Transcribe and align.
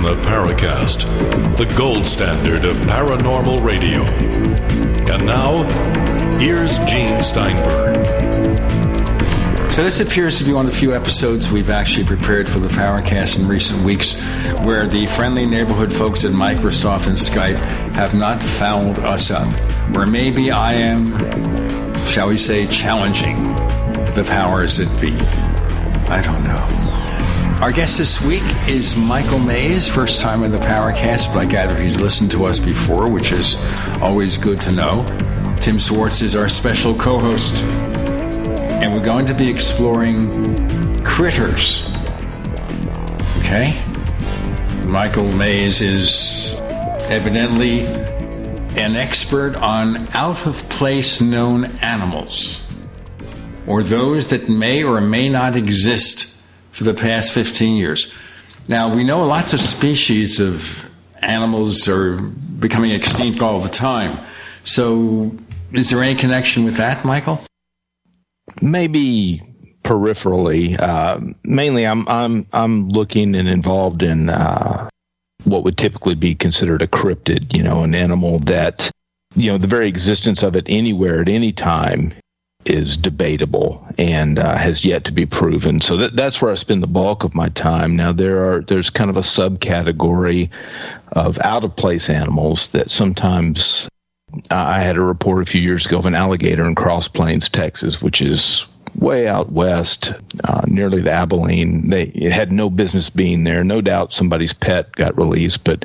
In 0.00 0.06
the 0.06 0.22
Paracast, 0.22 1.56
the 1.58 1.66
gold 1.76 2.06
standard 2.06 2.64
of 2.64 2.74
paranormal 2.78 3.62
radio. 3.62 4.02
And 5.12 5.26
now, 5.26 5.62
here's 6.38 6.78
Gene 6.90 7.22
Steinberg. 7.22 7.96
So 9.70 9.84
this 9.84 10.00
appears 10.00 10.38
to 10.38 10.44
be 10.44 10.54
one 10.54 10.64
of 10.64 10.72
the 10.72 10.78
few 10.78 10.94
episodes 10.94 11.50
we've 11.50 11.68
actually 11.68 12.06
prepared 12.06 12.48
for 12.48 12.60
the 12.60 12.68
Paracast 12.68 13.38
in 13.38 13.46
recent 13.46 13.84
weeks, 13.84 14.18
where 14.60 14.86
the 14.86 15.06
friendly 15.08 15.44
neighborhood 15.44 15.92
folks 15.92 16.24
at 16.24 16.30
Microsoft 16.30 17.06
and 17.06 17.14
Skype 17.14 17.58
have 17.92 18.14
not 18.14 18.42
fouled 18.42 19.00
us 19.00 19.30
up. 19.30 19.52
Where 19.94 20.06
maybe 20.06 20.50
I 20.50 20.72
am, 20.72 21.94
shall 22.06 22.28
we 22.28 22.38
say, 22.38 22.66
challenging 22.68 23.42
the 24.14 24.24
powers 24.26 24.78
that 24.78 24.88
be. 24.98 25.12
I 26.10 26.22
don't 26.22 26.42
know. 26.42 26.79
Our 27.60 27.72
guest 27.72 27.98
this 27.98 28.22
week 28.22 28.42
is 28.66 28.96
Michael 28.96 29.38
Mayes, 29.38 29.86
first 29.86 30.22
time 30.22 30.44
in 30.44 30.50
the 30.50 30.58
Paracast, 30.58 31.34
but 31.34 31.40
I 31.40 31.44
gather 31.44 31.76
he's 31.76 32.00
listened 32.00 32.30
to 32.30 32.46
us 32.46 32.58
before, 32.58 33.06
which 33.10 33.32
is 33.32 33.58
always 34.00 34.38
good 34.38 34.62
to 34.62 34.72
know. 34.72 35.04
Tim 35.60 35.78
Swartz 35.78 36.22
is 36.22 36.34
our 36.34 36.48
special 36.48 36.94
co 36.94 37.18
host 37.18 37.62
and 37.64 38.94
we're 38.94 39.04
going 39.04 39.26
to 39.26 39.34
be 39.34 39.50
exploring 39.50 41.04
critters. 41.04 41.94
Okay? 43.40 43.78
Michael 44.86 45.30
Mayes 45.30 45.82
is 45.82 46.62
evidently 47.10 47.80
an 48.80 48.96
expert 48.96 49.54
on 49.56 50.08
out 50.14 50.46
of 50.46 50.66
place 50.70 51.20
known 51.20 51.66
animals, 51.82 52.72
or 53.66 53.82
those 53.82 54.28
that 54.28 54.48
may 54.48 54.82
or 54.82 55.02
may 55.02 55.28
not 55.28 55.56
exist 55.56 56.29
for 56.80 56.84
the 56.84 56.94
past 56.94 57.32
15 57.32 57.76
years. 57.76 58.10
Now, 58.66 58.94
we 58.94 59.04
know 59.04 59.26
lots 59.26 59.52
of 59.52 59.60
species 59.60 60.40
of 60.40 60.90
animals 61.18 61.86
are 61.88 62.20
becoming 62.20 62.92
extinct 62.92 63.42
all 63.42 63.60
the 63.60 63.68
time. 63.68 64.24
So, 64.64 65.36
is 65.72 65.90
there 65.90 66.02
any 66.02 66.14
connection 66.14 66.64
with 66.64 66.76
that, 66.78 67.04
Michael? 67.04 67.40
maybe 68.62 69.42
peripherally. 69.82 70.80
Uh, 70.80 71.20
mainly, 71.44 71.86
I'm 71.86 72.06
I'm 72.08 72.46
I'm 72.52 72.88
looking 72.88 73.34
and 73.34 73.48
involved 73.48 74.02
in 74.02 74.28
uh, 74.28 74.88
what 75.44 75.64
would 75.64 75.76
typically 75.76 76.14
be 76.14 76.34
considered 76.34 76.82
a 76.82 76.86
cryptid. 76.86 77.54
You 77.54 77.62
know, 77.62 77.82
an 77.82 77.94
animal 77.94 78.38
that 78.40 78.90
you 79.36 79.50
know 79.50 79.58
the 79.58 79.66
very 79.66 79.88
existence 79.88 80.42
of 80.42 80.56
it 80.56 80.64
anywhere 80.68 81.20
at 81.20 81.28
any 81.28 81.52
time 81.52 82.14
is 82.64 82.96
debatable 82.96 83.86
and 83.96 84.38
uh, 84.38 84.56
has 84.56 84.84
yet 84.84 85.04
to 85.04 85.12
be 85.12 85.26
proven. 85.26 85.80
So 85.80 85.96
that, 85.98 86.16
that's 86.16 86.42
where 86.42 86.52
I 86.52 86.56
spend 86.56 86.82
the 86.82 86.88
bulk 86.88 87.24
of 87.24 87.34
my 87.34 87.48
time. 87.48 87.96
Now 87.96 88.12
there 88.12 88.52
are 88.52 88.60
there's 88.60 88.90
kind 88.90 89.10
of 89.10 89.16
a 89.16 89.20
subcategory 89.20 90.50
of 91.12 91.38
out 91.38 91.64
of 91.64 91.76
place 91.76 92.10
animals 92.10 92.68
that 92.68 92.90
sometimes 92.90 93.88
I 94.50 94.82
had 94.82 94.96
a 94.96 95.00
report 95.00 95.42
a 95.42 95.50
few 95.50 95.60
years 95.60 95.86
ago 95.86 95.98
of 95.98 96.06
an 96.06 96.14
alligator 96.14 96.66
in 96.66 96.74
Cross 96.74 97.08
Plains, 97.08 97.48
Texas, 97.48 98.00
which 98.00 98.22
is 98.22 98.66
way 98.94 99.26
out 99.26 99.50
west, 99.50 100.12
uh, 100.44 100.62
nearly 100.66 101.00
the 101.00 101.12
Abilene. 101.12 101.90
They 101.90 102.06
had 102.30 102.52
no 102.52 102.70
business 102.70 103.10
being 103.10 103.44
there. 103.44 103.64
No 103.64 103.80
doubt 103.80 104.12
somebody's 104.12 104.52
pet 104.52 104.92
got 104.92 105.16
released, 105.16 105.64
but 105.64 105.84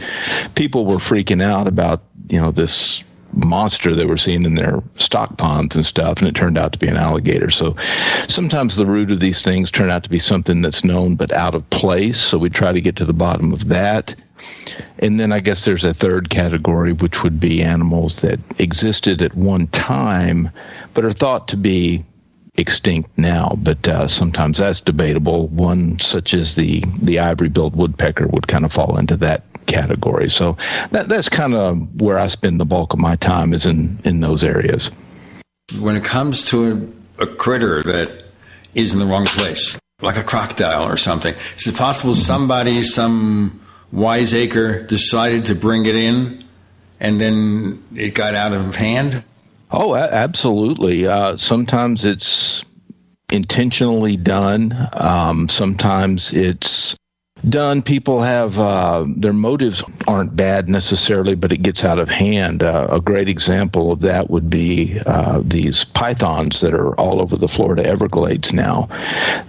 people 0.55 0.85
were 0.85 0.97
freaking 0.97 1.43
out 1.43 1.67
about 1.67 2.03
you 2.27 2.39
know 2.39 2.51
this 2.51 3.03
monster 3.35 3.95
they 3.95 4.05
were 4.05 4.17
seeing 4.17 4.45
in 4.45 4.55
their 4.55 4.81
stock 4.95 5.37
ponds 5.37 5.75
and 5.75 5.85
stuff, 5.85 6.19
and 6.19 6.27
it 6.27 6.35
turned 6.35 6.57
out 6.57 6.73
to 6.73 6.79
be 6.79 6.87
an 6.87 6.97
alligator. 6.97 7.49
So 7.49 7.75
sometimes 8.27 8.75
the 8.75 8.85
root 8.85 9.11
of 9.11 9.19
these 9.19 9.43
things 9.43 9.71
turn 9.71 9.89
out 9.89 10.03
to 10.03 10.09
be 10.09 10.19
something 10.19 10.61
that's 10.61 10.83
known 10.83 11.15
but 11.15 11.31
out 11.31 11.55
of 11.55 11.69
place. 11.69 12.19
So 12.19 12.37
we 12.37 12.49
try 12.49 12.71
to 12.71 12.81
get 12.81 12.97
to 12.97 13.05
the 13.05 13.13
bottom 13.13 13.53
of 13.53 13.67
that. 13.69 14.15
And 14.99 15.19
then 15.19 15.31
I 15.31 15.39
guess 15.39 15.65
there's 15.65 15.85
a 15.85 15.93
third 15.93 16.29
category, 16.29 16.93
which 16.93 17.23
would 17.23 17.39
be 17.39 17.63
animals 17.63 18.17
that 18.17 18.39
existed 18.59 19.21
at 19.21 19.35
one 19.35 19.67
time, 19.67 20.49
but 20.93 21.05
are 21.05 21.11
thought 21.11 21.49
to 21.49 21.57
be 21.57 22.05
extinct 22.57 23.17
now. 23.17 23.55
But 23.57 23.87
uh, 23.87 24.07
sometimes 24.07 24.57
that's 24.57 24.81
debatable. 24.81 25.47
One 25.47 25.99
such 25.99 26.33
as 26.33 26.55
the 26.55 26.83
the 27.01 27.19
ivory-billed 27.19 27.75
woodpecker 27.75 28.27
would 28.27 28.47
kind 28.47 28.65
of 28.65 28.73
fall 28.73 28.97
into 28.97 29.17
that 29.17 29.43
category. 29.65 30.29
So 30.29 30.57
that, 30.91 31.09
that's 31.09 31.29
kind 31.29 31.53
of 31.53 32.01
where 32.01 32.19
I 32.19 32.27
spend 32.27 32.59
the 32.59 32.65
bulk 32.65 32.93
of 32.93 32.99
my 32.99 33.15
time 33.15 33.53
is 33.53 33.65
in 33.65 33.99
in 34.05 34.19
those 34.19 34.43
areas. 34.43 34.91
When 35.79 35.95
it 35.95 36.03
comes 36.03 36.45
to 36.45 36.93
a, 37.19 37.23
a 37.23 37.27
critter 37.35 37.81
that 37.83 38.23
is 38.73 38.93
in 38.93 38.99
the 38.99 39.05
wrong 39.05 39.25
place, 39.25 39.77
like 40.01 40.17
a 40.17 40.23
crocodile 40.23 40.83
or 40.83 40.97
something, 40.97 41.33
is 41.57 41.67
it 41.67 41.75
possible 41.75 42.15
somebody, 42.15 42.83
some 42.83 43.61
wiseacre 43.91 44.83
decided 44.83 45.47
to 45.47 45.55
bring 45.55 45.85
it 45.85 45.95
in 45.95 46.43
and 46.99 47.19
then 47.19 47.83
it 47.95 48.13
got 48.13 48.35
out 48.35 48.53
of 48.53 48.75
hand? 48.75 49.23
Oh, 49.71 49.95
absolutely. 49.95 51.07
Uh, 51.07 51.37
sometimes 51.37 52.05
it's 52.05 52.63
intentionally 53.31 54.17
done. 54.17 54.89
Um, 54.93 55.49
sometimes 55.49 56.31
it's 56.31 56.95
done. 57.49 57.81
People 57.81 58.21
have 58.21 58.59
uh, 58.59 59.05
their 59.07 59.33
motives 59.33 59.83
aren't 60.07 60.35
bad 60.35 60.67
necessarily, 60.67 61.35
but 61.35 61.51
it 61.51 61.61
gets 61.61 61.83
out 61.83 61.99
of 61.99 62.09
hand. 62.09 62.63
Uh, 62.63 62.87
a 62.89 62.99
great 62.99 63.29
example 63.29 63.91
of 63.91 64.01
that 64.01 64.29
would 64.29 64.49
be 64.49 64.99
uh, 65.05 65.41
these 65.43 65.83
pythons 65.83 66.61
that 66.61 66.73
are 66.73 66.95
all 66.95 67.21
over 67.21 67.35
the 67.35 67.47
Florida 67.47 67.85
Everglades 67.85 68.53
now. 68.53 68.89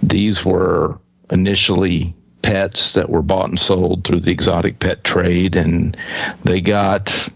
These 0.01 0.45
were 0.45 0.99
initially 1.29 2.15
pets 2.41 2.93
that 2.93 3.09
were 3.09 3.21
bought 3.21 3.49
and 3.49 3.59
sold 3.59 4.03
through 4.03 4.21
the 4.21 4.31
exotic 4.31 4.79
pet 4.79 5.03
trade, 5.03 5.55
and 5.55 5.97
they 6.43 6.61
got 6.61 7.29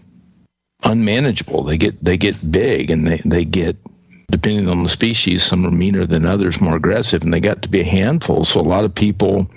unmanageable. 0.84 1.64
They 1.64 1.76
get 1.76 2.02
they 2.02 2.16
get 2.16 2.50
big, 2.50 2.90
and 2.90 3.06
they 3.06 3.20
they 3.24 3.44
get 3.44 3.76
depending 4.30 4.68
on 4.68 4.82
the 4.82 4.88
species, 4.88 5.42
some 5.42 5.66
are 5.66 5.70
meaner 5.70 6.06
than 6.06 6.24
others, 6.24 6.58
more 6.58 6.76
aggressive, 6.76 7.22
and 7.22 7.34
they 7.34 7.40
got 7.40 7.60
to 7.60 7.68
be 7.68 7.80
a 7.80 7.84
handful. 7.84 8.44
So 8.44 8.60
a 8.60 8.62
lot 8.62 8.84
of 8.84 8.94
people 8.94 9.50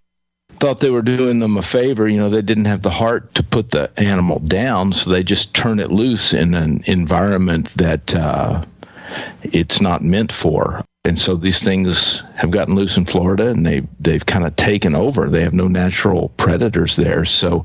thought 0.59 0.79
they 0.79 0.91
were 0.91 1.01
doing 1.01 1.39
them 1.39 1.57
a 1.57 1.61
favor. 1.61 2.07
You 2.07 2.19
know, 2.19 2.29
they 2.29 2.41
didn't 2.41 2.65
have 2.65 2.81
the 2.81 2.89
heart 2.89 3.35
to 3.35 3.43
put 3.43 3.71
the 3.71 3.91
animal 3.97 4.39
down, 4.39 4.93
so 4.93 5.09
they 5.09 5.23
just 5.23 5.53
turn 5.53 5.79
it 5.79 5.91
loose 5.91 6.33
in 6.33 6.53
an 6.53 6.83
environment 6.85 7.69
that 7.77 8.15
uh, 8.15 8.63
it's 9.43 9.81
not 9.81 10.03
meant 10.03 10.31
for 10.31 10.83
and 11.05 11.19
so 11.19 11.35
these 11.35 11.61
things 11.61 12.23
have 12.35 12.49
gotten 12.49 12.73
loose 12.73 12.97
in 12.97 13.05
Florida, 13.05 13.49
and 13.49 13.65
they 13.65 13.83
they've 13.99 14.25
kind 14.25 14.45
of 14.45 14.55
taken 14.55 14.95
over. 14.95 15.29
They 15.29 15.43
have 15.43 15.53
no 15.53 15.67
natural 15.67 16.29
predators 16.29 16.95
there, 16.95 17.25
so 17.25 17.63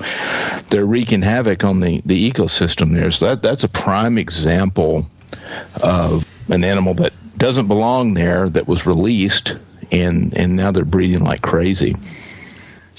they're 0.68 0.84
wreaking 0.84 1.22
havoc 1.22 1.64
on 1.64 1.80
the 1.80 2.02
the 2.04 2.30
ecosystem 2.30 2.94
there. 2.94 3.10
So 3.10 3.28
that 3.28 3.42
that's 3.42 3.64
a 3.64 3.68
prime 3.68 4.18
example 4.18 5.06
of 5.82 6.26
an 6.50 6.64
animal 6.64 6.94
that 6.94 7.14
doesn't 7.38 7.66
belong 7.66 8.12
there 8.12 8.50
that 8.50 8.68
was 8.68 8.84
released, 8.84 9.54
and 9.90 10.36
and 10.36 10.54
now 10.54 10.70
they're 10.70 10.84
breeding 10.84 11.24
like 11.24 11.40
crazy. 11.40 11.96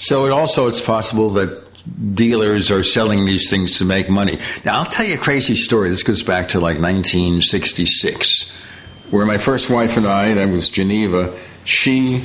So 0.02 0.26
it 0.26 0.32
also 0.32 0.66
it's 0.66 0.80
possible 0.80 1.30
that 1.30 1.64
dealers 2.16 2.72
are 2.72 2.82
selling 2.82 3.24
these 3.24 3.48
things 3.48 3.78
to 3.78 3.84
make 3.84 4.10
money. 4.10 4.40
Now 4.64 4.80
I'll 4.80 4.84
tell 4.84 5.06
you 5.06 5.14
a 5.14 5.18
crazy 5.18 5.54
story. 5.54 5.90
This 5.90 6.02
goes 6.02 6.24
back 6.24 6.48
to 6.48 6.58
like 6.58 6.80
1966 6.80 8.60
where 9.12 9.24
my 9.24 9.38
first 9.38 9.70
wife 9.70 9.96
and 9.96 10.04
I, 10.06 10.34
that 10.34 10.48
was 10.48 10.70
Geneva, 10.70 11.38
she 11.64 12.20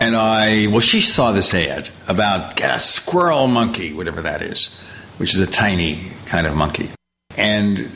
and 0.00 0.16
I, 0.16 0.68
well, 0.68 0.80
she 0.80 1.02
saw 1.02 1.32
this 1.32 1.52
ad 1.52 1.90
about 2.08 2.62
a 2.62 2.78
squirrel 2.78 3.46
monkey, 3.46 3.92
whatever 3.92 4.22
that 4.22 4.40
is, 4.40 4.74
which 5.18 5.34
is 5.34 5.40
a 5.40 5.46
tiny 5.46 6.10
kind 6.26 6.46
of 6.46 6.56
monkey. 6.56 6.88
And 7.36 7.90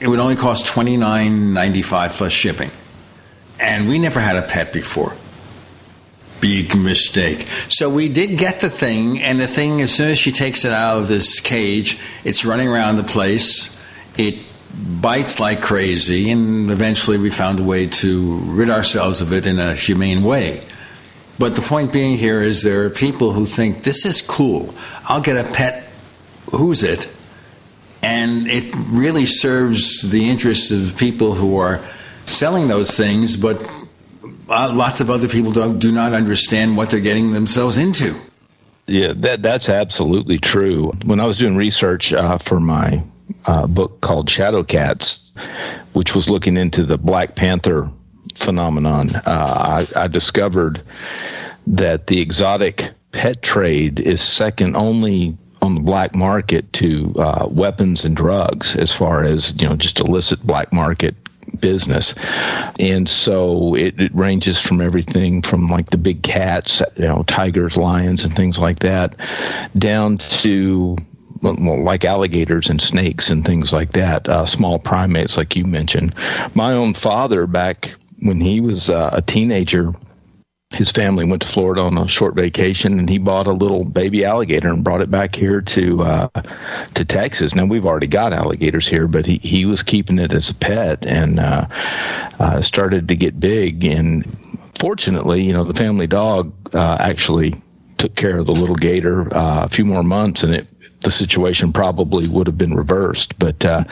it 0.00 0.08
would 0.08 0.18
only 0.18 0.34
cost 0.34 0.66
twenty 0.66 0.96
nine 0.96 1.52
ninety 1.52 1.82
five 1.82 2.10
plus 2.10 2.32
shipping. 2.32 2.70
And 3.60 3.88
we 3.88 4.00
never 4.00 4.18
had 4.18 4.34
a 4.34 4.42
pet 4.42 4.72
before. 4.72 5.14
Big 6.42 6.76
mistake. 6.76 7.46
So 7.68 7.88
we 7.88 8.08
did 8.08 8.36
get 8.36 8.60
the 8.60 8.68
thing, 8.68 9.22
and 9.22 9.38
the 9.38 9.46
thing, 9.46 9.80
as 9.80 9.94
soon 9.94 10.10
as 10.10 10.18
she 10.18 10.32
takes 10.32 10.64
it 10.64 10.72
out 10.72 10.98
of 10.98 11.06
this 11.06 11.38
cage, 11.38 12.00
it's 12.24 12.44
running 12.44 12.68
around 12.68 12.96
the 12.96 13.04
place. 13.04 13.80
It 14.18 14.44
bites 15.00 15.38
like 15.38 15.62
crazy, 15.62 16.32
and 16.32 16.68
eventually 16.68 17.16
we 17.16 17.30
found 17.30 17.60
a 17.60 17.62
way 17.62 17.86
to 17.86 18.38
rid 18.46 18.70
ourselves 18.70 19.20
of 19.20 19.32
it 19.32 19.46
in 19.46 19.60
a 19.60 19.72
humane 19.74 20.24
way. 20.24 20.62
But 21.38 21.54
the 21.54 21.62
point 21.62 21.92
being 21.92 22.18
here 22.18 22.42
is 22.42 22.62
there 22.62 22.84
are 22.86 22.90
people 22.90 23.32
who 23.32 23.46
think 23.46 23.84
this 23.84 24.04
is 24.04 24.20
cool. 24.20 24.74
I'll 25.04 25.20
get 25.20 25.36
a 25.36 25.48
pet. 25.48 25.88
Who's 26.50 26.82
it? 26.82 27.08
And 28.02 28.48
it 28.48 28.74
really 28.88 29.26
serves 29.26 30.10
the 30.10 30.28
interests 30.28 30.72
of 30.72 30.98
people 30.98 31.34
who 31.34 31.56
are 31.58 31.80
selling 32.26 32.66
those 32.66 32.96
things, 32.96 33.36
but 33.36 33.60
uh, 34.52 34.72
lots 34.72 35.00
of 35.00 35.10
other 35.10 35.28
people 35.28 35.52
don't, 35.52 35.78
do 35.78 35.90
not 35.90 36.12
understand 36.12 36.76
what 36.76 36.90
they're 36.90 37.00
getting 37.00 37.32
themselves 37.32 37.78
into. 37.78 38.14
Yeah, 38.86 39.12
that 39.16 39.42
that's 39.42 39.68
absolutely 39.68 40.38
true. 40.38 40.92
When 41.04 41.20
I 41.20 41.24
was 41.24 41.38
doing 41.38 41.56
research 41.56 42.12
uh, 42.12 42.38
for 42.38 42.60
my 42.60 43.04
uh, 43.46 43.66
book 43.66 44.00
called 44.00 44.28
Shadow 44.28 44.62
Cats, 44.64 45.32
which 45.92 46.14
was 46.14 46.28
looking 46.28 46.56
into 46.56 46.84
the 46.84 46.98
Black 46.98 47.34
Panther 47.34 47.90
phenomenon. 48.34 49.14
Uh, 49.14 49.84
I, 49.96 50.04
I, 50.04 50.08
discovered 50.08 50.82
that 51.66 52.06
the 52.06 52.20
exotic 52.20 52.92
pet 53.12 53.42
trade 53.42 54.00
is 54.00 54.22
second 54.22 54.76
only 54.76 55.36
on 55.60 55.74
the 55.74 55.80
black 55.80 56.14
market 56.14 56.72
to 56.74 57.14
uh, 57.18 57.46
weapons 57.48 58.04
and 58.04 58.16
drugs 58.16 58.74
as 58.74 58.92
far 58.92 59.22
as 59.22 59.60
you 59.60 59.68
know 59.68 59.76
just 59.76 60.00
illicit 60.00 60.44
black 60.44 60.72
market 60.72 61.14
business. 61.58 62.14
And 62.78 63.08
so 63.08 63.74
it, 63.74 64.00
it, 64.00 64.14
ranges 64.14 64.60
from 64.60 64.80
everything 64.80 65.42
from 65.42 65.68
like 65.68 65.90
the 65.90 65.96
big 65.96 66.22
cats 66.22 66.82
you 66.96 67.08
know 67.08 67.22
tigers 67.22 67.76
lions 67.76 68.24
and 68.24 68.34
things 68.34 68.58
like 68.58 68.80
that 68.80 69.16
down 69.76 70.18
to 70.18 70.96
well, 71.42 71.82
like 71.82 72.04
alligators 72.04 72.70
and 72.70 72.80
snakes 72.80 73.30
and 73.30 73.44
things 73.44 73.72
like 73.72 73.92
that 73.92 74.28
uh, 74.28 74.46
small 74.46 74.78
primates 74.78 75.36
like 75.36 75.56
you 75.56 75.64
mentioned. 75.64 76.14
My 76.54 76.74
own 76.74 76.94
father 76.94 77.46
back 77.46 77.94
when 78.20 78.40
he 78.40 78.60
was 78.60 78.90
uh, 78.90 79.10
a 79.12 79.22
teenager 79.22 79.92
his 80.74 80.90
family 80.90 81.24
went 81.24 81.42
to 81.42 81.48
Florida 81.48 81.82
on 81.82 81.96
a 81.98 82.08
short 82.08 82.34
vacation, 82.34 82.98
and 82.98 83.08
he 83.08 83.18
bought 83.18 83.46
a 83.46 83.52
little 83.52 83.84
baby 83.84 84.24
alligator 84.24 84.68
and 84.68 84.84
brought 84.84 85.00
it 85.00 85.10
back 85.10 85.34
here 85.34 85.60
to 85.60 86.02
uh, 86.02 86.28
to 86.94 87.04
Texas. 87.04 87.54
Now 87.54 87.66
we've 87.66 87.86
already 87.86 88.06
got 88.06 88.32
alligators 88.32 88.88
here, 88.88 89.06
but 89.06 89.26
he, 89.26 89.36
he 89.36 89.64
was 89.64 89.82
keeping 89.82 90.18
it 90.18 90.32
as 90.32 90.50
a 90.50 90.54
pet 90.54 91.04
and 91.04 91.38
uh, 91.38 91.66
uh, 92.38 92.60
started 92.62 93.08
to 93.08 93.16
get 93.16 93.38
big. 93.38 93.84
And 93.84 94.60
fortunately, 94.78 95.42
you 95.42 95.52
know, 95.52 95.64
the 95.64 95.74
family 95.74 96.06
dog 96.06 96.52
uh, 96.74 96.96
actually 96.98 97.60
took 97.98 98.14
care 98.14 98.38
of 98.38 98.46
the 98.46 98.52
little 98.52 98.76
gator 98.76 99.34
uh, 99.34 99.64
a 99.64 99.68
few 99.68 99.84
more 99.84 100.02
months, 100.02 100.42
and 100.42 100.54
it 100.54 100.66
the 101.02 101.10
situation 101.10 101.72
probably 101.72 102.28
would 102.28 102.46
have 102.46 102.56
been 102.56 102.74
reversed. 102.74 103.38
But 103.38 103.64
uh, 103.64 103.84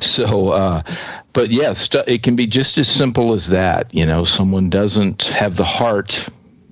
so 0.00 0.82
but 1.32 1.50
yes, 1.50 1.88
it 2.06 2.22
can 2.22 2.36
be 2.36 2.46
just 2.46 2.78
as 2.78 2.88
simple 2.88 3.32
as 3.32 3.48
that. 3.48 3.94
You 3.94 4.06
know, 4.06 4.24
someone 4.24 4.70
doesn't 4.70 5.24
have 5.24 5.56
the 5.56 5.64
heart, 5.64 6.28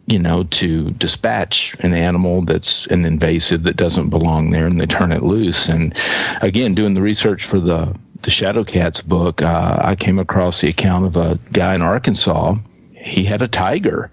you 0.06 0.18
know, 0.18 0.44
to 0.44 0.90
dispatch 0.90 1.76
an 1.80 1.94
animal 1.94 2.42
that's 2.42 2.86
an 2.86 3.04
invasive 3.04 3.64
that 3.64 3.76
doesn't 3.76 4.10
belong 4.10 4.50
there, 4.50 4.66
and 4.66 4.80
they 4.80 4.86
turn 4.86 5.12
it 5.12 5.22
loose. 5.22 5.68
And 5.68 5.94
again, 6.42 6.74
doing 6.74 6.94
the 6.94 7.02
research 7.02 7.44
for 7.44 7.60
the 7.60 7.96
the 8.22 8.30
Shadow 8.30 8.64
Cats 8.64 9.02
book, 9.02 9.42
uh, 9.42 9.78
I 9.80 9.94
came 9.94 10.18
across 10.18 10.60
the 10.60 10.68
account 10.68 11.06
of 11.06 11.16
a 11.16 11.38
guy 11.52 11.74
in 11.74 11.82
Arkansas. 11.82 12.56
He 12.92 13.22
had 13.24 13.42
a 13.42 13.48
tiger, 13.48 14.10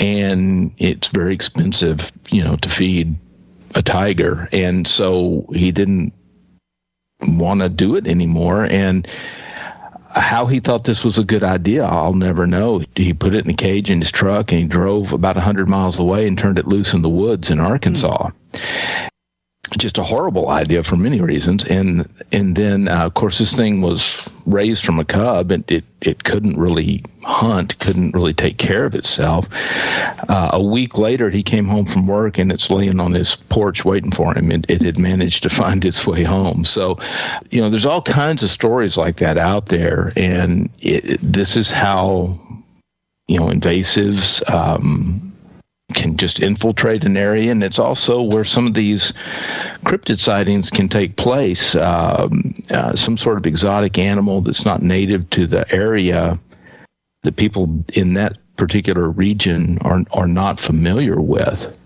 and 0.00 0.72
it's 0.78 1.08
very 1.08 1.34
expensive, 1.34 2.10
you 2.28 2.42
know, 2.42 2.56
to 2.56 2.68
feed 2.68 3.16
a 3.74 3.82
tiger, 3.82 4.48
and 4.52 4.86
so 4.86 5.46
he 5.52 5.70
didn't 5.70 6.12
want 7.20 7.60
to 7.60 7.68
do 7.68 7.96
it 7.96 8.08
anymore, 8.08 8.64
and 8.64 9.06
how 10.16 10.46
he 10.46 10.60
thought 10.60 10.84
this 10.84 11.04
was 11.04 11.18
a 11.18 11.24
good 11.24 11.44
idea, 11.44 11.84
I'll 11.84 12.14
never 12.14 12.46
know. 12.46 12.82
He 12.94 13.12
put 13.12 13.34
it 13.34 13.44
in 13.44 13.50
a 13.50 13.54
cage 13.54 13.90
in 13.90 14.00
his 14.00 14.10
truck 14.10 14.50
and 14.50 14.60
he 14.60 14.66
drove 14.66 15.12
about 15.12 15.36
100 15.36 15.68
miles 15.68 15.98
away 15.98 16.26
and 16.26 16.38
turned 16.38 16.58
it 16.58 16.66
loose 16.66 16.94
in 16.94 17.02
the 17.02 17.08
woods 17.08 17.50
in 17.50 17.60
Arkansas. 17.60 18.30
Mm 18.52 19.10
just 19.78 19.98
a 19.98 20.02
horrible 20.02 20.48
idea 20.48 20.82
for 20.82 20.96
many 20.96 21.20
reasons. 21.20 21.64
And 21.64 22.08
and 22.32 22.56
then 22.56 22.88
uh, 22.88 23.06
of 23.06 23.14
course 23.14 23.38
this 23.38 23.54
thing 23.54 23.80
was 23.80 24.28
raised 24.46 24.84
from 24.84 24.98
a 24.98 25.04
cub, 25.04 25.50
and 25.50 25.70
it 25.70 25.84
it 26.00 26.24
couldn't 26.24 26.58
really 26.58 27.04
hunt, 27.24 27.78
couldn't 27.78 28.14
really 28.14 28.34
take 28.34 28.58
care 28.58 28.84
of 28.84 28.94
itself. 28.94 29.46
Uh, 30.28 30.50
a 30.52 30.62
week 30.62 30.98
later, 30.98 31.30
he 31.30 31.42
came 31.42 31.66
home 31.66 31.86
from 31.86 32.06
work, 32.06 32.38
and 32.38 32.52
it's 32.52 32.70
laying 32.70 33.00
on 33.00 33.12
his 33.12 33.34
porch 33.36 33.84
waiting 33.84 34.12
for 34.12 34.36
him. 34.36 34.50
And 34.50 34.64
it 34.68 34.82
had 34.82 34.98
managed 34.98 35.42
to 35.42 35.48
find 35.62 35.84
its 35.84 36.06
way 36.06 36.22
home. 36.22 36.64
So, 36.64 36.98
you 37.50 37.60
know, 37.60 37.70
there's 37.70 37.86
all 37.86 38.02
kinds 38.02 38.42
of 38.42 38.50
stories 38.50 38.96
like 38.96 39.16
that 39.16 39.38
out 39.38 39.66
there, 39.66 40.12
and 40.16 40.70
it, 40.80 41.18
this 41.20 41.56
is 41.56 41.70
how 41.70 42.40
you 43.26 43.38
know 43.38 43.46
invasives. 43.46 44.48
Um, 44.48 45.35
can 45.94 46.16
just 46.16 46.40
infiltrate 46.40 47.04
an 47.04 47.16
area, 47.16 47.52
and 47.52 47.62
it's 47.62 47.78
also 47.78 48.22
where 48.22 48.44
some 48.44 48.66
of 48.66 48.74
these 48.74 49.12
cryptid 49.84 50.18
sightings 50.18 50.70
can 50.70 50.88
take 50.88 51.16
place. 51.16 51.76
Um, 51.76 52.54
uh, 52.70 52.96
some 52.96 53.16
sort 53.16 53.38
of 53.38 53.46
exotic 53.46 53.98
animal 53.98 54.40
that's 54.40 54.64
not 54.64 54.82
native 54.82 55.30
to 55.30 55.46
the 55.46 55.70
area 55.72 56.38
that 57.22 57.36
people 57.36 57.84
in 57.94 58.14
that 58.14 58.36
particular 58.56 59.08
region 59.08 59.78
are 59.82 60.02
are 60.12 60.26
not 60.26 60.58
familiar 60.58 61.20
with 61.20 61.76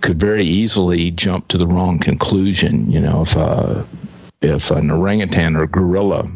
could 0.00 0.20
very 0.20 0.46
easily 0.46 1.10
jump 1.10 1.48
to 1.48 1.58
the 1.58 1.66
wrong 1.66 1.98
conclusion. 1.98 2.90
You 2.90 3.00
know, 3.00 3.22
if 3.22 3.36
uh, 3.36 3.82
if 4.40 4.70
an 4.70 4.90
orangutan 4.90 5.56
or 5.56 5.66
gorilla 5.66 6.28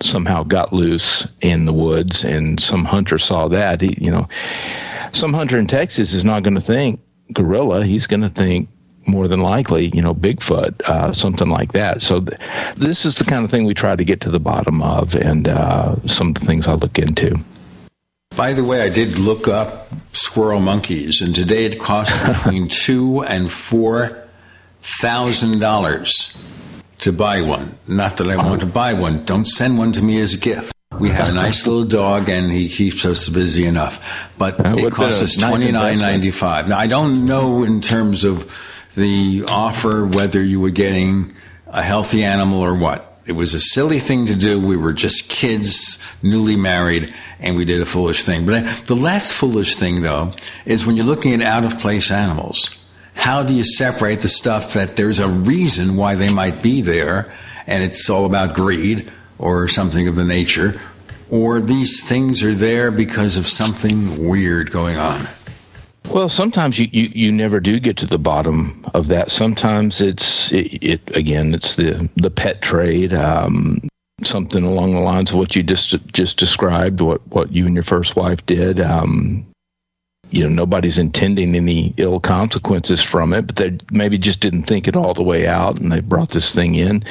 somehow 0.00 0.42
got 0.42 0.72
loose 0.72 1.26
in 1.40 1.64
the 1.64 1.72
woods 1.72 2.24
and 2.24 2.60
some 2.60 2.84
hunter 2.84 3.18
saw 3.18 3.48
that, 3.48 3.80
he, 3.80 3.96
you 3.98 4.10
know 4.10 4.28
some 5.12 5.32
hunter 5.32 5.58
in 5.58 5.66
Texas 5.66 6.12
is 6.12 6.24
not 6.24 6.42
going 6.42 6.54
to 6.54 6.60
think 6.60 7.00
gorilla. 7.32 7.84
He's 7.84 8.06
going 8.06 8.22
to 8.22 8.28
think 8.28 8.68
more 9.06 9.28
than 9.28 9.40
likely, 9.40 9.88
you 9.88 10.02
know, 10.02 10.14
Bigfoot, 10.14 10.80
uh, 10.82 11.12
something 11.12 11.48
like 11.48 11.72
that. 11.72 12.02
So 12.02 12.20
th- 12.20 12.38
this 12.76 13.04
is 13.04 13.16
the 13.16 13.24
kind 13.24 13.44
of 13.44 13.50
thing 13.50 13.64
we 13.64 13.74
try 13.74 13.96
to 13.96 14.04
get 14.04 14.20
to 14.22 14.30
the 14.30 14.38
bottom 14.38 14.82
of, 14.82 15.14
and 15.14 15.48
uh, 15.48 15.96
some 16.06 16.28
of 16.28 16.34
the 16.34 16.46
things 16.46 16.68
I 16.68 16.74
look 16.74 16.98
into. 16.98 17.36
By 18.36 18.54
the 18.54 18.64
way, 18.64 18.80
I 18.80 18.88
did 18.88 19.18
look 19.18 19.48
up 19.48 19.88
squirrel 20.12 20.60
monkeys, 20.60 21.20
and 21.20 21.34
today 21.34 21.66
it 21.66 21.78
costs 21.78 22.16
between 22.28 22.68
two 22.68 23.22
and 23.22 23.50
four 23.50 24.18
thousand 24.80 25.60
dollars 25.60 26.36
to 26.98 27.12
buy 27.12 27.42
one. 27.42 27.76
Not 27.86 28.16
that 28.18 28.28
I 28.28 28.36
want 28.36 28.60
to 28.62 28.66
buy 28.66 28.94
one. 28.94 29.24
Don't 29.24 29.46
send 29.46 29.76
one 29.76 29.92
to 29.92 30.02
me 30.02 30.20
as 30.20 30.34
a 30.34 30.38
gift. 30.38 30.72
We 31.00 31.08
have 31.10 31.28
a 31.28 31.32
nice 31.32 31.66
little 31.66 31.84
dog, 31.84 32.28
and 32.28 32.50
he 32.50 32.68
keeps 32.68 33.04
us 33.04 33.28
busy 33.28 33.66
enough. 33.66 34.30
But 34.38 34.64
uh, 34.64 34.74
it 34.76 34.92
costs 34.92 35.20
uh, 35.20 35.24
us 35.24 35.36
twenty 35.36 35.72
nine 35.72 35.98
ninety 35.98 36.30
five. 36.30 36.68
Now 36.68 36.78
I 36.78 36.86
don't 36.86 37.26
know 37.26 37.64
in 37.64 37.80
terms 37.80 38.24
of 38.24 38.50
the 38.94 39.44
offer 39.48 40.06
whether 40.06 40.42
you 40.42 40.60
were 40.60 40.70
getting 40.70 41.32
a 41.66 41.82
healthy 41.82 42.24
animal 42.24 42.60
or 42.60 42.76
what. 42.76 43.08
It 43.24 43.32
was 43.32 43.54
a 43.54 43.60
silly 43.60 44.00
thing 44.00 44.26
to 44.26 44.34
do. 44.34 44.60
We 44.60 44.76
were 44.76 44.92
just 44.92 45.28
kids, 45.28 46.02
newly 46.22 46.56
married, 46.56 47.14
and 47.38 47.56
we 47.56 47.64
did 47.64 47.80
a 47.80 47.86
foolish 47.86 48.24
thing. 48.24 48.44
But 48.44 48.86
the 48.86 48.96
less 48.96 49.32
foolish 49.32 49.76
thing, 49.76 50.02
though, 50.02 50.34
is 50.66 50.84
when 50.84 50.96
you're 50.96 51.06
looking 51.06 51.34
at 51.34 51.42
out 51.42 51.64
of 51.64 51.78
place 51.78 52.10
animals. 52.10 52.78
How 53.14 53.44
do 53.44 53.54
you 53.54 53.62
separate 53.62 54.20
the 54.20 54.28
stuff 54.28 54.72
that 54.72 54.96
there's 54.96 55.20
a 55.20 55.28
reason 55.28 55.96
why 55.96 56.16
they 56.16 56.30
might 56.32 56.62
be 56.62 56.80
there, 56.82 57.32
and 57.66 57.84
it's 57.84 58.10
all 58.10 58.26
about 58.26 58.54
greed? 58.54 59.10
Or 59.38 59.68
something 59.68 60.08
of 60.08 60.16
the 60.16 60.24
nature, 60.24 60.80
or 61.30 61.60
these 61.60 62.04
things 62.06 62.42
are 62.42 62.54
there 62.54 62.90
because 62.90 63.36
of 63.36 63.46
something 63.46 64.28
weird 64.28 64.70
going 64.70 64.96
on? 64.96 65.26
Well, 66.10 66.28
sometimes 66.28 66.78
you, 66.78 66.88
you, 66.92 67.08
you 67.14 67.32
never 67.32 67.60
do 67.60 67.80
get 67.80 67.96
to 67.98 68.06
the 68.06 68.18
bottom 68.18 68.84
of 68.92 69.08
that. 69.08 69.30
Sometimes 69.30 70.02
it's 70.02 70.52
it, 70.52 70.82
it 70.82 71.16
again 71.16 71.54
it's 71.54 71.76
the 71.76 72.10
the 72.16 72.30
pet 72.30 72.60
trade, 72.60 73.14
um, 73.14 73.88
something 74.22 74.62
along 74.62 74.92
the 74.92 75.00
lines 75.00 75.30
of 75.30 75.38
what 75.38 75.56
you 75.56 75.62
just 75.62 75.96
just 76.12 76.38
described, 76.38 77.00
what 77.00 77.26
what 77.28 77.52
you 77.52 77.66
and 77.66 77.74
your 77.74 77.84
first 77.84 78.16
wife 78.16 78.44
did. 78.44 78.80
Um, 78.80 79.46
you 80.32 80.42
know 80.42 80.48
nobody's 80.48 80.98
intending 80.98 81.54
any 81.54 81.94
ill 81.96 82.18
consequences 82.18 83.02
from 83.02 83.32
it 83.32 83.46
but 83.46 83.56
they 83.56 83.78
maybe 83.90 84.18
just 84.18 84.40
didn't 84.40 84.64
think 84.64 84.88
it 84.88 84.96
all 84.96 85.14
the 85.14 85.22
way 85.22 85.46
out 85.46 85.78
and 85.78 85.92
they 85.92 86.00
brought 86.00 86.30
this 86.30 86.54
thing 86.54 86.74
in. 86.74 87.04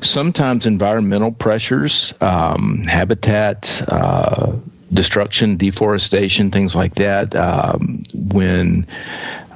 Sometimes 0.00 0.66
environmental 0.66 1.32
pressures 1.32 2.14
um, 2.20 2.84
habitat 2.84 3.82
uh, 3.88 4.52
destruction 4.92 5.56
deforestation 5.56 6.50
things 6.50 6.76
like 6.76 6.94
that 6.94 7.34
um, 7.34 8.02
when 8.14 8.86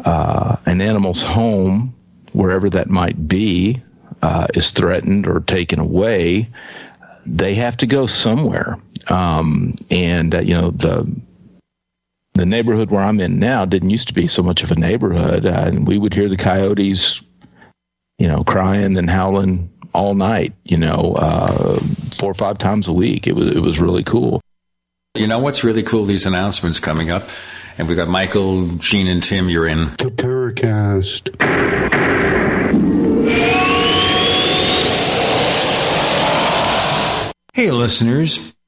uh, 0.04 0.56
an 0.66 0.80
animal's 0.80 1.22
home 1.22 1.94
wherever 2.32 2.68
that 2.68 2.90
might 2.90 3.28
be 3.28 3.80
uh, 4.20 4.48
is 4.54 4.72
threatened 4.72 5.26
or 5.26 5.40
taken 5.40 5.78
away 5.78 6.48
they 7.28 7.54
have 7.54 7.76
to 7.76 7.86
go 7.86 8.06
somewhere. 8.06 8.78
Um, 9.08 9.74
and 9.90 10.34
uh, 10.34 10.40
you 10.40 10.54
know 10.54 10.70
the 10.70 11.20
the 12.38 12.46
neighborhood 12.46 12.90
where 12.90 13.02
I'm 13.02 13.20
in 13.20 13.38
now 13.38 13.64
didn't 13.64 13.90
used 13.90 14.08
to 14.08 14.14
be 14.14 14.28
so 14.28 14.42
much 14.42 14.62
of 14.62 14.70
a 14.70 14.76
neighborhood, 14.76 15.46
uh, 15.46 15.64
and 15.66 15.86
we 15.86 15.98
would 15.98 16.14
hear 16.14 16.28
the 16.28 16.36
coyotes, 16.36 17.20
you 18.18 18.26
know, 18.26 18.44
crying 18.44 18.96
and 18.96 19.10
howling 19.10 19.72
all 19.92 20.14
night, 20.14 20.54
you 20.64 20.76
know, 20.76 21.14
uh, 21.16 21.78
four 22.18 22.30
or 22.30 22.34
five 22.34 22.58
times 22.58 22.88
a 22.88 22.92
week. 22.92 23.26
It 23.26 23.34
was 23.34 23.54
it 23.54 23.60
was 23.60 23.78
really 23.78 24.04
cool. 24.04 24.40
You 25.14 25.26
know 25.26 25.38
what's 25.38 25.64
really 25.64 25.82
cool? 25.82 26.04
These 26.04 26.26
announcements 26.26 26.78
coming 26.78 27.10
up, 27.10 27.28
and 27.76 27.88
we've 27.88 27.96
got 27.96 28.08
Michael, 28.08 28.66
Gene, 28.76 29.08
and 29.08 29.22
Tim. 29.22 29.48
You're 29.48 29.66
in 29.66 29.84
the 29.98 30.12
Paracast. 30.14 31.34
Hey, 37.52 37.72
listeners. 37.72 38.54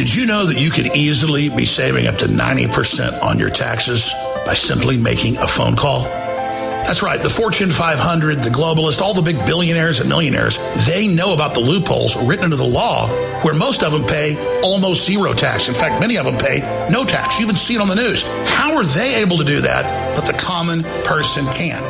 Did 0.00 0.14
you 0.14 0.24
know 0.24 0.46
that 0.46 0.58
you 0.58 0.70
could 0.70 0.96
easily 0.96 1.50
be 1.50 1.66
saving 1.66 2.06
up 2.06 2.16
to 2.16 2.24
90% 2.24 3.22
on 3.22 3.38
your 3.38 3.50
taxes 3.50 4.14
by 4.46 4.54
simply 4.54 4.96
making 4.96 5.36
a 5.36 5.46
phone 5.46 5.76
call? 5.76 6.04
That's 6.04 7.02
right. 7.02 7.22
The 7.22 7.28
Fortune 7.28 7.68
500, 7.68 8.36
the 8.36 8.48
globalists, 8.48 9.02
all 9.02 9.12
the 9.12 9.20
big 9.20 9.36
billionaires 9.44 10.00
and 10.00 10.08
millionaires, 10.08 10.56
they 10.86 11.06
know 11.06 11.34
about 11.34 11.52
the 11.52 11.60
loopholes 11.60 12.16
written 12.26 12.44
into 12.44 12.56
the 12.56 12.64
law 12.64 13.08
where 13.42 13.54
most 13.54 13.82
of 13.82 13.92
them 13.92 14.04
pay 14.04 14.40
almost 14.62 15.06
zero 15.06 15.34
tax. 15.34 15.68
In 15.68 15.74
fact, 15.74 16.00
many 16.00 16.16
of 16.16 16.24
them 16.24 16.38
pay 16.38 16.60
no 16.90 17.04
tax. 17.04 17.38
You 17.38 17.44
even 17.44 17.56
see 17.56 17.74
it 17.74 17.82
on 17.82 17.88
the 17.88 17.94
news. 17.94 18.22
How 18.48 18.76
are 18.76 18.84
they 18.84 19.20
able 19.20 19.36
to 19.36 19.44
do 19.44 19.60
that, 19.60 20.16
but 20.16 20.24
the 20.24 20.32
common 20.32 20.82
person 21.04 21.44
can? 21.52 21.89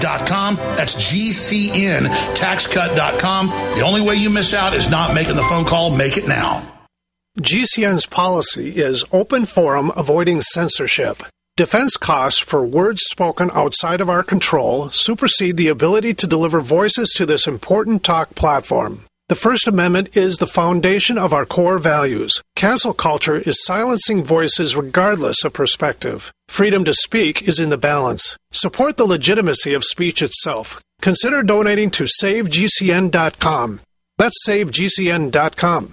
GCNtaxcut.com. 0.00 0.56
That's 0.76 1.12
GCNtaxcut.com. 1.12 3.46
The 3.48 3.82
only 3.84 4.00
way 4.00 4.14
you 4.14 4.30
miss 4.30 4.54
out 4.54 4.74
is 4.74 4.90
not 4.90 5.14
making 5.14 5.36
the 5.36 5.42
phone 5.42 5.64
call. 5.64 5.94
Make 5.94 6.16
it 6.16 6.28
now. 6.28 6.62
GCN's 7.38 8.06
policy 8.06 8.76
is 8.76 9.04
open 9.12 9.46
forum 9.46 9.92
avoiding 9.96 10.40
censorship. 10.40 11.22
Defense 11.56 11.96
costs 11.96 12.40
for 12.40 12.64
words 12.64 13.02
spoken 13.02 13.50
outside 13.52 14.00
of 14.00 14.10
our 14.10 14.22
control 14.22 14.90
supersede 14.90 15.56
the 15.56 15.68
ability 15.68 16.14
to 16.14 16.26
deliver 16.26 16.60
voices 16.60 17.12
to 17.16 17.26
this 17.26 17.46
important 17.46 18.02
talk 18.02 18.34
platform. 18.34 19.04
The 19.30 19.36
First 19.36 19.68
Amendment 19.68 20.16
is 20.16 20.38
the 20.38 20.48
foundation 20.48 21.16
of 21.16 21.32
our 21.32 21.46
core 21.46 21.78
values. 21.78 22.42
Cancel 22.56 22.92
culture 22.92 23.38
is 23.38 23.64
silencing 23.64 24.24
voices 24.24 24.74
regardless 24.74 25.44
of 25.44 25.52
perspective. 25.52 26.32
Freedom 26.48 26.84
to 26.84 26.92
speak 26.92 27.46
is 27.46 27.60
in 27.60 27.68
the 27.68 27.78
balance. 27.78 28.36
Support 28.50 28.96
the 28.96 29.04
legitimacy 29.04 29.72
of 29.72 29.84
speech 29.84 30.20
itself. 30.20 30.82
Consider 31.00 31.44
donating 31.44 31.92
to 31.92 32.08
SaveGCN.com. 32.08 33.80
That's 34.18 34.44
SaveGCN.com. 34.48 35.92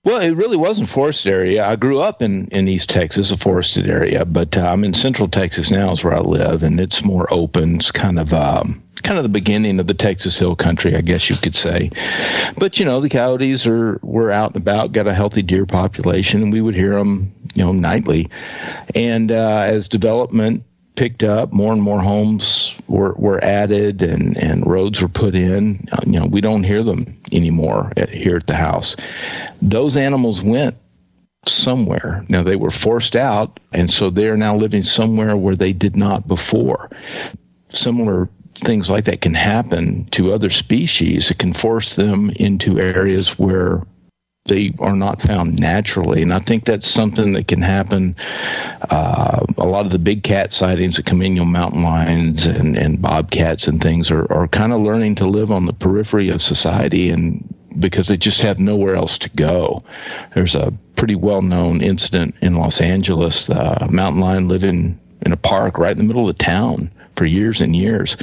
Well, 0.07 0.21
it 0.21 0.37
really 0.37 0.55
wasn't 0.55 0.87
forested 0.87 1.33
area. 1.33 1.65
I 1.65 1.75
grew 1.75 1.99
up 1.99 2.21
in, 2.21 2.47
in 2.53 2.69
East 2.69 2.89
Texas, 2.89 3.31
a 3.31 3.37
forested 3.37 3.89
area, 3.89 4.23
but 4.23 4.57
uh, 4.57 4.61
I'm 4.61 4.85
in 4.85 4.93
Central 4.93 5.27
Texas 5.27 5.69
now, 5.69 5.91
is 5.91 6.01
where 6.01 6.15
I 6.15 6.21
live, 6.21 6.63
and 6.63 6.79
it's 6.79 7.03
more 7.03 7.27
open. 7.29 7.75
It's 7.75 7.91
kind 7.91 8.17
of 8.17 8.31
um, 8.31 8.81
kind 9.03 9.17
of 9.17 9.23
the 9.23 9.29
beginning 9.29 9.81
of 9.81 9.87
the 9.87 9.93
Texas 9.93 10.39
Hill 10.39 10.55
Country, 10.55 10.95
I 10.95 11.01
guess 11.01 11.29
you 11.29 11.35
could 11.35 11.57
say. 11.57 11.91
But 12.57 12.79
you 12.79 12.85
know, 12.85 13.01
the 13.01 13.09
coyotes 13.09 13.67
are 13.67 13.99
were 14.01 14.31
out 14.31 14.53
and 14.53 14.61
about, 14.61 14.93
got 14.93 15.07
a 15.07 15.13
healthy 15.13 15.41
deer 15.41 15.65
population, 15.65 16.41
and 16.41 16.53
we 16.53 16.61
would 16.61 16.75
hear 16.75 16.95
them, 16.95 17.33
you 17.53 17.65
know, 17.65 17.73
nightly. 17.73 18.29
And 18.95 19.29
uh, 19.29 19.63
as 19.65 19.89
development 19.89 20.63
picked 20.97 21.23
up, 21.23 21.53
more 21.53 21.71
and 21.71 21.81
more 21.81 22.01
homes 22.01 22.75
were, 22.87 23.13
were 23.13 23.41
added 23.41 24.01
and, 24.01 24.35
and 24.35 24.67
roads 24.67 25.01
were 25.01 25.07
put 25.07 25.35
in. 25.35 25.87
You 26.05 26.19
know, 26.19 26.25
we 26.25 26.41
don't 26.41 26.63
hear 26.63 26.83
them 26.83 27.21
anymore 27.31 27.93
at, 27.95 28.09
here 28.09 28.35
at 28.35 28.47
the 28.47 28.55
house. 28.55 28.97
Those 29.61 29.95
animals 29.95 30.41
went 30.41 30.75
somewhere. 31.45 32.25
Now 32.27 32.43
they 32.43 32.57
were 32.57 32.71
forced 32.71 33.15
out, 33.15 33.59
and 33.71 33.89
so 33.89 34.09
they 34.09 34.27
are 34.27 34.35
now 34.35 34.57
living 34.57 34.83
somewhere 34.83 35.37
where 35.37 35.55
they 35.55 35.71
did 35.71 35.95
not 35.95 36.27
before. 36.27 36.89
Similar 37.69 38.27
things 38.55 38.89
like 38.89 39.05
that 39.05 39.21
can 39.21 39.35
happen 39.35 40.05
to 40.11 40.33
other 40.33 40.49
species. 40.49 41.29
It 41.29 41.37
can 41.37 41.53
force 41.53 41.95
them 41.95 42.31
into 42.31 42.79
areas 42.79 43.37
where 43.37 43.83
they 44.47 44.73
are 44.79 44.95
not 44.95 45.21
found 45.21 45.59
naturally. 45.59 46.21
And 46.21 46.33
I 46.33 46.39
think 46.39 46.65
that's 46.65 46.87
something 46.87 47.33
that 47.33 47.47
can 47.47 47.61
happen. 47.61 48.15
Uh, 48.89 49.45
a 49.57 49.65
lot 49.65 49.85
of 49.85 49.91
the 49.91 49.99
big 49.99 50.23
cat 50.23 50.53
sightings, 50.53 50.95
the 50.95 51.03
Camino 51.03 51.45
mountain 51.45 51.83
lions 51.83 52.45
and, 52.45 52.77
and 52.77 53.01
bobcats 53.01 53.67
and 53.67 53.81
things 53.81 54.11
are, 54.11 54.31
are 54.31 54.47
kind 54.47 54.73
of 54.73 54.81
learning 54.81 55.15
to 55.15 55.27
live 55.27 55.51
on 55.51 55.65
the 55.65 55.73
periphery 55.73 56.29
of 56.29 56.41
society 56.41 57.09
and 57.09 57.53
because 57.79 58.07
they 58.07 58.17
just 58.17 58.41
have 58.41 58.57
nowhere 58.57 58.95
else 58.95 59.19
to 59.19 59.29
go. 59.29 59.79
There's 60.33 60.55
a 60.55 60.73
pretty 60.95 61.15
well 61.15 61.41
known 61.41 61.81
incident 61.81 62.35
in 62.41 62.55
Los 62.55 62.81
Angeles. 62.81 63.47
The 63.47 63.87
mountain 63.91 64.21
lion 64.21 64.47
living 64.47 64.99
in 65.21 65.31
a 65.31 65.37
park 65.37 65.77
right 65.77 65.91
in 65.91 65.97
the 65.97 66.03
middle 66.03 66.27
of 66.27 66.37
the 66.37 66.43
town 66.43 66.91
for 67.15 67.25
years 67.25 67.61
and 67.61 67.75
years. 67.75 68.17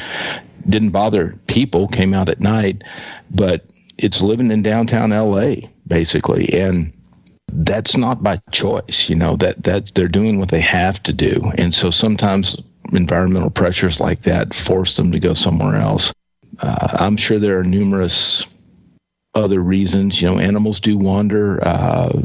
Didn't 0.69 0.91
bother 0.91 1.39
people, 1.47 1.87
came 1.87 2.15
out 2.15 2.29
at 2.29 2.41
night, 2.41 2.83
but 3.31 3.65
it's 3.99 4.21
living 4.21 4.51
in 4.51 4.63
downtown 4.63 5.11
LA 5.11 5.69
basically. 5.87 6.53
And 6.53 6.93
that's 7.53 7.97
not 7.97 8.23
by 8.23 8.41
choice 8.51 9.09
you 9.09 9.15
know 9.15 9.37
that 9.37 9.63
that 9.63 9.95
they're 9.95 10.09
doing 10.09 10.39
what 10.39 10.49
they 10.51 10.61
have 10.61 11.03
to 11.05 11.13
do. 11.13 11.53
And 11.59 11.75
so 11.75 11.91
sometimes 11.91 12.61
environmental 12.93 13.51
pressures 13.51 14.01
like 14.01 14.23
that 14.23 14.55
force 14.55 14.97
them 14.97 15.13
to 15.13 15.21
go 15.21 15.35
somewhere 15.35 15.77
else. 15.77 16.13
Uh, 16.59 16.97
i'm 17.01 17.17
sure 17.17 17.39
there 17.39 17.59
are 17.59 17.65
numerous 17.65 18.47
other 19.35 19.61
reasons. 19.61 20.21
You 20.21 20.29
know 20.29 20.39
animals 20.39 20.81
do 20.81 20.97
wander. 20.97 21.63
Uh, 21.63 22.21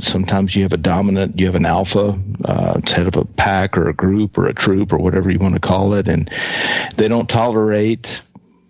sometimes 0.00 0.56
you 0.56 0.62
have 0.62 0.72
a 0.72 0.78
dominant 0.78 1.38
you 1.38 1.46
have 1.46 1.54
an 1.54 1.66
alpha 1.66 2.18
uh, 2.44 2.80
head 2.86 3.06
of 3.06 3.16
a 3.16 3.24
pack 3.24 3.76
or 3.76 3.88
a 3.88 3.94
group 3.94 4.38
or 4.38 4.46
a 4.46 4.54
troop 4.54 4.92
or 4.92 4.98
whatever 4.98 5.30
you 5.30 5.38
want 5.38 5.54
to 5.54 5.60
call 5.60 5.94
it. 5.94 6.08
And 6.08 6.30
they 6.96 7.08
don't 7.08 7.28
tolerate 7.28 8.20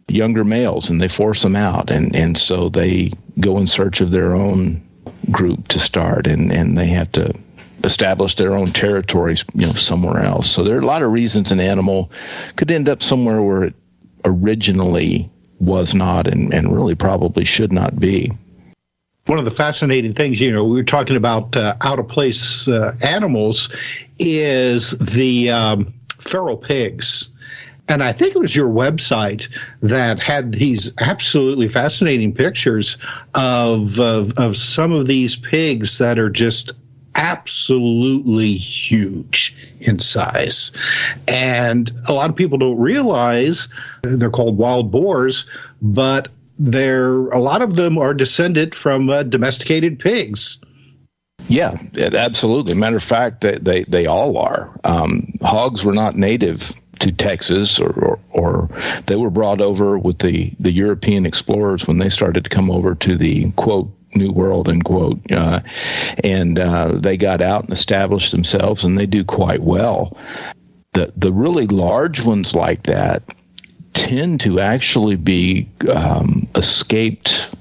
younger 0.08 0.44
males 0.44 0.90
and 0.90 1.00
they 1.00 1.08
force 1.08 1.42
them 1.42 1.56
out. 1.56 1.90
And 1.90 2.14
and 2.16 2.36
so 2.36 2.68
they 2.68 3.12
go 3.38 3.58
in 3.58 3.66
search 3.66 4.00
of 4.00 4.10
their 4.10 4.34
own 4.34 4.86
group 5.30 5.68
to 5.68 5.78
start 5.78 6.26
and 6.26 6.52
and 6.52 6.76
they 6.76 6.86
have 6.86 7.10
to 7.12 7.34
establish 7.82 8.36
their 8.36 8.54
own 8.54 8.66
territories 8.66 9.44
you 9.54 9.66
know 9.66 9.72
somewhere 9.72 10.24
else. 10.24 10.50
So 10.50 10.64
there 10.64 10.76
are 10.76 10.80
a 10.80 10.86
lot 10.86 11.02
of 11.02 11.12
reasons 11.12 11.50
an 11.52 11.60
animal 11.60 12.10
could 12.56 12.70
end 12.70 12.88
up 12.88 13.02
somewhere 13.02 13.42
where 13.42 13.64
it 13.64 13.74
originally 14.24 15.30
was 15.60 15.94
not 15.94 16.26
and, 16.26 16.52
and 16.52 16.74
really 16.74 16.94
probably 16.94 17.44
should 17.44 17.72
not 17.72 17.98
be. 17.98 18.32
One 19.26 19.38
of 19.38 19.44
the 19.46 19.50
fascinating 19.50 20.12
things, 20.12 20.40
you 20.40 20.52
know, 20.52 20.64
we 20.64 20.76
were 20.76 20.84
talking 20.84 21.16
about 21.16 21.56
uh, 21.56 21.76
out 21.80 21.98
of 21.98 22.08
place 22.08 22.68
uh, 22.68 22.94
animals, 23.02 23.70
is 24.18 24.90
the 24.90 25.50
um, 25.50 25.94
feral 26.20 26.58
pigs 26.58 27.30
and 27.88 28.02
I 28.02 28.12
think 28.12 28.34
it 28.34 28.40
was 28.40 28.56
your 28.56 28.68
website 28.68 29.48
that 29.82 30.18
had 30.18 30.52
these 30.52 30.92
absolutely 30.98 31.68
fascinating 31.68 32.32
pictures 32.32 32.96
of, 33.34 34.00
of, 34.00 34.32
of 34.38 34.56
some 34.56 34.92
of 34.92 35.06
these 35.06 35.36
pigs 35.36 35.98
that 35.98 36.18
are 36.18 36.30
just 36.30 36.72
absolutely 37.14 38.54
huge 38.54 39.54
in 39.80 39.98
size. 39.98 40.72
And 41.28 41.92
a 42.08 42.12
lot 42.12 42.30
of 42.30 42.36
people 42.36 42.58
don't 42.58 42.78
realize 42.78 43.68
they're 44.02 44.30
called 44.30 44.56
wild 44.56 44.90
boars, 44.90 45.46
but 45.82 46.28
they're 46.58 47.26
a 47.28 47.38
lot 47.38 47.62
of 47.62 47.76
them 47.76 47.98
are 47.98 48.14
descended 48.14 48.74
from 48.74 49.10
uh, 49.10 49.24
domesticated 49.24 49.98
pigs. 49.98 50.58
Yeah, 51.48 51.76
absolutely. 51.98 52.74
Matter 52.74 52.96
of 52.96 53.02
fact, 53.02 53.42
they, 53.42 53.58
they, 53.58 53.84
they 53.84 54.06
all 54.06 54.38
are. 54.38 54.70
Um, 54.84 55.34
hogs 55.42 55.84
were 55.84 55.92
not 55.92 56.16
native 56.16 56.72
to 57.04 57.12
Texas, 57.12 57.78
or, 57.78 57.90
or, 57.90 58.18
or, 58.30 58.68
they 59.06 59.16
were 59.16 59.30
brought 59.30 59.60
over 59.60 59.98
with 59.98 60.18
the, 60.18 60.52
the 60.58 60.72
European 60.72 61.26
explorers 61.26 61.86
when 61.86 61.98
they 61.98 62.10
started 62.10 62.44
to 62.44 62.50
come 62.50 62.70
over 62.70 62.94
to 62.94 63.16
the 63.16 63.50
quote 63.52 63.90
New 64.16 64.32
World 64.32 64.68
end 64.68 64.84
quote, 64.84 65.20
uh, 65.32 65.60
and 66.22 66.58
uh, 66.58 66.92
they 66.94 67.16
got 67.16 67.40
out 67.40 67.64
and 67.64 67.72
established 67.72 68.30
themselves, 68.30 68.84
and 68.84 68.98
they 68.98 69.06
do 69.06 69.24
quite 69.24 69.60
well. 69.60 70.16
The 70.92 71.12
the 71.16 71.32
really 71.32 71.66
large 71.66 72.22
ones 72.22 72.54
like 72.54 72.84
that 72.84 73.24
tend 73.92 74.40
to 74.42 74.60
actually 74.60 75.16
be 75.16 75.68
um, 75.92 76.48
escaped 76.54 77.56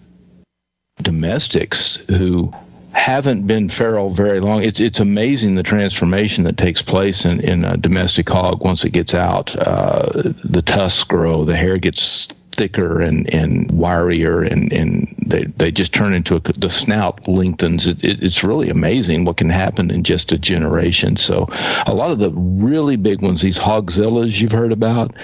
domestics 1.02 1.98
who 2.08 2.54
haven't 2.94 3.48
been 3.48 3.70
feral 3.70 4.14
very 4.14 4.40
long. 4.40 4.64
It's 4.64 4.80
it's 4.80 5.00
amazing 5.00 5.56
the 5.56 5.64
transformation 5.64 6.44
that 6.46 6.58
takes 6.58 6.82
place 6.82 7.26
in, 7.26 7.42
in 7.42 7.66
a 7.66 7.76
domestic 7.76 8.30
hog 8.30 8.64
once 8.64 8.86
it 8.86 8.92
gets 8.92 9.14
out. 9.14 9.56
Uh, 9.56 10.34
the 10.44 10.62
tusks 10.62 11.04
grow, 11.04 11.44
the 11.44 11.56
hair 11.56 11.78
gets 11.78 12.28
thicker 12.54 13.02
and, 13.02 13.34
and 13.34 13.70
wirier, 13.70 14.50
and, 14.50 14.72
and 14.72 15.16
they, 15.26 15.46
they 15.58 15.72
just 15.72 15.92
turn 15.92 16.14
into 16.14 16.36
a, 16.36 16.40
the 16.40 16.70
snout 16.70 17.28
lengthens. 17.28 17.88
It, 17.88 18.04
it, 18.04 18.24
it's 18.24 18.44
really 18.44 18.70
amazing 18.70 19.26
what 19.26 19.38
can 19.38 19.50
happen 19.50 19.90
in 19.90 20.04
just 20.04 20.32
a 20.32 20.38
generation. 20.38 21.16
So, 21.16 21.50
a 21.88 21.94
lot 21.94 22.12
of 22.12 22.20
the 22.20 22.30
really 22.32 22.96
big 22.96 23.22
ones, 23.22 23.42
these 23.42 23.58
hogzillas 23.58 24.40
you've 24.40 24.52
heard 24.52 24.72
about, 24.72 25.16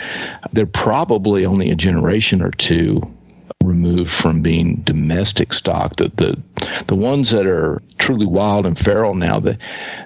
they're 0.51 0.65
probably 0.65 1.45
only 1.45 1.69
a 1.69 1.75
generation 1.75 2.41
or 2.41 2.51
two 2.51 3.01
removed 3.63 4.09
from 4.09 4.41
being 4.41 4.75
domestic 4.75 5.53
stock. 5.53 5.95
The 5.97 6.09
the 6.15 6.41
the 6.87 6.95
ones 6.95 7.31
that 7.31 7.45
are 7.45 7.81
truly 7.97 8.25
wild 8.25 8.65
and 8.65 8.77
feral 8.77 9.13
now, 9.13 9.39
that 9.41 9.57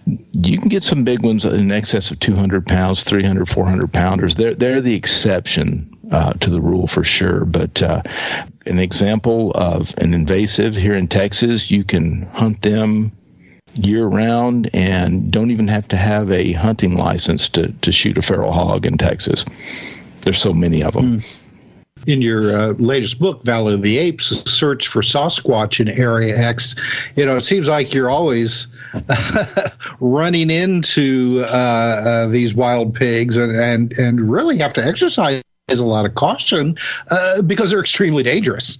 you 0.05 0.57
can 0.57 0.69
get 0.69 0.83
some 0.83 1.03
big 1.03 1.21
ones 1.23 1.45
in 1.45 1.71
excess 1.71 2.11
of 2.11 2.19
200 2.19 2.65
pounds, 2.65 3.03
300, 3.03 3.47
400 3.47 3.93
pounders. 3.93 4.35
They're 4.35 4.55
they're 4.55 4.81
the 4.81 4.95
exception 4.95 5.97
uh, 6.11 6.33
to 6.33 6.49
the 6.49 6.61
rule 6.61 6.87
for 6.87 7.03
sure. 7.03 7.45
But 7.45 7.81
uh, 7.81 8.01
an 8.65 8.79
example 8.79 9.51
of 9.51 9.93
an 9.97 10.13
invasive 10.13 10.75
here 10.75 10.95
in 10.95 11.07
Texas, 11.07 11.69
you 11.69 11.83
can 11.83 12.23
hunt 12.33 12.61
them 12.61 13.11
year 13.75 14.05
round 14.05 14.69
and 14.73 15.31
don't 15.31 15.51
even 15.51 15.67
have 15.67 15.87
to 15.87 15.97
have 15.97 16.31
a 16.31 16.53
hunting 16.53 16.95
license 16.95 17.49
to, 17.49 17.71
to 17.81 17.91
shoot 17.91 18.17
a 18.19 18.21
feral 18.21 18.51
hog 18.51 18.85
in 18.85 18.97
Texas. 18.97 19.45
There's 20.21 20.37
so 20.37 20.53
many 20.53 20.83
of 20.83 20.93
them. 20.93 21.19
Mm 21.19 21.37
in 22.07 22.21
your 22.21 22.55
uh, 22.55 22.73
latest 22.73 23.19
book, 23.19 23.43
Valley 23.43 23.73
of 23.73 23.81
the 23.81 23.97
Apes, 23.97 24.49
Search 24.49 24.87
for 24.87 25.01
Sasquatch 25.01 25.79
in 25.79 25.87
Area 25.89 26.35
X, 26.37 26.75
you 27.15 27.25
know, 27.25 27.35
it 27.35 27.41
seems 27.41 27.67
like 27.67 27.93
you're 27.93 28.09
always 28.09 28.67
running 29.99 30.49
into 30.49 31.43
uh, 31.47 32.01
uh, 32.05 32.27
these 32.27 32.53
wild 32.53 32.93
pigs 32.93 33.37
and, 33.37 33.55
and, 33.55 33.97
and 33.97 34.31
really 34.31 34.57
have 34.57 34.73
to 34.73 34.83
exercise 34.83 35.41
a 35.69 35.85
lot 35.85 36.05
of 36.05 36.15
caution 36.15 36.77
uh, 37.09 37.41
because 37.43 37.71
they're 37.71 37.79
extremely 37.79 38.23
dangerous. 38.23 38.77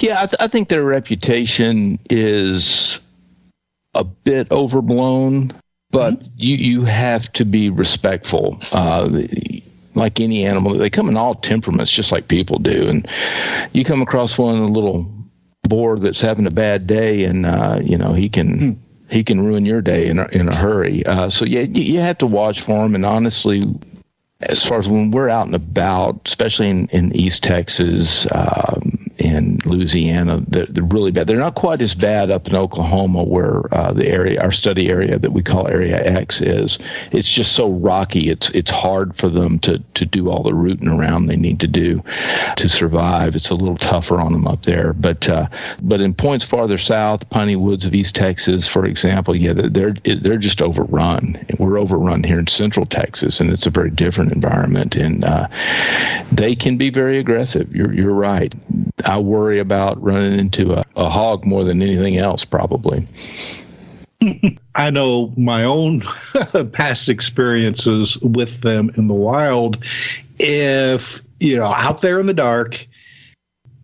Yeah, 0.00 0.22
I, 0.22 0.26
th- 0.26 0.40
I 0.40 0.48
think 0.48 0.68
their 0.68 0.84
reputation 0.84 1.98
is 2.10 3.00
a 3.94 4.04
bit 4.04 4.50
overblown 4.50 5.52
but 5.90 6.14
mm-hmm. 6.14 6.32
you 6.36 6.56
you 6.56 6.84
have 6.84 7.32
to 7.34 7.44
be 7.44 7.70
respectful. 7.70 8.58
Uh, 8.72 9.08
like 9.98 10.20
any 10.20 10.46
animal. 10.46 10.76
They 10.76 10.90
come 10.90 11.08
in 11.08 11.16
all 11.16 11.34
temperaments, 11.34 11.92
just 11.92 12.12
like 12.12 12.28
people 12.28 12.58
do. 12.58 12.88
And 12.88 13.08
you 13.72 13.84
come 13.84 14.02
across 14.02 14.38
one 14.38 14.56
a 14.56 14.66
little 14.66 15.10
boar 15.62 15.98
that's 15.98 16.20
having 16.20 16.46
a 16.46 16.50
bad 16.50 16.86
day, 16.86 17.24
and 17.24 17.44
uh, 17.44 17.80
you 17.82 17.98
know 17.98 18.12
he 18.12 18.28
can. 18.28 18.58
Hmm. 18.58 18.72
He 19.10 19.24
can 19.24 19.40
ruin 19.40 19.64
your 19.64 19.80
day 19.80 20.08
in 20.08 20.18
a, 20.18 20.26
in 20.26 20.48
a 20.48 20.54
hurry. 20.54 21.02
Uh, 21.06 21.30
so 21.30 21.46
yeah, 21.46 21.62
you, 21.62 21.94
you 21.94 22.00
have 22.00 22.18
to 22.18 22.26
watch 22.26 22.60
for 22.60 22.84
him. 22.84 22.94
And 22.94 23.06
honestly, 23.06 23.62
as 24.42 24.62
far 24.62 24.76
as 24.76 24.86
when 24.86 25.10
we're 25.10 25.30
out 25.30 25.46
and 25.46 25.54
about, 25.54 26.28
especially 26.28 26.68
in, 26.68 26.88
in 26.88 27.16
East 27.16 27.42
Texas 27.42 28.26
um, 28.30 29.07
and 29.28 29.64
Louisiana, 29.66 30.42
they're, 30.46 30.66
they're, 30.66 30.84
really 30.84 31.12
bad. 31.12 31.26
They're 31.26 31.36
not 31.36 31.54
quite 31.54 31.82
as 31.82 31.94
bad 31.94 32.30
up 32.30 32.48
in 32.48 32.56
Oklahoma, 32.56 33.22
where 33.22 33.62
uh, 33.74 33.92
the 33.92 34.06
area, 34.06 34.40
our 34.40 34.52
study 34.52 34.88
area 34.88 35.18
that 35.18 35.32
we 35.32 35.42
call 35.42 35.68
Area 35.68 36.02
X 36.02 36.40
is. 36.40 36.78
It's 37.12 37.30
just 37.30 37.52
so 37.52 37.70
rocky. 37.70 38.30
It's 38.30 38.50
it's 38.50 38.70
hard 38.70 39.16
for 39.16 39.28
them 39.28 39.58
to 39.60 39.78
to 39.94 40.06
do 40.06 40.30
all 40.30 40.42
the 40.42 40.54
rooting 40.54 40.88
around 40.88 41.26
they 41.26 41.36
need 41.36 41.60
to 41.60 41.66
do 41.66 42.02
to 42.56 42.68
survive. 42.68 43.36
It's 43.36 43.50
a 43.50 43.54
little 43.54 43.76
tougher 43.76 44.20
on 44.20 44.32
them 44.32 44.46
up 44.46 44.62
there. 44.62 44.92
But 44.92 45.28
uh, 45.28 45.48
but 45.82 46.00
in 46.00 46.14
points 46.14 46.44
farther 46.44 46.78
south, 46.78 47.28
Piney 47.28 47.56
Woods 47.56 47.86
of 47.86 47.94
East 47.94 48.14
Texas, 48.14 48.66
for 48.66 48.86
example, 48.86 49.36
yeah, 49.36 49.52
they're 49.54 49.94
they're 50.04 50.38
just 50.38 50.62
overrun. 50.62 51.44
We're 51.58 51.78
overrun 51.78 52.24
here 52.24 52.38
in 52.38 52.46
Central 52.46 52.86
Texas, 52.86 53.40
and 53.40 53.50
it's 53.50 53.66
a 53.66 53.70
very 53.70 53.90
different 53.90 54.32
environment, 54.32 54.96
and 54.96 55.24
uh, 55.24 55.48
they 56.32 56.56
can 56.56 56.78
be 56.78 56.90
very 56.90 57.18
aggressive. 57.18 57.74
You're 57.74 57.92
you're 57.92 58.14
right. 58.14 58.54
I 59.04 59.17
worry 59.20 59.58
about 59.58 60.02
running 60.02 60.38
into 60.38 60.72
a, 60.72 60.82
a 60.96 61.08
hog 61.08 61.44
more 61.44 61.64
than 61.64 61.82
anything 61.82 62.18
else, 62.18 62.44
probably. 62.44 63.06
I 64.74 64.90
know 64.90 65.32
my 65.36 65.64
own 65.64 66.02
past 66.72 67.08
experiences 67.08 68.18
with 68.18 68.60
them 68.62 68.90
in 68.96 69.06
the 69.06 69.14
wild. 69.14 69.84
If 70.38 71.20
you 71.40 71.56
know, 71.56 71.66
out 71.66 72.00
there 72.00 72.18
in 72.20 72.26
the 72.26 72.34
dark, 72.34 72.86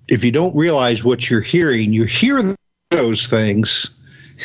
if 0.08 0.24
you 0.24 0.32
don't 0.32 0.54
realize 0.54 1.04
what 1.04 1.28
you're 1.28 1.40
hearing, 1.40 1.92
you 1.92 2.04
hear 2.04 2.56
those 2.90 3.26
things 3.26 3.90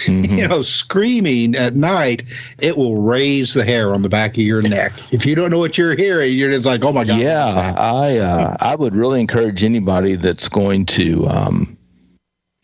mm-hmm. 0.06 0.34
you 0.38 0.48
know, 0.48 0.62
screaming 0.62 1.56
at 1.56 1.76
night, 1.76 2.24
it 2.60 2.78
will 2.78 3.02
raise 3.02 3.54
the 3.54 3.66
hair 3.66 3.92
on 3.92 4.02
the 4.02 4.10
back 4.10 4.32
of 4.32 4.44
your 4.44 4.62
neck. 4.62 4.98
If 5.12 5.26
you 5.26 5.36
don't 5.36 5.52
know 5.52 5.60
what 5.60 5.78
you're 5.78 5.96
hearing, 5.96 6.34
you're 6.34 6.52
just 6.52 6.66
like, 6.66 6.84
oh 6.84 6.94
my 6.94 7.04
god. 7.04 7.20
Yeah, 7.20 7.74
I 7.78 8.18
uh, 8.18 8.58
I 8.60 8.76
would 8.76 8.96
really 8.96 9.20
encourage 9.22 9.64
anybody 9.64 10.16
that's 10.16 10.48
going 10.48 10.86
to 10.88 11.28
um, 11.28 11.78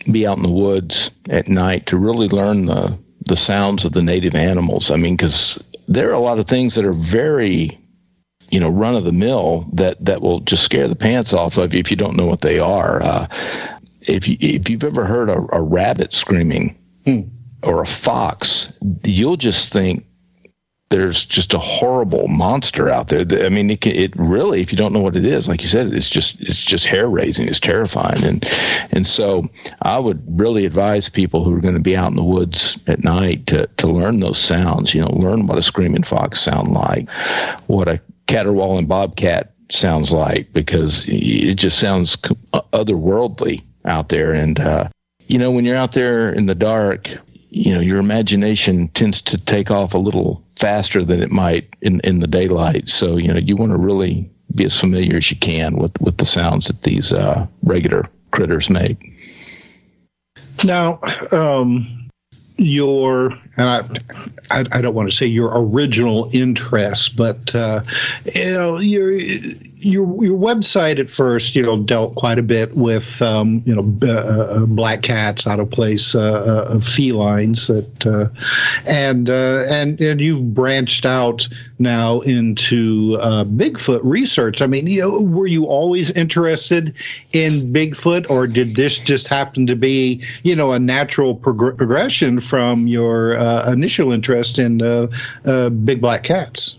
be 0.10 0.28
out 0.28 0.38
in 0.38 0.44
the 0.44 0.52
woods 0.52 1.12
at 1.30 1.48
night 1.48 1.88
to 1.88 1.98
really 1.98 2.30
learn 2.30 2.66
the 2.66 2.98
the 3.26 3.38
sounds 3.38 3.86
of 3.86 3.92
the 3.92 4.04
native 4.04 4.36
animals. 4.36 4.92
I 4.92 4.98
mean, 4.98 5.16
because 5.16 5.62
there 5.88 6.10
are 6.10 6.14
a 6.14 6.20
lot 6.20 6.40
of 6.40 6.48
things 6.48 6.76
that 6.76 6.86
are 6.86 6.94
very 6.94 7.80
you 8.50 8.60
know 8.60 8.70
run 8.70 8.96
of 8.96 9.04
the 9.04 9.12
mill 9.12 9.68
that 9.74 10.04
that 10.06 10.22
will 10.22 10.40
just 10.42 10.64
scare 10.64 10.88
the 10.88 10.96
pants 10.96 11.34
off 11.34 11.58
of 11.58 11.74
you 11.74 11.80
if 11.80 11.92
you 11.92 11.98
don't 11.98 12.16
know 12.16 12.28
what 12.28 12.42
they 12.42 12.60
are. 12.60 13.02
Uh, 13.02 13.28
if 14.02 14.28
you 14.28 14.38
if 14.40 14.70
you've 14.70 14.84
ever 14.84 15.06
heard 15.06 15.30
a, 15.30 15.38
a 15.52 15.62
rabbit 15.62 16.14
screaming 16.14 16.78
hmm. 17.06 17.22
or 17.64 17.82
a 17.82 17.88
fox, 17.88 18.74
you'll 19.04 19.38
just 19.38 19.72
think 19.72 20.06
there's 20.90 21.26
just 21.26 21.54
a 21.54 21.60
horrible 21.60 22.28
monster 22.28 22.90
out 22.90 23.08
there. 23.08 23.26
I 23.44 23.50
mean, 23.50 23.70
it, 23.72 23.86
it 23.88 24.14
really, 24.16 24.62
if 24.62 24.72
you 24.72 24.78
don't 24.78 24.94
know 24.94 25.00
what 25.00 25.16
it 25.16 25.26
is, 25.26 25.48
like 25.48 25.62
you 25.62 25.68
said, 25.68 25.94
it's 25.94 26.10
just 26.10 26.40
it's 26.42 26.64
just 26.64 26.86
hair 26.86 27.10
raising. 27.10 27.48
It's 27.48 27.60
terrifying, 27.60 28.24
and 28.24 28.48
and 28.92 29.06
so 29.08 29.50
I 29.82 29.98
would 29.98 30.40
really 30.40 30.66
advise 30.66 31.10
people 31.10 31.44
who 31.44 31.56
are 31.56 31.62
going 31.62 31.74
to 31.74 31.80
be 31.80 31.98
out 31.98 32.12
in 32.12 32.16
the 32.16 32.24
woods 32.24 32.78
at 32.88 33.04
night 33.04 33.48
to 33.48 33.68
to 33.78 33.88
learn 33.88 34.20
those 34.20 34.40
sounds. 34.40 34.94
You 34.94 35.02
know, 35.02 35.12
learn 35.12 35.48
what 35.48 35.58
a 35.58 35.62
screaming 35.64 36.04
fox 36.04 36.40
sound 36.40 36.72
like, 36.72 37.10
what 37.68 37.88
a 37.88 38.00
caterwauling 38.28 38.86
bobcat 38.88 39.54
sounds 39.72 40.12
like, 40.12 40.54
because 40.54 41.06
it 41.08 41.56
just 41.56 41.80
sounds 41.80 42.16
otherworldly 42.54 43.64
out 43.86 44.10
there. 44.10 44.34
And 44.34 44.60
uh, 44.60 44.90
you 45.28 45.38
know, 45.40 45.52
when 45.52 45.66
you're 45.66 45.78
out 45.78 45.92
there 45.92 46.32
in 46.32 46.46
the 46.46 46.56
dark, 46.56 47.10
you 47.56 47.74
know 47.74 47.80
your 47.80 48.00
imagination 48.00 48.90
tends 48.90 49.22
to 49.22 49.38
take 49.38 49.72
off 49.72 49.94
a 49.94 49.98
little 49.98 50.44
faster 50.58 51.06
than 51.06 51.24
it 51.24 51.32
might 51.32 51.74
in 51.82 52.02
in 52.02 52.20
the 52.20 52.28
daylight. 52.28 52.90
So 52.90 53.16
you 53.16 53.34
know 53.34 53.40
you 53.40 53.56
want 53.56 53.72
to 53.72 53.78
really 53.78 54.30
be 54.54 54.66
as 54.66 54.78
familiar 54.78 55.16
as 55.16 55.32
you 55.32 55.38
can 55.38 55.78
with 55.78 56.00
with 56.02 56.18
the 56.18 56.26
sounds 56.26 56.68
that 56.68 56.82
these 56.82 57.14
uh, 57.14 57.48
regular 57.64 58.10
critters 58.32 58.70
make. 58.70 59.14
Now, 60.66 61.00
um, 61.32 62.10
your 62.58 63.38
and 63.58 63.70
I, 63.70 63.82
I, 64.52 64.66
I 64.72 64.82
don't 64.82 64.94
want 64.94 65.10
to 65.10 65.16
say 65.16 65.26
your 65.26 65.52
original 65.54 66.30
interest, 66.34 67.16
but 67.16 67.54
uh, 67.56 67.82
you 68.34 68.54
know 68.54 68.78
your 68.78 69.12
your 69.86 70.26
your 70.26 70.38
website 70.38 71.00
at 71.00 71.10
first, 71.10 71.56
you 71.56 71.62
know, 71.62 71.78
dealt 71.78 72.16
quite 72.16 72.40
a 72.40 72.44
bit 72.44 72.76
with 72.76 73.22
um, 73.22 73.62
you 73.66 73.76
know 73.76 73.98
uh, 74.08 74.12
uh 74.12 74.66
black 74.66 75.04
cats, 75.04 75.46
out 75.46 75.60
of 75.60 75.70
place 75.70 76.16
uh, 76.16 76.68
uh 76.70 76.80
felines 76.80 77.68
that, 77.68 78.06
uh, 78.06 78.28
and 78.88 79.30
and 79.30 80.02
and 80.02 80.22
you've 80.22 80.54
branched 80.54 81.06
out 81.06 81.48
now 81.78 82.22
into 82.22 83.18
Bigfoot 83.18 84.02
research. 84.04 84.62
I 84.62 84.68
mean, 84.68 84.88
you 84.88 85.02
know, 85.02 85.22
were 85.22 85.48
you 85.48 85.66
always 85.66 86.10
interested 86.12 86.96
in 87.34 87.72
Bigfoot, 87.72 88.30
or 88.30 88.48
did 88.48 88.76
this 88.76 88.98
just 88.98 89.28
happen 89.28 89.68
to 89.68 89.76
be 89.76 90.24
you 90.44 90.56
know 90.56 90.72
a 90.72 90.80
natural 90.80 91.36
prog- 91.36 91.78
progression 91.78 92.40
from 92.40 92.88
your 92.88 93.38
initial 93.68 94.12
interest 94.12 94.60
in 94.60 94.78
big 95.86 96.02
black 96.02 96.24
cats? 96.24 96.78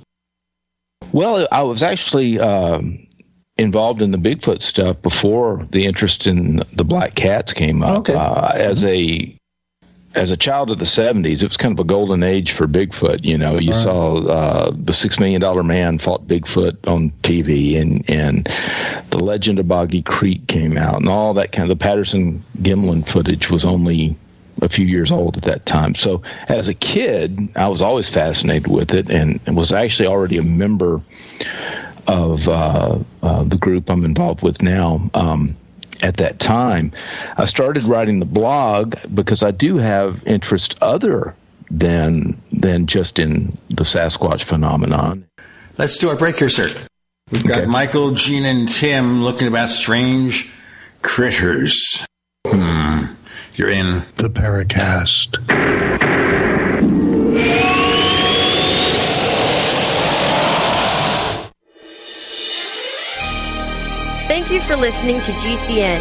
Well, 1.13 1.47
I 1.53 1.63
was 1.63 1.83
actually 1.83 2.39
um, 2.41 3.07
involved 3.57 4.03
in 4.03 4.11
the 4.11 4.19
Bigfoot 4.19 4.63
stuff 4.63 5.01
before 5.03 5.67
the 5.71 5.87
interest 5.87 6.27
in 6.27 6.63
the 6.73 6.85
black 6.85 7.15
cats 7.15 7.53
came 7.53 7.83
up. 7.83 8.01
Okay. 8.01 8.15
Uh, 8.15 8.49
as 8.49 8.85
a 8.85 9.37
as 10.15 10.31
a 10.31 10.37
child 10.37 10.71
of 10.71 10.79
the 10.79 10.87
70s, 10.87 11.43
it 11.43 11.49
was 11.49 11.59
kind 11.59 11.73
of 11.73 11.79
a 11.79 11.87
golden 11.87 12.23
age 12.23 12.53
for 12.53 12.67
Bigfoot. 12.67 13.23
You 13.23 13.37
know, 13.37 13.59
you 13.59 13.73
right. 13.73 13.83
saw 13.83 14.17
uh, 14.27 14.73
the 14.75 14.95
Six 14.95 15.21
Million 15.21 15.43
Dollar 15.43 15.63
Man 15.63 15.99
fought 15.99 16.27
Bigfoot 16.27 16.77
on 16.87 17.11
TV, 17.23 17.79
and 17.79 18.09
and 18.09 18.49
the 19.11 19.23
Legend 19.23 19.59
of 19.59 19.69
Boggy 19.69 20.03
Creek 20.03 20.47
came 20.47 20.79
out, 20.79 20.97
and 20.97 21.09
all 21.09 21.35
that 21.35 21.53
kind 21.53 21.71
of 21.71 21.79
the 21.79 21.83
Patterson 21.83 22.43
Gimlin 22.59 23.07
footage 23.07 23.51
was 23.51 23.65
only 23.65 24.17
a 24.63 24.69
few 24.69 24.87
years 24.87 25.13
old 25.13 25.37
at 25.37 25.43
that 25.45 25.67
time. 25.67 25.95
So 25.95 26.23
as 26.49 26.69
a 26.69 26.75
kid, 26.75 27.49
I 27.57 27.69
was 27.69 27.83
always 27.83 28.09
fascinated 28.09 28.69
with 28.69 28.95
it 28.95 29.11
and, 29.11 29.41
was 29.57 29.73
actually 29.73 30.09
already 30.09 30.39
a 30.39 30.43
member 30.43 31.01
of 32.07 32.49
uh, 32.49 32.99
uh, 33.23 33.45
the 33.45 33.59
group 33.59 33.91
I'm 33.91 34.05
involved 34.05 34.43
with 34.43 34.63
now. 34.63 35.11
Um, 35.15 35.57
at 36.03 36.19
that 36.19 36.39
time, 36.39 36.93
I 37.39 37.47
started 37.47 37.85
writing 37.85 38.19
the 38.19 38.27
blog 38.27 38.97
because 39.15 39.43
I 39.43 39.51
do 39.51 39.79
have 39.79 40.23
interest 40.27 40.77
other 40.83 41.35
than 41.71 42.41
than 42.53 42.87
just 42.87 43.19
in 43.19 43.57
the 43.71 43.85
Sasquatch 43.85 44.45
phenomenon. 44.45 45.27
Let's 45.79 45.99
do 45.99 46.09
our 46.11 46.17
break 46.17 46.39
here, 46.39 46.51
sir. 46.51 46.69
We've 47.31 47.47
got 47.47 47.59
okay. 47.59 47.67
Michael, 47.67 48.13
Gene, 48.13 48.45
and 48.45 48.69
Tim 48.69 49.25
looking 49.25 49.49
about 49.49 49.69
strange 49.69 50.53
critters. 51.03 52.07
Hmm. 52.47 52.86
You're 53.57 53.71
in 53.71 54.05
the 54.17 54.29
Paracast. 54.29 55.39
Thank 64.29 64.51
you 64.51 64.61
for 64.61 64.77
listening 64.77 65.23
to 65.23 65.33
GCN. 65.33 66.01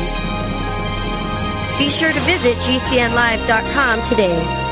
Be 1.79 1.89
sure 1.89 2.11
to 2.11 2.19
visit 2.21 2.55
GCNlive.com 2.57 4.01
today. 4.03 4.65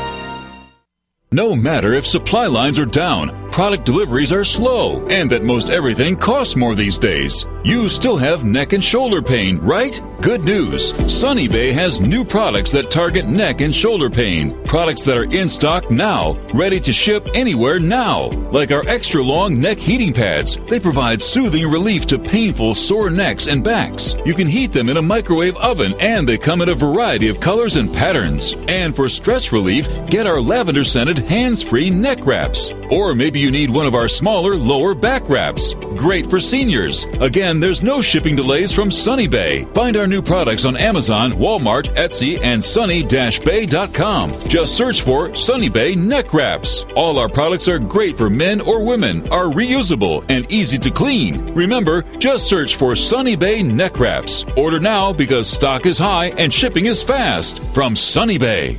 No 1.32 1.56
matter 1.56 1.94
if 1.94 2.06
supply 2.06 2.46
lines 2.46 2.78
are 2.78 2.84
down, 2.84 3.50
product 3.50 3.86
deliveries 3.86 4.32
are 4.32 4.44
slow, 4.44 5.06
and 5.06 5.30
that 5.30 5.42
most 5.42 5.70
everything 5.70 6.16
costs 6.16 6.54
more 6.54 6.74
these 6.74 6.98
days, 6.98 7.46
you 7.64 7.88
still 7.88 8.18
have 8.18 8.44
neck 8.44 8.74
and 8.74 8.84
shoulder 8.84 9.22
pain, 9.22 9.58
right? 9.58 10.00
Good 10.20 10.44
news. 10.44 10.94
Sunny 11.12 11.48
Bay 11.48 11.72
has 11.72 12.00
new 12.00 12.24
products 12.24 12.72
that 12.72 12.90
target 12.90 13.26
neck 13.26 13.60
and 13.60 13.74
shoulder 13.74 14.08
pain. 14.08 14.58
Products 14.64 15.02
that 15.04 15.18
are 15.18 15.24
in 15.24 15.48
stock 15.48 15.90
now, 15.90 16.32
ready 16.54 16.80
to 16.80 16.92
ship 16.92 17.28
anywhere 17.34 17.78
now. 17.78 18.28
Like 18.50 18.70
our 18.70 18.86
extra 18.86 19.22
long 19.22 19.60
neck 19.60 19.78
heating 19.78 20.12
pads. 20.12 20.56
They 20.56 20.80
provide 20.80 21.20
soothing 21.20 21.70
relief 21.70 22.06
to 22.06 22.18
painful 22.18 22.74
sore 22.74 23.10
necks 23.10 23.48
and 23.48 23.62
backs. 23.62 24.14
You 24.24 24.34
can 24.34 24.48
heat 24.48 24.72
them 24.72 24.88
in 24.88 24.96
a 24.96 25.02
microwave 25.02 25.56
oven 25.56 25.94
and 26.00 26.26
they 26.26 26.38
come 26.38 26.62
in 26.62 26.70
a 26.70 26.74
variety 26.74 27.28
of 27.28 27.40
colors 27.40 27.76
and 27.76 27.92
patterns. 27.92 28.56
And 28.68 28.96
for 28.96 29.08
stress 29.08 29.52
relief, 29.52 29.88
get 30.06 30.26
our 30.26 30.40
lavender 30.40 30.84
scented 30.84 31.18
hands 31.18 31.62
free 31.62 31.90
neck 31.90 32.24
wraps. 32.26 32.72
Or 32.90 33.14
maybe 33.14 33.40
you 33.40 33.50
need 33.50 33.70
one 33.70 33.86
of 33.86 33.94
our 33.94 34.08
smaller 34.08 34.56
lower 34.56 34.94
back 34.94 35.28
wraps. 35.28 35.74
Great 35.96 36.26
for 36.26 36.40
seniors. 36.40 37.04
Again, 37.20 37.53
there's 37.60 37.82
no 37.82 38.00
shipping 38.00 38.36
delays 38.36 38.72
from 38.72 38.90
Sunny 38.90 39.26
Bay. 39.26 39.64
Find 39.74 39.96
our 39.96 40.06
new 40.06 40.22
products 40.22 40.64
on 40.64 40.76
Amazon, 40.76 41.32
Walmart, 41.32 41.94
Etsy, 41.94 42.38
and 42.42 42.62
sunny-bay.com. 42.62 44.48
Just 44.48 44.76
search 44.76 45.02
for 45.02 45.34
Sunny 45.34 45.68
Bay 45.68 45.94
neck 45.94 46.32
wraps. 46.32 46.84
All 46.96 47.18
our 47.18 47.28
products 47.28 47.68
are 47.68 47.78
great 47.78 48.16
for 48.16 48.30
men 48.30 48.60
or 48.60 48.84
women, 48.84 49.26
are 49.32 49.46
reusable 49.46 50.24
and 50.28 50.50
easy 50.50 50.78
to 50.78 50.90
clean. 50.90 51.54
Remember, 51.54 52.02
just 52.18 52.48
search 52.48 52.76
for 52.76 52.96
Sunny 52.96 53.36
Bay 53.36 53.62
neck 53.62 53.98
wraps. 53.98 54.44
Order 54.56 54.80
now 54.80 55.12
because 55.12 55.48
stock 55.48 55.86
is 55.86 55.98
high 55.98 56.26
and 56.38 56.52
shipping 56.52 56.86
is 56.86 57.02
fast 57.02 57.62
from 57.74 57.96
Sunny 57.96 58.38
Bay. 58.38 58.78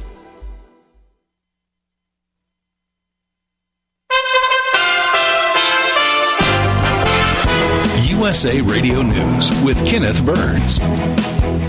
USA 8.25 8.59
Radio 8.61 9.03
News 9.03 9.51
with 9.63 9.77
Kenneth 9.85 10.25
Burns. 10.25 10.81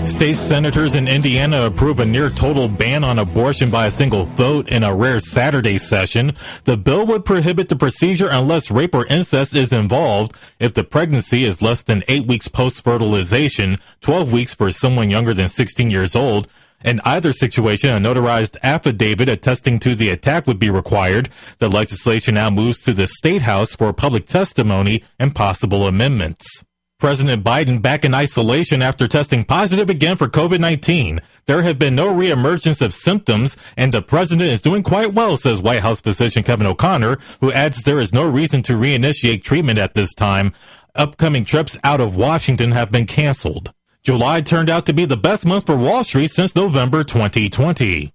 State 0.03 0.37
senators 0.37 0.95
in 0.95 1.07
Indiana 1.07 1.67
approve 1.67 1.99
a 1.99 2.05
near 2.05 2.31
total 2.31 2.67
ban 2.67 3.03
on 3.03 3.19
abortion 3.19 3.69
by 3.69 3.85
a 3.85 3.91
single 3.91 4.23
vote 4.23 4.67
in 4.67 4.81
a 4.81 4.95
rare 4.95 5.19
Saturday 5.19 5.77
session. 5.77 6.33
The 6.63 6.75
bill 6.75 7.05
would 7.05 7.25
prohibit 7.25 7.69
the 7.69 7.75
procedure 7.75 8.27
unless 8.31 8.71
rape 8.71 8.95
or 8.95 9.05
incest 9.05 9.55
is 9.55 9.71
involved 9.71 10.35
if 10.59 10.73
the 10.73 10.83
pregnancy 10.83 11.43
is 11.43 11.61
less 11.61 11.83
than 11.83 12.03
eight 12.07 12.25
weeks 12.25 12.47
post 12.47 12.83
fertilization, 12.83 13.77
12 14.01 14.31
weeks 14.31 14.55
for 14.55 14.71
someone 14.71 15.11
younger 15.11 15.35
than 15.35 15.49
16 15.49 15.91
years 15.91 16.15
old, 16.15 16.51
in 16.83 17.01
either 17.03 17.31
situation, 17.31 17.89
a 17.89 17.99
notarized 17.99 18.57
affidavit 18.61 19.29
attesting 19.29 19.79
to 19.79 19.95
the 19.95 20.09
attack 20.09 20.45
would 20.45 20.59
be 20.59 20.69
required. 20.69 21.29
The 21.57 21.69
legislation 21.69 22.35
now 22.35 22.49
moves 22.49 22.83
to 22.83 22.93
the 22.93 23.07
State 23.07 23.41
House 23.41 23.75
for 23.75 23.91
public 23.93 24.25
testimony 24.27 25.03
and 25.19 25.35
possible 25.35 25.87
amendments. 25.87 26.65
President 26.99 27.43
Biden 27.43 27.79
back 27.79 28.03
in 28.03 28.15
isolation 28.15 28.81
after 28.81 29.07
testing 29.07 29.43
positive 29.43 29.87
again 29.87 30.17
for 30.17 30.27
COVID-19. 30.27 31.23
There 31.45 31.61
have 31.61 31.77
been 31.77 31.93
no 31.93 32.07
reemergence 32.07 32.81
of 32.81 32.91
symptoms 32.91 33.55
and 33.75 33.93
the 33.93 34.01
president 34.01 34.49
is 34.49 34.61
doing 34.61 34.81
quite 34.81 35.13
well, 35.13 35.37
says 35.37 35.61
White 35.61 35.81
House 35.83 36.01
physician 36.01 36.41
Kevin 36.41 36.65
O'Connor, 36.65 37.19
who 37.39 37.51
adds 37.51 37.83
there 37.83 37.99
is 37.99 38.13
no 38.13 38.27
reason 38.27 38.63
to 38.63 38.73
reinitiate 38.73 39.43
treatment 39.43 39.77
at 39.77 39.93
this 39.93 40.11
time. 40.15 40.53
Upcoming 40.95 41.45
trips 41.45 41.77
out 41.83 42.01
of 42.01 42.17
Washington 42.17 42.71
have 42.71 42.91
been 42.91 43.05
canceled. 43.05 43.73
July 44.07 44.39
turned 44.39 44.69
out 44.69 44.85
to 44.85 44.93
be 44.93 45.03
the 45.03 45.17
best 45.17 45.45
month 45.45 45.65
for 45.65 45.75
Wall 45.75 46.01
Street 46.01 46.29
since 46.29 46.55
November 46.55 47.03
2020. 47.03 48.13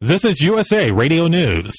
This 0.00 0.24
is 0.24 0.40
USA 0.40 0.90
Radio 0.90 1.26
News. 1.26 1.76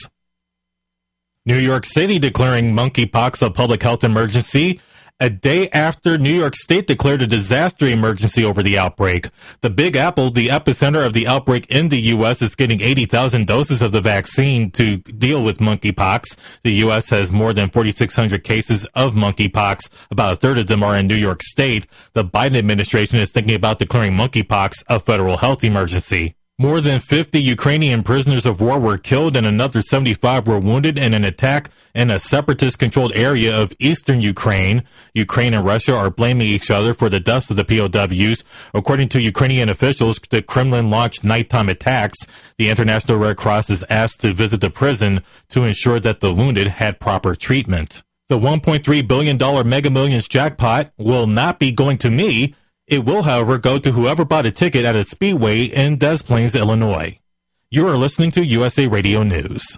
New 1.43 1.57
York 1.57 1.87
City 1.87 2.19
declaring 2.19 2.71
monkeypox 2.71 3.41
a 3.43 3.49
public 3.49 3.81
health 3.81 4.03
emergency 4.03 4.79
a 5.19 5.29
day 5.29 5.69
after 5.69 6.17
New 6.17 6.33
York 6.33 6.55
State 6.55 6.87
declared 6.87 7.21
a 7.21 7.27
disaster 7.27 7.87
emergency 7.87 8.43
over 8.43 8.61
the 8.61 8.77
outbreak. 8.77 9.29
The 9.61 9.69
Big 9.69 9.95
Apple, 9.95 10.29
the 10.29 10.49
epicenter 10.49 11.05
of 11.05 11.13
the 11.13 11.25
outbreak 11.25 11.67
in 11.67 11.87
the 11.87 11.99
U.S., 11.99 12.41
is 12.41 12.55
getting 12.55 12.81
80,000 12.81 13.47
doses 13.47 13.81
of 13.81 13.93
the 13.93 14.01
vaccine 14.01 14.71
to 14.71 14.97
deal 14.97 15.41
with 15.41 15.59
monkeypox. 15.59 16.59
The 16.63 16.73
U.S. 16.73 17.09
has 17.11 17.31
more 17.31 17.53
than 17.53 17.69
4,600 17.69 18.43
cases 18.43 18.85
of 18.87 19.13
monkeypox. 19.13 19.89
About 20.11 20.33
a 20.33 20.35
third 20.35 20.57
of 20.57 20.67
them 20.67 20.83
are 20.83 20.97
in 20.97 21.07
New 21.07 21.15
York 21.15 21.41
State. 21.41 21.87
The 22.11 22.25
Biden 22.25 22.57
administration 22.57 23.17
is 23.19 23.31
thinking 23.31 23.55
about 23.55 23.79
declaring 23.79 24.13
monkeypox 24.13 24.83
a 24.89 24.99
federal 24.99 25.37
health 25.37 25.63
emergency. 25.63 26.35
More 26.57 26.79
than 26.79 27.01
50 27.01 27.41
Ukrainian 27.41 28.01
prisoners 28.01 28.45
of 28.45 28.61
war 28.61 28.79
were 28.79 28.97
killed 28.97 29.35
and 29.35 29.45
another 29.45 29.81
75 29.81 30.47
were 30.47 30.57
wounded 30.57 30.97
in 30.97 31.13
an 31.13 31.25
attack 31.25 31.69
in 31.93 32.09
a 32.09 32.17
separatist 32.17 32.79
controlled 32.79 33.11
area 33.13 33.53
of 33.53 33.73
eastern 33.77 34.21
Ukraine. 34.21 34.83
Ukraine 35.13 35.53
and 35.53 35.65
Russia 35.65 35.93
are 35.93 36.09
blaming 36.09 36.47
each 36.47 36.71
other 36.71 36.93
for 36.93 37.09
the 37.09 37.19
deaths 37.19 37.49
of 37.49 37.57
the 37.57 37.65
POWs. 37.65 38.45
According 38.73 39.09
to 39.09 39.21
Ukrainian 39.21 39.67
officials, 39.67 40.17
the 40.29 40.41
Kremlin 40.41 40.89
launched 40.89 41.25
nighttime 41.25 41.67
attacks. 41.67 42.19
The 42.57 42.69
International 42.69 43.17
Red 43.17 43.35
Cross 43.35 43.69
is 43.69 43.83
asked 43.89 44.21
to 44.21 44.31
visit 44.31 44.61
the 44.61 44.69
prison 44.69 45.23
to 45.49 45.65
ensure 45.65 45.99
that 45.99 46.21
the 46.21 46.33
wounded 46.33 46.67
had 46.67 47.01
proper 47.01 47.35
treatment. 47.35 48.01
The 48.29 48.39
$1.3 48.39 49.05
billion 49.05 49.69
Mega 49.69 49.89
Millions 49.89 50.29
jackpot 50.29 50.89
will 50.97 51.27
not 51.27 51.59
be 51.59 51.73
going 51.73 51.97
to 51.97 52.09
me 52.09 52.55
it 52.87 53.05
will, 53.05 53.23
however, 53.23 53.57
go 53.57 53.77
to 53.79 53.91
whoever 53.91 54.25
bought 54.25 54.45
a 54.45 54.51
ticket 54.51 54.85
at 54.85 54.95
a 54.95 55.03
speedway 55.03 55.63
in 55.63 55.97
Des 55.97 56.19
Plaines, 56.19 56.55
Illinois. 56.55 57.19
You 57.71 57.87
are 57.87 57.97
listening 57.97 58.31
to 58.31 58.45
USA 58.45 58.87
Radio 58.87 59.23
News. 59.23 59.77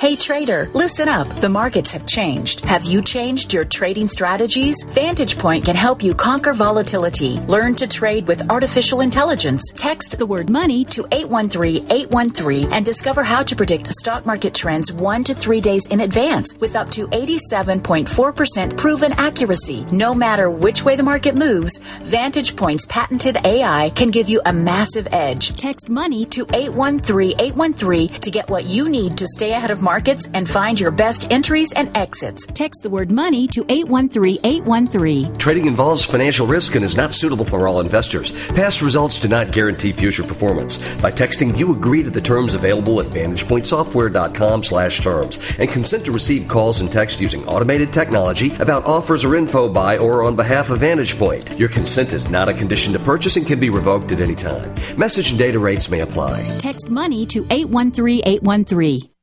Hey 0.00 0.14
trader, 0.14 0.70
listen 0.74 1.08
up. 1.08 1.26
The 1.40 1.48
markets 1.48 1.90
have 1.90 2.06
changed. 2.06 2.64
Have 2.64 2.84
you 2.84 3.02
changed 3.02 3.52
your 3.52 3.64
trading 3.64 4.06
strategies? 4.06 4.76
Vantage 4.90 5.36
Point 5.36 5.64
can 5.64 5.74
help 5.74 6.04
you 6.04 6.14
conquer 6.14 6.52
volatility. 6.52 7.40
Learn 7.48 7.74
to 7.74 7.88
trade 7.88 8.28
with 8.28 8.48
artificial 8.48 9.00
intelligence. 9.00 9.72
Text 9.74 10.16
the 10.16 10.24
word 10.24 10.50
money 10.50 10.84
to 10.84 11.02
813-813 11.02 12.70
and 12.70 12.86
discover 12.86 13.24
how 13.24 13.42
to 13.42 13.56
predict 13.56 13.88
stock 13.88 14.24
market 14.24 14.54
trends 14.54 14.92
1 14.92 15.24
to 15.24 15.34
3 15.34 15.60
days 15.60 15.88
in 15.88 16.02
advance 16.02 16.56
with 16.60 16.76
up 16.76 16.88
to 16.90 17.08
87.4% 17.08 18.76
proven 18.78 19.12
accuracy. 19.14 19.84
No 19.90 20.14
matter 20.14 20.48
which 20.48 20.84
way 20.84 20.94
the 20.94 21.02
market 21.02 21.34
moves, 21.34 21.78
Vantage 22.04 22.54
Point's 22.54 22.86
patented 22.86 23.38
AI 23.44 23.90
can 23.96 24.12
give 24.12 24.28
you 24.28 24.40
a 24.46 24.52
massive 24.52 25.08
edge. 25.10 25.56
Text 25.56 25.88
money 25.88 26.24
to 26.26 26.46
813-813 26.46 28.20
to 28.20 28.30
get 28.30 28.48
what 28.48 28.64
you 28.64 28.88
need 28.88 29.18
to 29.18 29.26
stay 29.26 29.54
ahead 29.54 29.72
of 29.72 29.87
markets 29.88 30.28
and 30.34 30.46
find 30.46 30.78
your 30.78 30.90
best 30.90 31.32
entries 31.32 31.72
and 31.72 31.88
exits. 31.96 32.46
Text 32.46 32.82
the 32.82 32.90
word 32.90 33.10
money 33.10 33.48
to 33.48 33.64
813-813. 33.64 35.38
Trading 35.38 35.66
involves 35.66 36.04
financial 36.04 36.46
risk 36.46 36.74
and 36.74 36.84
is 36.84 36.94
not 36.94 37.14
suitable 37.14 37.46
for 37.46 37.66
all 37.66 37.80
investors. 37.80 38.28
Past 38.50 38.82
results 38.82 39.18
do 39.18 39.28
not 39.28 39.50
guarantee 39.50 39.92
future 39.92 40.22
performance. 40.22 40.76
By 40.96 41.10
texting, 41.10 41.56
you 41.58 41.72
agree 41.72 42.02
to 42.02 42.10
the 42.10 42.20
terms 42.20 42.52
available 42.52 43.00
at 43.00 43.06
VantagePointSoftware.com 43.06 44.62
slash 44.62 45.00
terms 45.00 45.56
and 45.58 45.70
consent 45.70 46.04
to 46.04 46.12
receive 46.12 46.48
calls 46.48 46.82
and 46.82 46.92
text 46.92 47.20
using 47.20 47.46
automated 47.46 47.90
technology 47.90 48.54
about 48.60 48.84
offers 48.84 49.24
or 49.24 49.36
info 49.36 49.70
by 49.70 49.96
or 49.96 50.22
on 50.22 50.36
behalf 50.36 50.68
of 50.68 50.80
VantagePoint. 50.80 51.58
Your 51.58 51.70
consent 51.70 52.12
is 52.12 52.30
not 52.30 52.50
a 52.50 52.52
condition 52.52 52.92
to 52.92 52.98
purchase 52.98 53.36
and 53.36 53.46
can 53.46 53.58
be 53.58 53.70
revoked 53.70 54.12
at 54.12 54.20
any 54.20 54.34
time. 54.34 54.74
Message 54.98 55.30
and 55.30 55.38
data 55.38 55.58
rates 55.58 55.90
may 55.90 56.00
apply. 56.00 56.36
Text 56.58 56.90
money 56.90 57.24
to 57.26 57.44
813-813. 57.44 59.17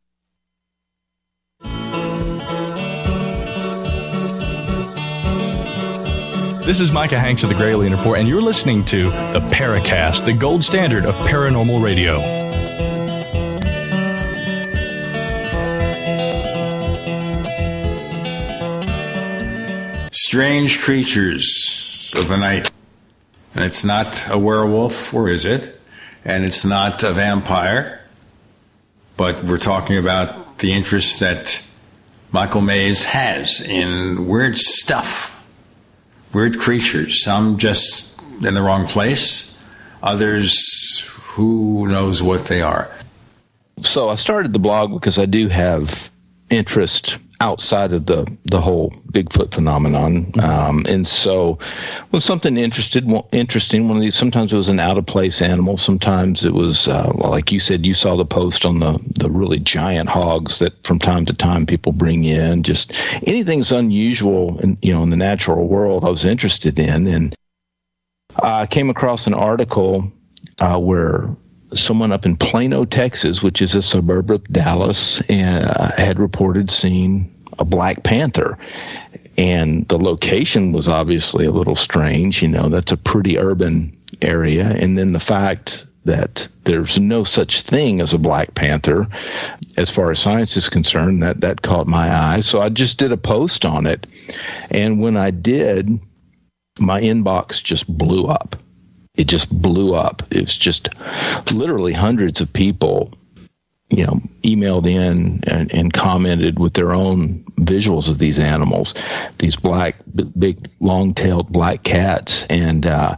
This 6.65 6.79
is 6.79 6.91
Micah 6.91 7.19
Hanks 7.19 7.43
of 7.43 7.49
the 7.49 7.55
Gralien 7.55 7.95
Report, 7.95 8.17
and 8.17 8.27
you're 8.27 8.41
listening 8.41 8.83
to 8.85 9.11
the 9.11 9.47
Paracast, 9.51 10.25
the 10.25 10.33
gold 10.33 10.63
standard 10.63 11.05
of 11.05 11.15
paranormal 11.17 11.79
radio. 11.79 12.17
Strange 20.11 20.79
creatures 20.79 22.15
of 22.17 22.29
the 22.29 22.37
night. 22.37 22.71
And 23.53 23.63
it's 23.63 23.85
not 23.85 24.25
a 24.31 24.39
werewolf, 24.39 25.13
or 25.13 25.29
is 25.29 25.45
it? 25.45 25.79
And 26.23 26.43
it's 26.43 26.65
not 26.65 27.03
a 27.03 27.13
vampire. 27.13 28.03
But 29.17 29.43
we're 29.43 29.59
talking 29.59 29.99
about 29.99 30.57
the 30.57 30.73
interest 30.73 31.19
that 31.19 31.63
Michael 32.31 32.61
Mayes 32.61 33.03
has 33.03 33.61
in 33.61 34.25
weird 34.25 34.57
stuff 34.57 35.34
weird 36.35 36.59
creatures, 36.59 37.23
some 37.23 37.57
just 37.57 38.21
in 38.43 38.53
the 38.53 38.61
wrong 38.61 38.85
place, 38.85 39.63
others 40.03 41.09
who 41.23 41.87
knows 41.87 42.21
what 42.21 42.45
they 42.45 42.61
are. 42.61 42.93
So 43.81 44.09
I 44.09 44.15
started 44.15 44.51
the 44.51 44.59
blog 44.59 44.91
because 44.93 45.17
I 45.17 45.25
do 45.25 45.47
have 45.47 46.11
interest 46.49 47.17
outside 47.45 47.93
of 47.93 48.07
the 48.07 48.25
the 48.45 48.59
whole 48.59 48.89
Bigfoot 49.11 49.53
phenomenon. 49.53 50.31
Um, 50.41 50.83
and 50.89 51.05
so, 51.05 51.59
was 52.11 52.25
something 52.25 52.57
interested 52.57 53.05
interesting. 53.31 53.87
One 53.87 53.97
of 53.97 54.01
these. 54.01 54.15
Sometimes 54.15 54.51
it 54.51 54.55
was 54.55 54.69
an 54.69 54.79
out 54.79 54.97
of 54.97 55.05
place 55.05 55.43
animal. 55.43 55.77
Sometimes 55.77 56.43
it 56.43 56.53
was 56.53 56.87
uh, 56.87 57.11
like 57.13 57.51
you 57.51 57.59
said. 57.59 57.85
You 57.85 57.93
saw 57.93 58.15
the 58.15 58.25
post 58.25 58.65
on 58.65 58.79
the 58.79 58.99
the 59.19 59.29
really 59.29 59.59
giant 59.59 60.09
hogs 60.09 60.57
that 60.59 60.73
from 60.85 60.97
time 60.97 61.25
to 61.25 61.33
time 61.33 61.67
people 61.67 61.91
bring 61.91 62.23
in. 62.23 62.63
Just 62.63 62.93
anything's 63.27 63.71
unusual, 63.71 64.59
in, 64.59 64.77
you 64.81 64.93
know, 64.93 65.03
in 65.03 65.11
the 65.11 65.15
natural 65.15 65.67
world. 65.67 66.03
I 66.03 66.09
was 66.09 66.25
interested 66.25 66.79
in, 66.79 67.05
and 67.05 67.35
I 68.41 68.65
came 68.65 68.89
across 68.89 69.27
an 69.27 69.35
article 69.35 70.11
uh, 70.59 70.79
where 70.79 71.29
someone 71.75 72.11
up 72.11 72.25
in 72.25 72.37
Plano, 72.37 72.85
Texas, 72.85 73.43
which 73.43 73.61
is 73.61 73.75
a 73.75 73.81
suburb 73.81 74.31
of 74.31 74.43
Dallas, 74.45 75.21
uh, 75.29 75.91
had 75.97 76.19
reported 76.19 76.69
seeing 76.69 77.34
a 77.59 77.65
black 77.65 78.03
panther. 78.03 78.57
And 79.37 79.87
the 79.87 79.97
location 79.97 80.71
was 80.71 80.87
obviously 80.87 81.45
a 81.45 81.51
little 81.51 81.75
strange. 81.75 82.41
You 82.41 82.47
know, 82.47 82.69
that's 82.69 82.91
a 82.91 82.97
pretty 82.97 83.37
urban 83.37 83.91
area. 84.21 84.69
And 84.69 84.97
then 84.97 85.11
the 85.11 85.19
fact 85.19 85.85
that 86.05 86.47
there's 86.63 86.99
no 86.99 87.23
such 87.23 87.61
thing 87.61 87.99
as 87.99 88.13
a 88.13 88.19
black 88.19 88.53
panther 88.53 89.07
as 89.75 89.89
far 89.89 90.11
as 90.11 90.19
science 90.19 90.55
is 90.55 90.69
concerned 90.69 91.23
that 91.23 91.41
that 91.41 91.63
caught 91.63 91.87
my 91.87 92.15
eye 92.15 92.41
so 92.41 92.61
i 92.61 92.69
just 92.69 92.99
did 92.99 93.11
a 93.11 93.17
post 93.17 93.65
on 93.65 93.87
it 93.87 94.05
and 94.69 95.01
when 95.01 95.17
i 95.17 95.31
did 95.31 95.89
my 96.79 97.01
inbox 97.01 97.63
just 97.63 97.87
blew 97.87 98.27
up 98.27 98.55
it 99.17 99.27
just 99.27 99.49
blew 99.49 99.93
up. 99.93 100.23
It's 100.29 100.55
just 100.55 100.89
literally 101.51 101.93
hundreds 101.93 102.41
of 102.41 102.51
people, 102.51 103.11
you 103.89 104.05
know, 104.05 104.19
emailed 104.43 104.89
in 104.89 105.43
and, 105.45 105.71
and 105.73 105.93
commented 105.93 106.57
with 106.57 106.73
their 106.73 106.91
own 106.91 107.43
visuals 107.59 108.09
of 108.09 108.17
these 108.17 108.39
animals, 108.39 108.95
these 109.37 109.55
black, 109.55 109.95
big, 110.37 110.69
long-tailed 110.79 111.51
black 111.51 111.83
cats. 111.83 112.45
And, 112.49 112.85
uh, 112.85 113.15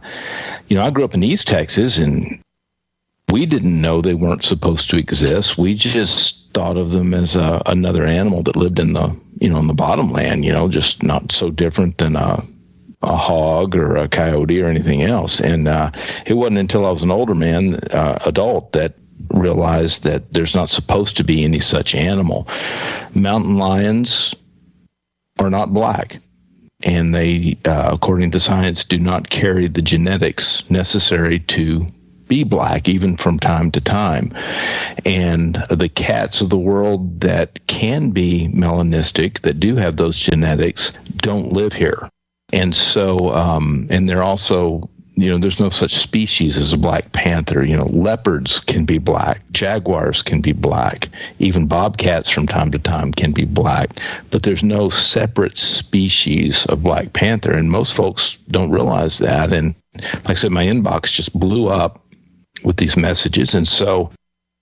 you 0.68 0.76
know, 0.76 0.84
I 0.84 0.90
grew 0.90 1.04
up 1.04 1.14
in 1.14 1.22
East 1.22 1.48
Texas 1.48 1.98
and 1.98 2.42
we 3.30 3.46
didn't 3.46 3.80
know 3.80 4.00
they 4.00 4.14
weren't 4.14 4.44
supposed 4.44 4.90
to 4.90 4.98
exist. 4.98 5.56
We 5.56 5.74
just 5.74 6.52
thought 6.52 6.76
of 6.76 6.90
them 6.90 7.14
as 7.14 7.34
a, 7.34 7.62
another 7.66 8.06
animal 8.06 8.42
that 8.44 8.56
lived 8.56 8.78
in 8.78 8.92
the, 8.92 9.18
you 9.40 9.48
know, 9.48 9.58
in 9.58 9.68
the 9.68 9.74
bottomland, 9.74 10.44
you 10.44 10.52
know, 10.52 10.68
just 10.68 11.02
not 11.02 11.32
so 11.32 11.50
different 11.50 11.98
than 11.98 12.14
a, 12.14 12.44
a 13.02 13.16
hog 13.16 13.74
or 13.74 13.96
a 13.96 14.08
coyote 14.08 14.60
or 14.60 14.66
anything 14.66 15.02
else. 15.02 15.40
And 15.40 15.66
uh, 15.66 15.92
it 16.26 16.34
wasn't 16.34 16.58
until 16.58 16.84
I 16.84 16.90
was 16.90 17.02
an 17.02 17.10
older 17.10 17.34
man, 17.34 17.76
uh, 17.90 18.18
adult, 18.24 18.72
that 18.72 18.94
realized 19.30 20.04
that 20.04 20.32
there's 20.32 20.54
not 20.54 20.70
supposed 20.70 21.16
to 21.18 21.24
be 21.24 21.44
any 21.44 21.60
such 21.60 21.94
animal. 21.94 22.48
Mountain 23.14 23.58
lions 23.58 24.34
are 25.38 25.50
not 25.50 25.72
black. 25.72 26.20
And 26.82 27.12
they, 27.14 27.58
uh, 27.64 27.90
according 27.92 28.30
to 28.32 28.40
science, 28.40 28.84
do 28.84 28.98
not 28.98 29.30
carry 29.30 29.66
the 29.66 29.82
genetics 29.82 30.68
necessary 30.70 31.40
to 31.40 31.86
be 32.28 32.44
black, 32.44 32.88
even 32.88 33.16
from 33.16 33.38
time 33.38 33.72
to 33.72 33.80
time. 33.80 34.32
And 35.04 35.64
the 35.70 35.88
cats 35.88 36.40
of 36.40 36.50
the 36.50 36.58
world 36.58 37.20
that 37.22 37.66
can 37.66 38.10
be 38.10 38.48
melanistic, 38.48 39.40
that 39.42 39.58
do 39.58 39.76
have 39.76 39.96
those 39.96 40.18
genetics, 40.18 40.92
don't 41.16 41.52
live 41.52 41.72
here. 41.72 42.08
And 42.52 42.76
so, 42.76 43.30
um, 43.34 43.88
and 43.90 44.08
they're 44.08 44.22
also, 44.22 44.88
you 45.20 45.30
know, 45.30 45.38
there's 45.38 45.60
no 45.60 45.70
such 45.70 45.96
species 45.96 46.56
as 46.56 46.72
a 46.72 46.78
black 46.78 47.12
panther. 47.12 47.64
You 47.64 47.76
know, 47.76 47.86
leopards 47.86 48.60
can 48.60 48.84
be 48.84 48.98
black, 48.98 49.42
jaguars 49.52 50.22
can 50.22 50.40
be 50.40 50.52
black, 50.52 51.08
even 51.38 51.66
bobcats 51.66 52.30
from 52.30 52.46
time 52.46 52.70
to 52.70 52.78
time 52.78 53.12
can 53.12 53.32
be 53.32 53.44
black, 53.44 53.90
but 54.30 54.44
there's 54.44 54.62
no 54.62 54.88
separate 54.88 55.58
species 55.58 56.64
of 56.66 56.82
black 56.82 57.12
panther. 57.12 57.52
And 57.52 57.70
most 57.70 57.94
folks 57.94 58.38
don't 58.48 58.70
realize 58.70 59.18
that. 59.18 59.52
And 59.52 59.74
like 59.94 60.30
I 60.30 60.34
said, 60.34 60.52
my 60.52 60.64
inbox 60.64 61.12
just 61.12 61.38
blew 61.38 61.68
up 61.68 62.04
with 62.62 62.76
these 62.76 62.96
messages. 62.96 63.54
And 63.54 63.66
so 63.66 64.10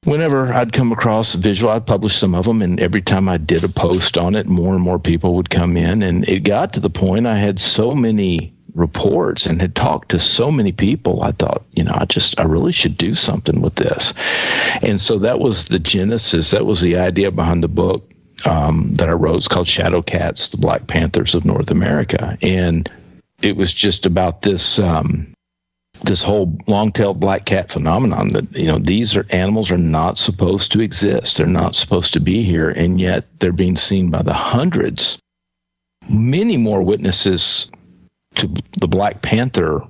whenever 0.05 0.53
I'd 0.53 0.73
come 0.73 0.93
across 0.93 1.35
a 1.35 1.39
visual, 1.39 1.71
I'd 1.71 1.87
publish 1.87 2.17
some 2.17 2.35
of 2.35 2.47
them, 2.47 2.63
and 2.63 2.81
every 2.81 3.03
time 3.03 3.29
I 3.29 3.37
did 3.37 3.65
a 3.65 3.69
post 3.69 4.17
on 4.17 4.35
it, 4.35 4.47
more 4.47 4.75
and 4.75 4.83
more 4.83 4.99
people 4.99 5.35
would 5.35 5.51
come 5.51 5.77
in, 5.77 6.03
and 6.03 6.27
it 6.29 6.41
got 6.41 6.73
to 6.73 6.81
the 6.81 6.91
point 6.91 7.27
I 7.27 7.37
had 7.37 7.61
so 7.61 7.95
many 7.95 8.56
reports 8.77 9.47
and 9.47 9.61
had 9.61 9.75
talked 9.75 10.11
to 10.11 10.21
so 10.21 10.51
many 10.51 10.71
people 10.71 11.23
i 11.23 11.33
thought 11.33 11.65
you 11.73 11.83
know 11.83 11.93
i 11.95 12.05
just 12.05 12.39
i 12.39 12.43
really 12.43 12.73
should 12.73 12.97
do 12.97 13.15
something 13.15 13.61
with 13.61 13.75
this. 13.75 14.13
And 14.83 15.01
so 15.01 15.19
that 15.21 15.41
was 15.41 15.65
the 15.65 15.79
genesis 15.79 16.51
that 16.51 16.67
was 16.67 16.81
the 16.81 16.97
idea 16.97 17.31
behind 17.31 17.63
the 17.63 17.69
book 17.69 18.11
um, 18.45 18.95
that 18.95 19.09
i 19.09 19.13
wrote. 19.13 19.37
It's 19.37 19.49
called 19.49 19.67
shadow 19.67 20.03
cats 20.03 20.51
the 20.51 20.59
black 20.59 20.87
panthers 20.87 21.35
of 21.35 21.45
north 21.45 21.71
america. 21.71 22.37
And 22.43 22.91
it 23.43 23.57
was 23.57 23.73
just 23.73 24.07
about 24.07 24.43
this 24.43 24.79
um, 24.79 25.33
this 26.03 26.23
whole 26.23 26.59
long-tailed 26.67 27.19
black 27.19 27.47
cat 27.47 27.73
phenomenon 27.73 28.29
that 28.29 28.53
you 28.55 28.67
know 28.67 28.79
these 28.79 29.17
are 29.17 29.27
animals 29.31 29.71
are 29.71 29.79
not 29.79 30.19
supposed 30.19 30.73
to 30.73 30.81
exist. 30.81 31.39
They're 31.39 31.47
not 31.47 31.75
supposed 31.75 32.13
to 32.13 32.21
be 32.21 32.43
here. 32.43 32.69
And 32.69 33.01
yet 33.01 33.25
they're 33.39 33.53
being 33.53 33.77
seen 33.77 34.11
by 34.11 34.23
the 34.23 34.35
hundreds 34.35 35.19
many 36.09 36.57
more 36.57 36.83
witnesses 36.83 37.71
to 38.37 38.49
the 38.79 38.89
black 38.89 39.23
panther 39.23 39.83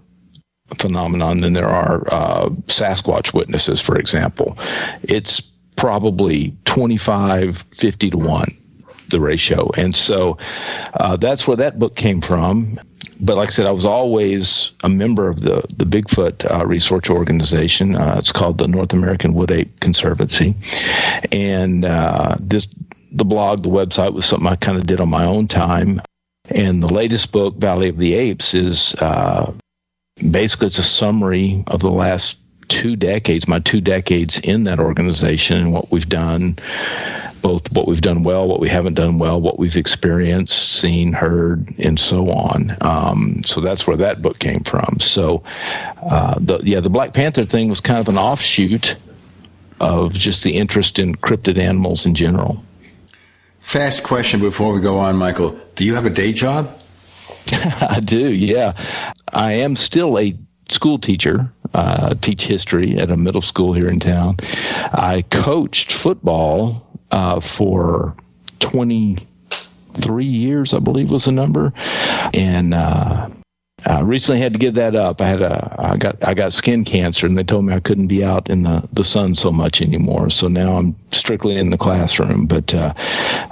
phenomenon 0.79 1.39
than 1.39 1.53
there 1.53 1.69
are 1.69 2.07
uh, 2.13 2.49
sasquatch 2.67 3.33
witnesses 3.33 3.81
for 3.81 3.97
example 3.99 4.59
it's 5.03 5.41
probably 5.77 6.57
25 6.65 7.65
50 7.71 8.11
to 8.11 8.19
1 8.19 8.59
the 9.09 9.21
ratio 9.21 9.71
and 9.77 9.95
so 9.95 10.37
uh, 10.95 11.17
that's 11.17 11.47
where 11.47 11.57
that 11.57 11.79
book 11.79 11.95
came 11.95 12.21
from 12.21 12.73
but 13.21 13.37
like 13.37 13.49
I 13.49 13.53
said, 13.53 13.67
I 13.67 13.71
was 13.71 13.87
always 13.87 14.73
a 14.83 14.89
member 14.89 15.29
of 15.29 15.41
the 15.41 15.65
the 15.77 15.85
Bigfoot 15.85 16.51
uh, 16.51 16.67
research 16.67 17.09
organization. 17.09 17.97
Uh, 17.97 18.17
it's 18.19 18.33
called 18.33 18.59
the 18.59 18.69
North 18.69 18.93
American 18.93 19.35
Wood 19.35 19.51
Ape 19.51 19.81
Conservancy, 19.81 20.55
and 21.33 21.85
uh, 21.85 22.37
this 22.39 22.69
the 23.13 23.25
blog, 23.25 23.63
the 23.63 23.71
website 23.71 24.13
was 24.13 24.27
something 24.27 24.47
I 24.47 24.57
kind 24.57 24.77
of 24.77 24.87
did 24.87 25.01
on 25.01 25.09
my 25.09 25.25
own 25.25 25.49
time. 25.49 26.01
And 26.49 26.83
the 26.83 26.93
latest 26.93 27.33
book, 27.33 27.57
Valley 27.57 27.89
of 27.89 27.97
the 27.97 28.15
Apes, 28.15 28.55
is 28.55 28.95
uh, 28.97 29.53
basically 30.31 30.69
it's 30.69 30.79
a 30.79 30.85
summary 30.85 31.65
of 31.67 31.81
the 31.81 31.91
last 31.91 32.39
two 32.69 32.97
decades, 32.97 33.47
my 33.47 33.61
two 33.61 33.81
decades 33.81 34.39
in 34.39 34.65
that 34.65 34.81
organization, 34.81 35.59
and 35.59 35.73
what 35.73 35.91
we've 35.91 36.09
done 36.09 36.59
both 37.47 37.71
what 37.73 37.87
we've 37.87 38.01
done 38.01 38.25
well, 38.25 38.49
what 38.49 38.59
we 38.59 38.69
haven't 38.69 38.95
done 38.95 39.21
well, 39.21 39.41
what 39.41 39.57
we've 39.57 39.77
experienced, 39.77 40.81
seen, 40.81 41.13
heard, 41.13 41.73
and 41.79 41.99
so 41.99 42.29
on. 42.29 42.77
Um, 42.81 43.43
so 43.45 43.61
that's 43.61 43.87
where 43.87 43.99
that 43.99 44.21
book 44.21 44.41
came 44.41 44.65
from. 44.65 44.99
So, 44.99 45.45
uh, 46.03 46.35
the 46.41 46.59
yeah, 46.65 46.81
the 46.81 46.91
Black 46.91 47.13
Panther 47.13 47.45
thing 47.45 47.69
was 47.69 47.81
kind 47.81 48.01
of 48.01 48.09
an 48.09 48.19
offshoot 48.19 48.97
of 49.79 50.13
just 50.13 50.43
the 50.43 50.57
interest 50.57 50.99
in 50.99 51.15
cryptid 51.15 51.57
animals 51.57 52.05
in 52.05 52.17
general. 52.17 52.65
Fast 53.67 54.05
question 54.05 54.39
before 54.39 54.73
we 54.73 54.81
go 54.81 55.01
on, 55.01 55.17
Michael. 55.17 55.59
Do 55.75 55.85
you 55.85 55.97
have 55.97 56.07
a 56.07 56.11
day 56.11 56.33
job? 56.33 56.73
I 57.81 57.99
do. 57.99 58.33
Yeah, 58.33 58.75
I 59.33 59.55
am 59.55 59.75
still 59.75 60.21
a 60.21 60.39
school 60.69 61.01
teacher. 61.01 61.53
Uh, 61.75 62.15
teach 62.21 62.47
history 62.47 62.97
at 62.97 63.11
a 63.11 63.17
middle 63.17 63.43
school 63.43 63.73
here 63.73 63.89
in 63.89 63.99
town. 63.99 64.37
I 64.93 65.25
coached 65.31 65.93
football 65.93 66.87
uh, 67.11 67.41
for 67.41 68.15
23 68.61 70.25
years, 70.25 70.73
I 70.73 70.79
believe 70.79 71.11
was 71.11 71.25
the 71.25 71.33
number. 71.33 71.73
And, 72.33 72.73
uh, 72.73 73.29
I 73.87 74.01
recently 74.01 74.41
had 74.41 74.53
to 74.53 74.59
give 74.59 74.75
that 74.75 74.97
up. 74.97 75.21
I 75.21 75.29
had 75.29 75.43
a, 75.43 75.77
I 75.79 75.97
got, 75.97 76.17
I 76.23 76.35
got 76.35 76.53
skin 76.53 76.85
cancer, 76.85 77.25
and 77.27 77.39
they 77.39 77.45
told 77.45 77.65
me 77.65 77.73
I 77.73 77.79
couldn't 77.79 78.09
be 78.09 78.25
out 78.25 78.51
in 78.51 78.65
the, 78.65 78.87
the 78.93 79.05
sun 79.05 79.37
so 79.37 79.53
much 79.53 79.81
anymore. 79.81 80.29
So 80.29 80.49
now 80.49 80.77
I'm 80.77 80.97
strictly 81.13 81.57
in 81.57 81.71
the 81.71 81.79
classroom. 81.79 82.47
But 82.47 82.75
uh, 82.75 82.95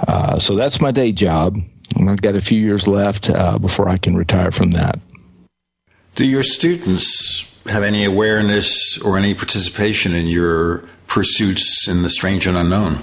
uh, 0.07 0.39
so 0.39 0.55
that's 0.55 0.81
my 0.81 0.91
day 0.91 1.13
job. 1.13 1.57
And 1.95 2.09
I've 2.09 2.21
got 2.21 2.35
a 2.35 2.41
few 2.41 2.59
years 2.59 2.85
left 2.85 3.29
uh, 3.29 3.57
before 3.57 3.87
I 3.87 3.97
can 3.97 4.17
retire 4.17 4.51
from 4.51 4.71
that. 4.71 4.99
Do 6.15 6.27
your 6.27 6.43
students 6.43 7.55
have 7.67 7.83
any 7.83 8.03
awareness 8.03 9.01
or 9.01 9.17
any 9.17 9.33
participation 9.35 10.13
in 10.13 10.27
your 10.27 10.83
pursuits 11.07 11.87
in 11.87 12.03
the 12.03 12.09
strange 12.09 12.45
and 12.45 12.57
unknown? 12.57 12.97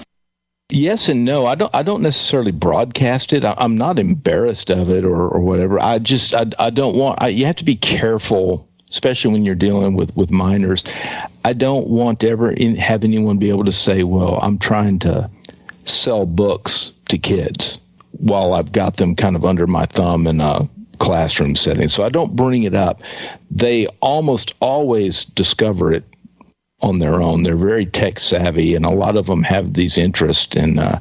Yes 0.69 1.09
and 1.09 1.25
no. 1.25 1.45
I 1.45 1.55
don't. 1.55 1.73
I 1.73 1.83
don't 1.83 2.01
necessarily 2.01 2.51
broadcast 2.51 3.33
it. 3.33 3.45
I, 3.45 3.55
am 3.59 3.77
not 3.77 3.99
embarrassed 3.99 4.69
of 4.71 4.89
it 4.89 5.03
or, 5.03 5.27
or 5.27 5.41
whatever. 5.41 5.79
I 5.79 5.99
just. 5.99 6.33
I, 6.33 6.45
I 6.57 6.69
don't 6.69 6.95
want. 6.95 7.21
I, 7.21 7.27
you 7.27 7.45
have 7.45 7.57
to 7.57 7.65
be 7.65 7.75
careful, 7.75 8.67
especially 8.89 9.33
when 9.33 9.43
you're 9.43 9.55
dealing 9.55 9.95
with 9.95 10.15
with 10.15 10.31
minors. 10.31 10.83
I 11.45 11.53
don't 11.53 11.87
want 11.87 12.21
to 12.21 12.29
ever 12.29 12.51
in, 12.51 12.75
have 12.77 13.03
anyone 13.03 13.37
be 13.37 13.49
able 13.49 13.65
to 13.65 13.71
say, 13.71 14.03
"Well, 14.03 14.39
I'm 14.41 14.57
trying 14.57 14.99
to 14.99 15.29
sell 15.83 16.25
books 16.25 16.93
to 17.09 17.17
kids," 17.17 17.79
while 18.11 18.53
I've 18.53 18.71
got 18.71 18.97
them 18.97 19.15
kind 19.15 19.35
of 19.35 19.45
under 19.45 19.67
my 19.67 19.85
thumb 19.85 20.25
in 20.27 20.41
a 20.41 20.67
classroom 20.97 21.55
setting. 21.55 21.89
So 21.89 22.03
I 22.03 22.09
don't 22.09 22.35
bring 22.35 22.63
it 22.63 22.73
up. 22.73 23.01
They 23.51 23.87
almost 24.01 24.53
always 24.61 25.25
discover 25.25 25.91
it 25.91 26.03
on 26.83 26.99
their 26.99 27.21
own. 27.21 27.43
They're 27.43 27.55
very 27.55 27.85
tech 27.85 28.19
savvy, 28.19 28.75
and 28.75 28.85
a 28.85 28.91
lot 28.91 29.15
of 29.15 29.25
them 29.25 29.41
have 29.43 29.73
these 29.73 29.97
interests. 29.97 30.55
And 30.55 30.79
uh, 30.79 30.99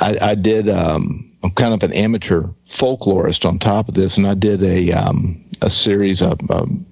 I, 0.00 0.16
I, 0.20 0.34
did. 0.34 0.68
Um, 0.68 1.30
I'm 1.42 1.50
kind 1.50 1.74
of 1.74 1.82
an 1.82 1.92
amateur 1.92 2.44
folklorist 2.68 3.44
on 3.44 3.58
top 3.58 3.88
of 3.88 3.94
this, 3.94 4.16
and 4.16 4.26
I 4.26 4.34
did 4.34 4.62
a 4.62 4.92
um, 4.92 5.44
a 5.60 5.68
series 5.68 6.22
of. 6.22 6.38
Um, 6.50 6.86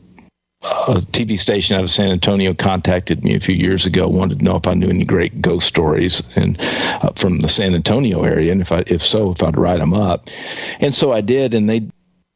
a 0.65 1.01
TV 1.11 1.37
station 1.37 1.77
out 1.77 1.83
of 1.83 1.91
San 1.91 2.13
Antonio 2.13 2.55
contacted 2.55 3.25
me 3.25 3.35
a 3.35 3.41
few 3.41 3.57
years 3.57 3.85
ago, 3.85 4.07
wanted 4.07 4.39
to 4.39 4.45
know 4.45 4.55
if 4.55 4.69
I 4.69 4.75
knew 4.75 4.89
any 4.89 5.05
great 5.05 5.43
ghost 5.43 5.67
stories 5.67 6.23
and 6.37 6.57
uh, 6.61 7.11
from 7.17 7.41
the 7.41 7.49
San 7.49 7.75
Antonio 7.75 8.23
area, 8.23 8.53
and 8.53 8.61
if 8.61 8.71
I, 8.71 8.85
if 8.87 9.03
so, 9.03 9.33
if 9.33 9.43
I'd 9.43 9.59
write 9.59 9.81
them 9.81 9.93
up. 9.93 10.29
And 10.79 10.95
so 10.95 11.11
I 11.11 11.21
did, 11.21 11.55
and 11.55 11.69
they 11.69 11.89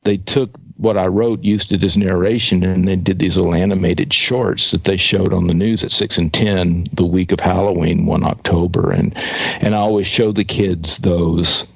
they 0.02 0.16
took 0.16 0.58
what 0.78 0.98
I 0.98 1.06
wrote, 1.06 1.42
used 1.42 1.72
it 1.72 1.82
as 1.82 1.96
narration, 1.96 2.62
and 2.62 2.86
they 2.86 2.96
did 2.96 3.18
these 3.18 3.36
little 3.36 3.54
animated 3.54 4.12
shorts 4.12 4.72
that 4.72 4.84
they 4.84 4.96
showed 4.96 5.32
on 5.32 5.46
the 5.46 5.54
news 5.54 5.82
at 5.82 5.92
six 5.92 6.18
and 6.18 6.32
ten 6.32 6.86
the 6.92 7.06
week 7.06 7.32
of 7.32 7.40
Halloween, 7.40 8.06
one 8.06 8.24
October, 8.24 8.92
and 8.92 9.16
and 9.16 9.74
I 9.74 9.78
always 9.78 10.06
show 10.06 10.32
the 10.32 10.44
kids 10.44 10.98
those 10.98 11.66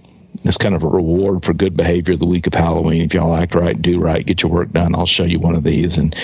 as 0.44 0.56
kind 0.56 0.74
of 0.74 0.82
a 0.82 0.88
reward 0.88 1.44
for 1.44 1.52
good 1.52 1.76
behavior 1.76 2.16
the 2.16 2.26
week 2.26 2.46
of 2.46 2.54
Halloween. 2.54 3.02
If 3.02 3.14
y'all 3.14 3.34
act 3.34 3.54
right, 3.54 3.80
do 3.80 3.98
right, 4.00 4.24
get 4.24 4.42
your 4.42 4.52
work 4.52 4.70
done, 4.70 4.94
I'll 4.94 5.06
show 5.06 5.24
you 5.24 5.38
one 5.38 5.54
of 5.54 5.64
these. 5.64 5.96
And 5.96 6.14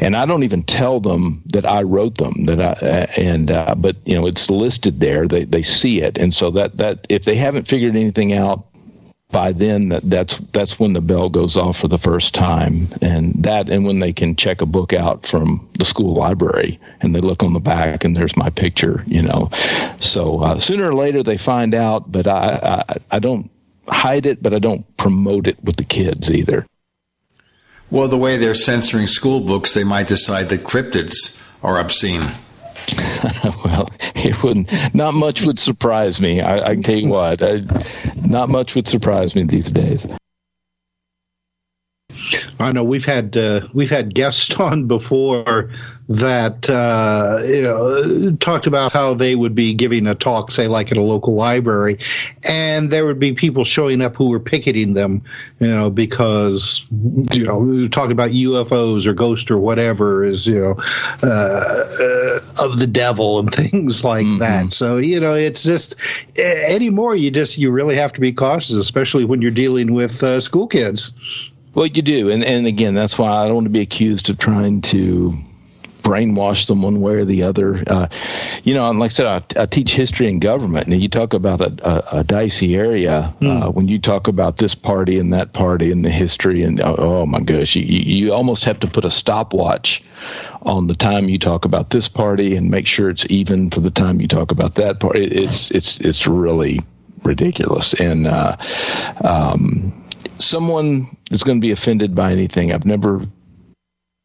and 0.00 0.16
I 0.16 0.26
don't 0.26 0.42
even 0.42 0.62
tell 0.62 1.00
them 1.00 1.42
that 1.52 1.64
I 1.64 1.82
wrote 1.82 2.18
them. 2.18 2.44
That 2.46 2.60
I 2.60 2.72
uh, 2.72 3.06
and 3.16 3.50
uh, 3.50 3.74
but 3.76 3.96
you 4.04 4.14
know 4.14 4.26
it's 4.26 4.50
listed 4.50 5.00
there. 5.00 5.28
They 5.28 5.44
they 5.44 5.62
see 5.62 6.02
it, 6.02 6.18
and 6.18 6.34
so 6.34 6.50
that 6.52 6.76
that 6.78 7.06
if 7.08 7.24
they 7.24 7.36
haven't 7.36 7.68
figured 7.68 7.96
anything 7.96 8.32
out 8.32 8.66
by 9.34 9.50
then 9.50 9.88
that 9.88 10.08
that's 10.08 10.38
that's 10.52 10.78
when 10.78 10.92
the 10.92 11.00
bell 11.00 11.28
goes 11.28 11.56
off 11.56 11.78
for 11.78 11.88
the 11.88 11.98
first 11.98 12.36
time. 12.36 12.88
And 13.02 13.34
that 13.42 13.68
and 13.68 13.84
when 13.84 13.98
they 13.98 14.12
can 14.12 14.36
check 14.36 14.60
a 14.60 14.66
book 14.66 14.92
out 14.92 15.26
from 15.26 15.68
the 15.76 15.84
school 15.84 16.14
library 16.14 16.78
and 17.00 17.12
they 17.12 17.20
look 17.20 17.42
on 17.42 17.52
the 17.52 17.58
back 17.58 18.04
and 18.04 18.16
there's 18.16 18.36
my 18.36 18.48
picture 18.48 19.04
you 19.08 19.20
know. 19.20 19.50
So 19.98 20.40
uh, 20.40 20.60
sooner 20.60 20.88
or 20.88 20.94
later 20.94 21.24
they 21.24 21.36
find 21.36 21.74
out 21.74 22.10
but 22.12 22.28
I, 22.28 22.84
I 22.88 22.96
i 23.10 23.18
don't 23.18 23.50
hide 23.88 24.24
it 24.24 24.40
but 24.40 24.54
i 24.54 24.60
don't 24.60 24.84
promote 24.96 25.48
it 25.48 25.62
with 25.64 25.76
the 25.76 25.84
kids 25.84 26.30
either. 26.30 26.64
Well 27.90 28.06
the 28.06 28.16
way 28.16 28.36
they're 28.36 28.54
censoring 28.54 29.08
school 29.08 29.40
books 29.40 29.74
they 29.74 29.84
might 29.84 30.06
decide 30.06 30.48
that 30.50 30.60
cryptids 30.60 31.42
are 31.60 31.80
obscene 31.80 32.22
well, 33.64 33.90
it 34.14 34.42
wouldn't. 34.42 34.70
Not 34.94 35.14
much 35.14 35.42
would 35.42 35.58
surprise 35.58 36.20
me. 36.20 36.40
I, 36.40 36.70
I 36.70 36.76
tell 36.76 36.96
you 36.96 37.08
what. 37.08 37.42
I, 37.42 37.62
not 38.24 38.48
much 38.48 38.74
would 38.74 38.88
surprise 38.88 39.34
me 39.34 39.44
these 39.44 39.70
days. 39.70 40.06
I 42.60 42.70
know 42.70 42.84
we've 42.84 43.04
had 43.04 43.36
uh, 43.36 43.66
we've 43.72 43.90
had 43.90 44.14
guests 44.14 44.54
on 44.58 44.86
before 44.86 45.70
that 46.08 46.68
uh, 46.68 47.40
you 47.46 47.62
know, 47.62 48.36
talked 48.36 48.66
about 48.66 48.92
how 48.92 49.14
they 49.14 49.34
would 49.36 49.54
be 49.54 49.72
giving 49.72 50.06
a 50.06 50.14
talk, 50.14 50.50
say 50.50 50.68
like 50.68 50.92
at 50.92 50.98
a 50.98 51.02
local 51.02 51.34
library, 51.34 51.98
and 52.42 52.90
there 52.90 53.06
would 53.06 53.18
be 53.18 53.32
people 53.32 53.64
showing 53.64 54.02
up 54.02 54.14
who 54.14 54.28
were 54.28 54.40
picketing 54.40 54.92
them, 54.92 55.22
you 55.60 55.68
know, 55.68 55.88
because 55.90 56.84
you 57.32 57.44
know 57.44 57.88
talking 57.88 58.12
about 58.12 58.30
UFOs 58.30 59.06
or 59.06 59.14
ghosts 59.14 59.50
or 59.50 59.58
whatever 59.58 60.24
is 60.24 60.46
you 60.46 60.60
know 60.60 60.76
uh, 61.22 61.84
uh, 62.02 62.64
of 62.64 62.78
the 62.78 62.88
devil 62.90 63.38
and 63.38 63.52
things 63.54 64.04
like 64.04 64.26
mm-hmm. 64.26 64.38
that. 64.38 64.72
So 64.72 64.98
you 64.98 65.18
know 65.18 65.34
it's 65.34 65.64
just 65.64 65.96
anymore 66.38 67.16
you 67.16 67.30
just 67.30 67.56
you 67.56 67.70
really 67.70 67.96
have 67.96 68.12
to 68.12 68.20
be 68.20 68.32
cautious, 68.32 68.74
especially 68.74 69.24
when 69.24 69.40
you're 69.40 69.50
dealing 69.50 69.94
with 69.94 70.22
uh, 70.22 70.40
school 70.40 70.66
kids. 70.66 71.12
Well, 71.74 71.86
you 71.86 72.02
do, 72.02 72.30
and 72.30 72.44
and 72.44 72.66
again, 72.66 72.94
that's 72.94 73.18
why 73.18 73.30
I 73.30 73.46
don't 73.46 73.54
want 73.54 73.64
to 73.66 73.70
be 73.70 73.80
accused 73.80 74.30
of 74.30 74.38
trying 74.38 74.80
to 74.82 75.34
brainwash 76.04 76.66
them 76.66 76.82
one 76.82 77.00
way 77.00 77.14
or 77.14 77.24
the 77.24 77.42
other. 77.42 77.82
Uh, 77.86 78.06
you 78.62 78.74
know, 78.74 78.88
and 78.88 79.00
like 79.00 79.10
I 79.10 79.14
said, 79.14 79.26
I, 79.26 79.62
I, 79.62 79.66
teach 79.66 79.92
history 79.92 80.28
and 80.28 80.40
government, 80.40 80.86
and 80.86 81.02
you 81.02 81.08
talk 81.08 81.32
about 81.32 81.60
a, 81.62 81.72
a, 81.82 82.18
a 82.20 82.24
dicey 82.24 82.76
area 82.76 83.34
mm. 83.40 83.62
uh, 83.62 83.70
when 83.70 83.88
you 83.88 83.98
talk 83.98 84.28
about 84.28 84.58
this 84.58 84.74
party 84.74 85.18
and 85.18 85.32
that 85.32 85.54
party 85.54 85.90
and 85.90 86.04
the 86.04 86.10
history, 86.10 86.62
and 86.62 86.80
oh, 86.80 86.94
oh 86.98 87.26
my 87.26 87.40
gosh, 87.40 87.74
you, 87.74 87.82
you 87.82 88.32
almost 88.32 88.64
have 88.64 88.78
to 88.80 88.86
put 88.86 89.04
a 89.04 89.10
stopwatch 89.10 90.04
on 90.62 90.86
the 90.86 90.94
time 90.94 91.28
you 91.28 91.38
talk 91.38 91.64
about 91.64 91.90
this 91.90 92.06
party 92.06 92.54
and 92.54 92.70
make 92.70 92.86
sure 92.86 93.10
it's 93.10 93.26
even 93.30 93.70
for 93.70 93.80
the 93.80 93.90
time 93.90 94.20
you 94.20 94.28
talk 94.28 94.50
about 94.50 94.74
that 94.76 95.00
party. 95.00 95.24
It's 95.24 95.70
it's 95.70 95.96
it's 95.98 96.26
really 96.26 96.80
ridiculous. 97.24 97.94
And 97.94 98.26
uh, 98.26 98.56
um, 99.24 100.03
someone 100.38 101.16
is 101.30 101.42
going 101.42 101.58
to 101.58 101.66
be 101.66 101.72
offended 101.72 102.14
by 102.14 102.32
anything. 102.32 102.72
I've 102.72 102.84
never, 102.84 103.26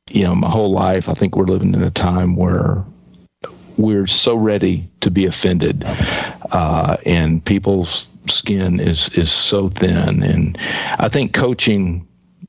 you 0.10 0.24
know, 0.24 0.36
my 0.36 0.50
whole 0.50 0.72
life. 0.72 1.10
I 1.10 1.14
think 1.14 1.36
we're 1.36 1.46
living 1.46 1.74
in 1.74 1.84
a 1.84 1.92
time 1.92 2.36
where 2.36 2.84
we're 3.78 4.08
so 4.08 4.36
ready 4.36 4.90
to 5.02 5.10
be 5.10 5.26
offended, 5.26 5.84
uh, 6.52 6.98
and 7.06 7.44
people's 7.44 8.10
skin 8.28 8.80
is 8.80 9.10
is 9.10 9.32
so 9.32 9.70
thin. 9.70 10.22
And 10.22 10.58
I 11.00 11.10
think 11.10 11.34
coaching 11.34 12.06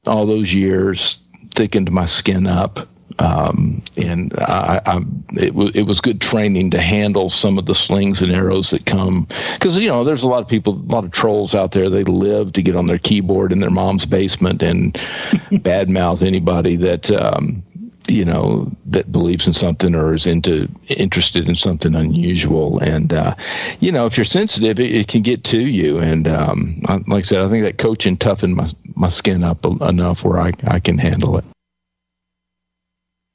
all 0.07 0.27
those 0.27 0.53
years 0.53 1.19
thickened 1.55 1.91
my 1.91 2.07
skin 2.07 2.47
up. 2.47 2.89
Um, 3.21 3.83
and 3.99 4.33
I, 4.39 4.81
I, 4.87 4.97
it, 5.35 5.51
w- 5.51 5.73
it 5.75 5.83
was 5.83 6.01
good 6.01 6.23
training 6.23 6.71
to 6.71 6.81
handle 6.81 7.29
some 7.29 7.59
of 7.59 7.67
the 7.67 7.75
slings 7.75 8.23
and 8.23 8.33
arrows 8.33 8.71
that 8.71 8.87
come. 8.87 9.29
Because 9.53 9.79
you 9.79 9.89
know 9.89 10.05
there's 10.05 10.23
a 10.23 10.29
lot 10.29 10.41
of 10.41 10.49
people, 10.49 10.73
a 10.73 10.91
lot 10.91 11.05
of 11.05 11.11
trolls 11.11 11.55
out 11.55 11.73
there. 11.73 11.91
They 11.91 12.05
live 12.05 12.55
to 12.55 12.63
get 12.63 12.77
on 12.77 12.87
their 12.87 12.99
keyboard 12.99 13.53
in 13.53 13.61
their 13.61 13.71
mom's 13.71 14.07
basement 14.07 14.63
and 14.63 14.95
badmouth 15.53 16.23
anybody 16.23 16.77
that 16.77 17.11
um, 17.11 17.63
you 18.09 18.25
know 18.25 18.71
that 18.87 19.13
believes 19.13 19.47
in 19.47 19.53
something 19.53 19.95
or 19.95 20.15
is 20.15 20.27
into 20.27 20.67
interested 20.89 21.47
in 21.47 21.57
something 21.57 21.95
unusual. 21.95 22.79
And 22.79 23.13
uh, 23.13 23.35
you 23.81 23.93
know 23.93 24.07
if 24.07 24.17
you're 24.17 24.25
sensitive 24.25 24.81
it, 24.81 24.95
it 24.95 25.09
can 25.09 25.21
get 25.21 25.45
to 25.45 25.61
you. 25.61 25.99
And 25.99 26.27
um, 26.27 26.81
like 27.07 27.25
i 27.25 27.27
said 27.27 27.41
i 27.41 27.49
think 27.51 27.65
that 27.65 27.77
coaching 27.77 28.17
toughened 28.17 28.57
my, 28.57 28.71
my 28.95 29.11
skin 29.11 29.45
up 29.45 29.67
enough 29.83 30.25
where 30.25 30.41
I, 30.41 30.53
I 30.65 30.81
can 30.81 30.97
handle 30.97 31.37
it 31.37 31.45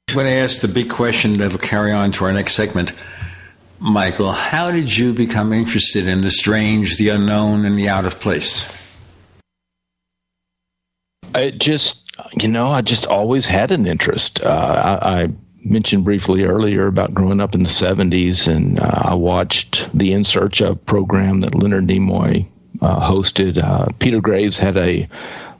I'm 0.08 0.14
going 0.14 0.26
to 0.26 0.32
ask 0.34 0.62
the 0.62 0.68
big 0.68 0.88
question 0.88 1.38
that'll 1.38 1.58
carry 1.58 1.90
on 1.90 2.12
to 2.12 2.26
our 2.26 2.32
next 2.32 2.54
segment. 2.54 2.92
Michael, 3.80 4.30
how 4.30 4.70
did 4.70 4.96
you 4.96 5.12
become 5.12 5.52
interested 5.52 6.06
in 6.06 6.20
the 6.20 6.30
strange, 6.30 6.96
the 6.96 7.08
unknown, 7.08 7.64
and 7.64 7.76
the 7.76 7.88
out 7.88 8.06
of 8.06 8.20
place? 8.20 8.72
I 11.34 11.50
just, 11.50 12.08
you 12.40 12.46
know, 12.46 12.68
I 12.68 12.82
just 12.82 13.06
always 13.06 13.46
had 13.46 13.72
an 13.72 13.88
interest. 13.88 14.40
Uh, 14.40 14.98
I, 15.02 15.22
I, 15.22 15.28
mentioned 15.64 16.04
briefly 16.04 16.44
earlier 16.44 16.86
about 16.86 17.12
growing 17.12 17.40
up 17.40 17.56
in 17.56 17.64
the 17.64 17.68
70s, 17.68 18.46
and 18.46 18.78
uh, 18.78 19.02
I 19.06 19.14
watched 19.14 19.88
the 19.92 20.12
In 20.12 20.22
Search 20.22 20.62
of 20.62 20.86
program 20.86 21.40
that 21.40 21.56
Leonard 21.56 21.88
Nimoy 21.88 22.46
uh, 22.80 23.10
hosted. 23.10 23.58
Uh, 23.60 23.88
Peter 23.98 24.20
Graves 24.20 24.56
had 24.56 24.76
a 24.76 25.08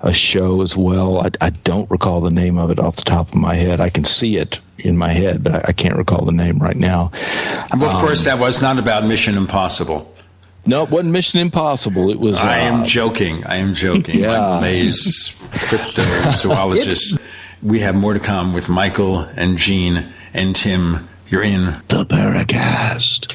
a 0.06 0.14
show 0.14 0.62
as 0.62 0.76
well. 0.76 1.20
I, 1.20 1.30
I, 1.40 1.50
don't 1.50 1.90
recall 1.90 2.20
the 2.20 2.30
name 2.30 2.58
of 2.58 2.70
it 2.70 2.78
off 2.78 2.96
the 2.96 3.02
top 3.02 3.28
of 3.28 3.34
my 3.34 3.54
head. 3.54 3.80
I 3.80 3.90
can 3.90 4.04
see 4.04 4.36
it 4.36 4.60
in 4.78 4.96
my 4.96 5.12
head, 5.12 5.42
but 5.42 5.54
I, 5.54 5.64
I 5.68 5.72
can't 5.72 5.96
recall 5.96 6.24
the 6.24 6.32
name 6.32 6.58
right 6.58 6.76
now. 6.76 7.10
Well, 7.72 7.90
of 7.90 7.96
um, 7.96 8.00
course, 8.00 8.24
that 8.24 8.38
was 8.38 8.62
not 8.62 8.78
about 8.78 9.04
Mission 9.04 9.36
Impossible. 9.36 10.12
No, 10.64 10.84
it 10.84 10.90
wasn't 10.90 11.12
Mission 11.12 11.40
Impossible. 11.40 12.10
It 12.10 12.18
was. 12.18 12.38
I 12.38 12.58
am 12.58 12.82
uh, 12.82 12.84
joking. 12.84 13.44
I 13.44 13.56
am 13.56 13.74
joking. 13.74 14.20
Yeah. 14.20 14.60
Mayes, 14.60 15.38
cryptozoologist. 15.52 17.20
we 17.62 17.80
have 17.80 17.94
more 17.94 18.14
to 18.14 18.20
come 18.20 18.52
with 18.52 18.68
Michael 18.68 19.20
and 19.20 19.56
Gene 19.58 20.12
and 20.34 20.54
Tim. 20.56 21.08
You're 21.28 21.42
in 21.42 21.64
the 21.88 22.04
Paracast. 22.08 23.34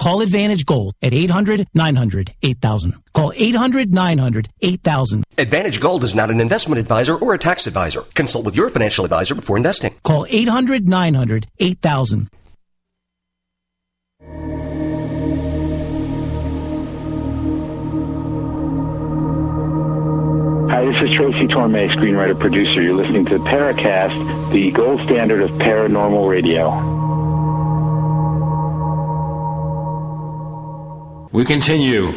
Call 0.00 0.20
Advantage 0.20 0.64
Gold 0.64 0.94
at 1.02 1.12
800 1.12 1.66
900 1.74 2.30
8000. 2.42 2.94
Call 3.12 3.32
800 3.34 3.92
900 3.92 4.48
8000. 4.62 5.24
Advantage 5.36 5.80
Gold 5.80 6.04
is 6.04 6.14
not 6.14 6.30
an 6.30 6.40
investment 6.40 6.78
advisor 6.80 7.16
or 7.16 7.34
a 7.34 7.38
tax 7.38 7.66
advisor. 7.66 8.02
Consult 8.14 8.44
with 8.44 8.54
your 8.54 8.70
financial 8.70 9.04
advisor 9.04 9.34
before 9.34 9.56
investing. 9.56 9.92
Call 10.04 10.24
800 10.30 10.88
900 10.88 11.46
8000. 11.58 12.28
Hi, 20.70 20.84
this 20.84 21.10
is 21.10 21.16
Tracy 21.16 21.48
Torme, 21.48 21.88
screenwriter 21.96 22.38
producer. 22.38 22.80
You're 22.80 22.94
listening 22.94 23.24
to 23.26 23.38
Paracast, 23.38 24.52
the 24.52 24.70
gold 24.70 25.00
standard 25.00 25.40
of 25.42 25.50
paranormal 25.52 26.28
radio. 26.30 27.07
We 31.30 31.44
continue 31.44 32.12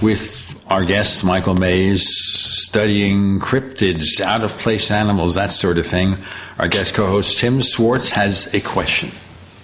with 0.00 0.62
our 0.68 0.84
guest, 0.84 1.24
Michael 1.24 1.56
Mayes, 1.56 2.04
studying 2.06 3.40
cryptids, 3.40 4.20
out 4.20 4.44
of 4.44 4.56
place 4.56 4.92
animals, 4.92 5.34
that 5.34 5.50
sort 5.50 5.76
of 5.76 5.86
thing. 5.86 6.14
Our 6.58 6.68
guest 6.68 6.94
co 6.94 7.06
host, 7.06 7.38
Tim 7.38 7.60
Swartz, 7.60 8.10
has 8.10 8.54
a 8.54 8.60
question. 8.60 9.10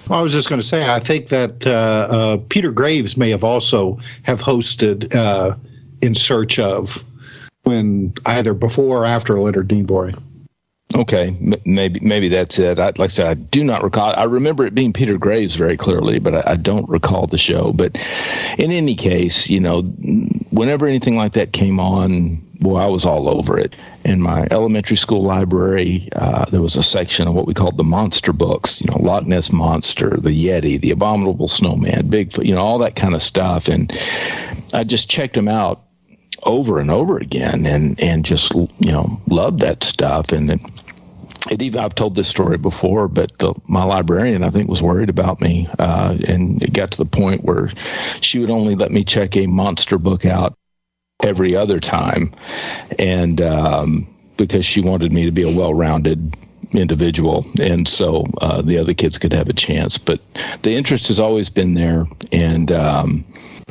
Well, 0.09 0.19
I 0.19 0.23
was 0.23 0.33
just 0.33 0.49
going 0.49 0.61
to 0.61 0.67
say, 0.67 0.83
I 0.83 0.99
think 0.99 1.29
that 1.29 1.65
uh, 1.69 1.71
uh, 1.71 2.37
Peter 2.49 2.73
Graves 2.73 3.17
may 3.17 3.31
have 3.31 3.45
also 3.45 4.01
have 4.25 4.43
hosted 4.43 5.15
uh, 5.15 5.55
in 6.03 6.17
search 6.17 6.59
of 6.59 7.05
when 7.63 8.13
either 8.27 8.55
before 8.55 9.03
or 9.03 9.07
after 9.07 9.39
Leonard 9.41 9.69
Nimoy. 9.69 10.21
Okay, 10.93 11.37
maybe 11.65 12.01
maybe 12.01 12.29
that's 12.29 12.59
it. 12.59 12.81
I, 12.81 12.87
like 12.87 13.01
I 13.01 13.07
said, 13.09 13.27
I 13.27 13.35
do 13.35 13.63
not 13.63 13.85
recall. 13.85 14.13
I 14.17 14.25
remember 14.25 14.67
it 14.67 14.75
being 14.75 14.93
Peter 14.93 15.19
Graves 15.19 15.55
very 15.55 15.77
clearly, 15.77 16.19
but 16.19 16.35
I, 16.35 16.53
I 16.53 16.57
don't 16.57 16.89
recall 16.89 17.29
the 17.29 17.39
show. 17.39 17.73
But 17.73 17.97
in 18.59 18.73
any 18.73 18.97
case, 18.97 19.49
you 19.49 19.61
know, 19.61 19.83
whenever 19.83 20.87
anything 20.87 21.17
like 21.17 21.35
that 21.35 21.53
came 21.53 21.79
on, 21.79 22.45
well, 22.61 22.77
I 22.77 22.87
was 22.87 23.05
all 23.05 23.29
over 23.29 23.57
it. 23.57 23.77
In 24.05 24.21
my 24.21 24.49
elementary 24.51 24.97
school 24.97 25.23
library, 25.23 26.09
uh, 26.15 26.47
there 26.47 26.61
was 26.61 26.77
a 26.77 26.83
section 26.83 27.29
of 27.29 27.35
what 27.35 27.47
we 27.47 27.55
called 27.55 27.77
the 27.77 27.85
monster 27.85 28.33
books. 28.33 28.81
You 28.81 28.89
know, 28.91 28.99
Loch 28.99 29.27
Ness 29.27 29.53
monster, 29.53 30.11
the 30.11 30.31
Yeti, 30.31 30.81
the 30.81 30.91
abominable 30.91 31.47
snowman, 31.47 32.11
Bigfoot. 32.11 32.47
You 32.47 32.57
know, 32.57 32.63
all 32.63 32.79
that 32.81 32.97
kind 32.97 33.15
of 33.15 33.23
stuff, 33.23 33.69
and 33.69 33.97
I 34.75 34.83
just 34.83 35.09
checked 35.09 35.35
them 35.35 35.49
out 35.49 35.85
over 36.43 36.79
and 36.79 36.91
over 36.91 37.19
again 37.19 37.67
and 37.67 38.01
and 38.01 38.25
just 38.25 38.55
you 38.55 38.69
know 38.81 39.21
loved 39.27 39.61
that 39.61 39.85
stuff. 39.85 40.33
And 40.33 40.51
it, 40.51 40.61
it 41.51 41.63
even 41.63 41.81
I've 41.81 41.95
told 41.95 42.15
this 42.15 42.29
story 42.29 42.59
before, 42.59 43.09
but 43.09 43.37
the, 43.39 43.55
my 43.67 43.85
librarian 43.85 44.43
I 44.43 44.51
think 44.51 44.69
was 44.69 44.83
worried 44.83 45.09
about 45.09 45.41
me, 45.41 45.69
uh, 45.79 46.17
and 46.27 46.63
it 46.63 46.73
got 46.73 46.93
to 46.93 46.99
the 46.99 47.07
point 47.07 47.45
where 47.45 47.71
she 48.21 48.39
would 48.39 48.51
only 48.51 48.75
let 48.75 48.93
me 48.93 49.05
check 49.05 49.37
a 49.37 49.47
monster 49.47 49.99
book 49.99 50.27
out 50.27 50.55
every 51.23 51.57
other 51.57 51.81
time, 51.81 52.35
and 52.99 53.41
um, 53.41 54.15
because 54.37 54.65
she 54.65 54.81
wanted 54.81 55.13
me 55.13 55.25
to 55.27 55.33
be 55.33 55.43
a 55.43 55.55
well-rounded 55.55 56.37
individual, 56.73 57.45
and 57.61 57.89
so 57.89 58.25
uh, 58.41 58.63
the 58.63 58.79
other 58.79 58.95
kids 58.95 59.19
could 59.19 59.33
have 59.33 59.49
a 59.49 59.53
chance. 59.53 59.99
But 59.99 60.21
the 60.63 60.73
interest 60.73 61.09
has 61.09 61.21
always 61.21 61.51
been 61.51 61.75
there, 61.75 62.07
and 62.33 62.71
um, 62.71 63.25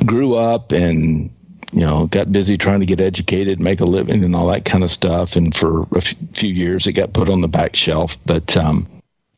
grew 0.04 0.34
up 0.34 0.72
and 0.72 1.30
you 1.72 1.80
know, 1.80 2.06
got 2.06 2.32
busy 2.32 2.56
trying 2.56 2.80
to 2.80 2.86
get 2.86 3.00
educated, 3.00 3.60
make 3.60 3.80
a 3.80 3.84
living, 3.84 4.24
and 4.24 4.34
all 4.34 4.48
that 4.48 4.64
kind 4.64 4.82
of 4.82 4.90
stuff. 4.90 5.36
And 5.36 5.54
for 5.54 5.82
a 5.82 5.98
f- 5.98 6.14
few 6.34 6.52
years, 6.52 6.86
it 6.86 6.92
got 6.92 7.12
put 7.12 7.28
on 7.28 7.40
the 7.40 7.48
back 7.48 7.76
shelf. 7.76 8.18
But 8.26 8.56
um, 8.56 8.88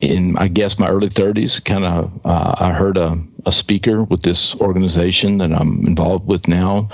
in, 0.01 0.37
I 0.37 0.47
guess, 0.47 0.79
my 0.79 0.89
early 0.89 1.09
30s, 1.09 1.63
kind 1.63 1.85
of, 1.85 2.25
uh, 2.25 2.55
I 2.57 2.71
heard 2.71 2.97
a, 2.97 3.17
a 3.45 3.51
speaker 3.51 4.03
with 4.03 4.21
this 4.21 4.55
organization 4.55 5.37
that 5.39 5.51
I'm 5.53 5.85
involved 5.85 6.27
with 6.27 6.47
now 6.47 6.89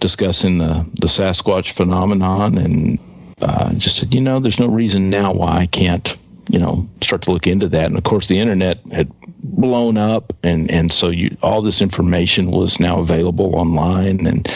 discussing 0.00 0.58
the, 0.58 0.86
the 1.00 1.06
Sasquatch 1.06 1.72
phenomenon 1.72 2.58
and 2.58 2.98
uh, 3.40 3.72
just 3.74 3.96
said, 3.96 4.14
you 4.14 4.20
know, 4.20 4.40
there's 4.40 4.60
no 4.60 4.68
reason 4.68 5.08
now 5.08 5.32
why 5.32 5.58
I 5.58 5.66
can't 5.66 6.16
you 6.50 6.58
know 6.58 6.88
start 7.00 7.22
to 7.22 7.32
look 7.32 7.46
into 7.46 7.68
that 7.68 7.86
and 7.86 7.96
of 7.96 8.02
course 8.02 8.26
the 8.26 8.38
internet 8.38 8.80
had 8.90 9.10
blown 9.42 9.96
up 9.96 10.32
and 10.42 10.70
and 10.70 10.92
so 10.92 11.08
you 11.08 11.36
all 11.42 11.62
this 11.62 11.80
information 11.80 12.50
was 12.50 12.80
now 12.80 12.98
available 12.98 13.54
online 13.54 14.26
and 14.26 14.48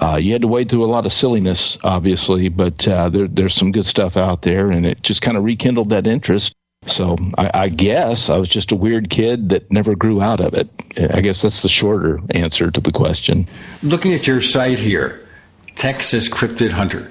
uh, 0.00 0.16
you 0.16 0.32
had 0.32 0.42
to 0.42 0.48
wade 0.48 0.70
through 0.70 0.84
a 0.84 0.86
lot 0.86 1.04
of 1.04 1.12
silliness 1.12 1.78
obviously 1.84 2.48
but 2.48 2.88
uh, 2.88 3.08
there, 3.10 3.28
there's 3.28 3.54
some 3.54 3.70
good 3.70 3.86
stuff 3.86 4.16
out 4.16 4.42
there 4.42 4.70
and 4.70 4.86
it 4.86 5.02
just 5.02 5.20
kind 5.20 5.36
of 5.36 5.44
rekindled 5.44 5.90
that 5.90 6.06
interest 6.06 6.54
so 6.86 7.16
I, 7.36 7.50
I, 7.52 7.68
guess 7.68 8.30
I 8.30 8.36
was 8.36 8.48
just 8.48 8.70
a 8.70 8.76
weird 8.76 9.10
kid 9.10 9.48
that 9.48 9.72
never 9.72 9.96
grew 9.96 10.22
out 10.22 10.40
of 10.40 10.54
it. 10.54 10.68
I 10.96 11.20
guess 11.20 11.42
that's 11.42 11.62
the 11.62 11.68
shorter 11.68 12.20
answer 12.30 12.70
to 12.70 12.80
the 12.80 12.92
question. 12.92 13.48
Looking 13.82 14.14
at 14.14 14.28
your 14.28 14.40
site 14.40 14.78
here, 14.78 15.26
Texas 15.74 16.28
Cryptid 16.28 16.70
Hunter, 16.70 17.10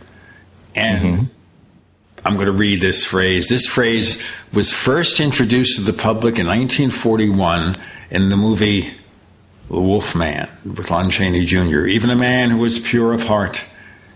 and 0.76 1.16
mm-hmm. 1.16 1.35
I'm 2.26 2.38
going 2.38 2.48
to 2.48 2.52
read 2.52 2.82
this 2.82 3.06
phrase. 3.06 3.50
This 3.50 3.68
phrase 3.68 4.20
was 4.52 4.74
first 4.74 5.20
introduced 5.20 5.78
to 5.78 5.84
the 5.84 5.94
public 5.94 6.40
in 6.40 6.48
1941 6.48 7.78
in 8.10 8.30
the 8.30 8.36
movie 8.36 8.96
The 9.68 9.80
Wolf 9.80 10.16
Man 10.16 10.50
with 10.66 10.90
Lon 10.90 11.12
Chaney 11.12 11.46
Jr. 11.46 11.86
Even 11.86 12.10
a 12.10 12.16
man 12.16 12.50
who 12.50 12.66
is 12.66 12.80
pure 12.80 13.14
of 13.14 13.26
heart 13.26 13.64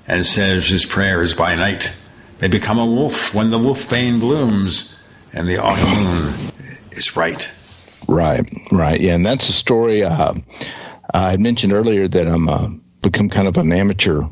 and 0.07 0.25
says 0.25 0.69
his 0.69 0.87
prayers 0.87 1.35
by 1.35 1.53
night 1.53 1.95
may 2.41 2.47
become 2.47 2.79
a 2.79 2.85
wolf 2.85 3.35
when 3.35 3.51
the 3.51 3.59
wolfbane 3.59 4.19
blooms 4.19 4.99
and 5.31 5.47
the 5.47 5.61
autumn 5.61 6.03
moon 6.03 6.33
is 6.91 7.15
right. 7.15 7.47
Right, 8.07 8.51
right, 8.71 8.99
yeah, 8.99 9.13
and 9.13 9.23
that's 9.23 9.49
a 9.49 9.53
story. 9.53 10.03
Uh, 10.03 10.33
I 11.13 11.37
mentioned 11.37 11.73
earlier 11.73 12.07
that 12.07 12.27
I'm 12.27 12.49
uh, 12.49 12.69
become 13.03 13.29
kind 13.29 13.47
of 13.47 13.55
an 13.57 13.71
amateur 13.71 14.23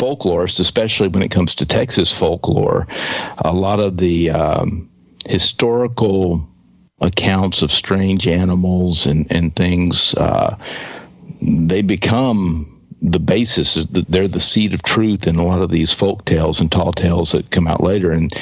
folklorist, 0.00 0.60
especially 0.60 1.08
when 1.08 1.22
it 1.22 1.30
comes 1.30 1.54
to 1.56 1.66
Texas 1.66 2.10
folklore. 2.10 2.86
A 3.38 3.52
lot 3.52 3.80
of 3.80 3.96
the 3.98 4.30
um, 4.30 4.90
historical 5.26 6.48
accounts 7.00 7.62
of 7.62 7.72
strange 7.72 8.26
animals 8.26 9.06
and 9.06 9.30
and 9.30 9.54
things 9.56 10.14
uh, 10.14 10.56
they 11.40 11.82
become 11.82 12.76
the 13.02 13.18
basis 13.18 13.78
they're 14.08 14.28
the 14.28 14.38
seed 14.38 14.74
of 14.74 14.82
truth 14.82 15.26
in 15.26 15.36
a 15.36 15.44
lot 15.44 15.62
of 15.62 15.70
these 15.70 15.92
folk 15.92 16.26
tales 16.26 16.60
and 16.60 16.70
tall 16.70 16.92
tales 16.92 17.32
that 17.32 17.50
come 17.50 17.66
out 17.66 17.82
later 17.82 18.10
and 18.10 18.34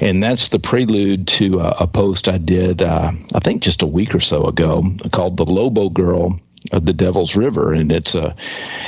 and 0.00 0.22
that's 0.22 0.50
the 0.50 0.60
prelude 0.60 1.26
to 1.26 1.58
a, 1.58 1.70
a 1.80 1.86
post 1.88 2.28
I 2.28 2.38
did 2.38 2.80
uh, 2.80 3.10
I 3.34 3.40
think 3.40 3.62
just 3.62 3.82
a 3.82 3.86
week 3.86 4.14
or 4.14 4.20
so 4.20 4.46
ago 4.46 4.84
called 5.10 5.36
the 5.36 5.44
Lobo 5.44 5.88
Girl 5.88 6.38
of 6.70 6.86
the 6.86 6.92
Devil's 6.92 7.34
River 7.34 7.72
and 7.72 7.90
it's 7.90 8.14
a 8.14 8.36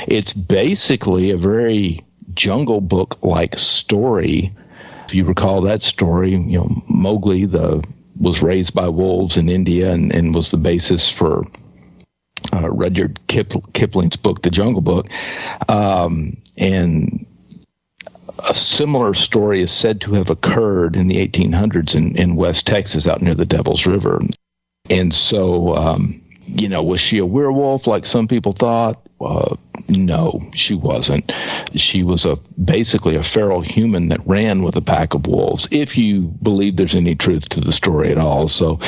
it's 0.07 0.31
basically 0.31 1.31
a 1.31 1.37
very 1.37 2.06
jungle 2.37 2.79
book 2.79 3.19
like 3.21 3.57
story 3.57 4.51
if 5.05 5.13
you 5.13 5.25
recall 5.25 5.61
that 5.61 5.83
story 5.83 6.31
you 6.31 6.57
know 6.57 6.83
Mowgli 6.87 7.45
the 7.45 7.83
was 8.19 8.41
raised 8.41 8.73
by 8.73 8.87
wolves 8.87 9.37
in 9.37 9.49
India 9.49 9.91
and, 9.91 10.13
and 10.13 10.33
was 10.33 10.51
the 10.51 10.57
basis 10.57 11.09
for 11.09 11.45
uh, 12.53 12.69
Rudyard 12.69 13.19
Kip, 13.27 13.53
Kipling's 13.73 14.17
book, 14.17 14.41
The 14.41 14.49
Jungle 14.49 14.81
Book, 14.81 15.07
um, 15.67 16.37
and 16.57 17.25
a 18.47 18.53
similar 18.53 19.13
story 19.13 19.61
is 19.61 19.71
said 19.71 20.01
to 20.01 20.13
have 20.13 20.29
occurred 20.29 20.95
in 20.95 21.07
the 21.07 21.27
1800s 21.27 21.95
in, 21.95 22.15
in 22.15 22.35
West 22.35 22.67
Texas, 22.67 23.07
out 23.07 23.21
near 23.21 23.35
the 23.35 23.45
Devil's 23.45 23.85
River. 23.85 24.21
And 24.89 25.13
so, 25.13 25.75
um, 25.75 26.21
you 26.45 26.69
know, 26.69 26.83
was 26.83 27.01
she 27.01 27.17
a 27.17 27.25
werewolf 27.25 27.87
like 27.87 28.05
some 28.05 28.27
people 28.27 28.53
thought? 28.53 29.01
Uh, 29.19 29.55
no, 29.89 30.49
she 30.53 30.73
wasn't. 30.73 31.31
She 31.75 32.03
was 32.03 32.25
a 32.25 32.37
basically 32.63 33.15
a 33.15 33.23
feral 33.23 33.61
human 33.61 34.09
that 34.09 34.25
ran 34.27 34.63
with 34.63 34.75
a 34.75 34.81
pack 34.81 35.13
of 35.13 35.27
wolves. 35.27 35.67
If 35.71 35.97
you 35.97 36.23
believe 36.23 36.75
there's 36.75 36.95
any 36.95 37.15
truth 37.15 37.49
to 37.49 37.61
the 37.61 37.71
story 37.71 38.11
at 38.11 38.17
all, 38.17 38.47
so. 38.47 38.79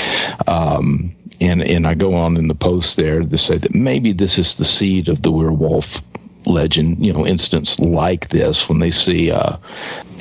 Um, 0.48 1.16
and 1.42 1.62
and 1.64 1.88
I 1.88 1.94
go 1.94 2.16
on 2.16 2.36
in 2.38 2.48
the 2.48 2.56
post 2.56 2.98
there 2.98 3.22
to 3.22 3.38
say 3.38 3.58
that 3.58 3.74
maybe 3.74 4.12
this 4.12 4.38
is 4.38 4.56
the 4.56 4.66
seed 4.66 5.08
of 5.08 5.22
the 5.22 5.32
werewolf 5.32 6.02
legend. 6.46 7.06
You 7.06 7.14
know, 7.14 7.26
incidents 7.26 7.80
like 7.80 8.30
this 8.30 8.68
when 8.68 8.80
they 8.80 8.92
see 8.92 9.30
a, 9.30 9.60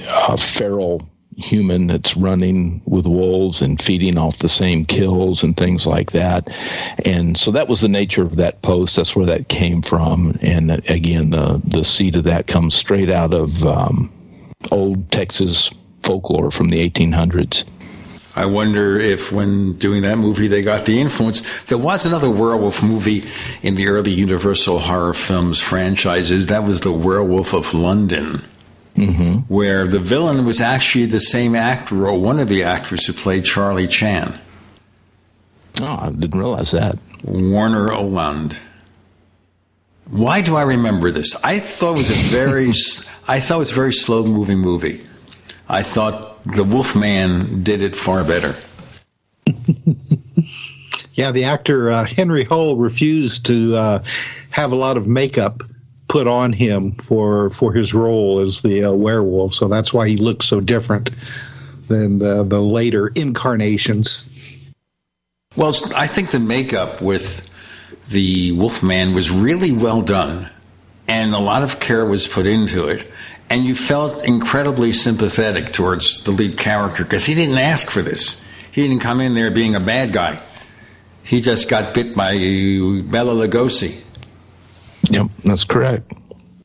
a 0.09 0.37
feral 0.37 1.09
human 1.39 1.87
that's 1.87 2.17
running 2.17 2.83
with 2.85 3.07
wolves 3.07 3.63
and 3.63 3.81
feeding 3.81 4.19
off 4.19 4.39
the 4.39 4.49
same 4.49 4.85
kills 4.85 5.45
and 5.45 5.57
things 5.57 5.87
like 5.87 6.11
that. 6.11 6.49
And 7.05 7.39
so 7.39 7.53
that 7.53 7.69
was 7.69 7.81
the 7.81 7.89
nature 7.89 8.23
of 8.23 8.37
that 8.37 8.61
post. 8.61 8.97
That's 8.97 9.15
where 9.15 9.27
that 9.27 9.49
came 9.49 9.83
from. 9.83 10.39
And 10.43 10.71
again, 10.91 11.31
the 11.31 11.61
the 11.65 11.85
seed 11.85 12.17
of 12.17 12.25
that 12.25 12.47
comes 12.47 12.75
straight 12.75 13.11
out 13.11 13.33
of 13.33 13.65
um, 13.65 14.13
old 14.71 15.11
Texas 15.13 15.71
folklore 16.03 16.51
from 16.51 16.71
the 16.71 16.89
1800s. 16.91 17.65
I 18.35 18.47
wonder 18.47 18.99
if 18.99 19.33
when 19.33 19.79
doing 19.79 20.03
that 20.03 20.19
movie 20.19 20.47
they 20.47 20.63
got 20.63 20.87
the 20.87 21.01
influence. 21.01 21.65
There 21.65 21.79
was 21.79 22.07
another 22.07 22.31
werewolf 22.31 22.83
movie 22.83 23.25
in 23.63 23.75
the 23.75 23.89
early 23.89 24.13
Universal 24.13 24.79
horror 24.81 25.15
films 25.15 25.61
franchises. 25.61 26.49
That 26.49 26.63
was 26.63 26.81
The 26.81 26.93
Werewolf 26.93 27.53
of 27.53 27.75
London 27.75 28.45
mm-hmm. 28.99 29.53
where 29.53 29.87
the 29.87 29.99
villain 29.99 30.45
was 30.45 30.61
actually 30.61 31.07
the 31.07 31.21
same 31.21 31.55
actor 31.55 32.07
or 32.07 32.21
one 32.21 32.39
of 32.39 32.49
the 32.49 32.63
actors 32.63 33.07
who 33.07 33.13
played 33.13 33.45
Charlie 33.45 33.87
Chan. 33.87 34.39
Oh, 35.81 35.99
I 36.01 36.11
didn't 36.11 36.39
realize 36.39 36.73
that. 36.73 36.99
Warner 37.23 37.93
Oland. 37.93 38.59
Why 40.11 40.41
do 40.41 40.57
I 40.57 40.63
remember 40.63 41.11
this? 41.11 41.37
I 41.45 41.59
thought 41.59 41.95
it 41.95 41.99
was 41.99 42.11
a 42.11 42.37
very, 42.37 42.69
I 43.29 43.41
thought 43.41 43.57
it 43.57 43.59
was 43.59 43.73
a 43.73 43.75
very 43.75 43.93
slow 43.93 44.25
moving 44.25 44.59
movie. 44.59 45.05
I 45.69 45.83
thought 45.83 46.43
the 46.45 46.65
Wolfman 46.65 47.63
did 47.63 47.83
it 47.83 47.95
far 47.95 48.25
better. 48.25 48.55
yeah, 51.13 51.31
the 51.31 51.45
actor 51.45 51.91
uh, 51.91 52.05
Henry 52.07 52.45
Hull 52.45 52.77
refused 52.77 53.47
to 53.47 53.77
uh, 53.77 54.05
have 54.51 54.73
a 54.73 54.77
lot 54.77 54.97
of 54.97 55.07
makeup 55.07 55.63
put 56.09 56.27
on 56.27 56.53
him 56.53 56.93
for 56.93 57.51
for 57.51 57.73
his 57.73 57.95
role 57.95 58.41
as 58.41 58.63
the 58.63 58.85
uh, 58.85 58.93
werewolf. 58.93 59.55
So 59.55 59.69
that's 59.69 59.93
why 59.93 60.09
he 60.09 60.17
looks 60.17 60.47
so 60.47 60.61
different 60.61 61.11
than 61.87 62.19
the, 62.19 62.43
the 62.43 62.61
later 62.61 63.09
incarnations. 63.09 64.29
Well, 65.57 65.75
I 65.95 66.07
think 66.07 66.31
the 66.31 66.41
makeup 66.41 67.01
with 67.01 67.45
the 68.09 68.53
Wolfman 68.53 69.15
was 69.15 69.31
really 69.31 69.73
well 69.73 70.03
done, 70.03 70.51
and 71.07 71.35
a 71.35 71.39
lot 71.39 71.63
of 71.63 71.81
care 71.81 72.05
was 72.05 72.27
put 72.27 72.47
into 72.47 72.89
it. 72.89 73.11
And 73.51 73.65
you 73.65 73.75
felt 73.75 74.25
incredibly 74.25 74.93
sympathetic 74.93 75.73
towards 75.73 76.23
the 76.25 76.33
lead 76.33 76.59
character 76.59 77.03
because 77.03 77.25
he 77.25 77.35
didn't 77.35 77.57
ask 77.57 77.91
for 77.91 78.03
this. 78.03 78.47
He 78.73 78.87
didn't 78.87 79.01
come 79.01 79.21
in 79.21 79.33
there 79.33 79.51
being 79.51 79.75
a 79.75 79.81
bad 79.81 80.13
guy. 80.13 80.39
He 81.25 81.41
just 81.41 81.69
got 81.69 81.95
bit 81.95 82.15
by 82.15 82.33
Bela 82.33 83.35
Lugosi 83.35 84.08
Yep, 85.11 85.27
that's 85.45 85.65
correct. 85.65 86.13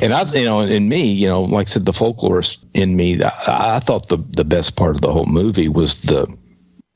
and 0.00 0.14
I, 0.14 0.32
you 0.32 0.44
know, 0.44 0.60
in 0.60 0.88
me, 0.88 1.04
you 1.04 1.28
know, 1.28 1.42
like 1.42 1.68
I 1.68 1.70
said, 1.70 1.84
the 1.84 1.92
folklorist 1.92 2.58
in 2.74 2.96
me, 2.96 3.22
I, 3.22 3.76
I 3.76 3.80
thought 3.80 4.08
the 4.08 4.16
the 4.16 4.44
best 4.44 4.76
part 4.76 4.94
of 4.94 5.00
the 5.00 5.12
whole 5.12 5.26
movie 5.26 5.68
was 5.68 5.96
the 6.02 6.26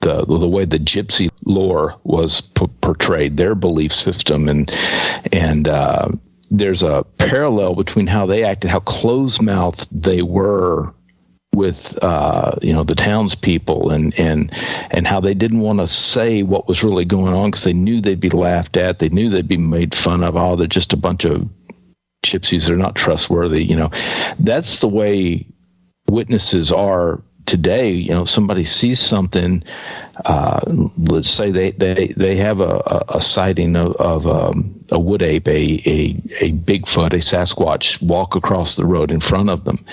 the 0.01 0.25
the 0.25 0.49
way 0.49 0.65
the 0.65 0.79
gypsy 0.79 1.31
lore 1.45 1.97
was 2.05 2.41
p- 2.41 2.67
portrayed, 2.81 3.37
their 3.37 3.55
belief 3.55 3.93
system, 3.93 4.49
and 4.49 4.71
and 5.33 5.69
uh, 5.69 6.09
there's 6.51 6.83
a 6.83 7.05
parallel 7.19 7.75
between 7.75 8.07
how 8.07 8.27
they 8.27 8.45
acted, 8.45 8.71
how 8.71 8.81
close 8.81 9.41
mouthed 9.41 9.89
they 9.91 10.23
were 10.23 10.93
with 11.55 12.03
uh, 12.03 12.57
you 12.63 12.73
know 12.73 12.85
the 12.85 12.95
townspeople 12.95 13.91
and 13.91 14.19
and 14.19 14.53
and 14.91 15.07
how 15.07 15.21
they 15.21 15.35
didn't 15.35 15.61
want 15.61 15.81
to 15.81 15.87
say 15.87 16.43
what 16.43 16.67
was 16.67 16.83
really 16.83 17.05
going 17.05 17.35
on 17.35 17.51
because 17.51 17.65
they 17.65 17.75
knew 17.75 18.01
they'd 18.01 18.21
be 18.21 18.31
laughed 18.31 18.77
at, 18.77 18.99
they 18.99 19.11
knew 19.11 19.31
they'd 19.31 19.49
be 19.49 19.57
made 19.57 19.95
fun 19.95 20.25
of. 20.25 20.37
Oh, 20.37 20.57
they're 20.57 20.67
just 20.67 20.93
a 20.93 20.97
bunch 20.97 21.25
of 21.25 21.49
gypsies; 22.25 22.67
they're 22.67 22.77
not 22.77 22.95
trustworthy. 22.95 23.65
You 23.65 23.77
know, 23.77 23.91
that's 24.39 24.79
the 24.79 24.89
way 24.89 25.47
witnesses 26.09 26.73
are 26.73 27.23
today. 27.45 27.91
You 27.91 28.11
know, 28.11 28.25
somebody 28.25 28.65
sees 28.65 29.01
something. 29.01 29.65
Uh, 30.25 30.61
let's 30.97 31.31
say 31.31 31.51
they, 31.51 31.71
they, 31.71 32.09
they 32.09 32.37
have 32.37 32.61
a, 32.61 33.05
a, 33.09 33.23
sighting 33.23 33.75
of, 33.77 33.97
of 33.97 34.27
um, 34.27 34.85
a 34.91 34.99
wood 34.99 35.23
ape, 35.23 35.49
a, 35.49 35.51
a, 35.51 36.23
a 36.41 36.53
Bigfoot, 36.53 37.15
a 37.15 37.17
Sasquatch 37.17 38.01
walk 38.03 38.37
across 38.37 38.77
the 38.77 38.85
road 38.85 39.11
in 39.11 39.21
front 39.21 39.49
of 39.49 39.65
them 39.65 39.85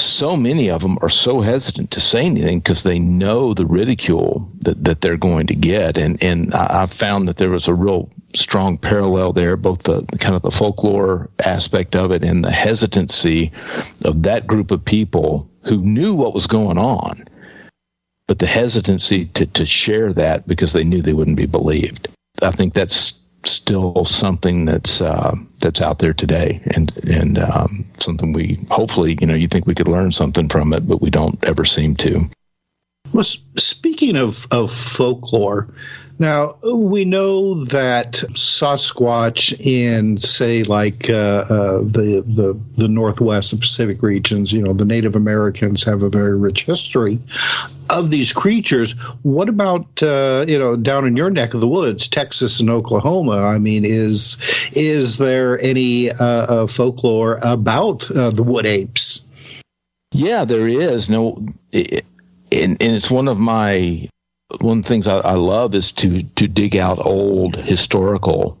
so 0.00 0.36
many 0.36 0.70
of 0.70 0.82
them 0.82 0.98
are 1.02 1.08
so 1.08 1.40
hesitant 1.40 1.92
to 1.92 2.00
say 2.00 2.24
anything 2.24 2.58
because 2.58 2.82
they 2.82 2.98
know 2.98 3.54
the 3.54 3.66
ridicule 3.66 4.50
that, 4.60 4.82
that 4.84 5.00
they're 5.00 5.16
going 5.16 5.48
to 5.48 5.54
get. 5.54 5.98
And, 5.98 6.22
and 6.22 6.54
I, 6.54 6.86
found 6.86 7.28
that 7.28 7.36
there 7.36 7.50
was 7.50 7.68
a 7.68 7.74
real 7.74 8.10
strong 8.34 8.78
parallel 8.78 9.32
there, 9.32 9.56
both 9.56 9.82
the 9.82 10.04
kind 10.18 10.34
of 10.34 10.42
the 10.42 10.50
folklore 10.50 11.30
aspect 11.38 11.96
of 11.96 12.10
it 12.12 12.24
and 12.24 12.44
the 12.44 12.50
hesitancy 12.50 13.52
of 14.04 14.22
that 14.24 14.46
group 14.46 14.70
of 14.70 14.84
people 14.84 15.50
who 15.62 15.78
knew 15.82 16.14
what 16.14 16.34
was 16.34 16.46
going 16.46 16.78
on, 16.78 17.28
but 18.26 18.38
the 18.38 18.46
hesitancy 18.46 19.26
to, 19.26 19.46
to 19.46 19.66
share 19.66 20.12
that 20.12 20.46
because 20.46 20.72
they 20.72 20.84
knew 20.84 21.02
they 21.02 21.12
wouldn't 21.12 21.36
be 21.36 21.46
believed. 21.46 22.08
I 22.40 22.52
think 22.52 22.74
that's 22.74 23.17
still 23.44 24.04
something 24.04 24.64
that's 24.64 25.00
uh, 25.00 25.34
that's 25.60 25.80
out 25.80 25.98
there 25.98 26.14
today, 26.14 26.60
and 26.66 26.96
and 27.04 27.38
um, 27.38 27.86
something 27.98 28.32
we 28.32 28.66
hopefully 28.70 29.16
you 29.20 29.26
know 29.26 29.34
you 29.34 29.48
think 29.48 29.66
we 29.66 29.74
could 29.74 29.88
learn 29.88 30.12
something 30.12 30.48
from 30.48 30.72
it, 30.72 30.86
but 30.86 31.00
we 31.00 31.10
don't 31.10 31.42
ever 31.44 31.64
seem 31.64 31.96
to. 31.96 32.28
Well, 33.12 33.24
speaking 33.24 34.16
of 34.16 34.46
of 34.50 34.70
folklore, 34.70 35.68
now 36.18 36.54
we 36.74 37.04
know 37.04 37.64
that 37.64 38.14
Sasquatch 38.32 39.58
in, 39.60 40.18
say, 40.18 40.62
like 40.64 41.08
uh, 41.08 41.44
uh, 41.48 41.78
the 41.78 42.24
the 42.26 42.58
the 42.76 42.88
Northwest 42.88 43.52
and 43.52 43.60
Pacific 43.60 44.02
regions, 44.02 44.52
you 44.52 44.62
know, 44.62 44.72
the 44.72 44.84
Native 44.84 45.14
Americans 45.14 45.84
have 45.84 46.02
a 46.02 46.08
very 46.08 46.36
rich 46.36 46.64
history 46.64 47.18
of 47.90 48.10
these 48.10 48.32
creatures. 48.32 48.92
What 49.22 49.48
about 49.48 50.02
uh, 50.02 50.44
you 50.48 50.58
know 50.58 50.76
down 50.76 51.06
in 51.06 51.16
your 51.16 51.30
neck 51.30 51.54
of 51.54 51.60
the 51.60 51.68
woods, 51.68 52.08
Texas 52.08 52.60
and 52.60 52.70
Oklahoma? 52.70 53.42
I 53.42 53.58
mean, 53.58 53.84
is 53.84 54.38
is 54.72 55.18
there 55.18 55.60
any 55.60 56.10
uh, 56.10 56.24
uh, 56.24 56.66
folklore 56.66 57.38
about 57.42 58.10
uh, 58.10 58.30
the 58.30 58.42
wood 58.42 58.66
apes? 58.66 59.20
Yeah, 60.10 60.44
there 60.44 60.68
is. 60.68 61.08
No, 61.08 61.46
it, 61.70 62.04
and, 62.50 62.76
and 62.80 62.96
it's 62.96 63.10
one 63.10 63.28
of 63.28 63.38
my 63.38 64.08
one 64.60 64.78
of 64.78 64.84
the 64.84 64.88
things 64.88 65.06
I, 65.06 65.18
I 65.18 65.34
love 65.34 65.74
is 65.74 65.92
to 65.92 66.22
to 66.22 66.48
dig 66.48 66.76
out 66.76 67.04
old 67.04 67.56
historical 67.56 68.58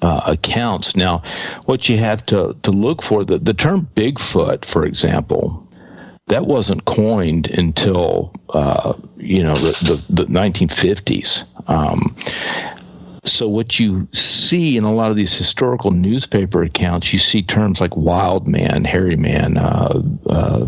uh, 0.00 0.22
accounts. 0.26 0.96
Now, 0.96 1.22
what 1.64 1.88
you 1.88 1.98
have 1.98 2.24
to 2.26 2.56
to 2.62 2.70
look 2.70 3.02
for 3.02 3.24
the 3.24 3.38
the 3.38 3.54
term 3.54 3.86
Bigfoot, 3.94 4.64
for 4.64 4.86
example, 4.86 5.68
that 6.26 6.46
wasn't 6.46 6.84
coined 6.84 7.48
until 7.48 8.32
uh, 8.48 8.94
you 9.18 9.42
know 9.42 9.54
the, 9.54 10.02
the, 10.08 10.22
the 10.22 10.24
1950s. 10.24 11.44
Um, 11.68 12.16
so 13.28 13.48
what 13.48 13.78
you 13.78 14.08
see 14.12 14.76
in 14.76 14.84
a 14.84 14.92
lot 14.92 15.10
of 15.10 15.16
these 15.16 15.36
historical 15.36 15.90
newspaper 15.90 16.62
accounts, 16.62 17.12
you 17.12 17.18
see 17.18 17.42
terms 17.42 17.80
like 17.80 17.96
wild 17.96 18.46
man, 18.46 18.84
hairy 18.84 19.16
man, 19.16 19.56
uh, 19.56 20.02
uh, 20.28 20.66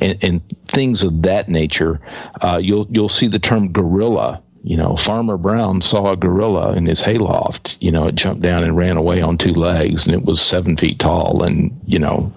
and, 0.00 0.18
and, 0.22 0.42
things 0.72 1.04
of 1.04 1.20
that 1.22 1.50
nature. 1.50 2.00
Uh, 2.40 2.56
you'll 2.56 2.86
you'll 2.90 3.10
see 3.10 3.26
the 3.26 3.38
term 3.38 3.72
gorilla. 3.72 4.42
You 4.64 4.78
know, 4.78 4.96
Farmer 4.96 5.36
Brown 5.36 5.82
saw 5.82 6.12
a 6.12 6.16
gorilla 6.16 6.74
in 6.74 6.86
his 6.86 7.02
hayloft. 7.02 7.76
You 7.82 7.90
know, 7.90 8.06
it 8.06 8.14
jumped 8.14 8.40
down 8.40 8.64
and 8.64 8.74
ran 8.74 8.96
away 8.96 9.20
on 9.20 9.36
two 9.36 9.52
legs, 9.52 10.06
and 10.06 10.14
it 10.14 10.24
was 10.24 10.40
seven 10.40 10.78
feet 10.78 10.98
tall. 10.98 11.42
And 11.42 11.78
you 11.84 11.98
know, 11.98 12.32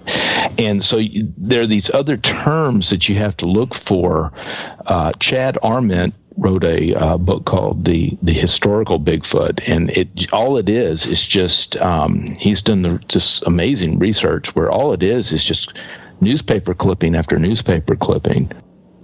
and 0.58 0.84
so 0.84 0.98
you, 0.98 1.32
there 1.38 1.64
are 1.64 1.68
these 1.68 1.90
other 1.90 2.18
terms 2.18 2.90
that 2.90 3.08
you 3.08 3.16
have 3.16 3.38
to 3.38 3.46
look 3.46 3.74
for. 3.74 4.34
Uh, 4.86 5.14
Chad 5.14 5.58
Arment 5.64 6.14
wrote 6.38 6.64
a 6.64 6.94
uh, 6.94 7.18
book 7.18 7.46
called 7.46 7.86
the 7.86 8.18
the 8.22 8.34
historical 8.34 9.00
Bigfoot, 9.00 9.68
and 9.68 9.90
it 9.92 10.32
all 10.34 10.58
it 10.58 10.70
is 10.70 11.06
is 11.06 11.26
just 11.26 11.78
um, 11.78 12.26
he's 12.38 12.62
done 12.62 12.82
the, 12.82 13.04
this 13.12 13.42
amazing 13.44 14.00
research 14.00 14.56
where 14.56 14.70
all 14.70 14.94
it 14.94 15.04
is 15.04 15.32
is 15.32 15.44
just 15.44 15.80
newspaper 16.22 16.74
clipping 16.74 17.16
after 17.16 17.38
newspaper 17.38 17.96
clipping 17.96 18.52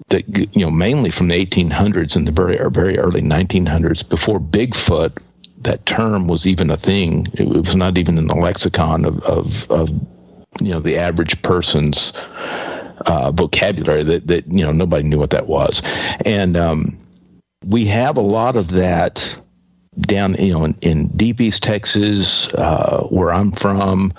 that 0.09 0.27
you 0.55 0.65
know 0.65 0.71
mainly 0.71 1.09
from 1.09 1.27
the 1.27 1.45
1800s 1.45 2.15
and 2.15 2.27
the 2.27 2.31
very 2.31 2.57
very 2.69 2.97
early 2.97 3.21
1900s 3.21 4.07
before 4.07 4.39
Bigfoot 4.39 5.17
that 5.61 5.85
term 5.85 6.27
was 6.27 6.47
even 6.47 6.71
a 6.71 6.77
thing. 6.77 7.27
It 7.33 7.47
was 7.47 7.75
not 7.75 7.97
even 7.97 8.17
in 8.17 8.27
the 8.27 8.35
lexicon 8.35 9.05
of 9.05 9.21
of, 9.21 9.71
of 9.71 9.89
you 10.61 10.71
know 10.71 10.79
the 10.79 10.97
average 10.97 11.41
person's 11.41 12.13
uh, 13.05 13.31
vocabulary 13.31 14.03
that, 14.03 14.27
that 14.27 14.47
you 14.47 14.65
know 14.65 14.71
nobody 14.71 15.07
knew 15.07 15.19
what 15.19 15.31
that 15.31 15.47
was. 15.47 15.81
And 16.25 16.57
um, 16.57 16.99
we 17.65 17.85
have 17.85 18.17
a 18.17 18.21
lot 18.21 18.57
of 18.57 18.69
that 18.69 19.35
down, 19.99 20.35
you 20.35 20.53
know, 20.53 20.63
in, 20.63 20.77
in 20.81 21.07
deep 21.09 21.41
East 21.41 21.63
Texas, 21.63 22.47
uh, 22.53 23.05
where 23.09 23.31
I'm 23.31 23.51
from, 23.51 24.13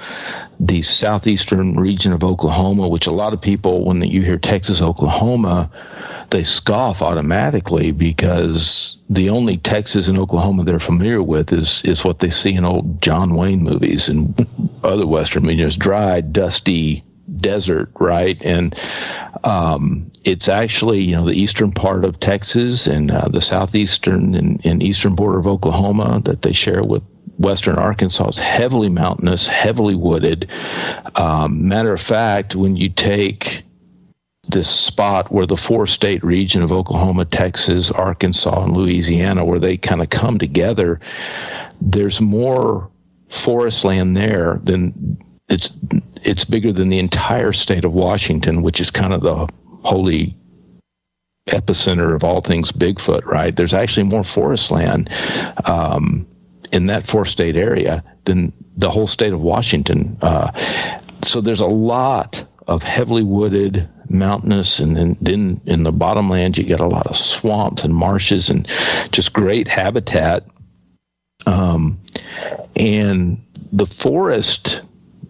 the 0.60 0.82
southeastern 0.82 1.80
region 1.80 2.12
of 2.12 2.22
Oklahoma, 2.22 2.88
which 2.88 3.06
a 3.06 3.12
lot 3.12 3.32
of 3.32 3.40
people, 3.40 3.84
when 3.84 4.02
you 4.02 4.22
hear 4.22 4.36
Texas, 4.36 4.82
Oklahoma, 4.82 5.70
they 6.30 6.44
scoff 6.44 7.02
automatically 7.02 7.90
because 7.90 8.98
the 9.08 9.30
only 9.30 9.56
Texas 9.56 10.08
and 10.08 10.18
Oklahoma 10.18 10.64
they're 10.64 10.78
familiar 10.78 11.22
with 11.22 11.52
is 11.52 11.82
is 11.84 12.04
what 12.04 12.20
they 12.20 12.30
see 12.30 12.54
in 12.54 12.64
old 12.64 13.02
John 13.02 13.34
Wayne 13.34 13.62
movies 13.62 14.08
and 14.08 14.46
other 14.82 15.06
Western 15.06 15.44
media. 15.44 15.68
dry, 15.70 16.20
dusty 16.20 17.04
desert, 17.38 17.90
right? 17.98 18.40
And 18.42 18.74
um, 19.44 20.10
it's 20.24 20.48
actually 20.48 21.02
you 21.02 21.16
know 21.16 21.26
the 21.26 21.32
eastern 21.32 21.72
part 21.72 22.04
of 22.04 22.20
Texas 22.20 22.86
and 22.86 23.10
uh, 23.10 23.28
the 23.28 23.40
southeastern 23.40 24.34
and, 24.34 24.64
and, 24.64 24.82
eastern 24.82 25.14
border 25.14 25.38
of 25.38 25.46
Oklahoma 25.46 26.20
that 26.24 26.42
they 26.42 26.52
share 26.52 26.82
with 26.82 27.02
western 27.38 27.76
Arkansas 27.76 28.28
is 28.28 28.38
heavily 28.38 28.88
mountainous, 28.88 29.46
heavily 29.46 29.94
wooded. 29.94 30.50
Um, 31.16 31.68
matter 31.68 31.92
of 31.92 32.00
fact, 32.00 32.54
when 32.54 32.76
you 32.76 32.88
take 32.88 33.64
this 34.48 34.68
spot 34.68 35.32
where 35.32 35.46
the 35.46 35.56
four 35.56 35.86
state 35.86 36.22
region 36.22 36.62
of 36.62 36.72
Oklahoma, 36.72 37.24
Texas, 37.24 37.90
Arkansas, 37.90 38.64
and 38.64 38.74
Louisiana, 38.74 39.44
where 39.44 39.60
they 39.60 39.76
kind 39.76 40.02
of 40.02 40.10
come 40.10 40.38
together, 40.38 40.98
there's 41.80 42.20
more 42.20 42.90
forest 43.28 43.84
land 43.84 44.16
there 44.16 44.60
than 44.62 45.18
it's 45.48 45.70
it's 46.24 46.44
bigger 46.44 46.72
than 46.72 46.88
the 46.88 46.98
entire 46.98 47.52
state 47.52 47.84
of 47.84 47.92
Washington, 47.92 48.62
which 48.62 48.80
is 48.80 48.90
kind 48.90 49.12
of 49.12 49.22
the 49.22 49.48
holy 49.82 50.36
epicenter 51.48 52.14
of 52.14 52.24
all 52.24 52.40
things 52.40 52.72
Bigfoot, 52.72 53.24
right? 53.24 53.54
There's 53.54 53.74
actually 53.74 54.04
more 54.04 54.24
forest 54.24 54.70
land 54.70 55.10
um, 55.64 56.26
in 56.72 56.86
that 56.86 57.06
four 57.06 57.24
state 57.24 57.56
area 57.56 58.04
than 58.24 58.52
the 58.76 58.90
whole 58.90 59.06
state 59.06 59.32
of 59.32 59.40
Washington. 59.40 60.18
Uh, 60.22 60.52
so 61.22 61.40
there's 61.40 61.60
a 61.60 61.66
lot 61.66 62.44
of 62.66 62.82
heavily 62.82 63.22
wooded, 63.22 63.88
mountainous, 64.08 64.78
and 64.78 64.96
then, 64.96 65.16
then 65.20 65.60
in 65.66 65.82
the 65.82 65.92
bottomlands 65.92 66.56
you 66.58 66.64
get 66.64 66.80
a 66.80 66.86
lot 66.86 67.06
of 67.06 67.16
swamps 67.16 67.84
and 67.84 67.94
marshes 67.94 68.50
and 68.50 68.68
just 69.10 69.32
great 69.32 69.68
habitat. 69.68 70.46
Um, 71.44 72.00
and 72.76 73.44
the 73.72 73.86
forest 73.86 74.82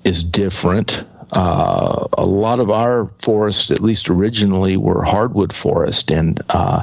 is 0.05 0.23
different. 0.23 1.05
Uh, 1.33 2.09
a 2.13 2.27
lot 2.27 2.61
of 2.61 2.71
our 2.71 3.07
forests, 3.23 3.71
at 3.71 3.81
least 3.81 4.11
originally, 4.11 4.77
were 4.77 5.03
hardwood 5.03 5.53
forest 5.55 6.11
and 6.11 6.41
uh, 6.51 6.83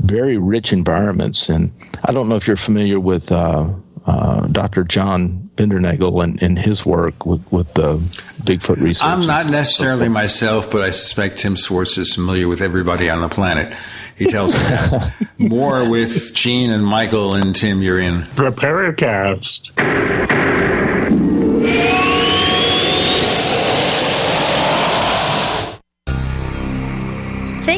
very 0.00 0.36
rich 0.36 0.72
environments. 0.72 1.48
And 1.48 1.72
I 2.04 2.12
don't 2.12 2.28
know 2.28 2.34
if 2.34 2.48
you're 2.48 2.56
familiar 2.56 2.98
with 2.98 3.30
uh, 3.30 3.72
uh 4.06 4.46
Dr. 4.48 4.84
John 4.84 5.48
Bindernagel 5.56 6.22
and, 6.24 6.42
and, 6.42 6.58
his 6.58 6.84
work 6.84 7.24
with, 7.24 7.50
with 7.52 7.72
the 7.74 7.98
Bigfoot 8.42 8.80
research. 8.80 9.06
I'm 9.06 9.26
not 9.26 9.48
necessarily 9.48 10.08
myself, 10.08 10.70
but 10.70 10.82
I 10.82 10.90
suspect 10.90 11.38
Tim 11.38 11.56
Swartz 11.56 11.96
is 11.96 12.14
familiar 12.14 12.48
with 12.48 12.60
everybody 12.60 13.08
on 13.08 13.20
the 13.20 13.28
planet. 13.28 13.76
He 14.16 14.26
tells 14.26 14.54
me 14.54 14.60
that. 14.60 15.28
More 15.38 15.88
with 15.88 16.34
Gene 16.34 16.70
and 16.70 16.84
Michael 16.84 17.34
and 17.34 17.54
Tim, 17.54 17.82
you're 17.82 17.98
in. 17.98 18.20
The 18.34 18.50
Paracast. 18.50 19.70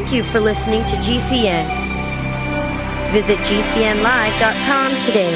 Thank 0.07 0.19
you 0.19 0.23
for 0.23 0.39
listening 0.39 0.85
to 0.85 0.95
GCN. 0.99 1.67
Visit 3.11 3.39
GCNlive.com 3.39 5.01
today. 5.01 5.35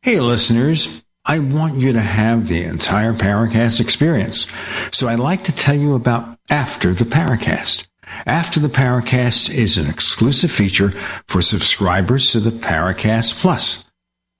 Hey, 0.00 0.18
listeners. 0.18 1.04
I 1.26 1.40
want 1.40 1.74
you 1.74 1.92
to 1.92 2.00
have 2.00 2.48
the 2.48 2.62
entire 2.62 3.12
Paracast 3.12 3.80
experience. 3.80 4.48
So 4.92 5.08
I'd 5.08 5.20
like 5.20 5.44
to 5.44 5.54
tell 5.54 5.74
you 5.74 5.94
about 5.94 6.38
After 6.48 6.94
the 6.94 7.04
Paracast. 7.04 7.86
After 8.24 8.60
the 8.60 8.68
Paracast 8.68 9.52
is 9.52 9.76
an 9.76 9.90
exclusive 9.90 10.50
feature 10.50 10.92
for 11.26 11.42
subscribers 11.42 12.32
to 12.32 12.40
the 12.40 12.48
Paracast 12.48 13.42
Plus. 13.42 13.87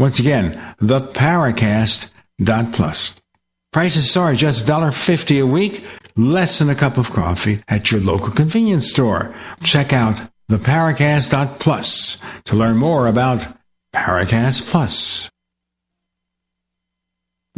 Once 0.00 0.18
again, 0.18 0.52
theparacast.plus. 0.80 3.22
Prices 3.70 4.16
are 4.16 4.34
just 4.34 4.66
$1.50 4.66 5.42
a 5.42 5.46
week, 5.46 5.84
less 6.16 6.58
than 6.58 6.70
a 6.70 6.74
cup 6.74 6.96
of 6.96 7.10
coffee 7.10 7.60
at 7.68 7.92
your 7.92 8.00
local 8.00 8.30
convenience 8.30 8.88
store. 8.88 9.34
Check 9.62 9.92
out 9.92 10.22
theparacast.plus 10.50 12.24
to 12.44 12.56
learn 12.56 12.78
more 12.78 13.08
about 13.08 13.46
Paracast 13.94 14.70
Plus. 14.70 15.30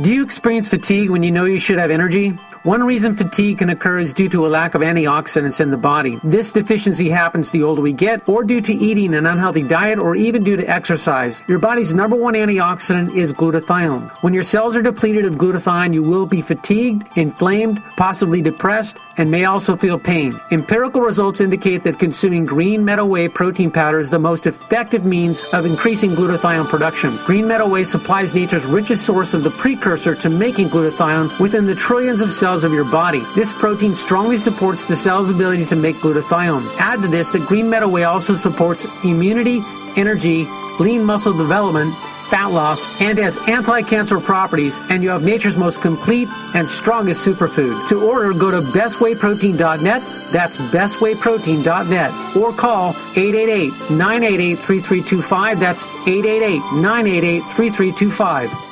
Do 0.01 0.11
you 0.11 0.24
experience 0.24 0.70
fatigue 0.70 1.11
when 1.11 1.22
you 1.22 1.30
know 1.30 1.45
you 1.45 1.59
should 1.59 1.78
have 1.78 1.90
energy? 1.90 2.30
One 2.62 2.82
reason 2.82 3.14
fatigue 3.14 3.59
can 3.59 3.68
occur 3.68 3.99
is 3.99 4.14
due 4.14 4.28
to 4.30 4.47
a 4.47 4.49
lack 4.49 4.74
of 4.74 4.80
antioxidants 4.80 5.61
in 5.61 5.70
the 5.70 5.76
body. 5.76 6.18
This 6.24 6.51
deficiency 6.51 7.11
happens 7.11 7.51
the 7.51 7.62
older 7.62 7.82
we 7.82 7.93
get, 7.93 8.26
or 8.26 8.43
due 8.43 8.62
to 8.62 8.72
eating 8.72 9.12
an 9.12 9.26
unhealthy 9.26 9.62
diet, 9.62 9.99
or 9.99 10.16
even 10.16 10.43
due 10.43 10.57
to 10.57 10.64
exercise. 10.66 11.43
Your 11.47 11.59
body's 11.59 11.93
number 11.93 12.16
one 12.16 12.32
antioxidant 12.32 13.14
is 13.14 13.34
glutathione. 13.34 14.11
When 14.22 14.32
your 14.32 14.45
cells 14.45 14.76
are 14.76 14.80
depleted 14.80 15.26
of 15.26 15.34
glutathione, 15.34 15.93
you 15.93 16.03
will 16.03 16.24
be 16.24 16.40
fatigued, 16.40 17.18
inflamed, 17.18 17.82
possibly 17.99 18.40
depressed, 18.40 18.97
and 19.18 19.30
may 19.30 19.45
also 19.45 19.76
feel 19.76 19.99
pain. 19.99 20.40
Empirical 20.53 21.03
results 21.03 21.43
indicate 21.43 21.82
that 21.82 21.99
consuming 21.99 22.47
green 22.47 22.82
meadow 22.82 23.05
whey 23.05 23.28
protein 23.28 23.70
powder 23.70 23.99
is 23.99 24.09
the 24.09 24.18
most 24.18 24.47
effective 24.47 25.05
means 25.05 25.53
of 25.53 25.66
increasing 25.66 26.12
glutathione 26.12 26.66
production. 26.66 27.11
Green 27.26 27.47
meadow 27.47 27.68
whey 27.68 27.84
supplies 27.84 28.34
nature's 28.34 28.64
richest 28.64 29.05
source 29.05 29.34
of 29.34 29.43
the 29.43 29.51
precursor 29.83 30.14
to 30.14 30.30
making 30.30 30.68
glutathione 30.68 31.28
within 31.41 31.66
the 31.66 31.74
trillions 31.74 32.20
of 32.20 32.30
cells 32.30 32.62
of 32.62 32.72
your 32.72 32.89
body. 32.91 33.20
This 33.35 33.53
protein 33.53 33.95
strongly 33.95 34.39
supports 34.39 34.85
the 34.85 34.95
cell's 34.95 35.28
ability 35.28 35.66
to 35.66 35.74
make 35.74 35.97
glutathione. 35.97 36.64
Add 36.78 37.03
to 37.03 37.09
this 37.09 37.33
that 37.33 37.49
green 37.49 37.68
meadow 37.68 37.89
whey 37.89 38.05
also 38.05 38.37
supports 38.37 38.87
immunity, 39.05 39.61
energy, 39.97 40.47
lean 40.78 41.03
muscle 41.03 41.37
development, 41.37 41.93
fat 42.30 42.53
loss, 42.53 43.03
and 43.03 43.18
has 43.18 43.37
anti-cancer 43.49 44.20
properties, 44.20 44.78
and 44.89 45.03
you 45.03 45.11
have 45.11 45.24
nature's 45.24 45.57
most 45.57 45.83
complete 45.83 46.28
and 46.55 46.68
strongest 46.68 47.26
superfood. 47.26 47.89
To 47.89 48.09
order, 48.09 48.33
go 48.33 48.53
to 48.53 48.61
bestwayprotein.net. 48.61 50.03
That's 50.33 50.59
bestwayprotein.net. 50.59 52.37
Or 52.37 52.53
call 52.53 52.93
888-988-3325. 52.93 55.59
That's 55.59 55.83
888-988-3325. 56.07 58.71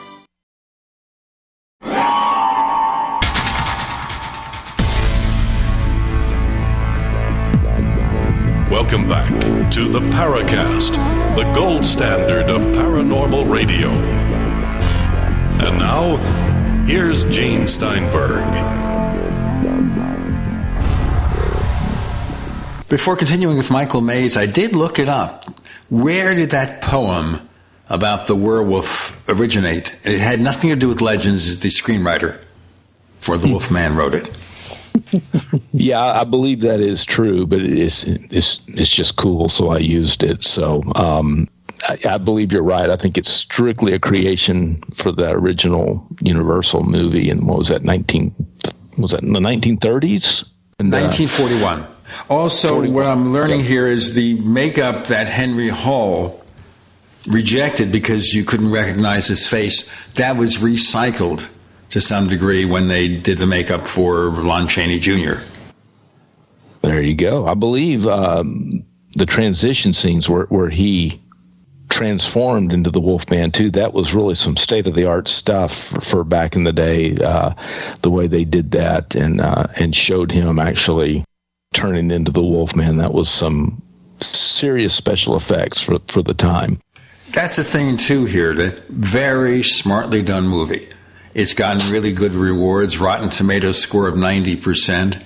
Welcome 8.71 9.09
back 9.09 9.33
to 9.73 9.89
the 9.89 9.99
Paracast, 9.99 10.93
the 11.35 11.43
gold 11.55 11.85
standard 11.85 12.49
of 12.49 12.63
paranormal 12.69 13.51
radio. 13.51 13.89
And 15.59 15.77
now, 15.77 16.19
here's 16.87 17.25
Gene 17.25 17.67
Steinberg. 17.67 18.45
Before 22.89 23.17
continuing 23.17 23.57
with 23.57 23.73
Michael 23.73 24.03
Mayes, 24.03 24.37
I 24.37 24.47
did 24.47 24.73
look 24.73 25.01
it 25.01 25.09
up. 25.09 25.47
Where 25.89 26.33
did 26.37 26.51
that 26.51 26.81
poem 26.81 27.49
about 27.89 28.29
the 28.29 28.37
werewolf 28.37 29.29
originate? 29.29 29.99
It 30.05 30.21
had 30.21 30.39
nothing 30.39 30.71
to 30.71 30.77
do 30.77 30.87
with 30.87 31.01
legends. 31.01 31.59
The 31.59 31.71
screenwriter 31.71 32.41
for 33.19 33.37
The 33.37 33.49
hmm. 33.49 33.55
Wolf 33.55 33.69
Man 33.73 33.97
wrote 33.97 34.15
it 34.15 34.29
yeah, 35.73 36.01
I 36.01 36.25
believe 36.25 36.61
that 36.63 36.81
is 36.81 37.05
true, 37.05 37.47
but 37.47 37.61
it's 37.61 38.05
it's 38.05 38.61
it's 38.69 38.91
just 38.91 39.17
cool, 39.17 39.49
so 39.49 39.71
I 39.71 39.79
used 39.79 40.23
it. 40.23 40.45
So 40.45 40.83
um, 40.95 41.49
I, 41.89 41.99
I, 42.09 42.19
believe 42.19 42.53
you're 42.53 42.63
right. 42.63 42.91
I 42.91 42.97
think 42.97 43.19
it's 43.19 43.31
strictly 43.31 43.93
a 43.93 43.99
creation 43.99 44.77
for 44.95 45.13
the 45.13 45.31
original 45.31 46.07
Universal 46.21 46.85
movie, 46.85 47.31
and 47.31 47.47
what 47.47 47.59
was 47.59 47.69
that? 47.69 47.83
Nineteen 47.83 48.35
was 48.99 49.13
that 49.13 49.23
in 49.23 49.33
the 49.33 49.41
1930s? 49.41 50.47
And, 50.79 50.93
1941. 50.93 51.81
Uh, 51.81 51.91
also, 52.29 52.69
41. 52.69 52.95
what 52.95 53.07
I'm 53.07 53.33
learning 53.33 53.61
here 53.61 53.87
is 53.87 54.15
the 54.15 54.35
makeup 54.41 55.09
that 55.09 55.29
Henry 55.29 55.69
Hull 55.69 56.45
rejected 57.29 57.93
because 57.93 58.35
you 58.35 58.45
couldn't 58.45 58.71
recognize 58.71 59.27
his 59.27 59.47
face. 59.47 59.91
That 60.15 60.37
was 60.37 60.57
recycled 60.57 61.49
to 61.91 62.01
some 62.01 62.29
degree 62.29 62.65
when 62.65 62.89
they 62.89 63.09
did 63.09 63.39
the 63.39 63.47
makeup 63.47 63.87
for 63.87 64.31
Lon 64.31 64.69
Chaney 64.69 64.99
Jr. 64.99 65.35
There 66.83 67.03
you 67.03 67.15
go. 67.15 67.47
I 67.47 67.55
believe 67.55 68.07
um, 68.07 68.85
the 69.15 69.27
transition 69.27 69.93
scenes 69.93 70.29
where, 70.29 70.45
where 70.47 70.71
he 70.71 71.21
transformed 71.91 72.73
into 72.73 72.91
the 72.91 73.01
Wolf 73.01 73.29
Wolfman 73.31 73.51
too. 73.51 73.71
That 73.73 73.93
was 73.93 74.15
really 74.15 74.35
some 74.35 74.57
state 74.57 74.87
of 74.87 74.95
the 74.95 75.07
art 75.07 75.29
stuff 75.29 75.77
for, 75.77 76.01
for, 76.01 76.25
back 76.25 76.57
in 76.57 76.65
the 76.65 76.73
day. 76.73 77.17
Uh, 77.17 77.55
the 78.01 78.11
way 78.11 78.29
they 78.29 78.45
did 78.45 78.71
that 78.71 79.15
and 79.15 79.41
uh, 79.41 79.67
and 79.75 79.95
showed 79.95 80.31
him 80.31 80.59
actually 80.59 81.25
turning 81.75 82.11
into 82.11 82.31
the 82.31 82.43
Wolfman. 82.43 82.99
That 82.99 83.13
was 83.13 83.29
some 83.29 83.83
serious 84.21 84.95
special 84.95 85.37
effects 85.37 85.81
for 85.81 85.99
for 86.07 86.23
the 86.23 86.35
time. 86.35 86.81
That's 87.33 87.57
the 87.57 87.65
thing 87.65 87.97
too 87.97 88.25
here. 88.25 88.55
That 88.55 88.87
very 88.89 89.63
smartly 89.63 90.23
done 90.23 90.47
movie. 90.47 90.89
It's 91.35 91.55
gotten 91.55 91.93
really 91.93 92.13
good 92.13 92.33
rewards. 92.33 92.99
Rotten 92.99 93.31
Tomatoes 93.31 93.81
score 93.81 94.09
of 94.09 94.17
ninety 94.17 94.57
percent, 94.57 95.17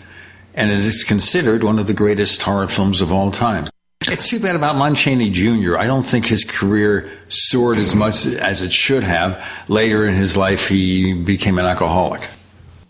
and 0.54 0.70
it 0.70 0.80
is 0.80 1.04
considered 1.04 1.64
one 1.64 1.78
of 1.78 1.86
the 1.86 1.94
greatest 1.94 2.42
horror 2.42 2.68
films 2.68 3.00
of 3.00 3.10
all 3.10 3.30
time. 3.30 3.68
It's 4.06 4.28
too 4.28 4.38
bad 4.38 4.54
about 4.54 4.76
Lon 4.76 4.94
Chaney 4.94 5.30
Jr. 5.30 5.78
I 5.78 5.86
don't 5.86 6.06
think 6.06 6.26
his 6.26 6.44
career 6.44 7.10
soared 7.28 7.78
as 7.78 7.94
much 7.94 8.26
as 8.26 8.60
it 8.60 8.72
should 8.72 9.02
have. 9.02 9.42
Later 9.68 10.06
in 10.06 10.14
his 10.14 10.36
life, 10.36 10.68
he 10.68 11.14
became 11.14 11.58
an 11.58 11.64
alcoholic. 11.64 12.20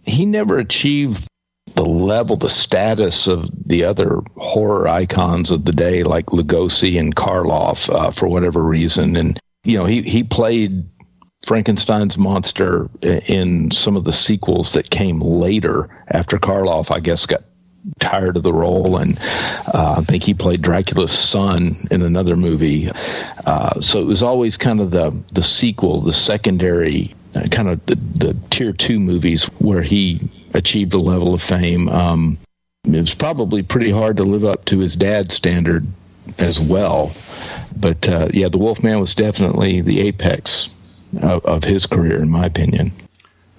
He 0.04 0.26
never 0.26 0.58
achieved 0.58 1.28
the 1.76 1.84
level, 1.84 2.36
the 2.36 2.50
status 2.50 3.28
of 3.28 3.48
the 3.64 3.84
other 3.84 4.20
horror 4.36 4.88
icons 4.88 5.52
of 5.52 5.64
the 5.64 5.72
day, 5.72 6.02
like 6.02 6.26
Lugosi 6.26 6.98
and 6.98 7.14
Karloff, 7.14 7.88
uh, 7.88 8.10
for 8.10 8.26
whatever 8.26 8.62
reason. 8.62 9.14
And 9.14 9.38
you 9.62 9.78
know, 9.78 9.84
he 9.84 10.02
he 10.02 10.24
played 10.24 10.84
Frankenstein's 11.44 12.16
monster 12.16 12.88
in 13.02 13.70
some 13.70 13.96
of 13.96 14.04
the 14.04 14.12
sequels 14.12 14.72
that 14.72 14.90
came 14.90 15.20
later 15.20 15.88
after 16.08 16.38
Karloff, 16.38 16.90
I 16.90 17.00
guess, 17.00 17.26
got 17.26 17.44
tired 17.98 18.36
of 18.36 18.42
the 18.42 18.52
role, 18.52 18.96
and 18.96 19.18
uh, 19.72 19.96
I 19.98 20.04
think 20.04 20.22
he 20.22 20.32
played 20.34 20.62
Dracula's 20.62 21.12
son 21.12 21.86
in 21.90 22.02
another 22.02 22.36
movie. 22.36 22.90
Uh, 23.46 23.80
so 23.80 24.00
it 24.00 24.06
was 24.06 24.22
always 24.22 24.56
kind 24.56 24.80
of 24.80 24.90
the 24.90 25.22
the 25.32 25.42
sequel, 25.42 26.00
the 26.00 26.12
secondary, 26.12 27.14
uh, 27.34 27.46
kind 27.50 27.68
of 27.68 27.84
the, 27.86 27.96
the 27.96 28.36
tier 28.50 28.72
two 28.72 28.98
movies 28.98 29.44
where 29.58 29.82
he 29.82 30.30
achieved 30.54 30.94
a 30.94 30.98
level 30.98 31.34
of 31.34 31.42
fame. 31.42 31.88
Um, 31.88 32.38
it 32.84 32.92
was 32.92 33.14
probably 33.14 33.62
pretty 33.62 33.90
hard 33.90 34.18
to 34.18 34.24
live 34.24 34.44
up 34.44 34.64
to 34.66 34.78
his 34.78 34.96
dad's 34.96 35.34
standard 35.34 35.86
as 36.38 36.58
well. 36.58 37.12
But 37.76 38.08
uh, 38.08 38.28
yeah, 38.32 38.48
The 38.48 38.58
Wolfman 38.58 39.00
was 39.00 39.14
definitely 39.14 39.80
the 39.80 40.00
apex 40.08 40.68
of, 41.22 41.44
of 41.44 41.64
his 41.64 41.86
career, 41.86 42.20
in 42.20 42.30
my 42.30 42.46
opinion. 42.46 42.92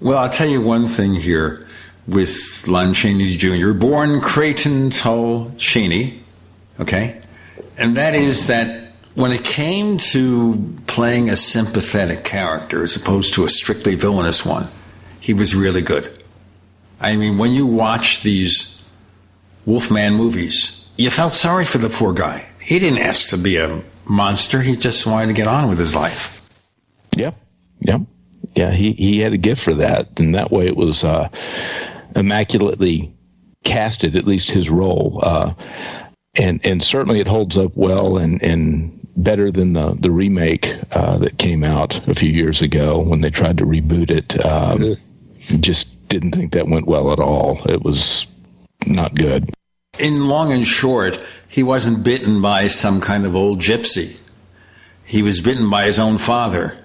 Well, 0.01 0.17
I'll 0.17 0.29
tell 0.29 0.47
you 0.47 0.61
one 0.61 0.87
thing 0.87 1.13
here 1.13 1.65
with 2.07 2.67
Lon 2.67 2.93
Chaney 2.93 3.35
Jr., 3.37 3.73
born 3.73 4.21
Creighton 4.21 4.91
Tull 4.91 5.51
Chaney, 5.57 6.21
okay? 6.79 7.21
And 7.79 7.97
that 7.97 8.15
is 8.15 8.47
that 8.47 8.91
when 9.15 9.31
it 9.31 9.43
came 9.43 9.97
to 9.97 10.77
playing 10.87 11.29
a 11.29 11.37
sympathetic 11.37 12.23
character 12.23 12.83
as 12.83 12.95
opposed 12.95 13.33
to 13.35 13.45
a 13.45 13.49
strictly 13.49 13.95
villainous 13.95 14.45
one, 14.45 14.67
he 15.19 15.33
was 15.33 15.55
really 15.55 15.81
good. 15.81 16.11
I 16.99 17.15
mean, 17.15 17.37
when 17.37 17.51
you 17.51 17.65
watch 17.65 18.21
these 18.23 18.89
Wolfman 19.65 20.13
movies, 20.13 20.89
you 20.97 21.09
felt 21.09 21.33
sorry 21.33 21.65
for 21.65 21.77
the 21.77 21.89
poor 21.89 22.13
guy. 22.13 22.47
He 22.61 22.79
didn't 22.79 22.99
ask 22.99 23.29
to 23.29 23.37
be 23.37 23.57
a 23.57 23.81
monster, 24.05 24.61
he 24.61 24.75
just 24.75 25.05
wanted 25.05 25.27
to 25.27 25.33
get 25.33 25.47
on 25.47 25.69
with 25.69 25.79
his 25.79 25.95
life. 25.95 26.47
Yep. 27.15 27.35
Yep. 27.81 28.01
Yeah, 28.55 28.71
he, 28.71 28.93
he 28.93 29.19
had 29.19 29.33
a 29.33 29.37
gift 29.37 29.63
for 29.63 29.73
that. 29.75 30.19
And 30.19 30.35
that 30.35 30.51
way 30.51 30.67
it 30.67 30.77
was 30.77 31.03
uh, 31.03 31.29
immaculately 32.15 33.13
casted, 33.63 34.15
at 34.15 34.25
least 34.25 34.51
his 34.51 34.69
role. 34.69 35.19
Uh, 35.21 35.53
and 36.37 36.65
and 36.65 36.83
certainly 36.83 37.19
it 37.19 37.27
holds 37.27 37.57
up 37.57 37.71
well 37.75 38.17
and, 38.17 38.41
and 38.43 38.99
better 39.17 39.51
than 39.51 39.73
the 39.73 39.95
the 39.99 40.11
remake 40.11 40.75
uh, 40.91 41.17
that 41.17 41.37
came 41.37 41.63
out 41.63 42.07
a 42.07 42.15
few 42.15 42.29
years 42.29 42.61
ago 42.61 42.99
when 42.99 43.21
they 43.21 43.29
tried 43.29 43.57
to 43.57 43.65
reboot 43.65 44.09
it. 44.09 44.43
Um, 44.45 44.95
just 45.39 46.07
didn't 46.09 46.31
think 46.31 46.53
that 46.53 46.67
went 46.67 46.87
well 46.87 47.11
at 47.11 47.19
all. 47.19 47.61
It 47.65 47.83
was 47.83 48.27
not 48.87 49.15
good. 49.15 49.51
In 49.99 50.27
long 50.27 50.51
and 50.51 50.65
short, 50.65 51.19
he 51.47 51.63
wasn't 51.63 52.03
bitten 52.03 52.41
by 52.41 52.67
some 52.67 52.99
kind 52.99 53.25
of 53.25 53.35
old 53.35 53.59
gypsy. 53.59 54.21
He 55.05 55.21
was 55.21 55.39
bitten 55.39 55.69
by 55.69 55.85
his 55.85 55.99
own 55.99 56.17
father 56.17 56.77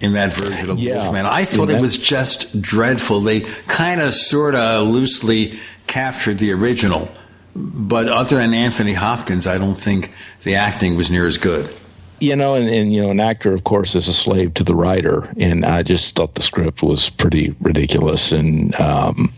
in 0.00 0.14
that 0.14 0.32
version 0.32 0.70
of 0.70 0.78
yeah. 0.78 1.02
Wolfman. 1.02 1.26
I 1.26 1.44
thought 1.44 1.70
it 1.70 1.80
was 1.80 1.96
just 1.96 2.60
dreadful. 2.60 3.20
They 3.20 3.40
kind 3.40 4.00
of, 4.00 4.14
sort 4.14 4.54
of 4.54 4.88
loosely 4.88 5.58
captured 5.86 6.38
the 6.38 6.52
original. 6.52 7.08
But 7.54 8.08
other 8.08 8.36
than 8.36 8.54
Anthony 8.54 8.94
Hopkins, 8.94 9.46
I 9.46 9.58
don't 9.58 9.74
think 9.74 10.12
the 10.42 10.54
acting 10.54 10.96
was 10.96 11.10
near 11.10 11.26
as 11.26 11.36
good. 11.36 11.74
You 12.20 12.36
know, 12.36 12.54
and, 12.54 12.68
and 12.68 12.92
you 12.92 13.00
know, 13.00 13.10
an 13.10 13.20
actor, 13.20 13.54
of 13.54 13.64
course, 13.64 13.94
is 13.94 14.06
a 14.06 14.12
slave 14.12 14.54
to 14.54 14.64
the 14.64 14.74
writer, 14.74 15.32
and 15.38 15.64
I 15.64 15.82
just 15.82 16.14
thought 16.14 16.34
the 16.34 16.42
script 16.42 16.82
was 16.82 17.08
pretty 17.08 17.54
ridiculous 17.60 18.30
and 18.32 18.78
um, 18.78 19.32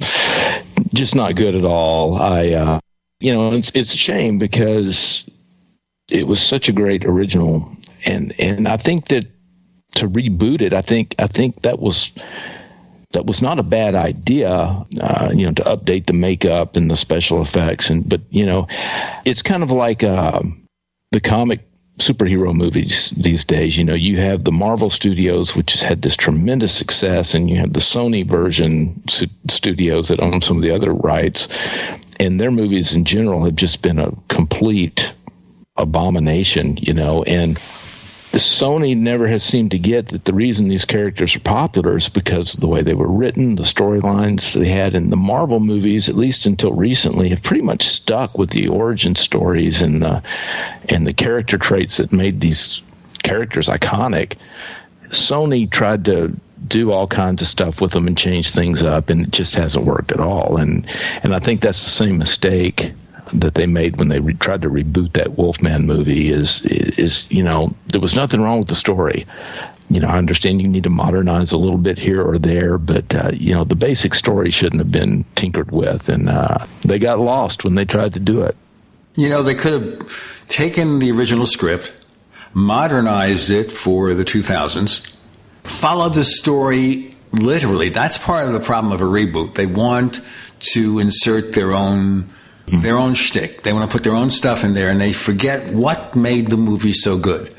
just 0.92 1.14
not 1.14 1.36
good 1.36 1.54
at 1.54 1.64
all. 1.64 2.16
I, 2.16 2.48
uh, 2.50 2.80
you 3.20 3.32
know, 3.32 3.52
it's 3.52 3.70
it's 3.74 3.94
a 3.94 3.96
shame 3.96 4.38
because 4.38 5.24
it 6.10 6.26
was 6.26 6.42
such 6.42 6.68
a 6.68 6.72
great 6.72 7.04
original, 7.04 7.70
and 8.04 8.34
and 8.40 8.66
I 8.66 8.76
think 8.78 9.08
that 9.08 9.26
to 9.94 10.08
reboot 10.08 10.62
it, 10.62 10.72
I 10.72 10.82
think 10.82 11.14
I 11.18 11.26
think 11.26 11.62
that 11.62 11.78
was 11.78 12.12
that 13.12 13.26
was 13.26 13.42
not 13.42 13.58
a 13.58 13.62
bad 13.62 13.94
idea. 13.94 14.50
Uh, 15.00 15.32
you 15.34 15.46
know, 15.46 15.52
to 15.52 15.62
update 15.64 16.06
the 16.06 16.12
makeup 16.12 16.76
and 16.76 16.90
the 16.90 16.96
special 16.96 17.40
effects, 17.42 17.90
and 17.90 18.08
but 18.08 18.20
you 18.30 18.46
know, 18.46 18.66
it's 19.24 19.42
kind 19.42 19.62
of 19.62 19.70
like 19.70 20.02
uh, 20.02 20.40
the 21.10 21.20
comic 21.20 21.60
superhero 21.98 22.54
movies 22.54 23.12
these 23.16 23.44
days. 23.44 23.76
You 23.76 23.84
know, 23.84 23.94
you 23.94 24.18
have 24.18 24.44
the 24.44 24.52
Marvel 24.52 24.90
Studios, 24.90 25.54
which 25.54 25.72
has 25.72 25.82
had 25.82 26.02
this 26.02 26.16
tremendous 26.16 26.74
success, 26.74 27.34
and 27.34 27.48
you 27.48 27.58
have 27.58 27.72
the 27.72 27.80
Sony 27.80 28.26
version 28.26 29.02
studios 29.48 30.08
that 30.08 30.20
own 30.20 30.40
some 30.40 30.56
of 30.56 30.62
the 30.62 30.74
other 30.74 30.92
rights, 30.92 31.48
and 32.18 32.40
their 32.40 32.50
movies 32.50 32.94
in 32.94 33.04
general 33.04 33.44
have 33.44 33.56
just 33.56 33.82
been 33.82 33.98
a 33.98 34.12
complete 34.28 35.12
abomination. 35.76 36.78
You 36.78 36.94
know, 36.94 37.22
and 37.24 37.58
Sony 38.32 38.96
never 38.96 39.28
has 39.28 39.42
seemed 39.42 39.72
to 39.72 39.78
get 39.78 40.08
that 40.08 40.24
the 40.24 40.32
reason 40.32 40.68
these 40.68 40.86
characters 40.86 41.36
are 41.36 41.40
popular 41.40 41.96
is 41.96 42.08
because 42.08 42.54
of 42.54 42.60
the 42.60 42.66
way 42.66 42.82
they 42.82 42.94
were 42.94 43.10
written, 43.10 43.56
the 43.56 43.62
storylines 43.62 44.54
they 44.54 44.68
had 44.68 44.94
in 44.94 45.10
the 45.10 45.16
Marvel 45.16 45.60
movies, 45.60 46.08
at 46.08 46.16
least 46.16 46.46
until 46.46 46.72
recently, 46.72 47.28
have 47.28 47.42
pretty 47.42 47.62
much 47.62 47.82
stuck 47.82 48.38
with 48.38 48.48
the 48.48 48.68
origin 48.68 49.14
stories 49.14 49.82
and 49.82 50.00
the 50.02 50.22
and 50.88 51.06
the 51.06 51.12
character 51.12 51.58
traits 51.58 51.98
that 51.98 52.10
made 52.10 52.40
these 52.40 52.80
characters 53.22 53.68
iconic. 53.68 54.36
Sony 55.10 55.70
tried 55.70 56.06
to 56.06 56.34
do 56.66 56.90
all 56.90 57.06
kinds 57.06 57.42
of 57.42 57.48
stuff 57.48 57.82
with 57.82 57.92
them 57.92 58.06
and 58.06 58.16
change 58.16 58.50
things 58.50 58.82
up, 58.82 59.10
and 59.10 59.26
it 59.26 59.30
just 59.30 59.56
hasn't 59.56 59.84
worked 59.84 60.10
at 60.10 60.20
all. 60.20 60.56
And 60.56 60.86
and 61.22 61.34
I 61.34 61.38
think 61.38 61.60
that's 61.60 61.84
the 61.84 61.90
same 61.90 62.16
mistake 62.16 62.92
that 63.32 63.54
they 63.54 63.66
made 63.66 63.98
when 63.98 64.08
they 64.08 64.20
re- 64.20 64.34
tried 64.34 64.62
to 64.62 64.70
reboot 64.70 65.12
that 65.14 65.38
Wolfman 65.38 65.86
movie 65.86 66.30
is 66.30 66.62
is 66.62 67.30
you 67.30 67.42
know 67.42 67.74
there 67.88 68.00
was 68.00 68.14
nothing 68.14 68.40
wrong 68.42 68.60
with 68.60 68.68
the 68.68 68.74
story. 68.74 69.26
You 69.90 70.00
know, 70.00 70.08
I 70.08 70.16
understand 70.16 70.62
you 70.62 70.68
need 70.68 70.84
to 70.84 70.90
modernize 70.90 71.52
a 71.52 71.58
little 71.58 71.76
bit 71.76 71.98
here 71.98 72.22
or 72.22 72.38
there, 72.38 72.78
but 72.78 73.14
uh, 73.14 73.30
you 73.32 73.54
know 73.54 73.64
the 73.64 73.74
basic 73.74 74.14
story 74.14 74.50
shouldn't 74.50 74.80
have 74.80 74.92
been 74.92 75.24
tinkered 75.34 75.70
with, 75.70 76.08
and 76.08 76.28
uh, 76.28 76.64
they 76.82 76.98
got 76.98 77.18
lost 77.18 77.64
when 77.64 77.74
they 77.74 77.84
tried 77.84 78.14
to 78.14 78.20
do 78.20 78.42
it. 78.42 78.56
You 79.14 79.28
know, 79.28 79.42
they 79.42 79.54
could 79.54 79.72
have 79.72 80.48
taken 80.48 80.98
the 80.98 81.12
original 81.12 81.46
script, 81.46 81.92
modernized 82.54 83.50
it 83.50 83.70
for 83.70 84.14
the 84.14 84.24
2000s, 84.24 85.14
followed 85.64 86.14
the 86.14 86.24
story 86.24 87.14
literally. 87.32 87.90
That's 87.90 88.16
part 88.16 88.46
of 88.46 88.54
the 88.54 88.60
problem 88.60 88.92
of 88.92 89.02
a 89.02 89.04
reboot. 89.04 89.54
They 89.54 89.66
want 89.66 90.20
to 90.60 90.98
insert 90.98 91.52
their 91.52 91.72
own 91.72 92.30
their 92.66 92.96
own 92.96 93.14
shtick. 93.14 93.62
They 93.62 93.72
want 93.72 93.90
to 93.90 93.94
put 93.94 94.04
their 94.04 94.14
own 94.14 94.30
stuff 94.30 94.64
in 94.64 94.74
there, 94.74 94.90
and 94.90 95.00
they 95.00 95.12
forget 95.12 95.72
what 95.74 96.16
made 96.16 96.48
the 96.48 96.56
movie 96.56 96.92
so 96.92 97.18
good, 97.18 97.54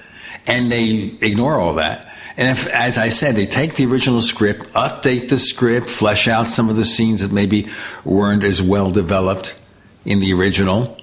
and 0.47 0.72
they 0.72 1.16
ignore 1.22 1.58
all 1.58 1.76
that. 1.76 2.10
And 2.36 2.49
if, 2.49 2.68
as 2.68 2.97
I 2.97 3.10
said, 3.10 3.36
they 3.36 3.45
take 3.45 3.76
the 3.76 3.86
original 3.86 4.22
script, 4.22 4.62
update 4.74 5.30
the 5.30 5.38
script, 5.38 5.88
flesh 5.88 6.28
out 6.28 6.47
some 6.47 6.70
of 6.70 6.76
the 6.76 6.86
scenes 6.86 7.22
that 7.22 7.32
maybe 7.32 7.68
weren't 8.04 8.43
as 8.43 8.62
well 8.62 8.89
developed 8.89 9.60
in 10.04 10.20
the 10.20 10.34
original, 10.34 10.97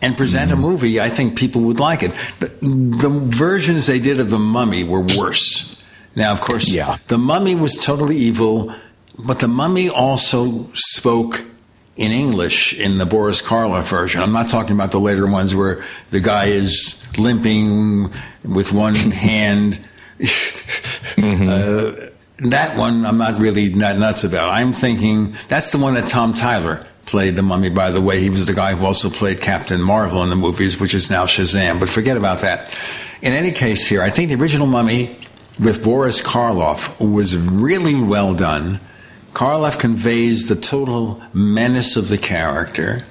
and 0.00 0.16
present 0.16 0.52
mm-hmm. 0.52 0.64
a 0.64 0.68
movie, 0.68 1.00
I 1.00 1.08
think 1.08 1.36
people 1.36 1.62
would 1.62 1.80
like 1.80 2.04
it. 2.04 2.12
The, 2.38 2.46
the 2.60 3.08
versions 3.10 3.86
they 3.86 3.98
did 3.98 4.20
of 4.20 4.30
The 4.30 4.38
Mummy 4.38 4.84
were 4.84 5.04
worse. 5.18 5.84
Now, 6.14 6.32
of 6.32 6.40
course, 6.40 6.72
yeah. 6.72 6.98
The 7.08 7.18
Mummy 7.18 7.56
was 7.56 7.74
totally 7.74 8.16
evil, 8.16 8.72
but 9.18 9.40
The 9.40 9.48
Mummy 9.48 9.88
also 9.88 10.70
spoke 10.74 11.44
in 11.98 12.12
English 12.12 12.78
in 12.78 12.96
the 12.96 13.04
Boris 13.04 13.42
Karloff 13.42 13.90
version. 13.90 14.22
I'm 14.22 14.32
not 14.32 14.48
talking 14.48 14.72
about 14.72 14.92
the 14.92 15.00
later 15.00 15.26
ones 15.26 15.52
where 15.54 15.84
the 16.10 16.20
guy 16.20 16.46
is 16.46 17.04
limping 17.18 18.04
with 18.44 18.72
one 18.72 18.94
hand. 18.94 19.80
Mm-hmm. 20.18 21.48
uh, 21.48 22.48
that 22.48 22.78
one 22.78 23.04
I'm 23.04 23.18
not 23.18 23.40
really 23.40 23.74
not 23.74 23.98
nuts 23.98 24.22
about. 24.22 24.48
I'm 24.48 24.72
thinking 24.72 25.34
that's 25.48 25.72
the 25.72 25.78
one 25.78 25.94
that 25.94 26.08
Tom 26.08 26.34
Tyler 26.34 26.86
played 27.04 27.34
the 27.34 27.42
mummy, 27.42 27.70
by 27.70 27.90
the 27.90 28.00
way. 28.00 28.20
He 28.20 28.30
was 28.30 28.46
the 28.46 28.54
guy 28.54 28.74
who 28.74 28.86
also 28.86 29.10
played 29.10 29.40
Captain 29.40 29.82
Marvel 29.82 30.22
in 30.22 30.30
the 30.30 30.36
movies, 30.36 30.78
which 30.78 30.94
is 30.94 31.10
now 31.10 31.26
Shazam. 31.26 31.80
But 31.80 31.88
forget 31.88 32.16
about 32.16 32.40
that. 32.40 32.72
In 33.22 33.32
any 33.32 33.50
case, 33.50 33.88
here, 33.88 34.02
I 34.02 34.10
think 34.10 34.28
the 34.28 34.36
original 34.36 34.68
mummy 34.68 35.16
with 35.58 35.82
Boris 35.82 36.22
Karloff 36.22 37.00
was 37.04 37.36
really 37.36 38.00
well 38.00 38.34
done. 38.34 38.78
Karloff 39.32 39.78
conveys 39.78 40.48
the 40.48 40.56
total 40.56 41.22
menace 41.32 41.96
of 41.96 42.08
the 42.08 42.18
character. 42.18 43.04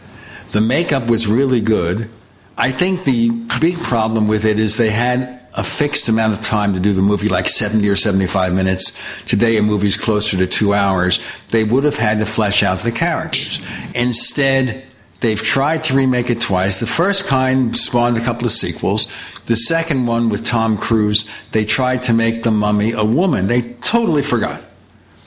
The 0.51 0.61
makeup 0.61 1.09
was 1.09 1.27
really 1.27 1.61
good. 1.61 2.09
I 2.57 2.71
think 2.71 3.03
the 3.03 3.29
big 3.61 3.77
problem 3.77 4.27
with 4.27 4.43
it 4.43 4.59
is 4.59 4.77
they 4.77 4.89
had 4.89 5.41
a 5.53 5.63
fixed 5.63 6.09
amount 6.09 6.33
of 6.33 6.41
time 6.43 6.73
to 6.73 6.79
do 6.79 6.93
the 6.93 7.01
movie, 7.01 7.29
like 7.29 7.47
70 7.49 7.87
or 7.89 7.95
75 7.95 8.53
minutes. 8.53 8.97
Today, 9.25 9.57
a 9.57 9.63
movie's 9.63 9.97
closer 9.97 10.37
to 10.37 10.47
two 10.47 10.73
hours. 10.73 11.19
They 11.49 11.63
would 11.63 11.83
have 11.83 11.97
had 11.97 12.19
to 12.19 12.25
flesh 12.25 12.61
out 12.61 12.79
the 12.79 12.91
characters. 12.91 13.59
Instead, 13.95 14.85
they've 15.19 15.41
tried 15.41 15.83
to 15.85 15.95
remake 15.95 16.29
it 16.29 16.41
twice. 16.41 16.79
The 16.79 16.87
first 16.87 17.25
kind 17.25 17.75
spawned 17.75 18.17
a 18.17 18.21
couple 18.21 18.45
of 18.45 18.51
sequels. 18.51 19.11
The 19.45 19.55
second 19.55 20.05
one 20.05 20.29
with 20.29 20.45
Tom 20.45 20.77
Cruise, 20.77 21.29
they 21.51 21.65
tried 21.65 22.03
to 22.03 22.13
make 22.13 22.43
the 22.43 22.51
mummy 22.51 22.91
a 22.91 23.05
woman. 23.05 23.47
They 23.47 23.61
totally 23.81 24.21
forgot 24.21 24.63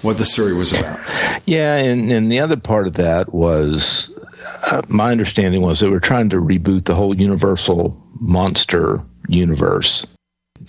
what 0.03 0.19
the 0.19 0.25
story 0.25 0.55
was 0.55 0.73
about. 0.73 1.01
Yeah, 1.47 1.77
and, 1.77 2.11
and 2.11 2.31
the 2.31 2.41
other 2.41 2.57
part 2.57 2.87
of 2.87 2.95
that 2.95 3.33
was 3.33 4.11
uh, 4.71 4.83
my 4.89 5.11
understanding 5.11 5.63
was 5.63 5.81
they 5.81 5.89
were 5.89 6.01
trying 6.01 6.31
to 6.31 6.37
reboot 6.37 6.85
the 6.85 6.95
whole 6.95 7.15
Universal 7.15 8.01
monster 8.19 9.01
universe. 9.29 10.07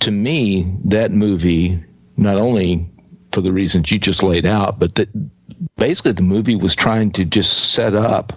To 0.00 0.10
me, 0.10 0.74
that 0.84 1.10
movie, 1.10 1.82
not 2.16 2.36
only 2.36 2.90
for 3.32 3.40
the 3.40 3.52
reasons 3.52 3.90
you 3.90 3.98
just 3.98 4.22
laid 4.22 4.46
out, 4.46 4.78
but 4.78 4.94
that 4.96 5.08
basically 5.76 6.12
the 6.12 6.22
movie 6.22 6.56
was 6.56 6.74
trying 6.74 7.12
to 7.12 7.24
just 7.24 7.72
set 7.72 7.94
up 7.94 8.32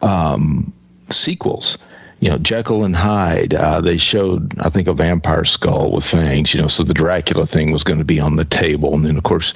um, 0.00 0.72
sequels. 1.10 1.78
You 2.22 2.30
know, 2.30 2.38
Jekyll 2.38 2.84
and 2.84 2.94
Hyde. 2.94 3.52
Uh, 3.52 3.80
they 3.80 3.96
showed, 3.96 4.56
I 4.60 4.68
think, 4.68 4.86
a 4.86 4.92
vampire 4.92 5.44
skull 5.44 5.90
with 5.90 6.04
fangs. 6.04 6.54
You 6.54 6.62
know, 6.62 6.68
so 6.68 6.84
the 6.84 6.94
Dracula 6.94 7.46
thing 7.46 7.72
was 7.72 7.82
going 7.82 7.98
to 7.98 8.04
be 8.04 8.20
on 8.20 8.36
the 8.36 8.44
table, 8.44 8.94
and 8.94 9.04
then 9.04 9.16
of 9.16 9.24
course, 9.24 9.52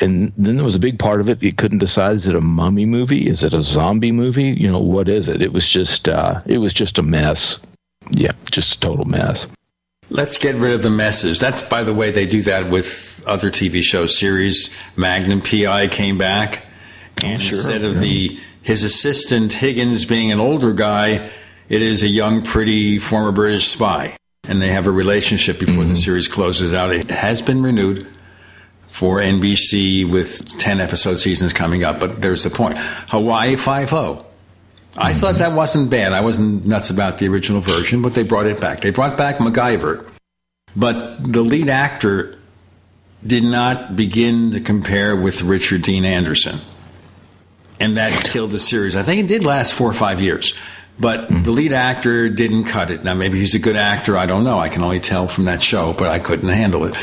and 0.00 0.32
then 0.36 0.54
there 0.54 0.64
was 0.64 0.76
a 0.76 0.80
big 0.80 1.00
part 1.00 1.20
of 1.20 1.28
it. 1.28 1.42
You 1.42 1.52
couldn't 1.52 1.78
decide: 1.80 2.14
is 2.14 2.28
it 2.28 2.36
a 2.36 2.40
mummy 2.40 2.86
movie? 2.86 3.26
Is 3.26 3.42
it 3.42 3.52
a 3.52 3.60
zombie 3.60 4.12
movie? 4.12 4.44
You 4.44 4.70
know, 4.70 4.78
what 4.78 5.08
is 5.08 5.26
it? 5.26 5.42
It 5.42 5.52
was 5.52 5.68
just, 5.68 6.08
uh, 6.08 6.40
it 6.46 6.58
was 6.58 6.72
just 6.72 6.98
a 6.98 7.02
mess. 7.02 7.58
Yeah, 8.12 8.32
just 8.52 8.76
a 8.76 8.80
total 8.80 9.04
mess. 9.06 9.48
Let's 10.08 10.38
get 10.38 10.54
rid 10.54 10.74
of 10.74 10.84
the 10.84 10.90
messes. 10.90 11.40
That's, 11.40 11.60
by 11.60 11.82
the 11.82 11.92
way, 11.92 12.12
they 12.12 12.26
do 12.26 12.42
that 12.42 12.70
with 12.70 13.24
other 13.26 13.50
TV 13.50 13.82
show 13.82 14.06
series. 14.06 14.72
Magnum 14.94 15.40
PI 15.42 15.88
came 15.88 16.18
back, 16.18 16.64
and 17.20 17.42
sure, 17.42 17.56
instead 17.56 17.82
of 17.82 17.94
yeah. 17.94 18.00
the 18.00 18.40
his 18.62 18.84
assistant 18.84 19.54
Higgins 19.54 20.04
being 20.04 20.30
an 20.30 20.38
older 20.38 20.72
guy, 20.72 21.32
it 21.68 21.82
is 21.82 22.02
a 22.02 22.08
young, 22.08 22.42
pretty 22.42 22.98
former 22.98 23.32
British 23.32 23.66
spy, 23.66 24.16
and 24.48 24.60
they 24.62 24.68
have 24.68 24.86
a 24.86 24.90
relationship 24.90 25.58
before 25.58 25.84
the 25.84 25.90
mm-hmm. 25.90 25.94
series 25.94 26.28
closes 26.28 26.72
out. 26.72 26.92
It 26.92 27.10
has 27.10 27.42
been 27.42 27.62
renewed 27.62 28.06
for 28.86 29.18
NBC 29.18 30.10
with 30.10 30.58
ten 30.58 30.80
episode 30.80 31.16
seasons 31.16 31.52
coming 31.52 31.84
up, 31.84 32.00
but 32.00 32.22
there's 32.22 32.44
the 32.44 32.50
point. 32.50 32.78
Hawaii 32.78 33.56
Five 33.56 33.92
O. 33.92 34.24
I 34.96 35.10
mm-hmm. 35.10 35.20
thought 35.20 35.34
that 35.36 35.52
wasn't 35.52 35.90
bad. 35.90 36.12
I 36.12 36.20
wasn't 36.20 36.64
nuts 36.64 36.90
about 36.90 37.18
the 37.18 37.28
original 37.28 37.60
version, 37.60 38.00
but 38.00 38.14
they 38.14 38.22
brought 38.22 38.46
it 38.46 38.60
back. 38.60 38.80
They 38.80 38.90
brought 38.90 39.18
back 39.18 39.36
MacGyver, 39.36 40.08
but 40.74 41.32
the 41.32 41.42
lead 41.42 41.68
actor 41.68 42.38
did 43.26 43.44
not 43.44 43.96
begin 43.96 44.52
to 44.52 44.60
compare 44.60 45.16
with 45.16 45.42
Richard 45.42 45.82
Dean 45.82 46.04
Anderson, 46.04 46.60
and 47.80 47.96
that 47.96 48.12
killed 48.24 48.52
the 48.52 48.58
series. 48.58 48.94
I 48.94 49.02
think 49.02 49.24
it 49.24 49.26
did 49.26 49.44
last 49.44 49.74
four 49.74 49.90
or 49.90 49.94
five 49.94 50.20
years, 50.20 50.54
but 50.98 51.28
the 51.28 51.50
lead 51.50 51.72
actor 51.72 52.28
didn't 52.28 52.64
cut 52.64 52.90
it. 52.90 53.04
Now 53.04 53.14
maybe 53.14 53.38
he's 53.38 53.54
a 53.54 53.58
good 53.58 53.76
actor. 53.76 54.16
I 54.16 54.26
don't 54.26 54.44
know. 54.44 54.58
I 54.58 54.68
can 54.68 54.82
only 54.82 55.00
tell 55.00 55.28
from 55.28 55.44
that 55.44 55.62
show, 55.62 55.92
but 55.92 56.08
I 56.08 56.18
couldn't 56.18 56.48
handle 56.48 56.84
it. 56.84 56.96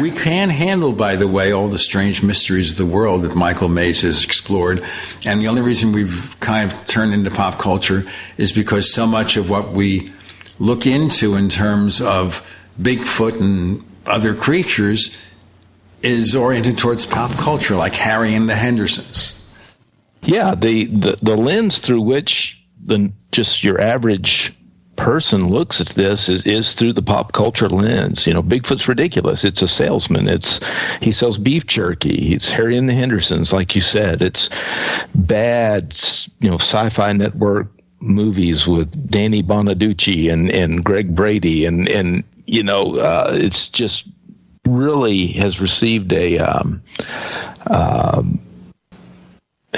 We 0.00 0.10
can 0.12 0.50
handle, 0.50 0.92
by 0.92 1.16
the 1.16 1.26
way, 1.26 1.52
all 1.52 1.68
the 1.68 1.78
strange 1.78 2.22
mysteries 2.22 2.72
of 2.72 2.76
the 2.78 2.92
world 2.92 3.22
that 3.22 3.34
Michael 3.34 3.68
Mayes 3.68 4.02
has 4.02 4.24
explored, 4.24 4.84
and 5.24 5.40
the 5.40 5.48
only 5.48 5.62
reason 5.62 5.92
we've 5.92 6.36
kind 6.40 6.72
of 6.72 6.84
turned 6.86 7.12
into 7.12 7.30
pop 7.30 7.58
culture 7.58 8.04
is 8.36 8.52
because 8.52 8.92
so 8.92 9.06
much 9.06 9.36
of 9.36 9.50
what 9.50 9.72
we 9.72 10.12
look 10.58 10.86
into 10.86 11.34
in 11.34 11.48
terms 11.48 12.00
of 12.00 12.46
Bigfoot 12.80 13.40
and 13.40 13.84
other 14.06 14.34
creatures 14.34 15.20
is 16.02 16.34
oriented 16.34 16.78
towards 16.78 17.04
pop 17.04 17.30
culture, 17.32 17.76
like 17.76 17.94
Harry 17.94 18.34
and 18.34 18.48
the 18.48 18.54
Hendersons. 18.54 19.36
Yeah, 20.22 20.54
the, 20.54 20.84
the, 20.84 21.18
the 21.22 21.36
lens 21.36 21.78
through 21.78 22.02
which 22.02 22.64
the 22.82 23.12
just 23.32 23.64
your 23.64 23.80
average 23.80 24.54
person 24.96 25.48
looks 25.48 25.80
at 25.80 25.88
this 25.88 26.28
is, 26.28 26.42
is 26.42 26.74
through 26.74 26.92
the 26.92 27.02
pop 27.02 27.32
culture 27.32 27.68
lens. 27.68 28.26
You 28.26 28.34
know, 28.34 28.42
Bigfoot's 28.42 28.86
ridiculous. 28.86 29.44
It's 29.44 29.62
a 29.62 29.68
salesman. 29.68 30.28
It's 30.28 30.60
he 31.00 31.12
sells 31.12 31.38
beef 31.38 31.66
jerky. 31.66 32.34
It's 32.34 32.50
Harry 32.50 32.76
and 32.76 32.88
the 32.88 32.94
Hendersons, 32.94 33.52
like 33.52 33.74
you 33.74 33.80
said. 33.80 34.20
It's 34.20 34.50
bad, 35.14 35.98
you 36.40 36.50
know, 36.50 36.58
sci-fi 36.58 37.12
network 37.14 37.68
movies 38.00 38.66
with 38.66 39.10
Danny 39.10 39.42
Bonaduce 39.42 40.32
and, 40.32 40.50
and 40.50 40.84
Greg 40.84 41.14
Brady 41.14 41.64
and 41.64 41.88
and 41.88 42.24
you 42.46 42.64
know, 42.64 42.96
uh, 42.96 43.30
it's 43.32 43.68
just 43.68 44.08
really 44.66 45.28
has 45.28 45.60
received 45.60 46.12
a 46.12 46.38
um, 46.38 46.82
um, 47.66 48.40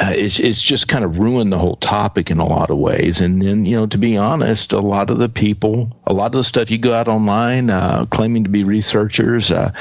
uh, 0.01 0.12
it's, 0.14 0.38
it's 0.38 0.62
just 0.62 0.88
kind 0.88 1.05
of 1.05 1.18
ruined 1.18 1.53
the 1.53 1.59
whole 1.59 1.76
topic 1.76 2.30
in 2.30 2.38
a 2.38 2.49
lot 2.49 2.70
of 2.70 2.78
ways. 2.78 3.20
And 3.20 3.43
then, 3.43 3.66
you 3.66 3.76
know, 3.76 3.86
to 3.86 3.99
be 3.99 4.16
honest, 4.16 4.72
a 4.72 4.80
lot 4.80 5.11
of 5.11 5.18
the 5.18 5.28
people, 5.28 5.95
a 6.07 6.14
lot 6.14 6.26
of 6.26 6.32
the 6.32 6.45
stuff 6.45 6.70
you 6.70 6.78
go 6.78 6.95
out 6.95 7.09
online 7.09 7.68
uh, 7.68 8.07
claiming 8.07 8.45
to 8.45 8.51
be 8.51 8.64
researchers, 8.64 9.51
uh, 9.51 9.72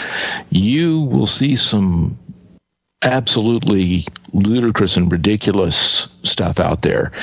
you 0.50 1.04
will 1.04 1.26
see 1.26 1.56
some 1.56 2.18
absolutely 3.04 4.06
ludicrous 4.34 4.98
and 4.98 5.12
ridiculous 5.12 6.08
stuff 6.24 6.60
out 6.60 6.82
there. 6.82 7.14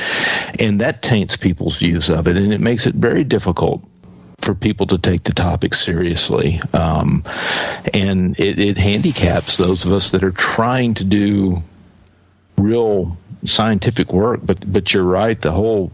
And 0.58 0.80
that 0.80 1.02
taints 1.02 1.36
people's 1.36 1.78
views 1.78 2.08
of 2.08 2.26
it. 2.26 2.38
And 2.38 2.54
it 2.54 2.60
makes 2.60 2.86
it 2.86 2.94
very 2.94 3.22
difficult 3.22 3.86
for 4.40 4.54
people 4.54 4.86
to 4.86 4.96
take 4.96 5.24
the 5.24 5.34
topic 5.34 5.74
seriously. 5.74 6.60
Um, 6.72 7.22
and 7.92 8.38
it, 8.40 8.58
it 8.58 8.78
handicaps 8.78 9.58
those 9.58 9.84
of 9.84 9.92
us 9.92 10.12
that 10.12 10.24
are 10.24 10.30
trying 10.30 10.94
to 10.94 11.04
do 11.04 11.62
real 12.58 13.16
scientific 13.44 14.12
work. 14.12 14.40
But 14.42 14.70
but 14.70 14.92
you're 14.92 15.04
right. 15.04 15.40
The 15.40 15.52
whole 15.52 15.92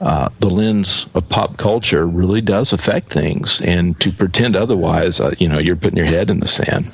uh, 0.00 0.28
the 0.40 0.50
lens 0.50 1.06
of 1.14 1.28
pop 1.28 1.56
culture 1.56 2.06
really 2.06 2.40
does 2.40 2.72
affect 2.72 3.12
things, 3.12 3.60
and 3.62 3.98
to 4.00 4.12
pretend 4.12 4.56
otherwise, 4.56 5.20
uh, 5.20 5.34
you 5.38 5.48
know, 5.48 5.58
you're 5.58 5.76
putting 5.76 5.96
your 5.96 6.06
head 6.06 6.30
in 6.30 6.40
the 6.40 6.48
sand. 6.48 6.92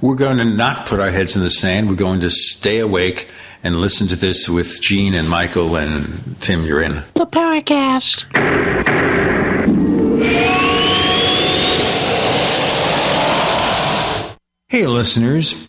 We're 0.00 0.16
going 0.16 0.38
to 0.38 0.44
not 0.44 0.86
put 0.86 0.98
our 0.98 1.10
heads 1.10 1.36
in 1.36 1.42
the 1.42 1.50
sand. 1.50 1.88
We're 1.88 1.94
going 1.94 2.20
to 2.20 2.30
stay 2.30 2.80
awake 2.80 3.28
and 3.62 3.76
listen 3.76 4.08
to 4.08 4.16
this 4.16 4.48
with 4.48 4.80
Gene 4.80 5.14
and 5.14 5.28
Michael 5.28 5.76
and 5.76 6.40
Tim. 6.40 6.64
You're 6.64 6.82
in 6.82 6.94
the 7.14 7.26
Paracast. 7.26 8.26
Hey, 14.68 14.86
listeners. 14.86 15.68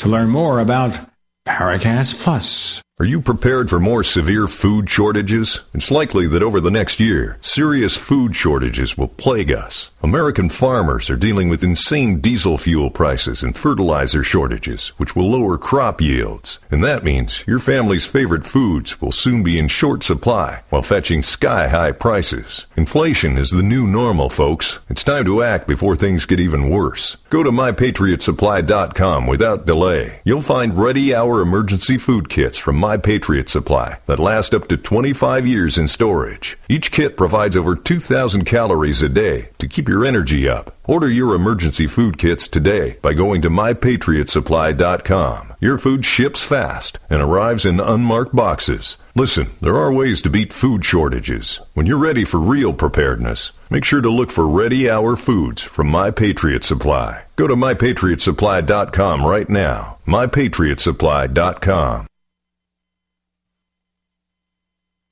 to 0.00 0.08
learn 0.08 0.30
more 0.30 0.60
about 0.60 0.98
Paracast 1.46 2.22
Plus. 2.22 2.82
Are 3.00 3.06
you 3.06 3.22
prepared 3.22 3.70
for 3.70 3.80
more 3.80 4.04
severe 4.04 4.46
food 4.46 4.90
shortages? 4.90 5.62
It's 5.72 5.90
likely 5.90 6.26
that 6.26 6.42
over 6.42 6.60
the 6.60 6.70
next 6.70 7.00
year, 7.00 7.38
serious 7.40 7.96
food 7.96 8.36
shortages 8.36 8.98
will 8.98 9.08
plague 9.08 9.50
us. 9.50 9.90
American 10.02 10.50
farmers 10.50 11.08
are 11.08 11.16
dealing 11.16 11.48
with 11.48 11.64
insane 11.64 12.20
diesel 12.20 12.58
fuel 12.58 12.90
prices 12.90 13.42
and 13.42 13.56
fertilizer 13.56 14.22
shortages, 14.22 14.88
which 14.98 15.16
will 15.16 15.30
lower 15.30 15.56
crop 15.56 16.02
yields. 16.02 16.58
And 16.70 16.84
that 16.84 17.02
means 17.02 17.42
your 17.46 17.58
family's 17.58 18.04
favorite 18.04 18.44
foods 18.44 19.00
will 19.00 19.12
soon 19.12 19.42
be 19.42 19.58
in 19.58 19.68
short 19.68 20.02
supply 20.02 20.62
while 20.68 20.82
fetching 20.82 21.22
sky 21.22 21.68
high 21.68 21.92
prices. 21.92 22.66
Inflation 22.76 23.38
is 23.38 23.50
the 23.50 23.62
new 23.62 23.86
normal, 23.86 24.28
folks. 24.28 24.80
It's 24.90 25.04
time 25.04 25.24
to 25.24 25.42
act 25.42 25.66
before 25.66 25.96
things 25.96 26.26
get 26.26 26.40
even 26.40 26.68
worse. 26.68 27.16
Go 27.30 27.42
to 27.42 27.50
mypatriotsupply.com 27.50 29.26
without 29.26 29.64
delay. 29.64 30.20
You'll 30.24 30.42
find 30.42 30.76
ready 30.76 31.14
hour 31.14 31.40
emergency 31.40 31.96
food 31.96 32.28
kits 32.28 32.58
from 32.58 32.76
My 32.76 32.89
Patriot 32.96 33.48
Supply 33.48 33.98
that 34.06 34.18
last 34.18 34.54
up 34.54 34.68
to 34.68 34.76
25 34.76 35.46
years 35.46 35.78
in 35.78 35.88
storage. 35.88 36.58
Each 36.68 36.90
kit 36.90 37.16
provides 37.16 37.56
over 37.56 37.76
2,000 37.76 38.44
calories 38.44 39.02
a 39.02 39.08
day 39.08 39.50
to 39.58 39.68
keep 39.68 39.88
your 39.88 40.04
energy 40.04 40.48
up. 40.48 40.76
Order 40.86 41.08
your 41.08 41.34
emergency 41.34 41.86
food 41.86 42.18
kits 42.18 42.48
today 42.48 42.96
by 43.00 43.14
going 43.14 43.42
to 43.42 43.50
mypatriotsupply.com. 43.50 45.54
Your 45.60 45.78
food 45.78 46.04
ships 46.04 46.44
fast 46.44 46.98
and 47.08 47.22
arrives 47.22 47.64
in 47.64 47.78
unmarked 47.78 48.34
boxes. 48.34 48.96
Listen, 49.14 49.48
there 49.60 49.76
are 49.76 49.92
ways 49.92 50.22
to 50.22 50.30
beat 50.30 50.52
food 50.52 50.84
shortages. 50.84 51.60
When 51.74 51.86
you're 51.86 51.98
ready 51.98 52.24
for 52.24 52.40
real 52.40 52.72
preparedness, 52.72 53.52
make 53.70 53.84
sure 53.84 54.00
to 54.00 54.10
look 54.10 54.30
for 54.30 54.48
Ready 54.48 54.90
Hour 54.90 55.14
Foods 55.16 55.62
from 55.62 55.88
My 55.88 56.10
Patriot 56.10 56.64
Supply. 56.64 57.22
Go 57.36 57.46
to 57.46 57.54
mypatriotsupply.com 57.54 59.24
right 59.24 59.48
now. 59.48 59.98
mypatriotsupply.com. 60.06 62.09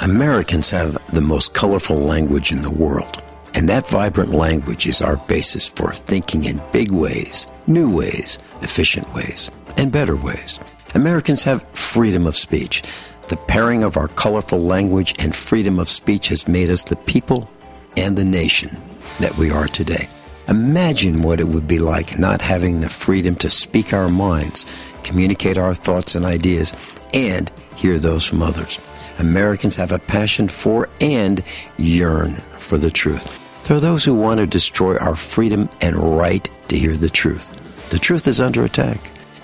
Americans 0.00 0.70
have 0.70 0.98
the 1.12 1.20
most 1.20 1.54
colorful 1.54 1.96
language 1.96 2.50
in 2.50 2.62
the 2.62 2.70
world. 2.70 3.22
And 3.54 3.68
that 3.68 3.86
vibrant 3.86 4.32
language 4.32 4.86
is 4.86 5.00
our 5.00 5.16
basis 5.16 5.68
for 5.68 5.92
thinking 5.92 6.44
in 6.44 6.60
big 6.72 6.90
ways, 6.90 7.46
new 7.68 7.94
ways, 7.94 8.40
efficient 8.62 9.12
ways, 9.14 9.50
and 9.76 9.92
better 9.92 10.16
ways. 10.16 10.58
Americans 10.94 11.44
have 11.44 11.62
freedom 11.68 12.26
of 12.26 12.36
speech. 12.36 12.82
The 13.28 13.36
pairing 13.48 13.84
of 13.84 13.96
our 13.96 14.08
colorful 14.08 14.58
language 14.58 15.14
and 15.20 15.34
freedom 15.34 15.78
of 15.78 15.88
speech 15.88 16.28
has 16.28 16.48
made 16.48 16.70
us 16.70 16.84
the 16.84 16.96
people 16.96 17.48
and 17.96 18.16
the 18.16 18.24
nation 18.24 18.76
that 19.20 19.36
we 19.38 19.50
are 19.50 19.68
today. 19.68 20.08
Imagine 20.48 21.22
what 21.22 21.40
it 21.40 21.48
would 21.48 21.68
be 21.68 21.78
like 21.78 22.18
not 22.18 22.42
having 22.42 22.80
the 22.80 22.88
freedom 22.88 23.36
to 23.36 23.48
speak 23.48 23.92
our 23.92 24.08
minds, 24.08 24.66
communicate 25.04 25.56
our 25.56 25.74
thoughts 25.74 26.16
and 26.16 26.26
ideas, 26.26 26.74
and 27.14 27.50
hear 27.76 27.98
those 27.98 28.26
from 28.26 28.42
others. 28.42 28.78
Americans 29.18 29.76
have 29.76 29.92
a 29.92 29.98
passion 29.98 30.48
for 30.48 30.88
and 31.00 31.42
yearn 31.76 32.34
for 32.58 32.78
the 32.78 32.90
truth. 32.90 33.40
There 33.64 33.76
are 33.76 33.80
those 33.80 34.04
who 34.04 34.14
want 34.14 34.40
to 34.40 34.46
destroy 34.46 34.96
our 34.98 35.14
freedom 35.14 35.68
and 35.80 35.96
right 35.96 36.48
to 36.68 36.78
hear 36.78 36.94
the 36.94 37.08
truth. 37.08 37.52
The 37.90 37.98
truth 37.98 38.26
is 38.26 38.40
under 38.40 38.64
attack. 38.64 38.98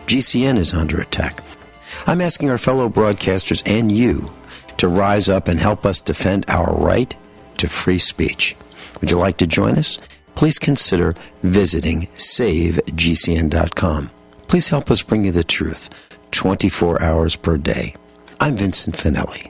GCN 0.06 0.58
is 0.58 0.74
under 0.74 1.00
attack. 1.00 1.40
I'm 2.06 2.20
asking 2.20 2.50
our 2.50 2.58
fellow 2.58 2.88
broadcasters 2.88 3.62
and 3.66 3.90
you 3.90 4.32
to 4.76 4.88
rise 4.88 5.28
up 5.28 5.48
and 5.48 5.58
help 5.58 5.86
us 5.86 6.00
defend 6.00 6.44
our 6.48 6.74
right 6.74 7.14
to 7.58 7.68
free 7.68 7.98
speech. 7.98 8.56
Would 9.00 9.10
you 9.10 9.18
like 9.18 9.36
to 9.38 9.46
join 9.46 9.76
us? 9.76 9.98
Please 10.34 10.58
consider 10.58 11.14
visiting 11.42 12.06
savegcn.com. 12.16 14.10
Please 14.48 14.70
help 14.70 14.90
us 14.90 15.02
bring 15.02 15.24
you 15.24 15.32
the 15.32 15.44
truth 15.44 16.18
24 16.30 17.02
hours 17.02 17.36
per 17.36 17.56
day. 17.56 17.94
I'm 18.40 18.56
Vincent 18.56 18.96
Finelli. 18.96 19.49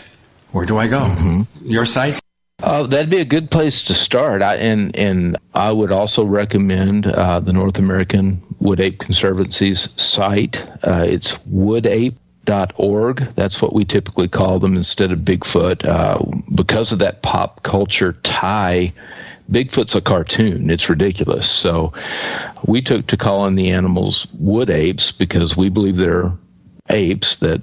where 0.51 0.65
do 0.65 0.77
I 0.77 0.87
go? 0.87 1.01
Mm-hmm. 1.01 1.69
Your 1.69 1.85
site? 1.85 2.19
Uh, 2.63 2.83
that'd 2.83 3.09
be 3.09 3.19
a 3.19 3.25
good 3.25 3.51
place 3.51 3.83
to 3.83 3.93
start. 3.93 4.41
I, 4.41 4.55
and 4.55 4.95
and 4.95 5.37
I 5.53 5.71
would 5.71 5.91
also 5.91 6.23
recommend 6.23 7.05
uh, 7.05 7.39
the 7.41 7.53
North 7.53 7.79
American 7.79 8.41
Wood 8.59 8.79
Ape 8.79 8.99
Conservancy's 8.99 9.89
site. 10.01 10.65
Uh, 10.81 11.05
it's 11.07 11.33
woodape.org. 11.49 13.17
That's 13.35 13.61
what 13.61 13.73
we 13.73 13.85
typically 13.85 14.29
call 14.29 14.59
them 14.59 14.75
instead 14.75 15.11
of 15.11 15.19
Bigfoot. 15.19 15.85
Uh, 15.85 16.19
because 16.55 16.91
of 16.93 16.99
that 16.99 17.21
pop 17.21 17.61
culture 17.63 18.13
tie, 18.13 18.93
Bigfoot's 19.51 19.95
a 19.95 20.01
cartoon. 20.01 20.69
It's 20.69 20.89
ridiculous. 20.89 21.49
So 21.49 21.93
we 22.65 22.81
took 22.81 23.07
to 23.07 23.17
calling 23.17 23.55
the 23.55 23.71
animals 23.71 24.27
wood 24.33 24.69
apes 24.69 25.11
because 25.11 25.57
we 25.57 25.69
believe 25.69 25.97
they're 25.97 26.31
apes 26.89 27.37
that 27.37 27.61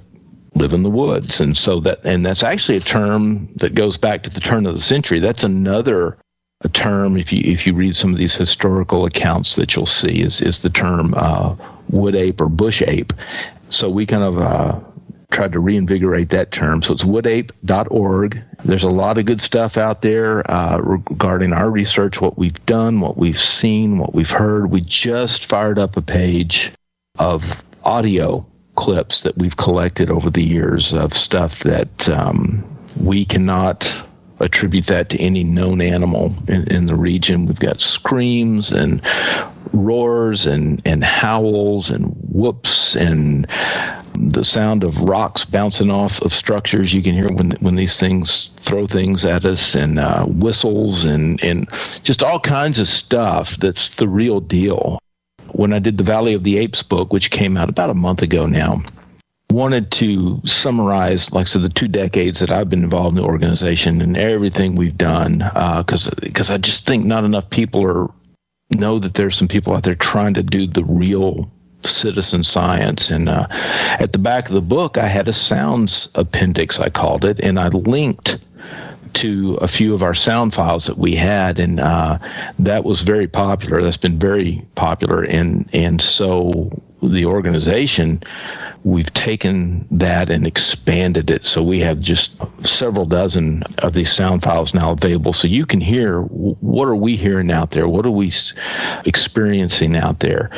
live 0.55 0.73
in 0.73 0.83
the 0.83 0.89
woods. 0.89 1.39
And 1.41 1.55
so 1.57 1.79
that, 1.81 2.03
and 2.03 2.25
that's 2.25 2.43
actually 2.43 2.77
a 2.77 2.81
term 2.81 3.49
that 3.55 3.73
goes 3.73 3.97
back 3.97 4.23
to 4.23 4.29
the 4.29 4.39
turn 4.39 4.65
of 4.65 4.73
the 4.73 4.79
century. 4.79 5.19
That's 5.19 5.43
another 5.43 6.17
a 6.63 6.69
term 6.69 7.17
if 7.17 7.33
you 7.33 7.41
if 7.43 7.67
you 7.67 7.73
read 7.73 7.95
some 7.95 8.13
of 8.13 8.17
these 8.17 8.35
historical 8.35 9.05
accounts 9.05 9.55
that 9.57 9.75
you'll 9.75 9.85
see 9.85 10.21
is 10.21 10.41
is 10.41 10.61
the 10.61 10.69
term 10.69 11.13
uh, 11.15 11.55
wood 11.89 12.15
ape 12.15 12.39
or 12.39 12.47
bush 12.47 12.81
ape. 12.81 13.13
So 13.69 13.89
we 13.89 14.05
kind 14.05 14.23
of 14.23 14.37
uh, 14.37 14.79
tried 15.31 15.51
to 15.53 15.59
reinvigorate 15.59 16.29
that 16.29 16.51
term. 16.51 16.81
So 16.81 16.93
it's 16.93 17.03
woodape.org. 17.03 18.41
There's 18.63 18.83
a 18.83 18.89
lot 18.89 19.17
of 19.17 19.25
good 19.25 19.41
stuff 19.41 19.77
out 19.77 20.01
there 20.01 20.49
uh, 20.49 20.77
regarding 20.77 21.53
our 21.53 21.69
research, 21.69 22.21
what 22.21 22.37
we've 22.37 22.65
done, 22.65 22.99
what 22.99 23.17
we've 23.17 23.39
seen, 23.39 23.97
what 23.97 24.13
we've 24.13 24.29
heard. 24.29 24.69
We 24.69 24.81
just 24.81 25.47
fired 25.47 25.79
up 25.79 25.97
a 25.97 26.01
page 26.01 26.71
of 27.17 27.63
audio 27.83 28.45
clips 28.75 29.23
that 29.23 29.37
we've 29.37 29.57
collected 29.57 30.09
over 30.09 30.29
the 30.29 30.43
years 30.43 30.93
of 30.93 31.13
stuff 31.13 31.59
that 31.59 32.09
um, 32.09 32.63
we 32.99 33.25
cannot 33.25 34.03
attribute 34.39 34.87
that 34.87 35.09
to 35.09 35.19
any 35.19 35.43
known 35.43 35.81
animal 35.81 36.33
in, 36.47 36.67
in, 36.67 36.85
the 36.85 36.95
region. 36.95 37.45
We've 37.45 37.59
got 37.59 37.81
screams 37.81 38.71
and 38.71 39.01
roars 39.71 40.45
and, 40.45 40.81
and 40.85 41.03
howls 41.03 41.89
and 41.89 42.15
whoops 42.29 42.95
and 42.95 43.47
the 44.15 44.43
sound 44.43 44.83
of 44.83 45.01
rocks 45.01 45.45
bouncing 45.45 45.89
off 45.89 46.21
of 46.21 46.33
structures 46.33 46.93
you 46.93 47.01
can 47.01 47.15
hear 47.15 47.29
when 47.33 47.51
when 47.61 47.75
these 47.75 47.99
things 47.99 48.51
throw 48.57 48.85
things 48.85 49.25
at 49.25 49.43
us 49.43 49.73
and 49.73 49.97
uh, 49.97 50.23
whistles 50.25 51.03
and 51.05 51.43
and 51.43 51.67
just 52.03 52.21
all 52.21 52.39
kinds 52.39 52.77
of 52.77 52.87
stuff 52.87 53.57
that's 53.57 53.95
the 53.95 54.07
real 54.07 54.39
deal 54.39 54.99
when 55.53 55.73
I 55.73 55.79
did 55.79 55.97
the 55.97 56.03
Valley 56.03 56.33
of 56.33 56.43
the 56.43 56.57
Apes 56.57 56.83
book, 56.83 57.13
which 57.13 57.31
came 57.31 57.57
out 57.57 57.69
about 57.69 57.89
a 57.89 57.93
month 57.93 58.21
ago 58.21 58.45
now, 58.45 58.83
wanted 59.49 59.91
to 59.91 60.41
summarize, 60.45 61.31
like 61.31 61.45
I 61.45 61.49
said, 61.49 61.61
the 61.61 61.69
two 61.69 61.87
decades 61.87 62.39
that 62.39 62.51
I've 62.51 62.69
been 62.69 62.83
involved 62.83 63.15
in 63.15 63.23
the 63.23 63.27
organization 63.27 64.01
and 64.01 64.17
everything 64.17 64.75
we've 64.75 64.97
done, 64.97 65.37
because 65.37 66.07
uh, 66.07 66.15
because 66.19 66.49
I 66.49 66.57
just 66.57 66.85
think 66.85 67.05
not 67.05 67.23
enough 67.23 67.49
people 67.49 67.85
are 67.85 68.09
know 68.71 68.99
that 68.99 69.13
there's 69.13 69.37
some 69.37 69.47
people 69.47 69.75
out 69.75 69.83
there 69.83 69.95
trying 69.95 70.33
to 70.33 70.43
do 70.43 70.67
the 70.67 70.83
real 70.83 71.51
citizen 71.83 72.43
science. 72.43 73.11
And 73.11 73.29
uh, 73.29 73.47
at 73.49 74.11
the 74.11 74.19
back 74.19 74.47
of 74.47 74.53
the 74.53 74.61
book, 74.61 74.97
I 74.97 75.07
had 75.07 75.27
a 75.27 75.33
sounds 75.33 76.09
appendix, 76.15 76.79
I 76.79 76.89
called 76.89 77.25
it, 77.25 77.39
and 77.39 77.59
I 77.59 77.67
linked 77.67 78.39
to 79.13 79.55
a 79.61 79.67
few 79.67 79.93
of 79.93 80.03
our 80.03 80.13
sound 80.13 80.53
files 80.53 80.87
that 80.87 80.97
we 80.97 81.15
had, 81.15 81.59
and 81.59 81.79
uh, 81.79 82.19
that 82.59 82.83
was 82.83 83.01
very 83.01 83.27
popular. 83.27 83.81
That's 83.81 83.97
been 83.97 84.19
very 84.19 84.65
popular, 84.75 85.23
and 85.23 85.69
and 85.73 86.01
so 86.01 86.71
the 87.09 87.25
organization 87.25 88.21
we've 88.83 89.13
taken 89.13 89.87
that 89.91 90.29
and 90.29 90.45
expanded 90.45 91.31
it 91.31 91.45
so 91.45 91.63
we 91.63 91.79
have 91.79 91.99
just 91.99 92.35
several 92.65 93.05
dozen 93.05 93.63
of 93.77 93.93
these 93.93 94.11
sound 94.11 94.43
files 94.43 94.73
now 94.73 94.91
available 94.91 95.31
so 95.31 95.47
you 95.47 95.65
can 95.65 95.79
hear 95.79 96.21
what 96.21 96.87
are 96.87 96.95
we 96.95 97.15
hearing 97.15 97.51
out 97.51 97.71
there 97.71 97.87
what 97.87 98.05
are 98.05 98.11
we 98.11 98.31
experiencing 99.05 99.95
out 99.95 100.19
there 100.19 100.49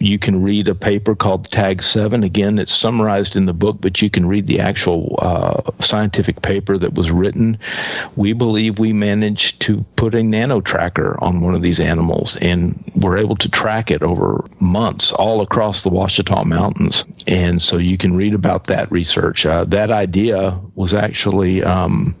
you 0.00 0.18
can 0.18 0.42
read 0.44 0.68
a 0.68 0.76
paper 0.76 1.16
called 1.16 1.50
Tag 1.50 1.82
7. 1.82 2.22
Again, 2.22 2.60
it's 2.60 2.72
summarized 2.72 3.34
in 3.34 3.46
the 3.46 3.52
book, 3.52 3.78
but 3.80 4.00
you 4.00 4.08
can 4.08 4.28
read 4.28 4.46
the 4.46 4.60
actual 4.60 5.18
uh, 5.18 5.72
scientific 5.80 6.40
paper 6.40 6.78
that 6.78 6.94
was 6.94 7.10
written. 7.10 7.58
We 8.14 8.32
believe 8.32 8.78
we 8.78 8.92
managed 8.92 9.60
to 9.62 9.84
put 9.96 10.14
a 10.14 10.22
nano 10.22 10.60
tracker 10.60 11.18
on 11.20 11.40
one 11.40 11.56
of 11.56 11.62
these 11.62 11.80
animals, 11.80 12.36
and 12.36 12.92
we're 12.94 13.18
able 13.18 13.34
to 13.36 13.48
track 13.48 13.90
it 13.90 14.02
over 14.02 14.44
months 14.60 15.10
all 15.10 15.40
across 15.40 15.82
the 15.82 15.87
Ouachita 15.88 16.44
Mountains. 16.44 17.04
And 17.26 17.60
so 17.60 17.76
you 17.76 17.98
can 17.98 18.16
read 18.16 18.34
about 18.34 18.66
that 18.68 18.90
research. 18.90 19.46
Uh, 19.46 19.64
that 19.64 19.90
idea 19.90 20.60
was 20.74 20.94
actually. 20.94 21.62
Um, 21.62 22.16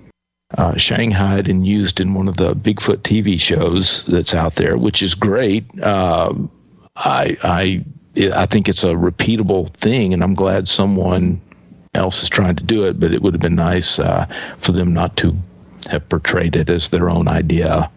uh, 0.56 0.76
shanghaied 0.76 1.48
and 1.48 1.66
used 1.66 2.00
in 2.00 2.14
one 2.14 2.26
of 2.26 2.38
the 2.38 2.54
Bigfoot 2.54 2.98
TV 2.98 3.38
shows 3.38 4.02
that's 4.06 4.32
out 4.32 4.54
there, 4.54 4.78
which 4.78 5.02
is 5.02 5.14
great. 5.14 5.66
Uh, 5.78 6.32
I 6.96 7.36
I 7.42 7.84
I 8.34 8.46
think 8.46 8.68
it's 8.68 8.84
a 8.84 8.94
repeatable 8.94 9.74
thing, 9.74 10.14
and 10.14 10.22
I'm 10.22 10.34
glad 10.34 10.66
someone 10.66 11.40
else 11.94 12.22
is 12.22 12.28
trying 12.28 12.56
to 12.56 12.64
do 12.64 12.84
it. 12.84 12.98
But 12.98 13.12
it 13.12 13.20
would 13.20 13.34
have 13.34 13.42
been 13.42 13.56
nice 13.56 13.98
uh, 13.98 14.26
for 14.58 14.72
them 14.72 14.94
not 14.94 15.16
to 15.18 15.36
have 15.90 16.08
portrayed 16.08 16.56
it 16.56 16.70
as 16.70 16.88
their 16.88 17.08
own 17.10 17.28
idea 17.28 17.90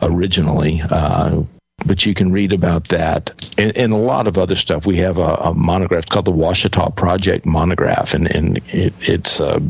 originally. 0.00 0.80
Uh, 0.82 1.42
but 1.86 2.04
you 2.04 2.14
can 2.14 2.32
read 2.32 2.52
about 2.52 2.88
that 2.88 3.32
and, 3.56 3.76
and, 3.76 3.92
a 3.92 3.96
lot 3.96 4.26
of 4.28 4.38
other 4.38 4.54
stuff. 4.54 4.86
We 4.86 4.98
have 4.98 5.18
a, 5.18 5.34
a 5.34 5.54
monograph 5.54 6.06
called 6.06 6.26
the 6.26 6.32
Ouachita 6.32 6.92
Project 6.94 7.46
Monograph, 7.46 8.14
and, 8.14 8.26
and 8.26 8.58
it, 8.68 8.94
it's 9.00 9.40
uh, 9.40 9.60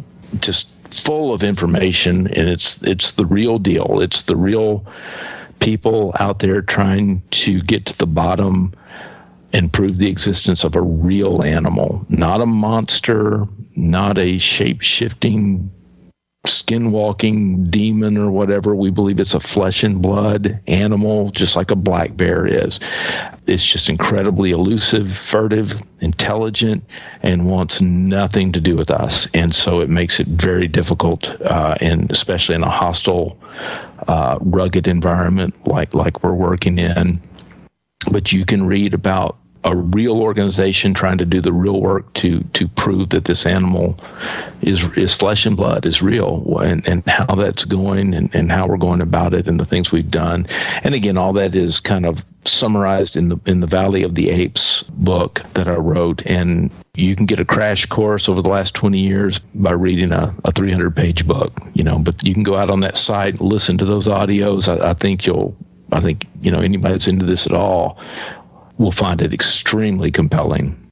just 0.40 0.70
full 0.90 1.32
of 1.32 1.42
information, 1.42 2.26
and 2.26 2.48
it's 2.48 2.82
it's 2.82 3.12
the 3.12 3.26
real 3.26 3.58
deal. 3.58 4.00
It's 4.00 4.24
the 4.24 4.36
real 4.36 4.86
people 5.60 6.14
out 6.18 6.38
there 6.38 6.62
trying 6.62 7.22
to 7.30 7.62
get 7.62 7.86
to 7.86 7.98
the 7.98 8.06
bottom 8.06 8.72
and 9.52 9.72
prove 9.72 9.98
the 9.98 10.08
existence 10.08 10.64
of 10.64 10.76
a 10.76 10.80
real 10.80 11.42
animal, 11.42 12.06
not 12.08 12.40
a 12.40 12.46
monster, 12.46 13.44
not 13.74 14.18
a 14.18 14.38
shape 14.38 14.80
shifting, 14.80 15.70
skin 16.46 16.90
walking 16.90 17.68
demon 17.68 18.16
or 18.16 18.30
whatever. 18.30 18.74
We 18.74 18.90
believe 18.90 19.20
it's 19.20 19.34
a 19.34 19.40
flesh 19.40 19.84
and 19.84 20.00
blood 20.00 20.60
animal, 20.66 21.30
just 21.30 21.54
like 21.54 21.70
a 21.70 21.76
black 21.76 22.16
bear 22.16 22.46
is. 22.46 22.80
It's 23.46 23.64
just 23.64 23.90
incredibly 23.90 24.52
elusive, 24.52 25.16
furtive, 25.16 25.74
intelligent, 26.00 26.84
and 27.22 27.46
wants 27.46 27.80
nothing 27.80 28.52
to 28.52 28.60
do 28.60 28.76
with 28.76 28.90
us. 28.90 29.28
And 29.34 29.54
so 29.54 29.80
it 29.80 29.90
makes 29.90 30.18
it 30.18 30.28
very 30.28 30.66
difficult, 30.66 31.28
uh, 31.28 31.74
and 31.80 32.10
especially 32.10 32.54
in 32.54 32.62
a 32.62 32.70
hostile 32.70 33.38
uh, 34.08 34.38
rugged 34.40 34.88
environment 34.88 35.66
like 35.66 35.94
like 35.94 36.22
we're 36.22 36.32
working 36.32 36.78
in. 36.78 37.20
But 38.10 38.32
you 38.32 38.46
can 38.46 38.66
read 38.66 38.94
about 38.94 39.36
a 39.64 39.76
real 39.76 40.22
organization 40.22 40.94
trying 40.94 41.18
to 41.18 41.26
do 41.26 41.40
the 41.40 41.52
real 41.52 41.80
work 41.80 42.10
to 42.14 42.42
to 42.54 42.66
prove 42.66 43.10
that 43.10 43.26
this 43.26 43.44
animal 43.44 43.98
is 44.62 44.84
is 44.96 45.14
flesh 45.14 45.44
and 45.44 45.56
blood 45.56 45.84
is 45.84 46.00
real 46.00 46.58
and, 46.60 46.86
and 46.88 47.06
how 47.06 47.34
that's 47.34 47.64
going 47.66 48.14
and, 48.14 48.34
and 48.34 48.50
how 48.50 48.66
we're 48.66 48.78
going 48.78 49.02
about 49.02 49.34
it 49.34 49.48
and 49.48 49.60
the 49.60 49.66
things 49.66 49.92
we've 49.92 50.10
done. 50.10 50.46
And 50.82 50.94
again 50.94 51.18
all 51.18 51.34
that 51.34 51.54
is 51.54 51.78
kind 51.78 52.06
of 52.06 52.24
summarized 52.46 53.16
in 53.16 53.28
the 53.28 53.38
in 53.44 53.60
the 53.60 53.66
Valley 53.66 54.02
of 54.02 54.14
the 54.14 54.30
Apes 54.30 54.82
book 54.84 55.42
that 55.52 55.68
I 55.68 55.74
wrote. 55.74 56.22
And 56.24 56.70
you 56.94 57.14
can 57.14 57.26
get 57.26 57.38
a 57.38 57.44
crash 57.44 57.84
course 57.84 58.30
over 58.30 58.40
the 58.40 58.48
last 58.48 58.74
20 58.74 58.98
years 58.98 59.38
by 59.54 59.72
reading 59.72 60.12
a, 60.12 60.34
a 60.44 60.52
300 60.52 60.94
page 60.96 61.26
book 61.26 61.52
you 61.72 61.84
know 61.84 61.98
but 61.98 62.22
you 62.26 62.34
can 62.34 62.42
go 62.42 62.56
out 62.56 62.70
on 62.70 62.80
that 62.80 62.98
site 62.98 63.34
and 63.34 63.42
listen 63.42 63.78
to 63.78 63.84
those 63.84 64.06
audios. 64.08 64.68
I, 64.68 64.90
I 64.90 64.94
think 64.94 65.26
you'll 65.26 65.54
I 65.92 66.00
think 66.00 66.26
you 66.40 66.50
know 66.50 66.60
anybody 66.60 66.94
that's 66.94 67.08
into 67.08 67.26
this 67.26 67.46
at 67.46 67.52
all 67.52 67.98
will 68.80 68.90
find 68.90 69.20
it 69.20 69.32
extremely 69.32 70.10
compelling. 70.10 70.90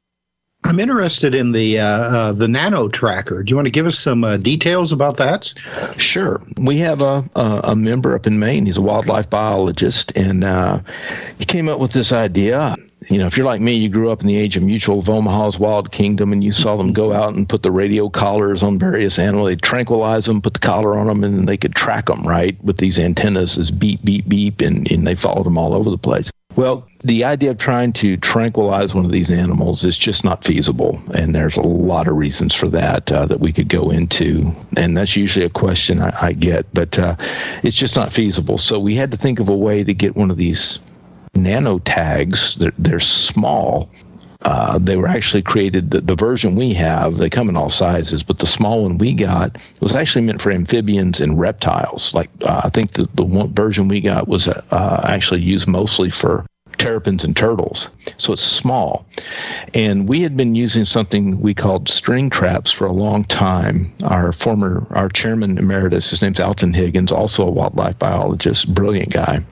I'm 0.64 0.80
interested 0.80 1.34
in 1.34 1.52
the 1.52 1.78
uh, 1.78 1.86
uh, 1.86 2.32
the 2.32 2.48
nano 2.48 2.88
tracker. 2.88 3.42
Do 3.42 3.50
you 3.50 3.56
want 3.56 3.66
to 3.66 3.72
give 3.72 3.86
us 3.86 3.98
some 3.98 4.24
uh, 4.24 4.36
details 4.36 4.92
about 4.92 5.16
that? 5.16 5.54
Sure. 5.96 6.42
We 6.56 6.78
have 6.78 7.00
a, 7.00 7.24
a, 7.34 7.60
a 7.64 7.76
member 7.76 8.14
up 8.14 8.26
in 8.26 8.38
Maine. 8.38 8.66
He's 8.66 8.76
a 8.76 8.82
wildlife 8.82 9.30
biologist, 9.30 10.12
and 10.16 10.44
uh, 10.44 10.80
he 11.38 11.44
came 11.44 11.68
up 11.68 11.78
with 11.78 11.92
this 11.92 12.12
idea. 12.12 12.76
You 13.10 13.16
know, 13.16 13.26
if 13.26 13.38
you're 13.38 13.46
like 13.46 13.60
me, 13.60 13.74
you 13.74 13.88
grew 13.88 14.10
up 14.10 14.20
in 14.20 14.26
the 14.26 14.36
age 14.36 14.56
of 14.58 14.62
Mutual 14.62 14.98
of 14.98 15.08
Omaha's 15.08 15.58
Wild 15.58 15.90
Kingdom, 15.90 16.32
and 16.32 16.44
you 16.44 16.52
saw 16.52 16.76
them 16.76 16.92
go 16.92 17.14
out 17.14 17.34
and 17.34 17.48
put 17.48 17.62
the 17.62 17.70
radio 17.70 18.10
collars 18.10 18.62
on 18.62 18.78
various 18.78 19.18
animals. 19.18 19.48
They 19.48 19.56
tranquilize 19.56 20.26
them, 20.26 20.42
put 20.42 20.52
the 20.52 20.60
collar 20.60 20.98
on 20.98 21.06
them, 21.06 21.24
and 21.24 21.38
then 21.38 21.46
they 21.46 21.56
could 21.56 21.74
track 21.74 22.06
them 22.06 22.26
right 22.26 22.62
with 22.62 22.76
these 22.76 22.98
antennas 22.98 23.56
as 23.56 23.70
beep, 23.70 24.04
beep, 24.04 24.28
beep, 24.28 24.60
and, 24.60 24.90
and 24.90 25.06
they 25.06 25.14
followed 25.14 25.46
them 25.46 25.56
all 25.56 25.72
over 25.72 25.88
the 25.88 25.96
place. 25.96 26.30
Well, 26.54 26.88
the 27.04 27.24
idea 27.24 27.52
of 27.52 27.58
trying 27.58 27.92
to 27.94 28.16
tranquilize 28.16 28.94
one 28.94 29.04
of 29.04 29.12
these 29.12 29.30
animals 29.30 29.84
is 29.84 29.96
just 29.96 30.24
not 30.24 30.44
feasible, 30.44 31.00
and 31.14 31.34
there's 31.34 31.56
a 31.56 31.62
lot 31.62 32.08
of 32.08 32.16
reasons 32.16 32.52
for 32.52 32.68
that 32.70 33.10
uh, 33.12 33.26
that 33.26 33.40
we 33.40 33.52
could 33.52 33.68
go 33.68 33.90
into, 33.90 34.52
and 34.76 34.96
that's 34.96 35.16
usually 35.16 35.46
a 35.46 35.50
question 35.50 36.00
I, 36.00 36.26
I 36.26 36.32
get, 36.32 36.66
but 36.74 36.98
uh, 36.98 37.16
it's 37.62 37.76
just 37.76 37.96
not 37.96 38.12
feasible. 38.12 38.58
So 38.58 38.80
we 38.80 38.96
had 38.96 39.12
to 39.12 39.16
think 39.16 39.40
of 39.40 39.48
a 39.48 39.56
way 39.56 39.84
to 39.84 39.94
get 39.94 40.16
one 40.16 40.32
of 40.32 40.36
these 40.36 40.80
nano 41.42 41.78
tags. 41.78 42.56
They're, 42.56 42.72
they're 42.78 43.00
small, 43.00 43.90
uh, 44.42 44.78
they 44.78 44.96
were 44.96 45.08
actually 45.08 45.42
created. 45.42 45.90
The, 45.90 46.00
the, 46.00 46.14
version 46.14 46.54
we 46.54 46.74
have, 46.74 47.16
they 47.16 47.28
come 47.28 47.48
in 47.48 47.56
all 47.56 47.70
sizes, 47.70 48.22
but 48.22 48.38
the 48.38 48.46
small 48.46 48.84
one 48.84 48.98
we 48.98 49.14
got 49.14 49.56
was 49.80 49.96
actually 49.96 50.26
meant 50.26 50.40
for 50.40 50.52
amphibians 50.52 51.20
and 51.20 51.38
reptiles. 51.40 52.14
Like 52.14 52.30
uh, 52.42 52.62
I 52.64 52.68
think 52.70 52.92
the 52.92 53.08
the 53.14 53.24
one 53.24 53.52
version 53.52 53.88
we 53.88 54.00
got 54.00 54.28
was 54.28 54.46
uh, 54.46 55.04
actually 55.04 55.40
used 55.40 55.66
mostly 55.66 56.10
for 56.10 56.46
terrapins 56.76 57.24
and 57.24 57.36
turtles. 57.36 57.88
So 58.18 58.32
it's 58.32 58.42
small. 58.42 59.06
And 59.74 60.08
we 60.08 60.22
had 60.22 60.36
been 60.36 60.54
using 60.54 60.84
something 60.84 61.40
we 61.40 61.54
called 61.54 61.88
string 61.88 62.30
traps 62.30 62.70
for 62.70 62.86
a 62.86 62.92
long 62.92 63.24
time. 63.24 63.92
Our 64.04 64.30
former, 64.30 64.86
our 64.90 65.08
chairman 65.08 65.58
emeritus, 65.58 66.10
his 66.10 66.22
name's 66.22 66.38
Alton 66.38 66.72
Higgins, 66.72 67.10
also 67.10 67.44
a 67.44 67.50
wildlife 67.50 67.98
biologist, 67.98 68.72
brilliant 68.72 69.12
guy. 69.12 69.44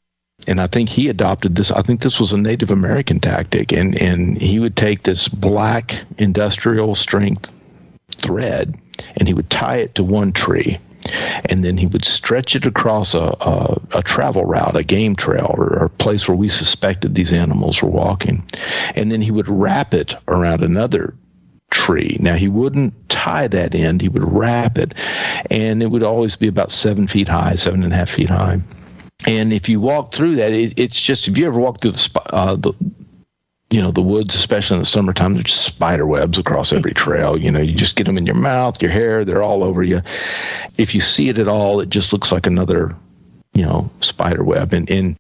And 0.47 0.61
I 0.61 0.67
think 0.67 0.89
he 0.89 1.09
adopted 1.09 1.57
this. 1.57 1.71
I 1.71 1.83
think 1.83 2.01
this 2.01 2.21
was 2.21 2.33
a 2.33 2.39
Native 2.39 2.71
American 2.71 3.21
tactic. 3.21 3.73
And, 3.73 4.01
and 4.01 4.39
he 4.39 4.59
would 4.59 4.77
take 4.77 5.03
this 5.03 5.29
black 5.29 6.03
industrial 6.19 6.95
strength 6.95 7.51
thread 8.17 8.79
and 9.17 9.27
he 9.27 9.35
would 9.35 9.51
tie 9.51 9.79
it 9.79 9.97
to 9.97 10.05
one 10.05 10.33
tree 10.33 10.79
and 11.45 11.65
then 11.65 11.77
he 11.77 11.87
would 11.87 12.05
stretch 12.05 12.57
it 12.57 12.67
across 12.67 13.15
a, 13.15 13.21
a, 13.21 13.81
a 13.99 14.03
travel 14.03 14.45
route, 14.45 14.77
a 14.77 14.83
game 14.83 15.15
trail, 15.15 15.55
or, 15.57 15.65
or, 15.65 15.85
a 15.85 15.91
place 15.91 16.29
where 16.29 16.37
we 16.37 16.49
suspected 16.49 17.15
these 17.15 17.33
animals 17.33 17.83
were 17.83 17.91
walking. 17.91 18.45
And 18.95 19.11
then 19.11 19.21
he 19.21 19.31
would 19.31 19.49
wrap 19.49 19.95
it 19.95 20.15
around 20.29 20.63
another 20.63 21.15
tree. 21.71 22.17
Now, 22.21 22.35
he 22.35 22.49
wouldn't 22.49 23.09
tie 23.09 23.49
that 23.49 23.75
end, 23.75 24.01
he 24.01 24.09
would 24.09 24.25
wrap 24.25 24.79
it, 24.79 24.95
and 25.51 25.83
it 25.83 25.87
would 25.87 26.03
always 26.03 26.37
be 26.37 26.49
about 26.49 26.73
seven 26.73 27.07
feet 27.07 27.29
high, 27.29 27.55
seven 27.57 27.85
and 27.85 27.93
a 27.93 27.97
half 27.97 28.11
feet 28.11 28.29
high. 28.29 28.61
And 29.25 29.53
if 29.53 29.69
you 29.69 29.81
walk 29.81 30.13
through 30.13 30.37
that, 30.37 30.53
it, 30.53 30.75
it's 30.77 31.01
just 31.01 31.29
if 31.29 31.39
you 31.39 31.47
ever 31.47 31.59
walk 31.59 31.81
through 31.81 31.93
the, 31.93 32.21
uh, 32.27 32.57
the 32.57 32.73
you 33.71 33.83
know 33.83 33.91
the 33.91 34.03
woods, 34.03 34.35
especially 34.35 34.77
in 34.77 34.83
the 34.83 34.87
summertime, 34.87 35.35
there's 35.35 35.45
just 35.45 35.65
spider 35.65 36.07
webs 36.07 36.39
across 36.39 36.73
every 36.73 36.95
trail. 36.95 37.37
You 37.37 37.51
know, 37.51 37.61
you 37.61 37.75
just 37.75 37.97
get 37.97 38.05
them 38.05 38.19
in 38.19 38.27
your 38.27 38.37
mouth, 38.37 38.81
your 38.81 38.91
hair, 38.91 39.25
they're 39.25 39.43
all 39.43 39.65
over 39.65 39.83
you. 39.83 40.03
If 40.77 40.95
you 40.95 41.01
see 41.01 41.29
it 41.29 41.39
at 41.39 41.49
all, 41.49 41.81
it 41.81 41.89
just 41.89 42.13
looks 42.13 42.31
like 42.31 42.47
another, 42.47 42.95
you 43.55 43.63
know, 43.63 43.91
spider 44.01 44.45
web. 44.45 44.73
And, 44.73 44.89
and 44.89 45.17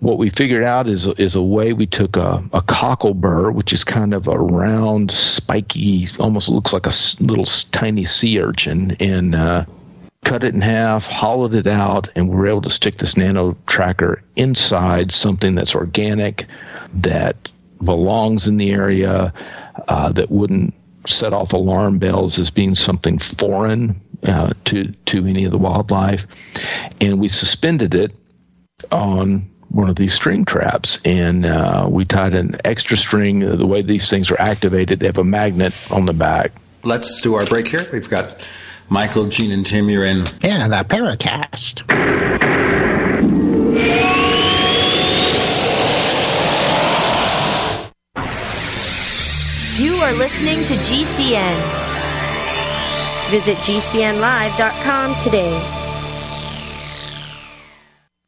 what 0.00 0.18
we 0.18 0.28
figured 0.28 0.64
out 0.64 0.88
is 0.88 1.06
is 1.06 1.36
a 1.36 1.42
way 1.42 1.72
we 1.72 1.86
took 1.86 2.16
a, 2.16 2.42
a 2.52 2.62
cockle 2.62 3.14
burr, 3.14 3.50
which 3.50 3.72
is 3.72 3.84
kind 3.84 4.12
of 4.12 4.26
a 4.26 4.38
round, 4.38 5.12
spiky, 5.12 6.08
almost 6.18 6.48
looks 6.48 6.72
like 6.72 6.86
a 6.86 6.92
little 7.20 7.46
tiny 7.70 8.04
sea 8.04 8.40
urchin, 8.40 8.96
and 8.98 9.34
uh, 9.34 9.64
cut 10.24 10.44
it 10.44 10.54
in 10.54 10.60
half, 10.60 11.06
hollowed 11.06 11.54
it 11.54 11.66
out, 11.66 12.08
and 12.16 12.28
we 12.28 12.36
were 12.36 12.48
able 12.48 12.62
to 12.62 12.70
stick 12.70 12.98
this 12.98 13.16
nano 13.16 13.56
tracker 13.66 14.22
inside 14.34 15.12
something 15.12 15.54
that's 15.54 15.74
organic, 15.74 16.46
that 16.94 17.50
belongs 17.82 18.48
in 18.48 18.56
the 18.56 18.70
area, 18.70 19.32
uh, 19.88 20.12
that 20.12 20.30
wouldn't 20.30 20.74
set 21.06 21.32
off 21.32 21.52
alarm 21.52 21.98
bells 21.98 22.38
as 22.38 22.50
being 22.50 22.74
something 22.74 23.18
foreign 23.18 24.00
uh, 24.26 24.54
to 24.64 24.92
to 25.04 25.26
any 25.26 25.44
of 25.44 25.52
the 25.52 25.58
wildlife, 25.58 26.26
and 27.00 27.20
we 27.20 27.28
suspended 27.28 27.94
it 27.94 28.12
on 28.90 29.50
one 29.68 29.90
of 29.90 29.96
these 29.96 30.14
string 30.14 30.44
traps, 30.44 30.98
and 31.04 31.44
uh, 31.44 31.86
we 31.90 32.04
tied 32.04 32.34
an 32.34 32.56
extra 32.64 32.96
string. 32.96 33.40
The 33.40 33.66
way 33.66 33.82
these 33.82 34.08
things 34.08 34.30
are 34.30 34.40
activated, 34.40 35.00
they 35.00 35.06
have 35.06 35.18
a 35.18 35.24
magnet 35.24 35.74
on 35.90 36.06
the 36.06 36.12
back. 36.12 36.52
Let's 36.84 37.20
do 37.20 37.34
our 37.34 37.44
break 37.44 37.68
here. 37.68 37.86
We've 37.92 38.08
got 38.08 38.40
Michael, 38.88 39.26
Gene, 39.26 39.52
and 39.52 39.66
Tim. 39.66 39.88
You're 39.88 40.04
in. 40.04 40.26
Yeah, 40.42 40.68
the 40.68 40.84
Paracast. 40.88 41.82
You 49.78 49.94
are 49.96 50.12
listening 50.12 50.64
to 50.64 50.74
GCN. 50.74 51.56
Visit 53.30 53.56
GCNlive.com 53.56 55.14
today. 55.16 55.83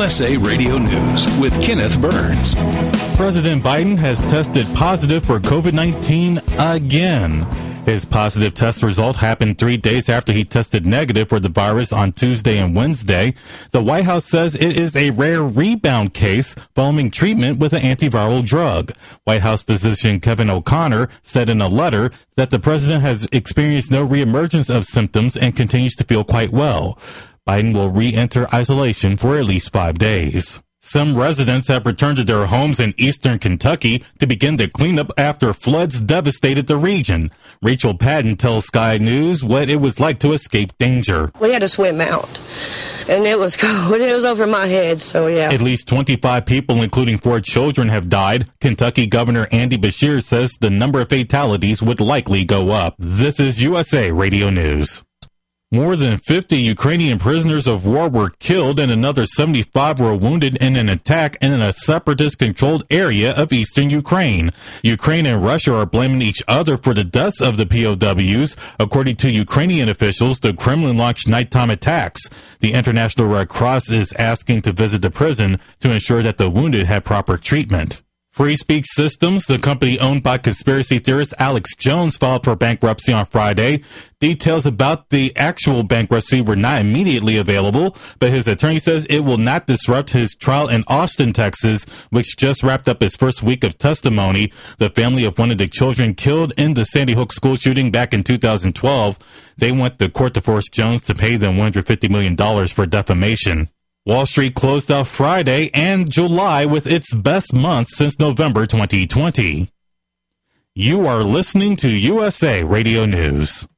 USA 0.00 0.38
Radio 0.38 0.78
News 0.78 1.26
with 1.38 1.52
Kenneth 1.62 2.00
Burns. 2.00 2.54
President 3.18 3.62
Biden 3.62 3.98
has 3.98 4.18
tested 4.30 4.66
positive 4.74 5.22
for 5.22 5.38
COVID 5.38 5.74
19 5.74 6.40
again. 6.58 7.42
His 7.84 8.06
positive 8.06 8.54
test 8.54 8.82
result 8.82 9.16
happened 9.16 9.58
three 9.58 9.76
days 9.76 10.08
after 10.08 10.32
he 10.32 10.42
tested 10.42 10.86
negative 10.86 11.28
for 11.28 11.38
the 11.38 11.50
virus 11.50 11.92
on 11.92 12.12
Tuesday 12.12 12.56
and 12.56 12.74
Wednesday. 12.74 13.34
The 13.72 13.82
White 13.82 14.06
House 14.06 14.24
says 14.24 14.54
it 14.54 14.78
is 14.78 14.96
a 14.96 15.10
rare 15.10 15.42
rebound 15.42 16.14
case 16.14 16.54
following 16.74 17.10
treatment 17.10 17.58
with 17.58 17.74
an 17.74 17.82
antiviral 17.82 18.42
drug. 18.42 18.92
White 19.24 19.42
House 19.42 19.62
physician 19.62 20.18
Kevin 20.20 20.48
O'Connor 20.48 21.10
said 21.20 21.50
in 21.50 21.60
a 21.60 21.68
letter 21.68 22.10
that 22.36 22.48
the 22.48 22.58
president 22.58 23.02
has 23.02 23.28
experienced 23.32 23.90
no 23.90 24.06
reemergence 24.06 24.74
of 24.74 24.86
symptoms 24.86 25.36
and 25.36 25.54
continues 25.54 25.94
to 25.96 26.04
feel 26.04 26.24
quite 26.24 26.52
well. 26.52 26.98
Biden 27.50 27.74
will 27.74 27.90
re-enter 27.90 28.46
isolation 28.54 29.16
for 29.16 29.36
at 29.36 29.44
least 29.44 29.72
five 29.72 29.98
days. 29.98 30.62
Some 30.78 31.18
residents 31.18 31.66
have 31.66 31.84
returned 31.84 32.18
to 32.18 32.24
their 32.24 32.46
homes 32.46 32.78
in 32.78 32.94
eastern 32.96 33.40
Kentucky 33.40 34.04
to 34.20 34.26
begin 34.28 34.54
the 34.54 34.68
cleanup 34.68 35.10
after 35.18 35.52
floods 35.52 36.00
devastated 36.00 36.68
the 36.68 36.76
region. 36.76 37.32
Rachel 37.60 37.94
Patton 37.94 38.36
tells 38.36 38.66
Sky 38.66 38.98
News 38.98 39.42
what 39.42 39.68
it 39.68 39.80
was 39.80 39.98
like 39.98 40.20
to 40.20 40.30
escape 40.30 40.78
danger. 40.78 41.32
We 41.40 41.52
had 41.52 41.62
to 41.62 41.68
swim 41.68 42.00
out, 42.00 42.38
and 43.08 43.26
it 43.26 43.36
was 43.36 43.56
cold. 43.64 44.00
It 44.00 44.14
was 44.14 44.24
over 44.24 44.46
my 44.46 44.66
head, 44.68 45.00
so 45.00 45.26
yeah. 45.26 45.50
At 45.50 45.60
least 45.60 45.88
25 45.88 46.46
people, 46.46 46.84
including 46.84 47.18
four 47.18 47.40
children, 47.40 47.88
have 47.88 48.08
died. 48.08 48.46
Kentucky 48.60 49.08
Governor 49.08 49.48
Andy 49.50 49.76
Beshear 49.76 50.22
says 50.22 50.52
the 50.60 50.70
number 50.70 51.00
of 51.00 51.08
fatalities 51.08 51.82
would 51.82 52.00
likely 52.00 52.44
go 52.44 52.70
up. 52.70 52.94
This 52.96 53.40
is 53.40 53.60
USA 53.60 54.12
Radio 54.12 54.50
News. 54.50 55.02
More 55.72 55.94
than 55.94 56.18
50 56.18 56.56
Ukrainian 56.56 57.20
prisoners 57.20 57.68
of 57.68 57.86
war 57.86 58.08
were 58.08 58.30
killed 58.40 58.80
and 58.80 58.90
another 58.90 59.24
75 59.24 60.00
were 60.00 60.16
wounded 60.16 60.56
in 60.60 60.74
an 60.74 60.88
attack 60.88 61.36
in 61.40 61.52
a 61.60 61.72
separatist 61.72 62.40
controlled 62.40 62.82
area 62.90 63.32
of 63.36 63.52
eastern 63.52 63.88
Ukraine. 63.88 64.50
Ukraine 64.82 65.26
and 65.26 65.40
Russia 65.40 65.72
are 65.76 65.86
blaming 65.86 66.22
each 66.22 66.42
other 66.48 66.76
for 66.76 66.92
the 66.92 67.04
deaths 67.04 67.40
of 67.40 67.56
the 67.56 67.66
POWs. 67.66 68.56
According 68.80 69.14
to 69.16 69.30
Ukrainian 69.30 69.88
officials, 69.88 70.40
the 70.40 70.54
Kremlin 70.54 70.98
launched 70.98 71.28
nighttime 71.28 71.70
attacks. 71.70 72.28
The 72.58 72.72
International 72.72 73.28
Red 73.28 73.48
Cross 73.48 73.92
is 73.92 74.12
asking 74.14 74.62
to 74.62 74.72
visit 74.72 75.02
the 75.02 75.10
prison 75.12 75.60
to 75.78 75.92
ensure 75.92 76.24
that 76.24 76.36
the 76.36 76.50
wounded 76.50 76.86
had 76.86 77.04
proper 77.04 77.36
treatment. 77.36 78.02
Free 78.40 78.56
Speech 78.56 78.86
Systems, 78.86 79.44
the 79.44 79.58
company 79.58 79.98
owned 79.98 80.22
by 80.22 80.38
conspiracy 80.38 80.98
theorist 80.98 81.34
Alex 81.38 81.74
Jones, 81.76 82.16
filed 82.16 82.42
for 82.42 82.56
bankruptcy 82.56 83.12
on 83.12 83.26
Friday. 83.26 83.82
Details 84.18 84.64
about 84.64 85.10
the 85.10 85.36
actual 85.36 85.82
bankruptcy 85.82 86.40
were 86.40 86.56
not 86.56 86.80
immediately 86.80 87.36
available, 87.36 87.94
but 88.18 88.30
his 88.30 88.48
attorney 88.48 88.78
says 88.78 89.04
it 89.10 89.20
will 89.20 89.36
not 89.36 89.66
disrupt 89.66 90.12
his 90.12 90.34
trial 90.34 90.68
in 90.70 90.84
Austin, 90.88 91.34
Texas, 91.34 91.84
which 92.08 92.38
just 92.38 92.62
wrapped 92.62 92.88
up 92.88 93.02
its 93.02 93.14
first 93.14 93.42
week 93.42 93.62
of 93.62 93.76
testimony. 93.76 94.50
The 94.78 94.88
family 94.88 95.26
of 95.26 95.38
one 95.38 95.50
of 95.50 95.58
the 95.58 95.68
children 95.68 96.14
killed 96.14 96.54
in 96.56 96.72
the 96.72 96.86
Sandy 96.86 97.12
Hook 97.12 97.34
school 97.34 97.56
shooting 97.56 97.90
back 97.90 98.14
in 98.14 98.22
2012, 98.22 99.18
they 99.58 99.70
want 99.70 99.98
the 99.98 100.08
court 100.08 100.32
to 100.32 100.40
force 100.40 100.70
Jones 100.70 101.02
to 101.02 101.14
pay 101.14 101.36
them 101.36 101.58
$150 101.58 102.08
million 102.08 102.38
for 102.68 102.86
defamation. 102.86 103.68
Wall 104.06 104.24
Street 104.24 104.54
closed 104.54 104.90
out 104.90 105.06
Friday 105.06 105.70
and 105.74 106.10
July 106.10 106.64
with 106.64 106.86
its 106.86 107.12
best 107.12 107.52
month 107.52 107.88
since 107.88 108.18
November 108.18 108.64
2020. 108.64 109.70
You 110.74 111.06
are 111.06 111.22
listening 111.22 111.76
to 111.76 111.88
USA 111.88 112.64
Radio 112.64 113.04
News. 113.04 113.68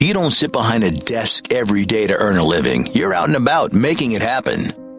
You 0.00 0.12
don't 0.12 0.32
sit 0.32 0.52
behind 0.52 0.84
a 0.84 0.90
desk 0.90 1.50
every 1.52 1.86
day 1.86 2.06
to 2.06 2.16
earn 2.16 2.36
a 2.36 2.44
living. 2.44 2.86
You're 2.92 3.14
out 3.14 3.28
and 3.28 3.36
about 3.36 3.72
making 3.72 4.12
it 4.12 4.22
happen. 4.22 4.87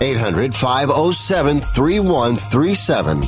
800 0.00 0.54
507 0.54 1.60
3137. 1.60 3.24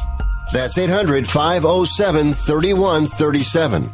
That's 0.53 0.79
800 0.79 1.27
507 1.27 2.33
3137. 2.33 3.91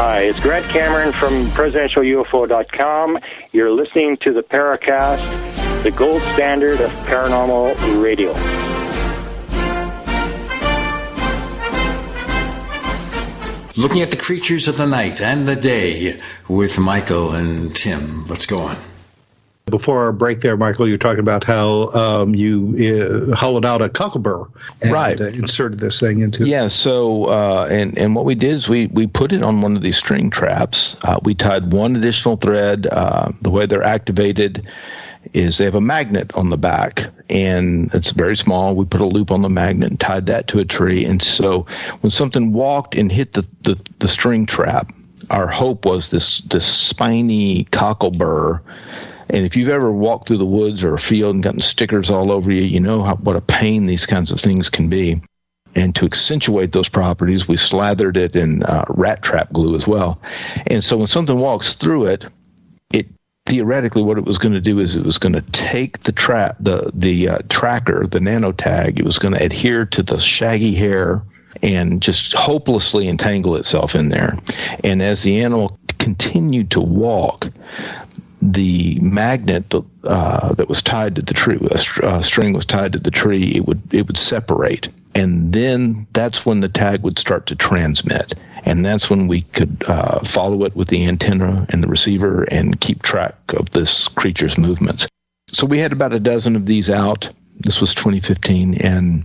Hi, 0.00 0.20
it's 0.20 0.40
Grant 0.40 0.64
Cameron 0.66 1.12
from 1.12 1.44
presidentialufo.com. 1.48 3.18
You're 3.52 3.70
listening 3.70 4.16
to 4.18 4.32
the 4.32 4.42
Paracast, 4.42 5.82
the 5.82 5.90
gold 5.90 6.22
standard 6.32 6.80
of 6.80 6.90
paranormal 7.04 8.02
radio. 8.02 8.32
Looking 13.80 14.02
at 14.02 14.10
the 14.10 14.16
creatures 14.18 14.68
of 14.68 14.76
the 14.76 14.86
night 14.86 15.20
and 15.22 15.48
the 15.48 15.56
day 15.56 16.20
with 16.48 16.78
Michael 16.78 17.32
and 17.32 17.74
Tim. 17.74 18.26
Let's 18.26 18.44
go 18.44 18.58
on. 18.60 18.76
Before 19.66 20.00
our 20.04 20.12
break 20.12 20.40
there, 20.40 20.56
Michael, 20.56 20.86
you're 20.88 20.98
talking 20.98 21.20
about 21.20 21.44
how 21.44 21.90
um, 21.92 22.34
you 22.34 23.30
uh, 23.30 23.34
hollowed 23.36 23.64
out 23.64 23.80
a 23.80 23.88
cocklebur 23.88 24.50
and 24.82 24.92
Right. 24.92 25.18
uh, 25.20 25.24
inserted 25.28 25.78
this 25.78 25.98
thing 26.00 26.20
into 26.20 26.42
it. 26.42 26.48
Yeah. 26.48 26.68
So, 26.68 27.26
uh, 27.26 27.68
and 27.70 27.96
and 27.96 28.14
what 28.16 28.24
we 28.24 28.34
did 28.34 28.50
is 28.52 28.68
we 28.68 28.86
we 28.88 29.06
put 29.06 29.32
it 29.32 29.42
on 29.42 29.62
one 29.62 29.76
of 29.76 29.82
these 29.82 29.96
string 29.96 30.28
traps. 30.30 30.96
Uh, 31.02 31.20
we 31.22 31.34
tied 31.34 31.72
one 31.72 31.94
additional 31.96 32.36
thread. 32.36 32.86
Uh, 32.86 33.30
the 33.40 33.50
way 33.50 33.66
they're 33.66 33.84
activated 33.84 34.66
is 35.32 35.58
they 35.58 35.64
have 35.64 35.74
a 35.74 35.80
magnet 35.80 36.32
on 36.34 36.50
the 36.50 36.56
back, 36.56 37.10
and 37.28 37.92
it's 37.94 38.10
very 38.10 38.36
small. 38.36 38.74
We 38.74 38.84
put 38.84 39.00
a 39.00 39.06
loop 39.06 39.30
on 39.30 39.42
the 39.42 39.48
magnet 39.48 39.90
and 39.90 40.00
tied 40.00 40.26
that 40.26 40.48
to 40.48 40.58
a 40.58 40.64
tree. 40.64 41.04
And 41.04 41.22
so, 41.22 41.66
when 42.00 42.10
something 42.10 42.52
walked 42.52 42.94
and 42.94 43.10
hit 43.10 43.32
the 43.32 43.46
the, 43.62 43.78
the 43.98 44.08
string 44.08 44.46
trap, 44.46 44.92
our 45.28 45.46
hope 45.46 45.84
was 45.84 46.10
this 46.10 46.38
this 46.38 46.66
spiny 46.66 47.64
cocklebur. 47.64 48.60
And 49.28 49.46
if 49.46 49.56
you've 49.56 49.68
ever 49.68 49.92
walked 49.92 50.26
through 50.26 50.38
the 50.38 50.44
woods 50.44 50.82
or 50.82 50.94
a 50.94 50.98
field 50.98 51.36
and 51.36 51.42
gotten 51.42 51.60
stickers 51.60 52.10
all 52.10 52.32
over 52.32 52.50
you, 52.50 52.62
you 52.62 52.80
know 52.80 53.02
how, 53.02 53.14
what 53.14 53.36
a 53.36 53.40
pain 53.40 53.86
these 53.86 54.04
kinds 54.04 54.32
of 54.32 54.40
things 54.40 54.68
can 54.68 54.88
be. 54.88 55.22
And 55.76 55.94
to 55.96 56.04
accentuate 56.04 56.72
those 56.72 56.88
properties, 56.88 57.46
we 57.46 57.56
slathered 57.56 58.16
it 58.16 58.34
in 58.34 58.64
uh, 58.64 58.86
rat 58.88 59.22
trap 59.22 59.52
glue 59.52 59.76
as 59.76 59.86
well. 59.86 60.20
And 60.66 60.82
so 60.82 60.96
when 60.96 61.06
something 61.06 61.38
walks 61.38 61.74
through 61.74 62.06
it, 62.06 62.24
it 62.92 63.06
theoretically 63.50 64.02
what 64.02 64.16
it 64.16 64.24
was 64.24 64.38
going 64.38 64.54
to 64.54 64.60
do 64.60 64.78
is 64.78 64.94
it 64.94 65.04
was 65.04 65.18
going 65.18 65.32
to 65.32 65.42
take 65.42 65.98
the 66.00 66.12
trap, 66.12 66.56
the 66.60 66.90
the 66.94 67.28
uh, 67.28 67.38
tracker, 67.48 68.06
the 68.06 68.20
nano 68.20 68.52
tag. 68.52 68.98
It 68.98 69.04
was 69.04 69.18
going 69.18 69.34
to 69.34 69.42
adhere 69.42 69.84
to 69.86 70.02
the 70.02 70.18
shaggy 70.18 70.74
hair 70.74 71.22
and 71.62 72.00
just 72.00 72.32
hopelessly 72.32 73.08
entangle 73.08 73.56
itself 73.56 73.96
in 73.96 74.08
there. 74.08 74.38
And 74.84 75.02
as 75.02 75.22
the 75.22 75.42
animal 75.42 75.78
continued 75.98 76.70
to 76.70 76.80
walk, 76.80 77.48
the 78.40 78.98
magnet 79.00 79.68
that, 79.70 79.84
uh, 80.04 80.54
that 80.54 80.68
was 80.68 80.80
tied 80.80 81.16
to 81.16 81.22
the 81.22 81.34
tree, 81.34 81.58
a 81.72 81.78
str- 81.78 82.06
uh, 82.06 82.22
string 82.22 82.52
was 82.52 82.64
tied 82.64 82.92
to 82.92 82.98
the 83.00 83.10
tree, 83.10 83.56
it 83.56 83.66
would 83.66 83.82
it 83.92 84.06
would 84.06 84.16
separate, 84.16 84.88
and 85.14 85.52
then 85.52 86.06
that's 86.12 86.46
when 86.46 86.60
the 86.60 86.68
tag 86.68 87.02
would 87.02 87.18
start 87.18 87.46
to 87.46 87.56
transmit, 87.56 88.34
and 88.64 88.84
that's 88.84 89.10
when 89.10 89.26
we 89.26 89.42
could 89.42 89.84
uh, 89.86 90.24
follow 90.24 90.64
it 90.64 90.76
with 90.76 90.88
the 90.88 91.06
antenna 91.06 91.66
and 91.70 91.82
the 91.82 91.88
receiver 91.88 92.42
and 92.44 92.80
keep 92.80 93.02
track 93.02 93.34
of 93.48 93.70
this 93.70 94.08
creature's 94.08 94.58
movements. 94.58 95.08
So 95.52 95.66
we 95.66 95.78
had 95.78 95.92
about 95.92 96.12
a 96.12 96.20
dozen 96.20 96.56
of 96.56 96.66
these 96.66 96.90
out. 96.90 97.30
This 97.58 97.80
was 97.80 97.94
2015, 97.94 98.74
and 98.74 99.24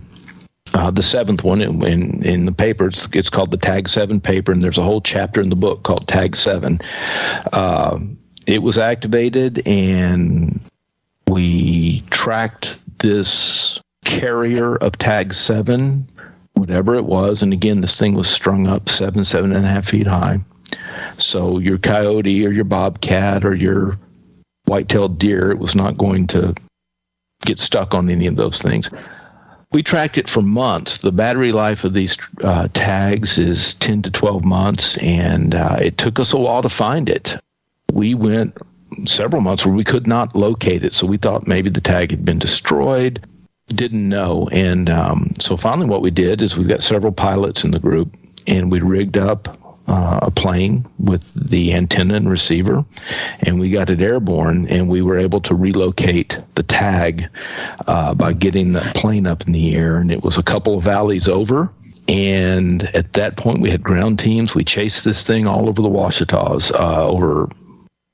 uh, 0.74 0.90
the 0.90 1.02
seventh 1.02 1.44
one 1.44 1.62
in, 1.62 2.24
in, 2.24 2.44
the 2.44 2.52
paper, 2.52 2.88
it's, 2.88 3.08
it's 3.12 3.30
called 3.30 3.50
the 3.50 3.56
Tag 3.56 3.88
7 3.88 4.20
paper, 4.20 4.52
and 4.52 4.60
there's 4.60 4.78
a 4.78 4.82
whole 4.82 5.00
chapter 5.00 5.40
in 5.40 5.48
the 5.48 5.56
book 5.56 5.82
called 5.82 6.08
Tag 6.08 6.36
7. 6.36 6.80
Uh, 7.52 7.98
it 8.46 8.62
was 8.62 8.78
activated, 8.78 9.66
and 9.66 10.60
we 11.28 12.02
tracked 12.10 12.78
this 12.98 13.80
carrier 14.06 14.76
of 14.76 14.96
Tag 14.96 15.34
7, 15.34 16.08
whatever 16.54 16.94
it 16.94 17.04
was. 17.04 17.42
And 17.42 17.52
again, 17.52 17.82
this 17.82 17.98
thing 17.98 18.14
was 18.14 18.28
strung 18.28 18.66
up 18.66 18.88
seven, 18.88 19.24
seven 19.24 19.52
and 19.52 19.66
a 19.66 19.68
half 19.68 19.88
feet 19.88 20.06
high. 20.06 20.40
So 21.18 21.58
your 21.58 21.78
coyote 21.78 22.46
or 22.46 22.50
your 22.50 22.64
bobcat 22.64 23.44
or 23.44 23.54
your 23.54 23.98
white-tailed 24.64 25.18
deer, 25.18 25.50
it 25.50 25.58
was 25.58 25.74
not 25.74 25.98
going 25.98 26.28
to 26.28 26.54
get 27.42 27.58
stuck 27.58 27.94
on 27.94 28.08
any 28.08 28.26
of 28.26 28.36
those 28.36 28.62
things. 28.62 28.90
We 29.72 29.82
tracked 29.82 30.16
it 30.16 30.28
for 30.28 30.40
months. 30.40 30.98
The 30.98 31.12
battery 31.12 31.52
life 31.52 31.84
of 31.84 31.92
these 31.92 32.16
uh, 32.42 32.68
tags 32.72 33.38
is 33.38 33.74
10 33.74 34.02
to 34.02 34.10
12 34.10 34.44
months, 34.44 34.96
and 34.98 35.54
uh, 35.54 35.78
it 35.80 35.98
took 35.98 36.18
us 36.18 36.32
a 36.32 36.38
while 36.38 36.62
to 36.62 36.68
find 36.68 37.08
it. 37.08 37.36
We 37.92 38.14
went 38.14 38.56
several 39.04 39.42
months 39.42 39.66
where 39.66 39.74
we 39.74 39.84
could 39.84 40.06
not 40.06 40.36
locate 40.36 40.84
it, 40.84 40.94
so 40.94 41.06
we 41.06 41.16
thought 41.16 41.46
maybe 41.46 41.70
the 41.70 41.80
tag 41.80 42.12
had 42.12 42.24
been 42.24 42.38
destroyed. 42.38 43.26
Didn't 43.68 44.08
know, 44.08 44.48
and 44.52 44.88
um, 44.88 45.32
so 45.40 45.56
finally, 45.56 45.88
what 45.88 46.00
we 46.00 46.12
did 46.12 46.40
is 46.40 46.56
we've 46.56 46.68
got 46.68 46.84
several 46.84 47.10
pilots 47.10 47.64
in 47.64 47.72
the 47.72 47.80
group, 47.80 48.16
and 48.46 48.70
we 48.70 48.80
rigged 48.80 49.18
up 49.18 49.58
uh, 49.88 50.20
a 50.22 50.30
plane 50.30 50.86
with 50.98 51.32
the 51.34 51.74
antenna 51.74 52.14
and 52.14 52.30
receiver, 52.30 52.84
and 53.40 53.58
we 53.58 53.70
got 53.70 53.90
it 53.90 54.00
airborne, 54.00 54.68
and 54.68 54.88
we 54.88 55.02
were 55.02 55.18
able 55.18 55.40
to 55.40 55.54
relocate 55.54 56.38
the 56.54 56.62
tag 56.62 57.28
uh, 57.88 58.14
by 58.14 58.32
getting 58.32 58.72
the 58.72 58.80
plane 58.94 59.26
up 59.26 59.46
in 59.46 59.52
the 59.52 59.74
air, 59.74 59.96
and 59.96 60.12
it 60.12 60.22
was 60.22 60.38
a 60.38 60.44
couple 60.44 60.78
of 60.78 60.84
valleys 60.84 61.28
over. 61.28 61.68
And 62.08 62.84
at 62.94 63.14
that 63.14 63.36
point, 63.36 63.62
we 63.62 63.70
had 63.70 63.82
ground 63.82 64.20
teams. 64.20 64.54
We 64.54 64.62
chased 64.62 65.04
this 65.04 65.26
thing 65.26 65.48
all 65.48 65.68
over 65.68 65.82
the 65.82 65.88
Ouachitas 65.88 66.72
uh, 66.72 67.08
over 67.08 67.48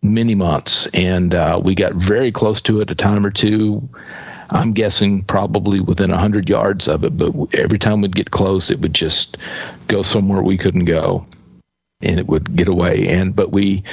many 0.03 0.35
months, 0.35 0.87
and 0.95 1.35
uh, 1.35 1.61
we 1.63 1.75
got 1.75 1.93
very 1.93 2.33
close 2.33 2.63
to 2.63 2.81
it 2.81 2.91
a 2.91 2.95
time 2.95 3.27
or 3.27 3.31
two. 3.31 3.89
I'm 4.53 4.73
guessing 4.73 5.23
probably 5.23 5.81
within 5.81 6.11
100 6.11 6.49
yards 6.49 6.87
of 6.87 7.05
it, 7.05 7.17
but 7.17 7.33
every 7.55 7.79
time 7.79 8.03
we'd 8.03 8.15
get 8.15 8.31
close, 8.31 8.71
it 8.71 8.81
would 8.81 8.95
just 8.95 9.39
go 9.89 10.03
somewhere 10.03 10.43
we 10.43 10.59
couldn't 10.59 10.85
go 10.85 11.27
and 12.03 12.19
it 12.19 12.27
would 12.27 12.55
get 12.55 12.69
away. 12.69 13.09
And 13.09 13.35
but 13.35 13.51
we 13.51 13.85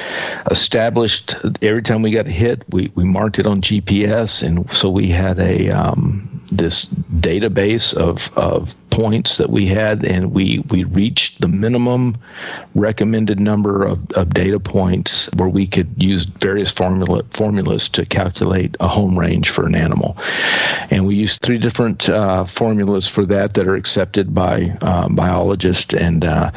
established 0.49 1.35
every 1.61 1.83
time 1.83 2.01
we 2.01 2.11
got 2.11 2.27
hit, 2.27 2.63
we, 2.69 2.91
we 2.95 3.05
marked 3.05 3.39
it 3.39 3.47
on 3.47 3.61
GPS, 3.61 4.43
and 4.43 4.71
so 4.73 4.89
we 4.89 5.09
had 5.09 5.39
a 5.39 5.69
um, 5.69 6.41
this 6.51 6.85
database 6.85 7.93
of, 7.93 8.31
of 8.35 8.73
points 8.89 9.37
that 9.37 9.49
we 9.49 9.65
had, 9.65 10.05
and 10.05 10.31
we 10.31 10.59
we 10.69 10.83
reached 10.83 11.41
the 11.41 11.47
minimum 11.47 12.17
recommended 12.75 13.39
number 13.39 13.83
of, 13.83 14.09
of 14.11 14.33
data 14.33 14.59
points 14.59 15.29
where 15.35 15.49
we 15.49 15.67
could 15.67 16.01
use 16.01 16.25
various 16.25 16.71
formula 16.71 17.23
formulas 17.31 17.89
to 17.89 18.05
calculate 18.05 18.75
a 18.79 18.87
home 18.87 19.17
range 19.17 19.49
for 19.49 19.65
an 19.65 19.75
animal, 19.75 20.17
and 20.89 21.05
we 21.05 21.15
used 21.15 21.41
three 21.41 21.57
different 21.57 22.09
uh, 22.09 22.45
formulas 22.45 23.07
for 23.07 23.25
that 23.25 23.53
that 23.55 23.67
are 23.67 23.75
accepted 23.75 24.33
by 24.33 24.77
uh, 24.81 25.07
biologists 25.09 25.93
and. 25.93 26.25
Uh, 26.25 26.51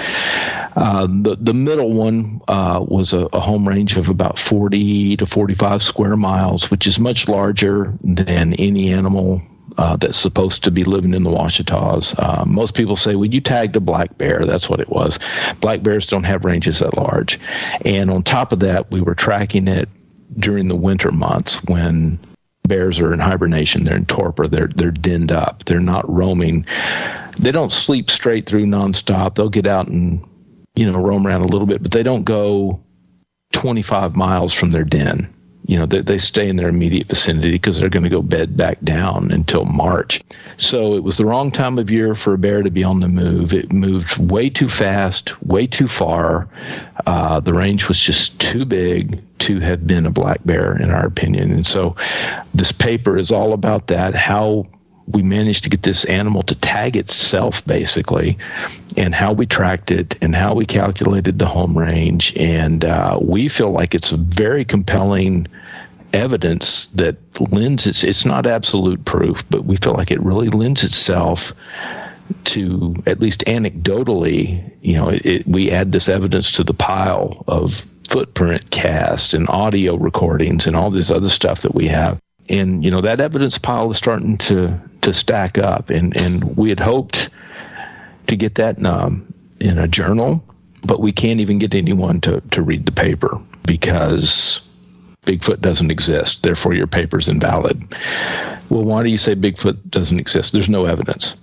uh, 0.75 1.07
the 1.07 1.37
the 1.39 1.53
middle 1.53 1.93
one 1.93 2.41
uh, 2.49 2.83
was 2.87 3.13
a, 3.13 3.29
a, 3.33 3.41
home 3.41 3.69
range 3.69 3.99
of 3.99 4.09
about 4.09 4.39
40 4.39 5.19
to 5.19 5.27
45 5.27 5.83
square 5.83 6.17
miles, 6.17 6.71
which 6.71 6.87
is 6.87 6.99
much 6.99 7.29
larger 7.29 7.93
than 8.03 8.55
any 8.55 8.91
animal 8.91 9.43
uh, 9.79 9.97
that's 9.97 10.19
supposed 10.19 10.65
to 10.65 10.71
be 10.71 10.85
living 10.85 11.15
in 11.15 11.23
the 11.23 11.31
Ouachitas. 11.31 12.15
Uh, 12.19 12.45
most 12.45 12.75
people 12.75 12.97
say, 12.97 13.15
well, 13.15 13.29
you 13.29 13.41
tagged 13.41 13.77
a 13.77 13.81
black 13.81 14.17
bear. 14.19 14.45
That's 14.45 14.69
what 14.69 14.81
it 14.81 14.89
was. 14.89 15.19
Black 15.61 15.83
bears 15.83 16.07
don't 16.07 16.25
have 16.25 16.45
ranges 16.45 16.81
that 16.81 16.97
large. 16.97 17.41
And 17.85 18.11
on 18.11 18.23
top 18.23 18.53
of 18.53 18.61
that, 18.61 18.91
we 18.91 19.01
were 19.01 19.15
tracking 19.15 19.69
it 19.69 19.89
during 20.37 20.69
the 20.69 20.77
winter 20.77 21.11
months 21.11 21.63
when 21.65 22.19
bears 22.65 23.01
are 23.01 23.13
in 23.13 23.21
hibernation. 23.21 23.85
They're 23.85 23.97
in 23.97 24.07
torpor. 24.07 24.49
They're 24.49 24.69
they're 24.69 24.91
denned 24.91 25.33
up. 25.33 25.65
They're 25.65 25.81
not 25.81 26.09
roaming. 26.09 26.67
They 27.39 27.53
don't 27.53 27.73
sleep 27.73 28.11
straight 28.11 28.47
through 28.47 28.67
nonstop. 28.67 29.35
They'll 29.35 29.49
get 29.49 29.67
out 29.67 29.89
and 29.89 30.27
you 30.75 30.91
know 30.91 31.01
roam 31.01 31.27
around 31.27 31.43
a 31.43 31.49
little 31.49 31.67
bit, 31.67 31.83
but 31.83 31.93
they 31.93 32.03
don't 32.03 32.25
go 32.25 32.83
25 33.53 34.17
miles 34.17 34.53
from 34.53 34.71
their 34.71 34.85
den 34.85 35.32
you 35.65 35.79
know, 35.79 35.87
they, 35.87 36.01
they 36.01 36.19
stay 36.19 36.49
in 36.49 36.57
their 36.57 36.69
immediate 36.69 37.09
vicinity 37.09 37.53
because 37.53 37.79
they're 37.79 37.89
going 37.89 38.03
to 38.03 38.09
go 38.09 38.23
bed 38.23 38.57
back 38.57 38.81
down 38.81 39.31
until 39.31 39.65
March. 39.65 40.21
So 40.57 40.95
it 40.95 41.05
was 41.05 41.17
the 41.17 41.25
wrong 41.25 41.51
time 41.51 41.79
of 41.79 41.91
year 41.91 42.15
for 42.15 42.35
a 42.35 42.39
bear 42.39 42.63
to 42.63 42.71
be 42.71 42.83
on 42.83 43.01
the 43.01 43.09
move. 43.09 43.53
It 43.53 43.73
moved 43.73 44.19
way 44.19 44.51
too 44.51 44.69
fast, 44.69 45.41
way 45.43 45.67
too 45.67 45.87
far. 45.87 46.49
Uh, 47.07 47.41
the 47.41 47.55
range 47.55 47.89
was 47.89 48.01
just 48.01 48.41
too 48.41 48.65
big 48.65 49.23
to 49.41 49.61
have 49.61 49.87
been 49.87 50.07
a 50.07 50.11
black 50.11 50.41
bear, 50.45 50.77
in 50.81 50.91
our 50.91 51.07
opinion. 51.07 51.53
And 51.53 51.67
so 51.67 51.97
this 52.55 52.73
paper 52.73 53.17
is 53.17 53.31
all 53.31 53.53
about 53.53 53.89
that 53.89 54.15
how 54.15 54.67
we 55.13 55.23
managed 55.23 55.65
to 55.65 55.71
get 55.71 55.83
this 55.83 56.05
animal 56.05 56.43
to 56.45 56.55
tag 56.55 56.97
itself 56.97 57.65
basically 57.67 58.39
and 58.97 59.15
how 59.15 59.33
we 59.33 59.47
tracked 59.47 59.91
it 59.91 60.17
and 60.21 60.35
how 60.35 60.55
we 60.55 60.67
calculated 60.67 61.39
the 61.39 61.47
home 61.47 61.77
range. 61.77 62.37
And 62.37 62.85
uh, 62.85 63.19
we 63.21 63.49
feel 63.49 63.71
like 63.71 63.95
it's 63.95 64.13
a 64.13 64.17
very 64.17 64.65
compelling 64.65 65.49
evidence 66.13 66.89
that 66.89 67.17
lends 67.41 67.87
its 67.87 68.05
it's 68.05 68.27
not 68.27 68.47
absolute 68.47 69.03
proof 69.03 69.49
but 69.49 69.65
we 69.65 69.77
feel 69.77 69.95
like 69.95 70.11
it 70.11 70.23
really 70.23 70.51
lends 70.51 70.85
itself 70.85 71.55
to 72.45 72.95
at 73.07 73.19
least 73.19 73.43
anecdotally 73.47 74.71
you 74.83 74.95
know 74.95 75.09
it, 75.09 75.25
it, 75.25 75.49
we 75.49 75.71
add 75.71 75.91
this 75.91 76.11
evidence 76.11 76.51
to 76.51 76.65
the 76.65 76.75
pile 76.75 77.43
of 77.49 77.87
footprint 78.13 78.71
cast 78.71 79.33
and 79.33 79.49
audio 79.49 79.97
recordings 79.97 80.67
and 80.67 80.77
all 80.77 80.91
this 80.91 81.11
other 81.11 81.31
stuff 81.31 81.63
that 81.63 81.75
we 81.75 81.89
have. 81.89 82.21
And 82.49 82.85
you 82.85 82.91
know 82.91 83.01
that 83.01 83.21
evidence 83.21 83.59
pile 83.59 83.91
is 83.91 83.97
starting 83.97 84.37
to 84.39 84.81
to 85.03 85.13
stack 85.13 85.59
up, 85.59 85.91
and 85.91 86.17
and 86.17 86.57
we 86.57 86.69
had 86.69 86.81
hoped 86.81 87.29
to 88.29 88.37
get 88.37 88.57
that 88.57 88.79
in 88.79 88.87
a, 88.87 88.93
um, 88.93 89.35
in 89.61 89.79
a 89.79 89.89
journal, 89.89 90.45
but 90.83 91.01
we 91.01 91.13
can't 91.13 91.41
even 91.41 91.59
get 91.59 91.75
anyone 91.75 92.21
to 92.23 92.41
to 92.53 92.63
read 92.63 92.87
the 92.87 92.93
paper 92.93 93.41
because 93.67 94.61
Bigfoot 95.27 95.61
doesn't 95.61 95.91
exist. 95.91 96.43
Therefore, 96.43 96.75
your 96.75 96.89
paper's 96.89 97.29
invalid. 97.29 97.95
Well, 98.69 98.83
why 98.83 99.03
do 99.03 99.11
you 99.11 99.19
say 99.19 99.35
Bigfoot 99.35 99.91
doesn't 99.91 100.19
exist? 100.19 100.53
There's 100.53 100.69
no 100.69 100.87
evidence. 100.87 101.37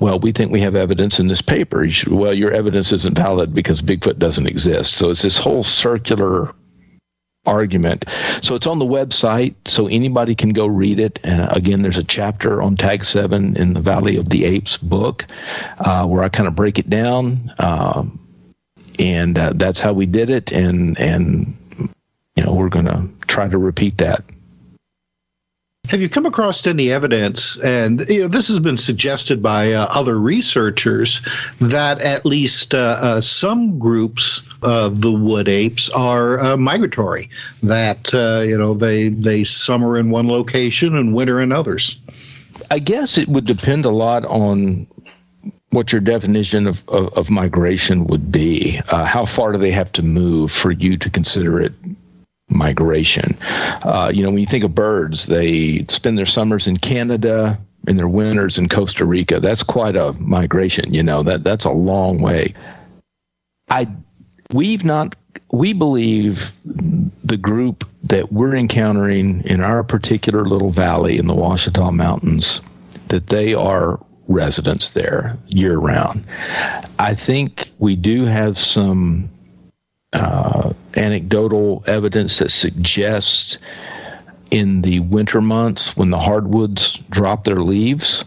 Well, 0.00 0.20
we 0.20 0.32
think 0.32 0.52
we 0.52 0.60
have 0.60 0.76
evidence 0.76 1.18
in 1.18 1.26
this 1.26 1.42
paper. 1.42 1.84
You 1.84 1.90
should, 1.90 2.12
well, 2.12 2.32
your 2.32 2.52
evidence 2.52 2.92
isn't 2.92 3.18
valid 3.18 3.52
because 3.52 3.82
Bigfoot 3.82 4.18
doesn't 4.18 4.46
exist. 4.46 4.94
So 4.94 5.10
it's 5.10 5.22
this 5.22 5.38
whole 5.38 5.64
circular 5.64 6.54
argument. 7.48 8.04
So 8.42 8.54
it's 8.54 8.66
on 8.66 8.78
the 8.78 8.84
website, 8.84 9.54
so 9.66 9.88
anybody 9.88 10.34
can 10.34 10.50
go 10.50 10.66
read 10.66 11.00
it. 11.00 11.18
And 11.24 11.48
again, 11.56 11.82
there's 11.82 11.98
a 11.98 12.04
chapter 12.04 12.62
on 12.62 12.76
Tag 12.76 13.04
7 13.04 13.56
in 13.56 13.72
the 13.72 13.80
Valley 13.80 14.16
of 14.16 14.28
the 14.28 14.44
Apes 14.44 14.76
book 14.76 15.26
uh, 15.78 16.06
where 16.06 16.22
I 16.22 16.28
kind 16.28 16.46
of 16.46 16.54
break 16.54 16.78
it 16.78 16.88
down. 16.88 17.52
Uh, 17.58 18.04
and 18.98 19.38
uh, 19.38 19.52
that's 19.54 19.80
how 19.80 19.92
we 19.92 20.06
did 20.06 20.30
it. 20.30 20.52
And, 20.52 20.98
and 20.98 21.56
you 22.36 22.44
know, 22.44 22.54
we're 22.54 22.68
going 22.68 22.86
to 22.86 23.08
try 23.26 23.48
to 23.48 23.58
repeat 23.58 23.98
that 23.98 24.24
have 25.88 26.02
you 26.02 26.08
come 26.08 26.26
across 26.26 26.66
any 26.66 26.90
evidence, 26.92 27.58
and 27.60 28.08
you 28.08 28.22
know 28.22 28.28
this 28.28 28.48
has 28.48 28.60
been 28.60 28.76
suggested 28.76 29.42
by 29.42 29.72
uh, 29.72 29.86
other 29.90 30.18
researchers, 30.18 31.22
that 31.60 32.00
at 32.00 32.26
least 32.26 32.74
uh, 32.74 32.98
uh, 33.00 33.20
some 33.20 33.78
groups 33.78 34.42
of 34.62 35.00
the 35.00 35.12
wood 35.12 35.48
apes 35.48 35.88
are 35.90 36.38
uh, 36.40 36.56
migratory? 36.56 37.30
That 37.62 38.12
uh, 38.12 38.42
you 38.42 38.58
know 38.58 38.74
they 38.74 39.08
they 39.08 39.44
summer 39.44 39.96
in 39.96 40.10
one 40.10 40.28
location 40.28 40.94
and 40.94 41.14
winter 41.14 41.40
in 41.40 41.52
others. 41.52 41.98
I 42.70 42.80
guess 42.80 43.16
it 43.16 43.28
would 43.28 43.46
depend 43.46 43.86
a 43.86 43.90
lot 43.90 44.26
on 44.26 44.86
what 45.70 45.92
your 45.92 46.00
definition 46.00 46.66
of, 46.66 46.86
of, 46.88 47.12
of 47.14 47.30
migration 47.30 48.06
would 48.06 48.30
be. 48.32 48.80
Uh, 48.88 49.04
how 49.04 49.24
far 49.24 49.52
do 49.52 49.58
they 49.58 49.70
have 49.70 49.92
to 49.92 50.02
move 50.02 50.50
for 50.50 50.70
you 50.70 50.96
to 50.98 51.10
consider 51.10 51.60
it 51.60 51.72
migration. 52.48 53.36
Uh, 53.40 54.10
you 54.12 54.22
know, 54.22 54.30
when 54.30 54.38
you 54.38 54.46
think 54.46 54.64
of 54.64 54.74
birds, 54.74 55.26
they 55.26 55.84
spend 55.88 56.16
their 56.16 56.26
summers 56.26 56.66
in 56.66 56.76
Canada 56.76 57.58
and 57.86 57.98
their 57.98 58.08
winters 58.08 58.58
in 58.58 58.68
Costa 58.68 59.04
Rica. 59.04 59.40
That's 59.40 59.62
quite 59.62 59.96
a 59.96 60.12
migration. 60.14 60.92
You 60.92 61.02
know 61.02 61.22
that 61.22 61.44
that's 61.44 61.64
a 61.64 61.70
long 61.70 62.20
way. 62.20 62.54
I 63.70 63.88
we've 64.52 64.84
not 64.84 65.16
we 65.50 65.72
believe 65.72 66.52
the 66.64 67.36
group 67.36 67.88
that 68.04 68.32
we're 68.32 68.54
encountering 68.54 69.42
in 69.44 69.62
our 69.62 69.82
particular 69.82 70.44
little 70.44 70.70
valley 70.70 71.18
in 71.18 71.26
the 71.26 71.34
Ouachita 71.34 71.92
Mountains 71.92 72.60
that 73.08 73.26
they 73.28 73.54
are 73.54 73.98
residents 74.26 74.90
there 74.90 75.38
year 75.46 75.76
round. 75.78 76.26
I 76.98 77.14
think 77.14 77.70
we 77.78 77.96
do 77.96 78.26
have 78.26 78.58
some 78.58 79.30
uh, 80.12 80.72
anecdotal 80.94 81.84
evidence 81.86 82.38
that 82.38 82.50
suggests 82.50 83.58
in 84.50 84.82
the 84.82 85.00
winter 85.00 85.40
months 85.40 85.96
when 85.96 86.10
the 86.10 86.18
hardwoods 86.18 86.98
drop 87.10 87.44
their 87.44 87.62
leaves 87.62 88.24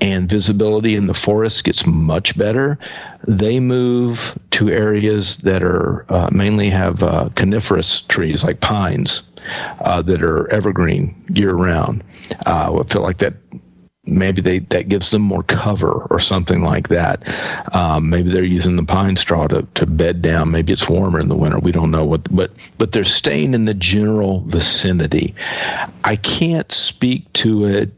and 0.00 0.28
visibility 0.28 0.94
in 0.94 1.06
the 1.06 1.14
forest 1.14 1.64
gets 1.64 1.86
much 1.86 2.36
better, 2.38 2.78
they 3.26 3.58
move 3.58 4.38
to 4.50 4.68
areas 4.68 5.38
that 5.38 5.62
are 5.62 6.04
uh, 6.12 6.28
mainly 6.30 6.70
have 6.70 7.02
uh, 7.02 7.28
coniferous 7.34 8.02
trees 8.02 8.44
like 8.44 8.60
pines 8.60 9.22
uh, 9.80 10.02
that 10.02 10.22
are 10.22 10.50
evergreen 10.52 11.24
year 11.28 11.52
round. 11.52 12.04
Uh, 12.46 12.80
I 12.80 12.84
feel 12.84 13.02
like 13.02 13.18
that 13.18 13.34
maybe 14.06 14.42
they 14.42 14.58
that 14.60 14.88
gives 14.88 15.10
them 15.10 15.22
more 15.22 15.42
cover 15.42 15.90
or 15.90 16.20
something 16.20 16.62
like 16.62 16.88
that. 16.88 17.24
Um, 17.74 18.10
maybe 18.10 18.30
they're 18.30 18.44
using 18.44 18.76
the 18.76 18.84
pine 18.84 19.16
straw 19.16 19.46
to, 19.48 19.66
to 19.74 19.86
bed 19.86 20.22
down. 20.22 20.50
Maybe 20.50 20.72
it's 20.72 20.88
warmer 20.88 21.20
in 21.20 21.28
the 21.28 21.36
winter. 21.36 21.58
We 21.58 21.72
don't 21.72 21.90
know 21.90 22.04
what, 22.04 22.34
but 22.34 22.70
but 22.78 22.92
they're 22.92 23.04
staying 23.04 23.54
in 23.54 23.64
the 23.64 23.74
general 23.74 24.40
vicinity. 24.40 25.34
I 26.02 26.16
can't 26.16 26.70
speak 26.72 27.32
to 27.34 27.64
it 27.64 27.90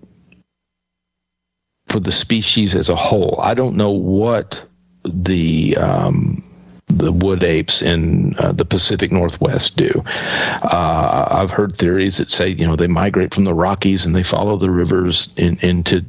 for 1.89 2.01
the 2.01 2.13
species 2.13 2.75
as 2.75 2.89
a 2.89 2.97
whole. 2.97 3.39
I 3.41 3.55
don't 3.55 3.77
know 3.77 3.93
what 3.93 4.61
the 5.05 5.77
um, 5.77 6.43
the 6.89 7.13
wood 7.13 7.43
apes 7.43 7.83
in 7.83 8.37
uh, 8.39 8.53
the 8.53 8.65
Pacific 8.65 9.11
Northwest 9.11 9.77
do. 9.77 10.03
Uh, 10.07 11.27
I've 11.31 11.51
heard 11.51 11.77
theories 11.77 12.19
that 12.19 12.31
say, 12.31 12.49
you 12.49 12.67
know, 12.67 12.77
they 12.77 12.87
migrate 12.87 13.35
from 13.35 13.45
the 13.45 13.55
Rockies 13.55 14.07
and 14.07 14.15
they 14.15 14.23
follow 14.23 14.57
the 14.57 14.71
rivers 14.71 15.33
in, 15.37 15.59
into 15.59 16.05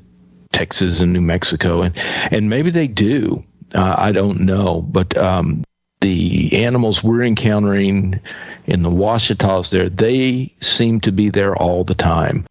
Texas 0.52 1.02
and 1.02 1.14
New 1.14 1.22
Mexico, 1.22 1.82
and 1.82 1.98
and 2.32 2.50
maybe 2.50 2.70
they 2.70 2.88
do. 2.88 3.42
Uh, 3.74 3.96
I 3.98 4.12
don't 4.12 4.42
know, 4.42 4.82
but 4.82 5.18
um, 5.18 5.64
the 6.02 6.64
animals 6.64 7.04
we're 7.04 7.24
encountering 7.24 8.20
in 8.66 8.82
the 8.82 8.90
Ouachitas 8.90 9.70
there, 9.70 9.90
they 9.90 10.54
seem 10.62 11.02
to 11.02 11.12
be 11.12 11.30
there 11.30 11.56
all 11.56 11.84
the 11.84 11.96
time. 11.96 12.46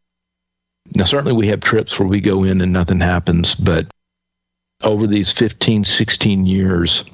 Now, 0.95 1.05
certainly 1.05 1.33
we 1.33 1.49
have 1.49 1.61
trips 1.61 1.99
where 1.99 2.09
we 2.09 2.21
go 2.21 2.45
in 2.45 2.61
and 2.61 2.73
nothing 2.73 3.01
happens, 3.01 3.55
but 3.55 3.87
over 4.83 5.07
these 5.07 5.33
15, 5.33 5.85
16 5.85 6.47
years, 6.47 7.05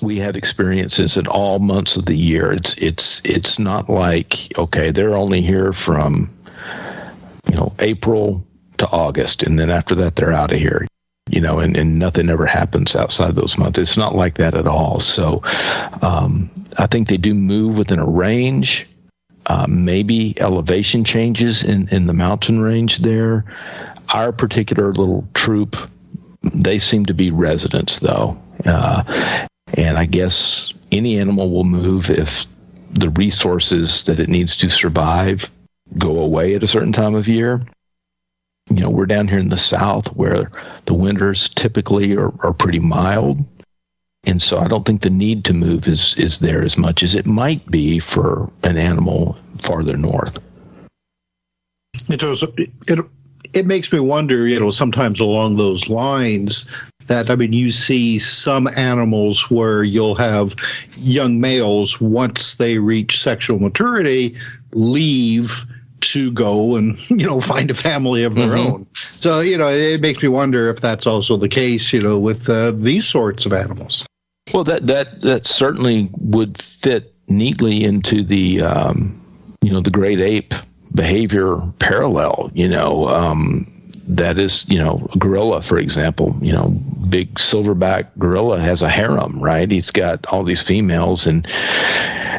we 0.00 0.18
have 0.18 0.36
experiences 0.36 1.16
in 1.16 1.26
all 1.26 1.58
months 1.58 1.96
of 1.96 2.06
the 2.06 2.16
year. 2.16 2.52
It's 2.52 2.74
it's 2.74 3.20
it's 3.24 3.58
not 3.58 3.88
like 3.88 4.56
okay, 4.58 4.90
they're 4.90 5.14
only 5.14 5.42
here 5.42 5.72
from 5.72 6.34
you 7.48 7.56
know 7.56 7.74
April 7.78 8.46
to 8.78 8.88
August, 8.88 9.42
and 9.42 9.58
then 9.58 9.70
after 9.70 9.94
that 9.96 10.16
they're 10.16 10.32
out 10.32 10.52
of 10.52 10.58
here. 10.58 10.86
You 11.28 11.40
know, 11.40 11.60
and, 11.60 11.76
and 11.76 11.98
nothing 11.98 12.28
ever 12.28 12.46
happens 12.46 12.96
outside 12.96 13.36
those 13.36 13.56
months. 13.56 13.78
It's 13.78 13.96
not 13.96 14.16
like 14.16 14.38
that 14.38 14.54
at 14.54 14.66
all. 14.66 14.98
So, 14.98 15.42
um, 16.02 16.50
I 16.76 16.88
think 16.88 17.06
they 17.06 17.18
do 17.18 17.34
move 17.34 17.78
within 17.78 18.00
a 18.00 18.06
range. 18.06 18.88
Uh, 19.46 19.66
maybe 19.68 20.40
elevation 20.40 21.04
changes 21.04 21.62
in, 21.62 21.88
in 21.90 22.06
the 22.06 22.12
mountain 22.12 22.60
range 22.60 22.98
there. 22.98 23.44
Our 24.12 24.32
particular 24.32 24.92
little 24.92 25.28
troop, 25.32 25.76
they 26.42 26.80
seem 26.80 27.06
to 27.06 27.14
be 27.14 27.30
residents 27.30 28.00
though. 28.00 28.40
Uh, 28.64 29.46
and 29.74 29.96
I 29.96 30.06
guess 30.06 30.72
any 30.90 31.18
animal 31.18 31.50
will 31.50 31.64
move 31.64 32.10
if 32.10 32.46
the 32.90 33.10
resources 33.10 34.04
that 34.04 34.20
it 34.20 34.28
needs 34.28 34.56
to 34.56 34.68
survive 34.68 35.48
go 35.96 36.18
away 36.18 36.54
at 36.54 36.62
a 36.62 36.68
certain 36.68 36.92
time 36.92 37.14
of 37.14 37.28
year. 37.28 37.62
You 38.68 38.80
know, 38.80 38.90
we're 38.90 39.06
down 39.06 39.28
here 39.28 39.38
in 39.38 39.48
the 39.48 39.58
south 39.58 40.14
where 40.14 40.50
the 40.84 40.94
winters 40.94 41.48
typically 41.48 42.16
are, 42.16 42.30
are 42.44 42.52
pretty 42.52 42.78
mild. 42.78 43.44
And 44.24 44.40
so 44.40 44.58
I 44.58 44.68
don't 44.68 44.84
think 44.84 45.00
the 45.00 45.10
need 45.10 45.44
to 45.46 45.54
move 45.54 45.88
is, 45.88 46.14
is 46.16 46.38
there 46.40 46.62
as 46.62 46.76
much 46.76 47.02
as 47.02 47.14
it 47.14 47.26
might 47.26 47.68
be 47.70 47.98
for 47.98 48.50
an 48.62 48.76
animal 48.76 49.38
farther 49.62 49.96
north. 49.96 50.38
It 52.08 52.22
was, 52.22 52.44
it, 52.56 52.70
it 53.52 53.66
makes 53.66 53.92
me 53.92 53.98
wonder, 53.98 54.46
you 54.46 54.60
know, 54.60 54.70
sometimes 54.70 55.20
along 55.20 55.56
those 55.56 55.88
lines 55.88 56.66
that 57.10 57.28
I 57.28 57.36
mean, 57.36 57.52
you 57.52 57.70
see 57.70 58.18
some 58.18 58.68
animals 58.68 59.50
where 59.50 59.82
you'll 59.82 60.14
have 60.14 60.54
young 60.96 61.40
males 61.40 62.00
once 62.00 62.54
they 62.54 62.78
reach 62.78 63.20
sexual 63.20 63.58
maturity 63.58 64.36
leave 64.72 65.66
to 66.00 66.32
go 66.32 66.76
and 66.76 66.98
you 67.10 67.26
know 67.26 67.40
find 67.40 67.70
a 67.70 67.74
family 67.74 68.24
of 68.24 68.36
their 68.36 68.50
mm-hmm. 68.50 68.74
own. 68.74 68.86
So 69.18 69.40
you 69.40 69.58
know, 69.58 69.68
it 69.68 70.00
makes 70.00 70.22
me 70.22 70.28
wonder 70.28 70.70
if 70.70 70.80
that's 70.80 71.06
also 71.06 71.36
the 71.36 71.48
case, 71.48 71.92
you 71.92 72.00
know, 72.00 72.18
with 72.18 72.48
uh, 72.48 72.70
these 72.70 73.06
sorts 73.06 73.44
of 73.44 73.52
animals. 73.52 74.06
Well, 74.54 74.64
that 74.64 74.86
that 74.86 75.20
that 75.22 75.46
certainly 75.46 76.08
would 76.18 76.62
fit 76.62 77.12
neatly 77.28 77.84
into 77.84 78.22
the 78.22 78.62
um, 78.62 79.20
you 79.62 79.72
know 79.72 79.80
the 79.80 79.90
great 79.90 80.20
ape 80.20 80.54
behavior 80.94 81.56
parallel. 81.80 82.52
You 82.54 82.68
know, 82.68 83.08
um, 83.08 83.79
that 84.16 84.38
is 84.38 84.68
you 84.68 84.78
know 84.78 85.08
a 85.12 85.18
gorilla, 85.18 85.62
for 85.62 85.78
example. 85.78 86.36
You 86.40 86.52
know, 86.52 86.68
big 87.08 87.34
silverback 87.34 88.08
gorilla 88.18 88.60
has 88.60 88.82
a 88.82 88.88
harem, 88.88 89.42
right? 89.42 89.70
He's 89.70 89.90
got 89.90 90.26
all 90.26 90.44
these 90.44 90.62
females, 90.62 91.26
and 91.26 91.46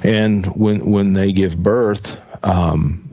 and 0.04 0.46
when 0.56 0.92
when 0.92 1.14
they 1.14 1.32
give 1.32 1.58
birth. 1.58 2.18
Um, 2.44 3.08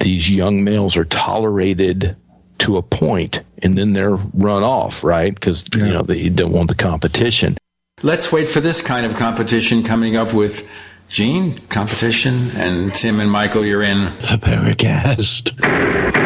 these 0.00 0.28
young 0.28 0.64
males 0.64 0.96
are 0.96 1.04
tolerated 1.04 2.16
to 2.58 2.76
a 2.76 2.82
point 2.82 3.42
and 3.64 3.76
then 3.76 3.94
they're 3.94 4.16
run 4.16 4.62
off, 4.62 5.02
right? 5.02 5.34
Because 5.34 5.64
yeah. 5.74 5.86
you 5.86 5.92
know 5.92 6.02
they 6.02 6.28
don't 6.28 6.52
want 6.52 6.68
the 6.68 6.74
competition. 6.74 7.56
Let's 8.02 8.30
wait 8.30 8.48
for 8.48 8.60
this 8.60 8.82
kind 8.82 9.06
of 9.06 9.16
competition 9.16 9.82
coming 9.82 10.16
up 10.16 10.34
with 10.34 10.68
Gene 11.08 11.56
competition 11.68 12.50
and 12.56 12.94
Tim 12.94 13.20
and 13.20 13.30
Michael. 13.30 13.64
You're 13.64 13.82
in 13.82 14.04
the 14.18 14.38
Paracast. 14.40 16.23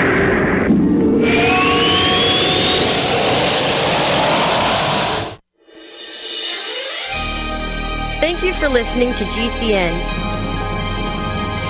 Thank 8.21 8.43
you 8.43 8.53
for 8.53 8.69
listening 8.69 9.15
to 9.15 9.25
GCN. 9.25 9.95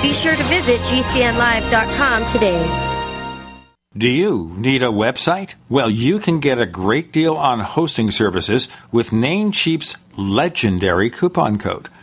Be 0.02 0.12
sure 0.12 0.36
to 0.36 0.42
visit 0.44 0.80
GCNlive.com 0.80 2.26
today. 2.26 2.84
Do 3.96 4.08
you 4.08 4.54
need 4.56 4.82
a 4.82 4.86
website? 4.86 5.54
Well, 5.68 5.90
you 5.90 6.18
can 6.18 6.40
get 6.40 6.60
a 6.60 6.66
great 6.66 7.10
deal 7.10 7.34
on 7.34 7.60
hosting 7.60 8.10
services 8.10 8.68
with 8.92 9.10
Namecheap's 9.10 9.96
legendary 10.16 11.10
coupon 11.10 11.58
code. 11.58 11.88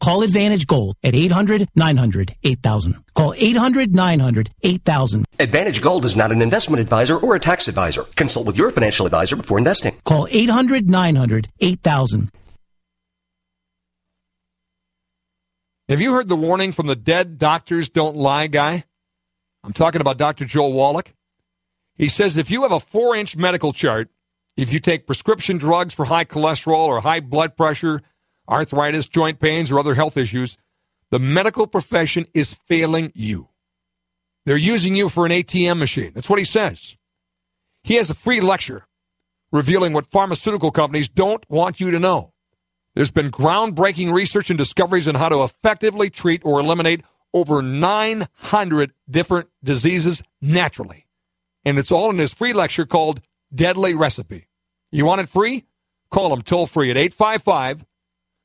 Call 0.00 0.22
Advantage 0.22 0.66
Gold 0.66 0.94
at 1.02 1.14
800 1.14 1.68
900 1.74 2.32
8000. 2.42 2.96
Call 3.14 3.34
800 3.36 3.94
900 3.94 4.50
8000. 4.62 5.24
Advantage 5.38 5.82
Gold 5.82 6.04
is 6.04 6.16
not 6.16 6.30
an 6.30 6.40
investment 6.40 6.80
advisor 6.80 7.18
or 7.18 7.34
a 7.34 7.40
tax 7.40 7.66
advisor. 7.68 8.04
Consult 8.16 8.46
with 8.46 8.56
your 8.56 8.70
financial 8.70 9.06
advisor 9.06 9.36
before 9.36 9.58
investing. 9.58 9.94
Call 10.04 10.28
800 10.30 10.88
900 10.88 11.48
8000. 11.60 12.30
Have 15.88 16.00
you 16.00 16.12
heard 16.12 16.28
the 16.28 16.36
warning 16.36 16.70
from 16.70 16.86
the 16.86 16.96
dead 16.96 17.38
doctors 17.38 17.88
don't 17.88 18.14
lie 18.14 18.46
guy? 18.46 18.84
I'm 19.64 19.72
talking 19.72 20.00
about 20.00 20.18
Dr. 20.18 20.44
Joel 20.44 20.74
Wallach. 20.74 21.12
He 21.96 22.08
says 22.08 22.36
if 22.36 22.50
you 22.50 22.62
have 22.62 22.72
a 22.72 22.78
four 22.78 23.16
inch 23.16 23.36
medical 23.36 23.72
chart, 23.72 24.10
if 24.56 24.72
you 24.72 24.78
take 24.78 25.06
prescription 25.06 25.58
drugs 25.58 25.94
for 25.94 26.04
high 26.04 26.24
cholesterol 26.24 26.86
or 26.86 27.00
high 27.00 27.20
blood 27.20 27.56
pressure, 27.56 28.02
arthritis, 28.48 29.06
joint 29.06 29.40
pains, 29.40 29.70
or 29.70 29.78
other 29.78 29.94
health 29.94 30.16
issues, 30.16 30.56
the 31.10 31.18
medical 31.18 31.66
profession 31.66 32.26
is 32.34 32.54
failing 32.54 33.12
you. 33.14 33.48
They're 34.46 34.56
using 34.56 34.94
you 34.94 35.08
for 35.08 35.26
an 35.26 35.32
ATM 35.32 35.78
machine. 35.78 36.12
That's 36.14 36.30
what 36.30 36.38
he 36.38 36.44
says. 36.44 36.96
He 37.82 37.94
has 37.94 38.10
a 38.10 38.14
free 38.14 38.40
lecture 38.40 38.86
revealing 39.52 39.92
what 39.92 40.06
pharmaceutical 40.06 40.70
companies 40.70 41.08
don't 41.08 41.44
want 41.48 41.80
you 41.80 41.90
to 41.90 41.98
know. 41.98 42.32
There's 42.94 43.10
been 43.10 43.30
groundbreaking 43.30 44.12
research 44.12 44.50
and 44.50 44.58
discoveries 44.58 45.08
on 45.08 45.14
how 45.14 45.28
to 45.28 45.42
effectively 45.42 46.10
treat 46.10 46.42
or 46.44 46.60
eliminate 46.60 47.02
over 47.32 47.62
900 47.62 48.92
different 49.08 49.48
diseases 49.62 50.22
naturally. 50.40 51.06
And 51.64 51.78
it's 51.78 51.92
all 51.92 52.10
in 52.10 52.18
his 52.18 52.34
free 52.34 52.52
lecture 52.52 52.86
called 52.86 53.20
Deadly 53.54 53.94
Recipe. 53.94 54.48
You 54.90 55.04
want 55.04 55.20
it 55.20 55.28
free? 55.28 55.64
Call 56.10 56.32
him 56.32 56.42
toll 56.42 56.66
free 56.66 56.90
at 56.90 56.96
855 56.96 57.84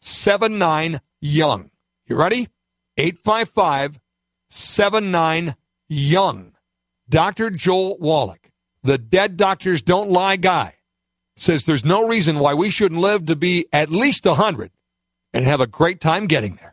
79 0.03 0.99
Young. 1.21 1.71
You 2.05 2.17
ready? 2.17 2.49
855 2.97 3.99
79 4.49 5.55
Young. 5.87 6.51
Dr. 7.07 7.49
Joel 7.49 7.97
Wallach, 7.99 8.51
the 8.83 8.97
dead 8.97 9.37
doctors 9.37 9.81
don't 9.81 10.09
lie 10.09 10.35
guy, 10.35 10.75
says 11.37 11.65
there's 11.65 11.85
no 11.85 12.07
reason 12.07 12.39
why 12.39 12.53
we 12.53 12.69
shouldn't 12.69 12.99
live 12.99 13.25
to 13.27 13.35
be 13.35 13.67
at 13.71 13.89
least 13.89 14.25
100 14.25 14.71
and 15.33 15.45
have 15.45 15.61
a 15.61 15.67
great 15.67 16.01
time 16.01 16.27
getting 16.27 16.55
there. 16.55 16.72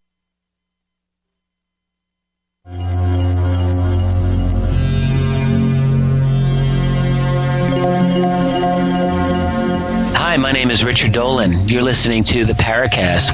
My 10.41 10.51
name 10.51 10.71
is 10.71 10.83
Richard 10.83 11.11
Dolan. 11.11 11.67
You're 11.67 11.83
listening 11.83 12.23
to 12.23 12.43
the 12.43 12.53
Paracast. 12.53 13.29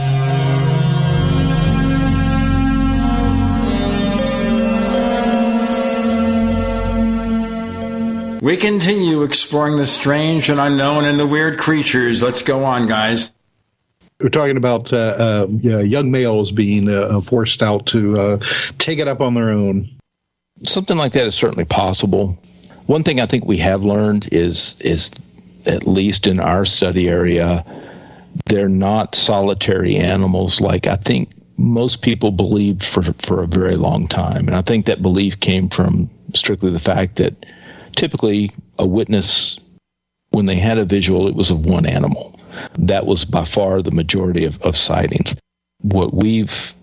We 8.42 8.58
continue 8.58 9.24
exploring 9.24 9.78
the 9.78 9.86
strange 9.86 10.50
and 10.50 10.60
unknown 10.60 11.06
and 11.06 11.18
the 11.18 11.26
weird 11.26 11.58
creatures. 11.58 12.22
Let's 12.22 12.42
go 12.42 12.66
on, 12.66 12.88
guys. 12.88 13.32
We're 14.20 14.28
talking 14.28 14.58
about 14.58 14.92
uh, 14.92 15.48
uh, 15.48 15.48
young 15.50 16.12
males 16.12 16.52
being 16.52 16.90
uh, 16.90 17.22
forced 17.22 17.64
out 17.64 17.86
to 17.88 18.20
uh, 18.20 18.40
take 18.80 19.00
it 19.00 19.08
up 19.08 19.22
on 19.22 19.34
their 19.34 19.52
own. 19.52 19.88
Something 20.64 20.98
like 20.98 21.14
that 21.14 21.26
is 21.26 21.36
certainly 21.36 21.66
possible. 21.66 22.38
One 22.88 23.04
thing 23.04 23.22
I 23.22 23.28
think 23.28 23.46
we 23.46 23.60
have 23.60 23.82
learned 23.82 24.28
is 24.32 24.76
is 24.82 25.12
at 25.68 25.88
least 25.88 26.28
in 26.28 26.40
our 26.40 26.66
study 26.66 27.08
area, 27.10 27.66
they're 28.46 28.70
not 28.70 29.16
solitary 29.16 29.96
animals 29.96 30.62
like 30.62 30.88
I 30.88 30.96
think 30.96 31.32
most 31.58 32.02
people 32.02 32.32
believed 32.32 32.84
for 32.84 33.02
for 33.02 33.44
a 33.44 33.48
very 33.48 33.76
long 33.76 34.08
time, 34.08 34.48
and 34.48 34.56
I 34.56 34.62
think 34.62 34.86
that 34.86 35.02
belief 35.02 35.40
came 35.40 35.70
from 35.70 36.10
strictly 36.34 36.72
the 36.72 36.80
fact 36.80 37.18
that 37.18 37.46
typically 37.96 38.52
a 38.78 38.86
witness 38.86 39.60
when 40.32 40.46
they 40.46 40.58
had 40.58 40.78
a 40.78 40.86
visual, 40.86 41.28
it 41.28 41.36
was 41.36 41.52
of 41.52 41.66
one 41.66 41.86
animal. 41.86 42.40
That 42.78 43.06
was 43.06 43.26
by 43.26 43.46
far 43.46 43.82
the 43.82 43.92
majority 43.92 44.46
of, 44.46 44.62
of 44.62 44.76
sightings. 44.78 45.36
What 45.82 46.14
we've 46.14 46.74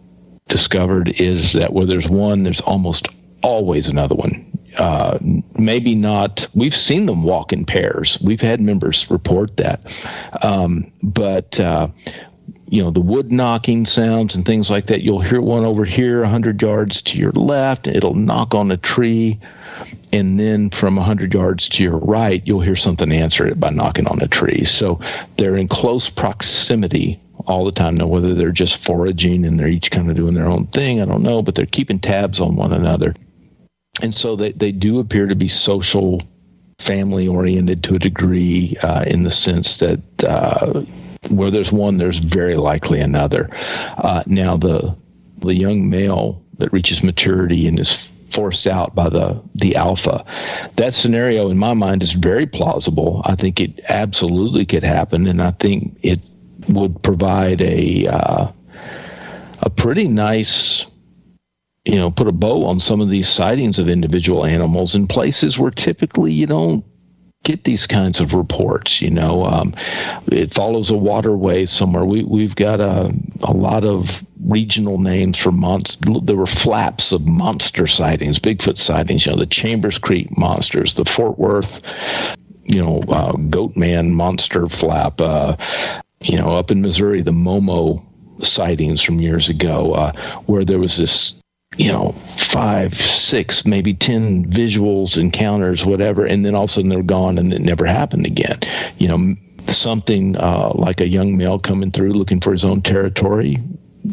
discovered 0.48 1.20
is 1.20 1.52
that 1.52 1.72
where 1.72 1.86
there's 1.86 2.08
one, 2.08 2.42
there's 2.42 2.60
almost 2.60 3.08
always 3.42 3.88
another 3.88 4.14
one. 4.14 4.53
Uh, 4.76 5.18
maybe 5.56 5.94
not. 5.94 6.48
We've 6.54 6.74
seen 6.74 7.06
them 7.06 7.22
walk 7.22 7.52
in 7.52 7.64
pairs. 7.64 8.18
We've 8.20 8.40
had 8.40 8.60
members 8.60 9.10
report 9.10 9.56
that, 9.58 9.80
um, 10.42 10.90
but 11.02 11.60
uh, 11.60 11.88
you 12.66 12.82
know 12.82 12.90
the 12.90 13.00
wood 13.00 13.30
knocking 13.30 13.86
sounds 13.86 14.34
and 14.34 14.44
things 14.44 14.70
like 14.70 14.86
that. 14.86 15.02
You'll 15.02 15.20
hear 15.20 15.40
one 15.40 15.64
over 15.64 15.84
here, 15.84 16.24
hundred 16.24 16.60
yards 16.60 17.02
to 17.02 17.18
your 17.18 17.32
left. 17.32 17.86
It'll 17.86 18.14
knock 18.14 18.54
on 18.54 18.70
a 18.72 18.76
tree, 18.76 19.38
and 20.12 20.40
then 20.40 20.70
from 20.70 20.96
hundred 20.96 21.34
yards 21.34 21.68
to 21.70 21.82
your 21.84 21.98
right, 21.98 22.42
you'll 22.44 22.60
hear 22.60 22.76
something 22.76 23.12
answer 23.12 23.46
it 23.46 23.60
by 23.60 23.70
knocking 23.70 24.08
on 24.08 24.22
a 24.22 24.28
tree. 24.28 24.64
So 24.64 25.00
they're 25.36 25.56
in 25.56 25.68
close 25.68 26.10
proximity 26.10 27.20
all 27.46 27.64
the 27.64 27.72
time. 27.72 27.96
Now, 27.96 28.06
whether 28.06 28.34
they're 28.34 28.50
just 28.50 28.82
foraging 28.82 29.44
and 29.44 29.58
they're 29.58 29.68
each 29.68 29.90
kind 29.92 30.10
of 30.10 30.16
doing 30.16 30.34
their 30.34 30.48
own 30.48 30.66
thing, 30.66 31.00
I 31.00 31.04
don't 31.04 31.22
know, 31.22 31.42
but 31.42 31.54
they're 31.54 31.66
keeping 31.66 32.00
tabs 32.00 32.40
on 32.40 32.56
one 32.56 32.72
another 32.72 33.14
and 34.02 34.14
so 34.14 34.36
they, 34.36 34.52
they 34.52 34.72
do 34.72 34.98
appear 34.98 35.26
to 35.26 35.34
be 35.34 35.48
social 35.48 36.20
family 36.78 37.28
oriented 37.28 37.84
to 37.84 37.94
a 37.94 37.98
degree 37.98 38.76
uh, 38.82 39.04
in 39.04 39.22
the 39.22 39.30
sense 39.30 39.78
that 39.78 40.24
uh, 40.24 40.82
where 41.30 41.50
there's 41.50 41.72
one 41.72 41.98
there's 41.98 42.18
very 42.18 42.56
likely 42.56 43.00
another. 43.00 43.48
Uh, 43.96 44.22
now 44.26 44.56
the 44.56 44.96
the 45.38 45.54
young 45.54 45.88
male 45.88 46.42
that 46.58 46.72
reaches 46.72 47.02
maturity 47.02 47.66
and 47.66 47.78
is 47.78 48.08
forced 48.32 48.66
out 48.66 48.94
by 48.94 49.08
the 49.08 49.40
the 49.54 49.76
alpha 49.76 50.24
that 50.74 50.92
scenario 50.92 51.50
in 51.50 51.56
my 51.56 51.72
mind 51.72 52.02
is 52.02 52.12
very 52.12 52.46
plausible. 52.46 53.22
I 53.24 53.36
think 53.36 53.60
it 53.60 53.80
absolutely 53.88 54.66
could 54.66 54.82
happen 54.82 55.26
and 55.28 55.40
i 55.40 55.52
think 55.52 55.96
it 56.02 56.18
would 56.68 57.02
provide 57.02 57.60
a 57.60 58.06
uh, 58.08 58.48
a 59.60 59.70
pretty 59.70 60.08
nice 60.08 60.86
you 61.84 61.96
know, 61.96 62.10
put 62.10 62.28
a 62.28 62.32
bow 62.32 62.64
on 62.64 62.80
some 62.80 63.00
of 63.00 63.10
these 63.10 63.28
sightings 63.28 63.78
of 63.78 63.88
individual 63.88 64.46
animals 64.46 64.94
in 64.94 65.06
places 65.06 65.58
where 65.58 65.70
typically 65.70 66.32
you 66.32 66.46
don't 66.46 66.84
get 67.42 67.62
these 67.62 67.86
kinds 67.86 68.20
of 68.20 68.32
reports. 68.32 69.02
You 69.02 69.10
know, 69.10 69.44
um, 69.44 69.74
it 70.26 70.54
follows 70.54 70.90
a 70.90 70.96
waterway 70.96 71.66
somewhere. 71.66 72.04
We 72.04 72.24
we've 72.24 72.56
got 72.56 72.80
a 72.80 73.12
a 73.42 73.52
lot 73.52 73.84
of 73.84 74.24
regional 74.40 74.98
names 74.98 75.38
for 75.38 75.52
monsters. 75.52 76.22
There 76.22 76.36
were 76.36 76.46
flaps 76.46 77.12
of 77.12 77.26
monster 77.26 77.86
sightings, 77.86 78.38
Bigfoot 78.38 78.78
sightings. 78.78 79.26
You 79.26 79.32
know, 79.32 79.38
the 79.38 79.46
Chambers 79.46 79.98
Creek 79.98 80.36
monsters, 80.36 80.94
the 80.94 81.04
Fort 81.04 81.38
Worth, 81.38 81.80
you 82.64 82.82
know, 82.82 83.00
uh, 83.08 83.32
Goatman 83.32 84.10
monster 84.10 84.68
flap. 84.68 85.20
Uh, 85.20 85.56
you 86.22 86.38
know, 86.38 86.56
up 86.56 86.70
in 86.70 86.80
Missouri, 86.80 87.20
the 87.20 87.32
Momo 87.32 88.02
sightings 88.42 89.02
from 89.02 89.20
years 89.20 89.50
ago, 89.50 89.92
uh, 89.92 90.12
where 90.46 90.64
there 90.64 90.78
was 90.78 90.96
this 90.96 91.34
you 91.76 91.90
know, 91.90 92.12
five, 92.36 92.94
six, 92.94 93.64
maybe 93.64 93.94
10 93.94 94.50
visuals, 94.50 95.18
encounters, 95.18 95.84
whatever, 95.84 96.24
and 96.24 96.44
then 96.44 96.54
all 96.54 96.64
of 96.64 96.70
a 96.70 96.72
sudden 96.72 96.90
they're 96.90 97.02
gone 97.02 97.38
and 97.38 97.52
it 97.52 97.60
never 97.60 97.84
happened 97.86 98.26
again. 98.26 98.58
You 98.98 99.08
know, 99.08 99.34
something 99.66 100.36
uh, 100.36 100.72
like 100.74 101.00
a 101.00 101.08
young 101.08 101.36
male 101.36 101.58
coming 101.58 101.90
through 101.90 102.12
looking 102.12 102.40
for 102.40 102.52
his 102.52 102.64
own 102.64 102.82
territory, 102.82 103.58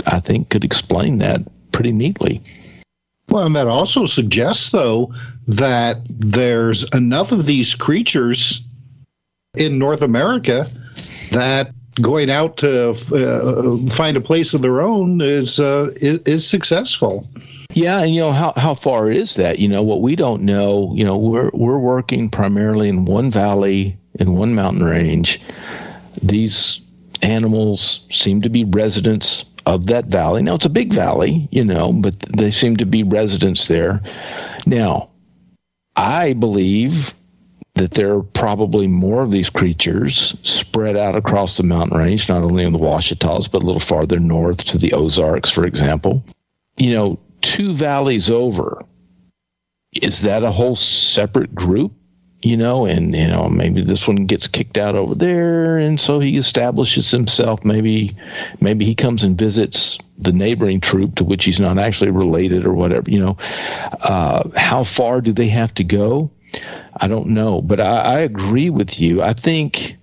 I 0.08 0.20
think 0.20 0.50
could 0.50 0.64
explain 0.64 1.20
that 1.20 1.42
pretty 1.72 1.92
neatly. 1.92 2.42
Well, 3.30 3.46
and 3.46 3.56
that 3.56 3.68
also 3.68 4.06
suggests, 4.06 4.72
though, 4.72 5.14
that 5.48 5.98
there's 6.10 6.84
enough 6.94 7.32
of 7.32 7.46
these 7.46 7.76
creatures 7.76 8.62
in 9.56 9.78
North 9.78 10.02
America 10.02 10.68
that 11.32 11.74
going 12.00 12.30
out 12.30 12.58
to 12.58 12.90
uh, 12.92 13.90
find 13.90 14.16
a 14.16 14.22
place 14.22 14.54
of 14.54 14.62
their 14.62 14.82
own 14.82 15.22
is, 15.22 15.60
uh, 15.60 15.92
is, 15.98 16.20
is 16.20 16.48
successful. 16.48 17.28
Yeah, 17.74 18.02
and 18.02 18.14
you 18.14 18.22
know 18.22 18.32
how 18.32 18.54
how 18.58 18.76
far 18.76 19.10
is 19.10 19.36
that? 19.36 19.60
You 19.60 19.70
know 19.70 19.82
what 19.82 20.02
we 20.02 20.16
don't 20.16 20.42
know. 20.42 20.94
You 20.94 21.06
know 21.06 21.18
we're 21.18 21.50
we're 21.54 21.80
working 21.80 22.30
primarily 22.30 22.90
in 22.90 23.06
one 23.06 23.32
valley 23.32 23.98
in 24.20 24.34
one 24.36 24.56
mountain 24.56 24.84
range. 24.84 25.40
These 26.22 26.82
animals 27.22 28.06
seem 28.12 28.42
to 28.42 28.50
be 28.50 28.66
residents 28.66 29.46
of 29.66 29.88
that 29.88 30.06
valley. 30.06 30.42
Now 30.44 30.56
it's 30.56 30.66
a 30.66 30.70
big 30.70 30.92
valley, 30.92 31.48
you 31.52 31.64
know, 31.64 31.94
but 31.94 32.20
they 32.20 32.52
seem 32.52 32.78
to 32.78 32.86
be 32.86 33.04
residents 33.04 33.68
there. 33.68 34.00
Now, 34.66 35.10
I 35.96 36.34
believe 36.34 37.14
that 37.76 37.92
there 37.92 38.16
are 38.16 38.24
probably 38.24 38.88
more 38.88 39.24
of 39.24 39.32
these 39.32 39.50
creatures 39.50 40.38
spread 40.44 40.98
out 40.98 41.16
across 41.16 41.58
the 41.58 41.64
mountain 41.64 41.98
range, 41.98 42.28
not 42.28 42.44
only 42.44 42.64
in 42.64 42.74
the 42.74 42.80
Ouachitas, 42.80 43.50
but 43.50 43.62
a 43.62 43.66
little 43.66 43.80
farther 43.80 44.20
north 44.20 44.64
to 44.66 44.78
the 44.78 44.94
Ozarks, 44.94 45.50
for 45.50 45.66
example. 45.66 46.24
You 46.78 46.94
know, 46.94 47.20
two 47.42 47.74
valleys 47.74 48.30
over, 48.30 48.84
is 49.94 50.22
that 50.22 50.44
a 50.44 50.52
whole 50.52 50.76
separate 50.76 51.56
group? 51.56 51.94
You 52.44 52.58
know, 52.58 52.88
and 52.88 53.16
you 53.16 53.28
know 53.28 53.50
maybe 53.50 53.84
this 53.84 54.08
one 54.08 54.26
gets 54.26 54.48
kicked 54.48 54.76
out 54.76 54.96
over 54.96 55.14
there, 55.14 55.78
and 55.78 56.00
so 56.00 56.20
he 56.20 56.38
establishes 56.38 57.12
himself. 57.12 57.64
Maybe, 57.64 58.18
maybe 58.60 58.84
he 58.84 58.96
comes 58.96 59.22
and 59.22 59.38
visits 59.38 60.00
the 60.18 60.32
neighboring 60.32 60.82
troop 60.82 61.16
to 61.16 61.24
which 61.24 61.46
he's 61.46 61.60
not 61.60 61.78
actually 61.78 62.10
related 62.10 62.66
or 62.66 62.74
whatever. 62.74 63.12
You 63.12 63.20
know, 63.20 63.38
uh, 64.02 64.50
how 64.58 64.84
far 64.84 65.22
do 65.22 65.34
they 65.34 65.50
have 65.50 65.72
to 65.76 65.84
go? 65.84 66.32
I 66.96 67.08
don't 67.08 67.30
know, 67.30 67.62
but 67.62 67.80
I, 67.80 67.98
I 67.98 68.20
agree 68.20 68.70
with 68.70 69.00
you. 69.00 69.22
I 69.22 69.34
think 69.34 69.98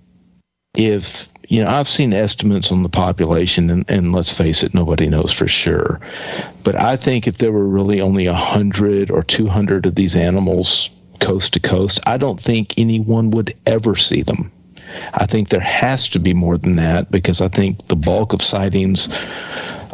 if 0.75 1.29
you 1.49 1.63
know, 1.63 1.69
I've 1.69 1.89
seen 1.89 2.13
estimates 2.13 2.71
on 2.71 2.83
the 2.83 2.89
population, 2.89 3.71
and, 3.71 3.89
and, 3.89 4.13
let's 4.13 4.31
face 4.31 4.61
it, 4.61 4.75
nobody 4.75 5.07
knows 5.07 5.33
for 5.33 5.47
sure. 5.47 5.99
But 6.63 6.75
I 6.75 6.95
think 6.95 7.27
if 7.27 7.39
there 7.39 7.51
were 7.51 7.67
really 7.67 8.01
only 8.01 8.27
a 8.27 8.35
hundred 8.35 9.09
or 9.09 9.23
two 9.23 9.47
hundred 9.47 9.87
of 9.87 9.95
these 9.95 10.15
animals 10.15 10.91
coast 11.19 11.53
to 11.53 11.59
coast, 11.59 11.99
I 12.05 12.17
don't 12.17 12.39
think 12.39 12.75
anyone 12.77 13.31
would 13.31 13.57
ever 13.65 13.95
see 13.95 14.21
them. 14.21 14.51
I 15.11 15.25
think 15.25 15.49
there 15.49 15.59
has 15.59 16.09
to 16.09 16.19
be 16.19 16.33
more 16.33 16.57
than 16.57 16.75
that 16.75 17.09
because 17.09 17.41
I 17.41 17.47
think 17.47 17.87
the 17.87 17.95
bulk 17.95 18.33
of 18.33 18.43
sightings 18.43 19.09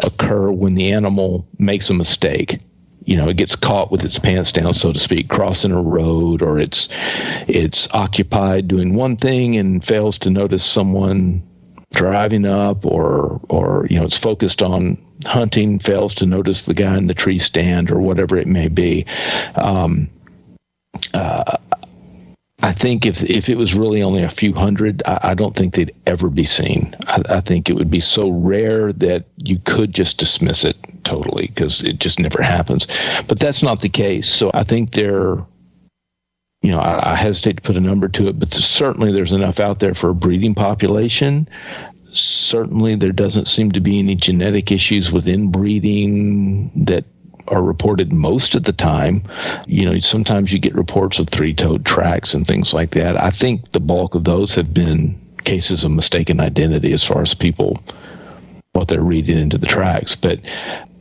occur 0.04 0.52
when 0.52 0.74
the 0.74 0.92
animal 0.92 1.48
makes 1.58 1.90
a 1.90 1.94
mistake 1.94 2.60
you 3.06 3.18
know, 3.18 3.30
it 3.30 3.38
gets 3.38 3.56
caught 3.56 3.92
with 3.92 4.04
its 4.04 4.20
pants 4.20 4.52
down, 4.52 4.74
so 4.74 4.92
to 4.92 5.00
speak, 5.00 5.30
crossing 5.30 5.72
a 5.72 5.82
road, 5.82 6.42
or 6.42 6.60
it's 6.60 6.90
it's 7.48 7.88
occupied 7.94 8.68
doing 8.68 8.94
one 8.94 9.16
thing 9.18 9.58
and 9.58 9.86
fails 9.86 10.20
to 10.20 10.32
notice 10.32 10.66
someone 10.66 11.44
driving 11.94 12.46
up, 12.46 12.86
or 12.86 13.40
or 13.48 13.88
you 13.90 14.00
know, 14.00 14.06
it's 14.06 14.18
focused 14.18 14.62
on 14.64 14.98
hunting 15.24 15.80
fails 15.80 16.16
to 16.16 16.26
notice 16.26 16.64
the 16.64 16.74
guy 16.74 16.98
in 16.98 17.06
the 17.06 17.14
tree 17.14 17.40
stand 17.40 17.92
or 17.92 18.00
whatever 18.00 18.38
it 18.38 18.48
may 18.48 18.68
be. 18.68 19.06
Um, 19.54 20.10
uh, 21.14 21.58
I 22.66 22.72
think 22.72 23.06
if 23.06 23.22
if 23.22 23.48
it 23.48 23.58
was 23.58 23.76
really 23.76 24.02
only 24.02 24.24
a 24.24 24.30
few 24.30 24.52
hundred, 24.52 25.04
I, 25.06 25.20
I 25.22 25.34
don't 25.36 25.56
think 25.56 25.76
they'd 25.76 25.96
ever 26.08 26.32
be 26.32 26.46
seen. 26.46 26.96
I, 27.06 27.22
I, 27.30 27.42
think 27.42 27.70
it 27.70 27.74
would 27.74 27.92
be 27.92 28.00
so 28.00 28.32
rare 28.32 28.92
that 28.94 29.26
you 29.38 29.60
could 29.60 29.94
just 29.94 30.18
dismiss 30.18 30.66
it 30.66 30.76
totally 31.04 31.46
because 31.46 31.84
it 31.84 32.00
just 32.00 32.20
never 32.20 32.42
happens. 32.42 32.88
But 33.28 33.40
that's 33.40 33.62
not 33.62 33.82
the 33.82 33.90
case. 33.90 34.28
So 34.28 34.50
I 34.52 34.64
think 34.64 34.94
they're, 34.94 35.46
you 36.64 36.72
know, 36.72 36.80
I, 36.80 37.12
I 37.12 37.16
hesitate 37.16 37.58
to 37.58 37.62
put 37.62 37.78
a 37.78 37.82
number 37.82 38.08
to 38.08 38.30
it, 38.30 38.40
but 38.40 38.52
certainly 38.52 39.12
there's 39.12 39.34
enough 39.34 39.60
out 39.60 39.78
there 39.78 39.94
for 39.94 40.10
a 40.10 40.16
breeding 40.16 40.56
population. 40.56 41.48
Certainly, 42.14 42.96
there 42.96 43.12
doesn't 43.12 43.48
seem 43.48 43.74
to 43.74 43.80
be 43.80 44.00
any 44.00 44.16
genetic 44.16 44.72
issues 44.72 45.12
with 45.12 45.28
inbreeding 45.28 46.86
that 46.86 47.06
are 47.48 47.62
reported 47.62 48.12
most 48.12 48.56
of 48.56 48.64
the 48.64 48.74
time. 48.74 49.24
You 49.68 49.86
know, 49.86 50.00
sometimes 50.00 50.52
you 50.52 50.60
get 50.60 50.76
reports 50.76 51.20
of 51.20 51.30
three 51.30 51.54
toed 51.54 51.86
tracks 51.86 52.34
and 52.34 52.46
things 52.46 52.74
like 52.74 52.92
that. 52.92 53.22
I 53.22 53.32
think 53.32 53.72
the 53.72 53.80
bulk 53.80 54.16
of 54.16 54.24
those 54.24 54.56
have 54.56 54.74
been 54.74 55.20
cases 55.44 55.84
of 55.84 55.92
mistaken 55.92 56.40
identity 56.40 56.94
as 56.94 57.04
far 57.04 57.22
as 57.22 57.34
people 57.34 57.78
what 58.74 58.88
they're 58.88 59.02
reading 59.02 59.38
into 59.38 59.58
the 59.58 59.68
tracks. 59.68 60.16
But 60.16 60.40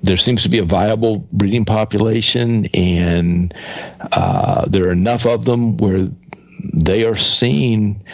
there 0.02 0.16
seems 0.16 0.42
to 0.42 0.48
be 0.48 0.58
a 0.58 0.64
viable 0.64 1.26
breeding 1.32 1.64
population, 1.64 2.66
and 2.74 3.54
uh, 4.00 4.66
there 4.68 4.88
are 4.88 4.92
enough 4.92 5.26
of 5.26 5.44
them 5.44 5.76
where 5.78 6.08
they 6.72 7.04
are 7.04 7.16
seen 7.16 8.04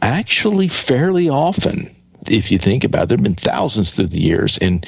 actually 0.00 0.68
fairly 0.68 1.28
often 1.28 1.94
if 2.26 2.50
you 2.50 2.58
think 2.58 2.84
about 2.84 3.04
it, 3.04 3.08
there 3.08 3.18
have 3.18 3.22
been 3.22 3.34
thousands 3.34 3.92
through 3.92 4.08
the 4.08 4.22
years, 4.22 4.58
and 4.58 4.86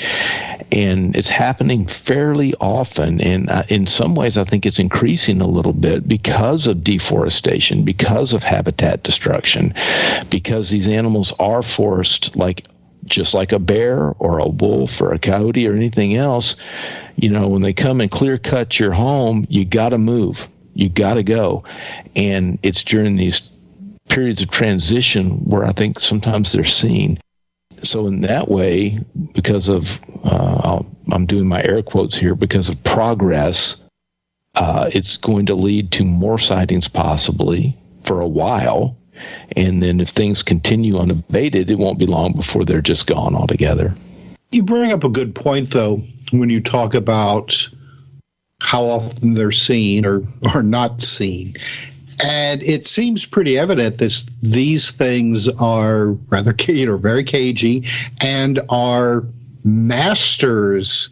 and 0.70 1.16
it's 1.16 1.28
happening 1.28 1.86
fairly 1.86 2.54
often. 2.54 3.20
And 3.20 3.50
uh, 3.50 3.64
in 3.68 3.86
some 3.86 4.14
ways, 4.14 4.38
I 4.38 4.44
think 4.44 4.66
it's 4.66 4.78
increasing 4.78 5.40
a 5.40 5.46
little 5.46 5.72
bit 5.72 6.09
because 6.09 6.66
of 6.66 6.84
deforestation, 6.84 7.84
because 7.84 8.32
of 8.32 8.42
habitat 8.42 9.02
destruction, 9.02 9.74
because 10.30 10.70
these 10.70 10.88
animals 10.88 11.32
are 11.38 11.62
forced, 11.62 12.36
like 12.36 12.66
just 13.04 13.34
like 13.34 13.52
a 13.52 13.59
bear 13.59 14.10
or 14.18 14.38
a 14.38 14.48
wolf 14.48 15.00
or 15.00 15.12
a 15.12 15.18
coyote 15.18 15.66
or 15.66 15.74
anything 15.74 16.16
else. 16.16 16.56
You 17.16 17.30
know, 17.30 17.48
when 17.48 17.62
they 17.62 17.72
come 17.72 18.00
and 18.00 18.10
clear 18.10 18.38
cut 18.38 18.78
your 18.78 18.92
home, 18.92 19.46
you 19.48 19.64
got 19.64 19.90
to 19.90 19.98
move. 19.98 20.48
You 20.74 20.88
got 20.88 21.14
to 21.14 21.22
go. 21.22 21.62
And 22.16 22.59
it's 22.62 22.82
during 22.84 23.16
these 23.16 23.40
periods 24.12 24.43
of 24.43 24.51
transition 24.51 25.39
where 25.44 25.64
I 25.64 25.72
think 25.72 25.98
sometimes 25.98 26.52
they're 26.52 26.64
seen. 26.64 27.18
So 27.82 28.06
in 28.06 28.20
that 28.20 28.48
way, 28.48 29.01
because 29.32 29.68
of 29.68 29.98
uh, 30.22 30.82
I'm 31.10 31.26
doing 31.26 31.48
my 31.48 31.62
air 31.62 31.82
quotes 31.82 32.16
here, 32.16 32.34
because 32.34 32.68
of 32.68 32.82
progress, 32.84 33.76
uh, 34.55 34.90
it's 34.93 35.16
going 35.16 35.47
to 35.47 35.55
lead 35.55 35.93
to 35.93 36.05
more 36.05 36.39
sightings 36.39 36.89
possibly 36.89 37.76
for 38.05 38.20
a 38.20 38.28
while. 38.28 38.98
And 39.56 39.82
then 39.82 40.01
if 40.01 40.10
things 40.10 40.43
continue 40.43 40.98
unabated, 40.98 41.70
it 41.70 41.78
won't 41.78 41.98
be 41.98 42.06
long 42.06 42.34
before 42.34 42.64
they're 42.64 42.82
just 42.82 43.06
gone 43.06 43.34
altogether. 43.34 43.94
You 44.52 44.62
bring 44.62 44.93
up 44.93 45.05
a 45.05 45.09
good 45.09 45.34
point, 45.34 45.70
though, 45.70 46.02
when 46.30 46.51
you 46.51 46.60
talk 46.60 46.94
about 46.94 47.68
how 48.60 48.84
often 48.84 49.34
they're 49.34 49.52
seen 49.52 50.05
or, 50.05 50.22
or 50.55 50.62
not 50.62 51.02
seen. 51.02 51.56
And 52.22 52.62
it 52.62 52.86
seems 52.86 53.24
pretty 53.24 53.58
evident 53.58 53.98
that 53.98 54.24
these 54.42 54.90
things 54.90 55.48
are 55.48 56.12
rather 56.30 56.54
you 56.68 56.86
know, 56.86 56.96
very 56.96 57.24
cagey 57.24 57.84
and 58.20 58.60
are 58.68 59.24
masters 59.64 61.10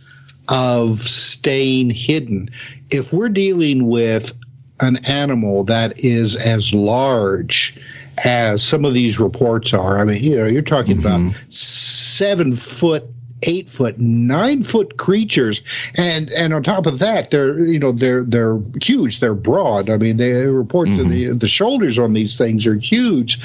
of 0.49 1.01
staying 1.01 1.91
hidden. 1.91 2.51
If 2.91 3.13
we're 3.13 3.29
dealing 3.29 3.89
with 3.89 4.33
an 4.81 5.05
animal 5.05 5.65
that 5.65 6.05
is 6.05 6.37
as 6.37 6.73
large 6.73 7.79
as 8.25 8.63
some 8.63 8.85
of 8.85 8.95
these 8.95 9.19
reports 9.19 9.73
are, 9.73 9.99
I 9.99 10.05
mean, 10.05 10.23
you 10.23 10.37
know, 10.37 10.47
you're 10.47 10.63
talking 10.63 10.99
mm-hmm. 10.99 11.29
about 11.29 11.53
seven 11.53 12.53
foot 12.53 13.05
eight 13.43 13.71
foot, 13.71 13.99
nine 13.99 14.63
foot 14.63 14.97
creatures, 14.97 15.63
and 15.95 16.31
and 16.31 16.53
on 16.53 16.63
top 16.63 16.87
of 16.87 16.99
that, 16.99 17.31
they're 17.31 17.59
you 17.59 17.79
know 17.79 17.93
they're 17.93 18.25
they're 18.25 18.59
huge. 18.83 19.21
They're 19.21 19.35
broad. 19.35 19.91
I 19.91 19.97
mean, 19.97 20.17
they 20.17 20.47
report 20.47 20.89
mm-hmm. 20.89 21.09
the 21.09 21.29
the 21.31 21.49
shoulders 21.49 21.99
on 21.99 22.13
these 22.13 22.37
things 22.37 22.67
are 22.67 22.75
huge. 22.75 23.39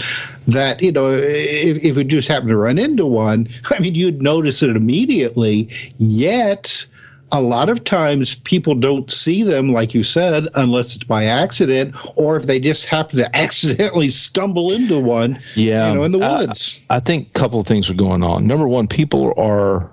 That 0.47 0.81
you 0.81 0.91
know, 0.91 1.11
if 1.11 1.83
if 1.83 1.97
you 1.97 2.03
just 2.03 2.27
happen 2.27 2.49
to 2.49 2.57
run 2.57 2.77
into 2.77 3.05
one, 3.05 3.47
I 3.71 3.79
mean, 3.79 3.95
you'd 3.95 4.21
notice 4.21 4.63
it 4.63 4.75
immediately. 4.75 5.69
Yet 5.97 6.85
a 7.31 7.41
lot 7.41 7.69
of 7.69 7.83
times 7.83 8.35
people 8.35 8.75
don't 8.75 9.11
see 9.11 9.43
them, 9.43 9.73
like 9.73 9.93
you 9.93 10.03
said, 10.03 10.47
unless 10.55 10.95
it's 10.95 11.03
by 11.03 11.25
accident 11.25 11.95
or 12.15 12.37
if 12.37 12.43
they 12.43 12.59
just 12.59 12.85
happen 12.85 13.17
to 13.17 13.35
accidentally 13.35 14.09
stumble 14.09 14.71
into 14.71 14.99
one. 14.99 15.39
Yeah, 15.55 15.89
you 15.89 15.95
know, 15.95 16.03
in 16.03 16.11
the 16.11 16.19
woods. 16.19 16.79
I, 16.89 16.97
I 16.97 16.99
think 16.99 17.29
a 17.29 17.31
couple 17.31 17.59
of 17.59 17.67
things 17.67 17.89
are 17.89 17.95
going 17.95 18.23
on. 18.23 18.47
Number 18.47 18.67
one, 18.67 18.87
people 18.87 19.33
are 19.37 19.91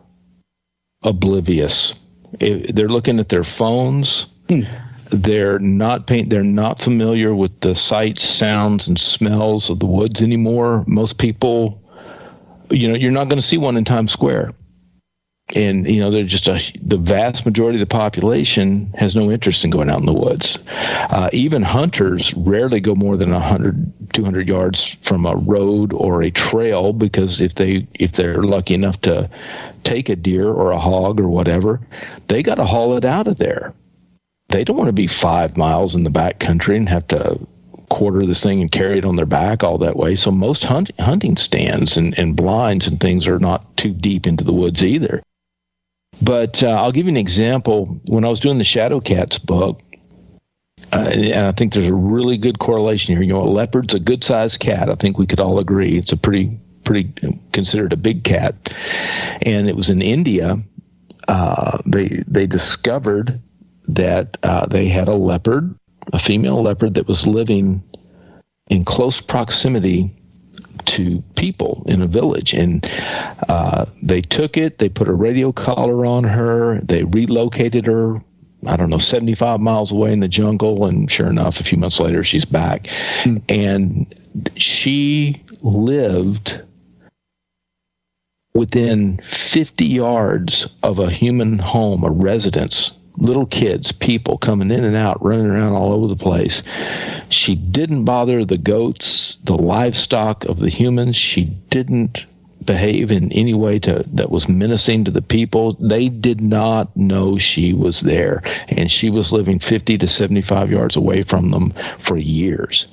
oblivious. 1.03 1.95
They're 2.39 2.89
looking 2.89 3.19
at 3.19 3.29
their 3.29 3.45
phones. 3.45 4.27
Hmm. 4.49 4.63
They're 5.11 5.59
not 5.59 6.07
paint. 6.07 6.31
They're 6.31 6.43
not 6.43 6.81
familiar 6.81 7.35
with 7.35 7.61
the 7.61 7.75
sights, 7.75 8.25
sounds, 8.25 8.89
and 8.89 8.99
smells 8.99 9.69
of 9.69 9.79
the 9.79 9.87
woods 9.87 10.23
anymore. 10.23 10.85
Most 10.87 11.19
people, 11.19 11.83
you 12.71 12.89
know, 12.89 12.95
you're 12.95 13.11
not 13.11 13.29
going 13.29 13.39
to 13.39 13.47
see 13.47 13.59
one 13.59 13.77
in 13.77 13.85
Times 13.85 14.11
Square 14.11 14.55
and 15.55 15.87
you 15.87 16.01
know 16.01 16.11
they're 16.11 16.25
just 16.25 16.49
a, 16.49 16.61
the 16.83 16.97
vast 16.97 17.45
majority 17.45 17.81
of 17.81 17.89
the 17.89 17.95
population 17.95 18.93
has 18.97 19.15
no 19.15 19.31
interest 19.31 19.65
in 19.65 19.71
going 19.71 19.91
out 19.91 20.01
in 20.01 20.07
the 20.07 20.13
woods 20.13 20.59
uh, 20.67 21.29
even 21.33 21.63
hunters 21.63 22.33
rarely 22.35 22.81
go 22.81 22.95
more 22.95 23.17
than 23.17 23.31
100 23.31 24.13
200 24.13 24.49
yards 24.49 24.95
from 25.03 25.27
a 25.27 25.37
road 25.37 25.93
or 25.93 26.23
a 26.23 26.31
trail 26.31 26.93
because 26.93 27.41
if 27.41 27.55
they 27.55 27.87
if 27.95 28.13
they're 28.13 28.43
lucky 28.43 28.75
enough 28.75 29.01
to 29.01 29.29
take 29.85 30.09
a 30.09 30.17
deer 30.17 30.49
or 30.49 30.71
a 30.71 30.79
hog 30.79 31.21
or 31.21 31.29
whatever 31.29 31.81
they 32.29 32.43
got 32.43 32.57
to 32.57 32.65
haul 32.65 32.97
it 32.97 33.05
out 33.05 33.27
of 33.27 33.39
there 33.39 33.75
they 34.49 34.65
don't 34.65 34.77
want 34.77 34.89
to 34.89 34.93
be 34.93 35.07
five 35.07 35.57
miles 35.57 35.95
in 35.95 36.05
the 36.05 36.11
back 36.11 36.39
country 36.39 36.77
and 36.77 36.89
have 36.89 37.07
to 37.09 37.39
quarter 37.93 38.25
this 38.25 38.43
thing 38.43 38.61
and 38.63 38.73
carry 38.73 38.99
it 38.99 39.05
on 39.05 39.17
their 39.17 39.27
back 39.27 39.63
all 39.63 39.79
that 39.79 39.97
way. 39.97 40.15
So 40.15 40.31
most 40.31 40.65
hunt, 40.65 40.91
hunting 40.99 41.37
stands 41.37 41.99
and, 41.99 42.19
and 42.19 42.35
blinds 42.35 42.87
and 42.87 42.99
things 42.99 43.27
are 43.27 43.39
not 43.39 43.77
too 43.77 43.93
deep 43.93 44.27
into 44.27 44.45
the 44.45 44.53
woods 44.53 44.83
either. 44.83 45.23
But 46.21 46.63
uh, 46.63 46.71
I'll 46.71 46.93
give 46.93 47.07
you 47.07 47.11
an 47.11 47.17
example. 47.17 48.01
When 48.07 48.25
I 48.25 48.29
was 48.29 48.41
doing 48.41 48.59
the 48.59 48.65
Shadow 48.65 49.01
Cats 49.01 49.39
book, 49.39 49.81
uh, 50.93 51.11
and 51.11 51.47
I 51.47 51.53
think 51.53 51.73
there's 51.73 51.87
a 51.87 51.95
really 51.95 52.37
good 52.37 52.59
correlation 52.59 53.15
here. 53.15 53.23
You 53.23 53.33
know, 53.33 53.43
a 53.43 53.49
leopard's 53.49 53.95
a 53.95 54.01
good 54.01 54.23
sized 54.23 54.61
cat. 54.61 54.91
I 54.91 54.95
think 54.95 55.19
we 55.19 55.27
could 55.27 55.41
all 55.41 55.59
agree 55.59 55.97
it's 55.97 56.13
a 56.13 56.17
pretty, 56.17 56.59
pretty 56.85 57.13
considered 57.53 57.93
a 57.93 57.97
big 57.97 58.25
cat. 58.25 58.77
And 59.43 59.69
it 59.69 59.77
was 59.77 59.91
in 59.91 60.03
India. 60.03 60.59
Uh, 61.29 61.79
they 61.87 62.09
they 62.27 62.47
discovered 62.47 63.41
that 63.89 64.37
uh, 64.43 64.67
they 64.67 64.89
had 64.89 65.09
a 65.09 65.15
leopard, 65.15 65.75
a 66.13 66.19
female 66.19 66.63
leopard 66.63 66.95
that 66.95 67.09
was 67.09 67.27
living 67.27 67.83
in 68.69 68.85
close 68.85 69.21
proximity 69.21 70.22
to 70.87 71.23
people 71.37 71.83
in 71.87 72.03
a 72.03 72.07
village. 72.07 72.53
And 72.53 72.89
uh, 73.49 73.87
they 74.03 74.23
took 74.23 74.57
it, 74.57 74.79
they 74.79 74.89
put 74.89 75.09
a 75.09 75.13
radio 75.13 75.53
collar 75.53 76.07
on 76.07 76.25
her, 76.25 76.81
they 76.81 77.05
relocated 77.05 77.87
her. 77.87 78.15
I 78.65 78.77
don't 78.77 78.91
know, 78.91 78.99
75 78.99 79.59
miles 79.59 79.91
away 79.91 80.13
in 80.13 80.21
the 80.21 80.29
jungle. 80.29 80.87
And 80.87 81.11
sure 81.11 81.29
enough, 81.29 81.59
a 81.59 81.65
few 81.65 81.79
months 81.79 81.99
later, 81.99 82.23
she's 82.23 82.45
back. 82.45 82.85
Mm. 83.25 83.43
And 83.49 84.51
she 84.57 85.43
lived 85.63 86.61
within 88.55 89.19
50 89.25 89.85
yards 89.85 90.69
of 90.83 91.01
a 91.01 91.11
human 91.11 91.59
home, 91.59 92.05
a 92.05 92.11
residence 92.11 92.93
little 93.17 93.47
kids, 93.47 93.93
people 93.93 94.39
coming 94.39 94.71
in 94.71 94.85
and 94.85 94.97
out, 94.97 95.23
running 95.25 95.47
around 95.47 95.75
all 95.75 95.93
over 95.93 96.07
the 96.09 96.17
place. 96.17 96.63
She 97.33 97.55
didn't 97.55 98.05
bother 98.05 98.45
the 98.45 98.59
goats, 98.59 99.39
the 99.45 99.55
livestock 99.55 100.45
of 100.45 100.59
the 100.59 100.69
humans. 100.69 101.17
She 101.17 101.45
didn't 101.45 102.27
behave 102.65 103.11
in 103.11 103.33
any 103.33 103.55
way 103.55 103.79
to 103.81 104.05
that 104.13 104.31
was 104.31 104.49
menacing 104.49 105.05
to 105.05 105.11
the 105.11 105.23
people. 105.23 105.75
They 105.75 106.09
did 106.09 106.41
not 106.41 106.97
know 106.97 107.39
she 107.39 107.73
was 107.73 108.01
there, 108.01 108.43
and 108.69 108.91
she 108.91 109.11
was 109.11 109.33
living 109.33 109.59
50 109.59 109.99
to 109.99 110.09
75 110.09 110.71
yards 110.71 110.97
away 110.97 111.23
from 111.23 111.51
them 111.51 111.73
for 111.99 112.17
years. 112.17 112.87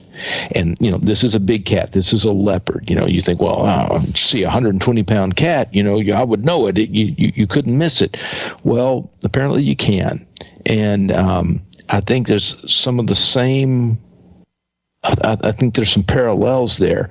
And 0.52 0.78
you 0.80 0.92
know, 0.92 0.98
this 0.98 1.24
is 1.24 1.36
a 1.36 1.40
big 1.40 1.66
cat. 1.66 1.92
This 1.92 2.14
is 2.14 2.26
a 2.26 2.32
leopard. 2.32 2.90
You 2.90 2.96
know, 2.96 3.06
you 3.06 3.22
think, 3.22 3.40
well, 3.40 3.66
oh, 3.66 4.00
see 4.16 4.44
a 4.44 4.48
120 4.48 5.04
pound 5.04 5.36
cat. 5.36 5.74
You 5.74 5.84
know, 5.84 6.00
I 6.14 6.24
would 6.24 6.46
know 6.46 6.68
it. 6.68 6.78
it 6.78 6.90
you, 6.90 7.06
you, 7.18 7.34
you 7.36 7.48
couldn't 7.48 7.78
miss 7.78 8.02
it. 8.02 8.18
Well, 8.64 9.12
apparently 9.24 9.64
you 9.64 9.76
can. 9.76 10.28
And 10.66 11.12
um, 11.12 11.62
I 11.88 12.02
think 12.02 12.28
there's 12.28 12.72
some 12.72 13.00
of 13.00 13.08
the 13.08 13.16
same. 13.16 14.00
I, 15.04 15.38
I 15.42 15.52
think 15.52 15.76
there's 15.76 15.92
some 15.92 16.04
parallels 16.04 16.78
there. 16.78 17.10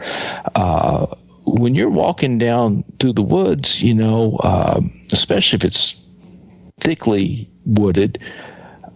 Uh, 0.55 1.06
when 1.44 1.74
you're 1.74 1.90
walking 1.90 2.39
down 2.39 2.85
through 2.98 3.15
the 3.15 3.23
woods, 3.23 3.82
you 3.82 3.94
know, 3.94 4.36
uh, 4.36 4.81
especially 5.12 5.56
if 5.59 5.65
it's 5.65 6.01
thickly 6.81 7.51
wooded. 7.65 8.23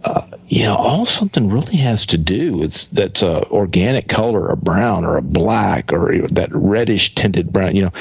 Uh, 0.03 0.27
you 0.47 0.63
know, 0.63 0.75
all 0.75 1.05
something 1.05 1.49
really 1.49 1.77
has 1.77 2.07
to 2.07 2.17
do 2.17 2.57
with 2.57 2.91
that's 2.91 3.21
a 3.21 3.47
organic 3.49 4.09
color, 4.09 4.49
a 4.49 4.57
brown 4.57 5.05
or 5.05 5.15
a 5.15 5.21
black 5.21 5.93
or 5.93 6.27
that 6.27 6.49
reddish 6.53 7.15
tinted 7.15 7.53
brown. 7.53 7.75
You 7.75 7.83
know, 7.83 7.91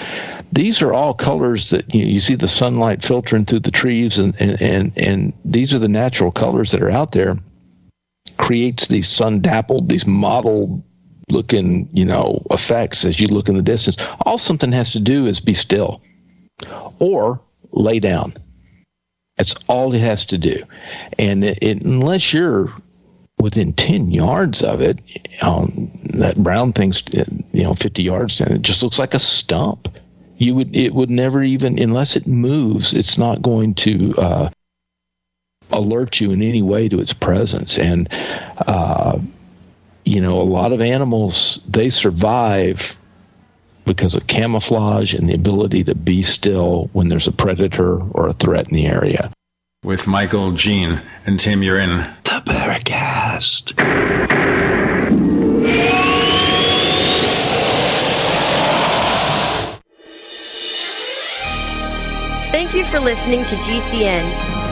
these 0.50 0.82
are 0.82 0.92
all 0.92 1.14
colors 1.14 1.70
that 1.70 1.94
you, 1.94 2.02
know, 2.02 2.10
you 2.10 2.18
see 2.18 2.34
the 2.34 2.48
sunlight 2.48 3.04
filtering 3.04 3.46
through 3.46 3.60
the 3.60 3.70
trees, 3.70 4.18
and, 4.18 4.34
and 4.40 4.60
and 4.60 4.92
and 4.98 5.32
these 5.44 5.74
are 5.74 5.78
the 5.78 5.88
natural 5.88 6.32
colors 6.32 6.72
that 6.72 6.82
are 6.82 6.90
out 6.90 7.12
there. 7.12 7.36
Creates 8.38 8.88
these 8.88 9.08
sun 9.08 9.40
dappled, 9.40 9.88
these 9.88 10.06
mottled 10.06 10.82
looking, 11.30 11.88
you 11.92 12.04
know, 12.04 12.42
effects 12.50 13.04
as 13.04 13.20
you 13.20 13.28
look 13.28 13.48
in 13.48 13.56
the 13.56 13.62
distance. 13.62 13.96
All 14.20 14.38
something 14.38 14.72
has 14.72 14.92
to 14.92 15.00
do 15.00 15.26
is 15.26 15.40
be 15.40 15.54
still 15.54 16.02
or 16.98 17.40
lay 17.72 17.98
down. 17.98 18.36
That's 19.36 19.54
all 19.66 19.94
it 19.94 20.00
has 20.00 20.26
to 20.26 20.38
do. 20.38 20.64
And 21.18 21.44
it, 21.44 21.58
it, 21.62 21.82
unless 21.84 22.32
you're 22.32 22.72
within 23.38 23.72
10 23.72 24.10
yards 24.10 24.62
of 24.62 24.80
it, 24.80 25.00
um, 25.40 25.90
that 26.14 26.36
brown 26.36 26.72
thing's, 26.72 27.02
you 27.52 27.64
know, 27.64 27.74
50 27.74 28.02
yards, 28.02 28.40
and 28.40 28.52
it 28.52 28.62
just 28.62 28.82
looks 28.82 28.98
like 28.98 29.14
a 29.14 29.18
stump. 29.18 29.88
You 30.36 30.54
would, 30.56 30.76
it 30.76 30.94
would 30.94 31.10
never 31.10 31.42
even, 31.42 31.78
unless 31.78 32.14
it 32.14 32.26
moves, 32.26 32.94
it's 32.94 33.18
not 33.18 33.42
going 33.42 33.74
to, 33.76 34.14
uh, 34.16 34.50
alert 35.72 36.20
you 36.20 36.32
in 36.32 36.42
any 36.42 36.62
way 36.62 36.88
to 36.88 37.00
its 37.00 37.12
presence. 37.12 37.78
And, 37.78 38.08
uh, 38.58 39.18
you 40.04 40.20
know, 40.20 40.40
a 40.40 40.44
lot 40.44 40.72
of 40.72 40.80
animals, 40.80 41.60
they 41.68 41.90
survive 41.90 42.94
because 43.84 44.14
of 44.14 44.26
camouflage 44.26 45.14
and 45.14 45.28
the 45.28 45.34
ability 45.34 45.84
to 45.84 45.94
be 45.94 46.22
still 46.22 46.88
when 46.92 47.08
there's 47.08 47.26
a 47.26 47.32
predator 47.32 48.00
or 48.00 48.28
a 48.28 48.32
threat 48.32 48.68
in 48.68 48.74
the 48.74 48.86
area. 48.86 49.30
With 49.84 50.06
Michael, 50.06 50.52
Gene, 50.52 51.02
and 51.26 51.40
Tim, 51.40 51.62
you're 51.62 51.78
in 51.78 51.96
the 52.22 52.42
Paracast. 52.46 53.72
Thank 62.52 62.74
you 62.74 62.84
for 62.84 63.00
listening 63.00 63.44
to 63.46 63.56
GCN. 63.56 64.71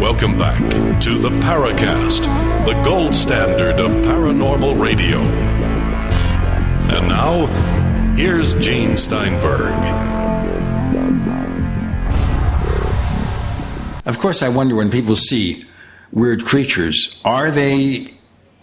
Welcome 0.00 0.36
back 0.36 0.60
to 1.02 1.18
the 1.18 1.30
Paracast, 1.30 2.22
the 2.66 2.74
gold 2.82 3.14
standard 3.14 3.80
of 3.80 3.92
paranormal 4.04 4.78
radio. 4.78 5.20
And 6.90 7.08
now, 7.08 7.46
here's 8.14 8.54
Gene 8.56 8.96
Steinberg. 8.96 9.72
Of 14.04 14.18
course, 14.18 14.42
I 14.42 14.48
wonder 14.48 14.74
when 14.74 14.90
people 14.90 15.14
see 15.16 15.64
weird 16.12 16.44
creatures, 16.44 17.20
are 17.24 17.50
they 17.50 18.14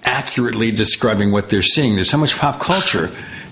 accurately 0.04 0.72
describing 0.72 1.32
what 1.32 1.50
they're 1.50 1.62
seeing? 1.62 1.96
There's 1.96 2.10
so 2.10 2.18
much 2.18 2.38
pop 2.38 2.60
culture. 2.60 3.10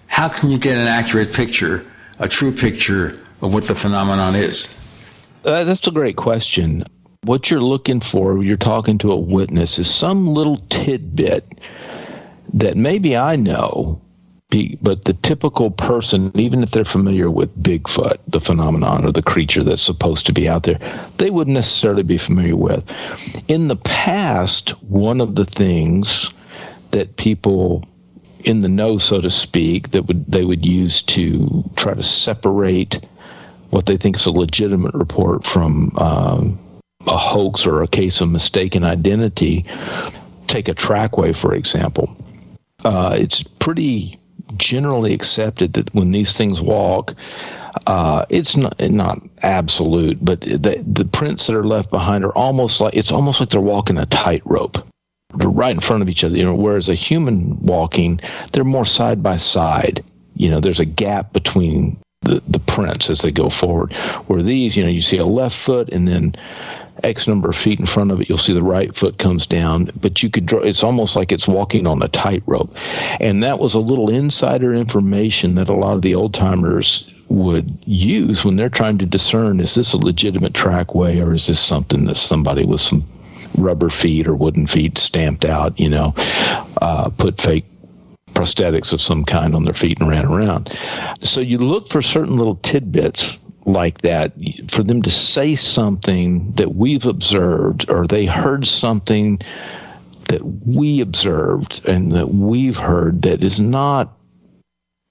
How 0.08 0.30
can 0.30 0.50
you 0.50 0.58
get 0.58 0.78
an 0.78 0.88
accurate 0.88 1.34
picture, 1.34 1.86
a 2.20 2.28
true 2.28 2.52
picture 2.52 3.20
of 3.42 3.54
what 3.54 3.66
the 3.66 3.76
phenomenon 3.76 4.36
is? 4.36 4.74
Uh, 5.44 5.64
that's 5.64 5.86
a 5.88 5.92
great 5.92 6.16
question. 6.16 6.84
What 7.24 7.50
you're 7.50 7.62
looking 7.62 8.00
for, 8.00 8.44
you're 8.44 8.58
talking 8.58 8.98
to 9.00 9.12
a 9.12 9.16
witness, 9.16 9.80
is 9.80 9.94
some 9.94 10.28
little 10.28 10.58
tidbit 10.70 11.60
that 12.54 12.78
maybe 12.78 13.18
I 13.18 13.36
know, 13.36 14.02
but 14.50 15.04
the 15.04 15.18
typical 15.22 15.72
person, 15.72 16.32
even 16.36 16.64
if 16.64 16.72
they're 16.72 16.86
familiar 16.86 17.30
with 17.30 17.56
Bigfoot, 17.62 18.18
the 18.28 18.40
phenomenon 18.40 19.06
or 19.06 19.12
the 19.12 19.22
creature 19.22 19.64
that's 19.64 19.82
supposed 19.82 20.26
to 20.28 20.34
be 20.34 20.48
out 20.48 20.64
there, 20.64 20.80
they 21.18 21.30
wouldn't 21.30 21.54
necessarily 21.54 22.04
be 22.04 22.18
familiar 22.18 22.56
with. 22.56 22.84
In 23.50 23.68
the 23.68 23.76
past, 23.76 24.70
one 24.84 25.20
of 25.20 25.36
the 25.36 25.44
things 25.44 26.30
that 26.92 27.18
people 27.18 27.84
in 28.46 28.62
the 28.62 28.70
know, 28.70 28.98
so 28.98 29.20
to 29.20 29.30
speak, 29.30 29.92
that 29.92 30.04
would 30.04 30.26
they 30.32 30.46
would 30.46 30.66
use 30.66 31.02
to 31.02 31.70
try 31.76 31.94
to 31.94 32.04
separate 32.04 33.06
what 33.72 33.86
they 33.86 33.98
think 33.98 34.16
is 34.16 34.26
a 34.26 34.32
legitimate 34.32 34.94
report 34.94 35.46
from 35.46 35.92
um, 35.98 36.58
a 37.06 37.18
hoax 37.18 37.66
or 37.66 37.84
a 37.84 37.88
case 37.88 38.22
of 38.22 38.30
mistaken 38.30 38.86
identity. 38.86 39.66
Take 40.48 40.70
a 40.70 40.74
trackway, 40.74 41.34
for 41.34 41.54
example. 41.54 42.16
Uh, 42.86 43.18
it's 43.20 43.44
pretty 43.44 44.18
generally 44.56 45.14
accepted 45.14 45.74
that 45.74 45.94
when 45.94 46.12
these 46.12 46.34
things 46.34 46.62
walk, 46.62 47.16
uh, 47.86 48.26
it's 48.30 48.56
not 48.56 48.80
not 48.80 49.20
absolute, 49.42 50.18
but 50.24 50.42
the 50.42 50.84
the 50.86 51.06
prints 51.06 51.48
that 51.48 51.56
are 51.56 51.64
left 51.64 51.92
behind 51.92 52.24
are 52.26 52.36
almost 52.36 52.82
like 52.82 52.96
it's 52.96 53.12
almost 53.12 53.40
like 53.40 53.50
they're 53.50 53.62
walking 53.62 53.98
a 53.98 54.06
tightrope. 54.06 54.78
Right 55.34 55.74
in 55.74 55.82
front 55.82 56.02
of 56.02 56.10
each 56.10 56.24
other. 56.24 56.38
You 56.38 56.46
know, 56.46 56.56
whereas 56.56 56.88
a 56.88 56.96
human 56.96 57.60
walking, 57.60 58.22
they're 58.52 58.64
more 58.64 58.86
side 58.86 59.22
by 59.22 59.38
side. 59.38 60.04
You 60.36 60.50
know, 60.50 60.62
there's 60.62 60.80
a 60.80 60.86
gap 60.86 61.34
between 61.34 62.00
the, 62.22 62.42
the 62.48 62.60
prints 62.60 63.10
as 63.10 63.22
they 63.22 63.32
go 63.32 63.50
forward. 63.50 63.94
Where 64.28 64.42
these, 64.42 64.78
you 64.78 64.84
know, 64.84 64.90
you 64.90 65.02
see 65.02 65.18
a 65.18 65.26
left 65.26 65.56
foot 65.56 65.90
and 65.90 66.08
then 66.08 66.36
X 67.04 67.28
number 67.28 67.50
of 67.50 67.56
feet 67.56 67.80
in 67.80 67.86
front 67.86 68.12
of 68.12 68.22
it, 68.22 68.30
you'll 68.30 68.38
see 68.38 68.54
the 68.54 68.64
right 68.64 68.96
foot 68.96 69.18
comes 69.18 69.46
down. 69.46 69.92
But 70.00 70.24
you 70.24 70.30
could 70.30 70.46
draw, 70.46 70.60
it's 70.60 70.84
almost 70.84 71.16
like 71.16 71.32
it's 71.32 71.48
walking 71.48 71.88
on 71.88 72.02
a 72.02 72.08
tightrope. 72.08 72.74
And 73.20 73.44
that 73.44 73.60
was 73.60 73.74
a 73.74 73.80
little 73.80 74.10
insider 74.10 74.74
information 74.74 75.56
that 75.56 75.70
a 75.70 75.74
lot 75.74 75.94
of 75.94 76.02
the 76.02 76.16
old 76.16 76.34
timers 76.34 77.10
would 77.30 77.78
use 77.86 78.46
when 78.46 78.56
they're 78.56 78.70
trying 78.70 79.00
to 79.00 79.06
discern 79.06 79.60
is 79.60 79.76
this 79.76 79.94
a 79.94 79.98
legitimate 79.98 80.54
trackway 80.54 81.20
or 81.20 81.34
is 81.34 81.48
this 81.48 81.60
something 81.60 82.06
that 82.06 82.16
somebody 82.16 82.66
with 82.66 82.80
some 82.80 83.04
rubber 83.58 83.90
feet 83.90 84.28
or 84.28 84.36
wooden 84.36 84.68
feet 84.68 84.98
stamped 84.98 85.44
out, 85.44 85.80
you 85.80 85.90
know, 85.90 86.14
uh, 86.82 87.10
put 87.10 87.40
fake 87.42 87.66
prosthetics 88.34 88.94
of 88.94 89.02
some 89.02 89.26
kind 89.26 89.56
on 89.56 89.64
their 89.64 89.74
feet 89.74 90.00
and 90.00 90.10
ran 90.10 90.26
around. 90.26 90.78
So 91.24 91.42
you 91.42 91.58
look 91.58 91.90
for 91.90 92.02
certain 92.02 92.38
little 92.38 92.56
tidbits 92.56 93.38
like 93.68 94.02
that 94.02 94.34
for 94.70 94.82
them 94.82 95.02
to 95.02 95.12
say 95.12 95.56
something 95.56 96.54
that 96.54 96.74
we've 96.74 97.06
observed 97.06 97.90
or 97.90 98.08
they 98.08 98.26
heard 98.26 98.66
something 98.66 99.40
that 100.30 100.42
we 100.42 101.02
observed 101.02 101.86
and 101.86 102.14
that 102.14 102.34
we've 102.34 102.78
heard 102.78 103.24
that 103.24 103.44
is 103.44 103.60
not 103.60 104.18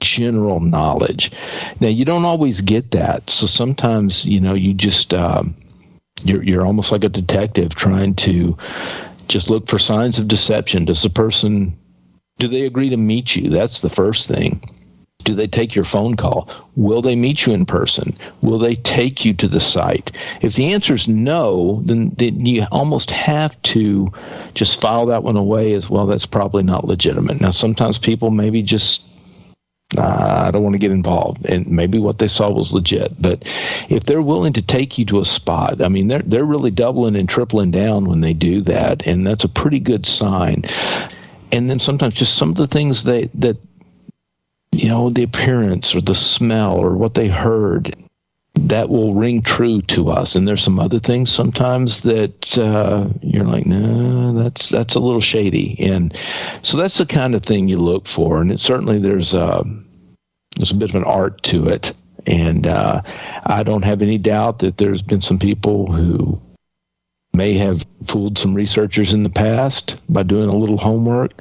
general 0.01 0.61
knowledge. 0.61 1.33
Now 1.81 1.89
you 1.89 2.05
don't 2.05 2.25
always 2.25 2.63
get 2.63 2.93
that, 2.93 3.31
so 3.31 3.47
sometimes 3.47 4.25
you 4.25 4.41
know 4.41 4.55
you 4.55 4.75
just 4.75 5.13
um, 5.15 5.57
you're 6.25 6.43
you're 6.43 6.67
almost 6.67 6.93
like 6.93 7.05
a 7.05 7.09
detective 7.11 7.75
trying 7.75 8.15
to 8.17 8.57
just 9.29 9.51
look 9.51 9.69
for 9.69 9.79
signs 9.79 10.19
of 10.19 10.29
deception. 10.29 10.87
Does 10.87 11.03
the 11.03 11.11
person 11.11 11.79
do 12.39 12.49
they 12.49 12.63
agree 12.63 12.91
to 12.91 12.97
meet 12.97 13.37
you? 13.37 13.51
That's 13.51 13.81
the 13.81 13.91
first 13.91 14.29
thing. 14.29 14.86
Do 15.25 15.35
they 15.35 15.49
take 15.49 15.75
your 15.75 15.85
phone 15.85 16.17
call? 16.17 16.49
Will 16.77 17.03
they 17.03 17.17
meet 17.17 17.47
you 17.47 17.53
in 17.53 17.67
person? 17.67 18.17
Will 18.43 18.61
they 18.61 18.77
take 18.77 19.25
you 19.25 19.35
to 19.35 19.49
the 19.49 19.59
site? 19.59 20.13
If 20.41 20.55
the 20.55 20.73
answer 20.73 20.95
is 20.95 21.09
no, 21.09 21.83
then, 21.85 22.15
then 22.17 22.47
you 22.47 22.65
almost 22.71 23.11
have 23.11 23.61
to 23.63 24.13
just 24.55 24.81
file 24.81 25.07
that 25.07 25.25
one 25.25 25.37
away 25.37 25.75
as 25.75 25.91
well. 25.91 26.07
That's 26.07 26.27
probably 26.27 26.63
not 26.63 26.85
legitimate. 26.85 27.41
Now, 27.41 27.51
sometimes 27.51 27.99
people 27.99 28.31
maybe 28.31 28.63
just 28.63 29.09
I 29.97 30.51
don't 30.51 30.65
want 30.65 30.75
to 30.75 30.79
get 30.79 30.91
involved. 30.91 31.47
And 31.47 31.69
maybe 31.69 31.99
what 31.99 32.19
they 32.19 32.27
saw 32.27 32.51
was 32.51 32.73
legit. 32.73 33.21
But 33.21 33.45
if 33.89 34.05
they're 34.05 34.23
willing 34.23 34.55
to 34.55 34.63
take 34.63 34.99
you 34.99 35.05
to 35.07 35.21
a 35.21 35.25
spot, 35.25 35.81
I 35.81 35.89
mean, 35.89 36.09
they're 36.09 36.23
they're 36.23 36.45
really 36.45 36.73
doubling 36.73 37.17
and 37.17 37.29
tripling 37.29 37.71
down 37.71 38.07
when 38.07 38.21
they 38.21 38.33
do 38.33 38.63
that, 38.63 39.07
and 39.07 39.27
that's 39.27 39.45
a 39.45 39.49
pretty 39.49 39.79
good 39.79 40.05
sign. 40.07 40.65
And 41.53 41.71
then 41.71 41.79
sometimes 41.79 42.15
just 42.15 42.35
some 42.35 42.51
of 42.51 42.57
the 42.57 42.67
things 42.67 43.05
they 43.05 43.27
that 43.35 43.59
you 44.77 44.89
know, 44.89 45.11
the 45.11 45.23
appearance 45.23 45.95
or 45.95 46.01
the 46.01 46.15
smell 46.15 46.75
or 46.75 46.97
what 46.97 47.15
they 47.15 47.29
heard, 47.29 47.97
that 48.55 48.89
will 48.89 49.15
ring 49.15 49.43
true 49.43 49.83
to 49.83 50.11
us. 50.11 50.35
And 50.35 50.47
there's 50.47 50.63
some 50.63 50.79
other 50.79 50.99
things 50.99 51.31
sometimes 51.31 52.03
that 52.03 52.59
uh, 52.59 53.09
you're 53.23 53.45
like, 53.45 53.67
no, 53.67 54.33
that's 54.33 54.69
that's 54.69 54.95
a 54.95 55.01
little 55.01 55.21
shady. 55.21 55.77
And 55.81 56.17
so 56.63 56.77
that's 56.77 56.99
the 56.99 57.07
kind 57.07 57.35
of 57.35 57.43
thing 57.43 57.69
you 57.69 57.79
look 57.79 58.07
for. 58.07 58.41
And 58.41 58.53
it, 58.53 58.61
certainly 58.61 58.99
there's 58.99 59.35
a 59.35 59.41
uh, 59.41 59.65
there's 60.57 60.73
a 60.73 60.77
bit 60.77 60.91
of 60.91 60.97
an 60.97 61.05
art 61.05 61.43
to 61.45 61.69
it. 61.69 61.93
And 62.27 62.67
uh, 62.67 63.03
I 63.45 63.63
don't 63.63 63.85
have 63.85 64.03
any 64.03 64.19
doubt 64.19 64.61
that 64.61 64.79
there's 64.79 65.03
been 65.03 65.21
some 65.21 65.39
people 65.39 65.93
who 65.93 66.41
may 67.33 67.55
have 67.55 67.85
fooled 68.07 68.39
some 68.39 68.55
researchers 68.55 69.13
in 69.13 69.23
the 69.23 69.31
past 69.31 69.97
by 70.09 70.23
doing 70.23 70.49
a 70.49 70.57
little 70.57 70.79
homework 70.79 71.33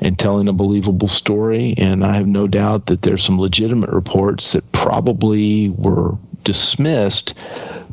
and 0.00 0.18
telling 0.18 0.48
a 0.48 0.52
believable 0.52 1.08
story. 1.08 1.74
And 1.78 2.04
I 2.04 2.16
have 2.16 2.26
no 2.26 2.46
doubt 2.46 2.86
that 2.86 3.02
there's 3.02 3.22
some 3.22 3.40
legitimate 3.40 3.90
reports 3.90 4.52
that 4.52 4.70
probably 4.72 5.70
were 5.70 6.16
dismissed 6.42 7.34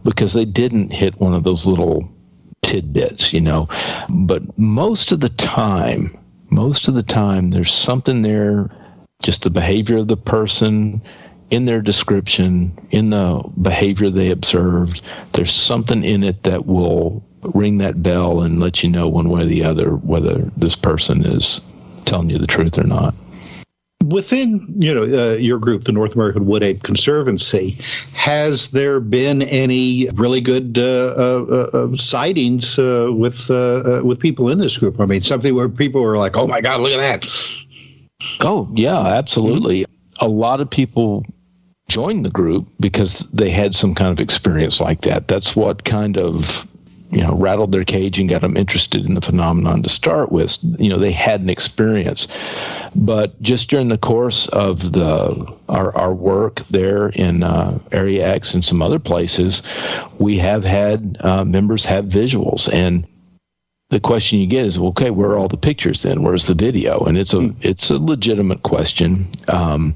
because 0.04 0.34
they 0.34 0.46
didn't 0.46 0.92
hit 0.92 1.20
one 1.20 1.34
of 1.34 1.44
those 1.44 1.66
little 1.66 2.10
tidbits, 2.62 3.34
you 3.34 3.42
know. 3.42 3.68
But 4.10 4.58
most 4.58 5.12
of 5.12 5.20
the 5.20 5.30
time, 5.30 6.18
most 6.50 6.88
of 6.88 6.96
the 6.96 7.04
time, 7.04 7.52
there's 7.52 7.74
something 7.74 8.22
there, 8.22 8.70
just 9.24 9.44
the 9.44 9.50
behavior 9.50 9.98
of 9.98 10.08
the 10.08 10.18
person 10.18 11.02
in 11.50 11.66
their 11.66 11.82
description, 11.82 12.88
in 12.92 13.10
the 13.10 13.44
behavior 13.62 14.10
they 14.10 14.32
observed. 14.32 15.02
There's 15.34 15.54
something 15.54 16.04
in 16.04 16.24
it 16.24 16.44
that 16.44 16.66
will 16.66 17.24
ring 17.42 17.80
that 17.80 18.02
bell 18.02 18.42
and 18.42 18.60
let 18.60 18.84
you 18.84 18.90
know 18.90 19.08
one 19.08 19.30
way 19.30 19.42
or 19.42 19.46
the 19.46 19.64
other 19.64 19.96
whether 19.96 20.52
this 20.58 20.76
person 20.76 21.26
is 21.26 21.62
telling 22.06 22.30
you 22.30 22.38
the 22.38 22.48
truth 22.48 22.78
or 22.78 22.84
not. 22.84 23.14
Within 24.06 24.74
you 24.80 24.94
know 24.94 25.04
uh, 25.04 25.34
your 25.36 25.60
group, 25.60 25.84
the 25.84 25.92
North 25.92 26.16
American 26.16 26.48
Wood 26.48 26.64
Ape 26.64 26.82
Conservancy, 26.82 27.78
has 28.14 28.72
there 28.72 29.00
been 29.00 29.44
any 29.44 30.10
really 30.16 30.42
good 30.42 30.78
uh, 30.78 31.14
uh, 31.16 31.70
uh 31.72 31.96
sightings 31.96 32.80
uh, 32.80 33.10
with 33.12 33.52
uh, 33.52 34.02
with 34.04 34.20
people 34.20 34.50
in 34.50 34.58
this 34.58 34.78
group? 34.78 35.00
I 35.00 35.06
mean, 35.06 35.22
something 35.22 35.54
where 35.54 35.70
people 35.70 36.04
are 36.04 36.18
like, 36.18 36.36
"Oh 36.36 36.48
my 36.48 36.62
God, 36.62 36.82
look 36.82 36.94
at 36.94 37.22
that!" 37.22 37.30
Oh 38.42 38.68
yeah, 38.74 39.00
absolutely. 39.00 39.82
Mm-hmm. 39.82 40.26
A 40.26 40.28
lot 40.28 40.62
of 40.62 40.70
people 40.70 41.24
joined 41.88 42.26
the 42.26 42.30
group 42.30 42.68
because 42.80 43.20
they 43.32 43.50
had 43.50 43.76
some 43.76 43.94
kind 43.94 44.12
of 44.12 44.20
experience 44.20 44.80
like 44.80 45.02
that. 45.02 45.28
That's 45.28 45.56
what 45.56 45.84
kind 45.84 46.18
of 46.18 46.68
you 47.12 47.22
know 47.22 47.36
rattled 47.36 47.72
their 47.72 47.84
cage 47.84 48.20
and 48.20 48.30
got 48.30 48.42
them 48.42 48.56
interested 48.56 49.06
in 49.06 49.14
the 49.14 49.22
phenomenon 49.22 49.84
to 49.84 49.90
start 49.90 50.32
with. 50.32 50.58
You 50.80 50.90
know 50.90 50.98
they 50.98 51.12
had 51.12 51.42
an 51.42 51.50
experience. 51.50 52.28
But 52.96 53.42
just 53.42 53.70
during 53.70 53.90
the 53.90 53.98
course 53.98 54.48
of 54.48 54.92
the 54.94 55.54
our, 55.70 55.96
our 55.96 56.14
work 56.14 56.66
there 56.70 57.10
in 57.10 57.44
uh, 57.44 57.80
area 57.92 58.28
x 58.28 58.54
and 58.54 58.64
some 58.64 58.82
other 58.82 59.00
places 59.00 59.64
we 60.20 60.38
have 60.38 60.64
had 60.64 61.18
uh, 61.20 61.44
members 61.44 61.86
have 61.86 62.06
visuals. 62.06 62.72
And 62.72 63.08
the 63.90 64.00
question 64.00 64.40
you 64.40 64.48
get 64.48 64.66
is 64.66 64.80
well, 64.80 64.90
okay 64.90 65.10
where 65.10 65.32
are 65.32 65.38
all 65.38 65.50
the 65.50 65.58
pictures 65.58 66.04
then? 66.04 66.24
Where's 66.24 66.48
the 66.48 66.54
video? 66.54 67.04
And 67.04 67.18
it's 67.18 67.34
a 67.34 67.54
it's 67.60 67.90
a 67.90 67.98
legitimate 67.98 68.64
question. 68.64 69.30
Um, 69.50 69.96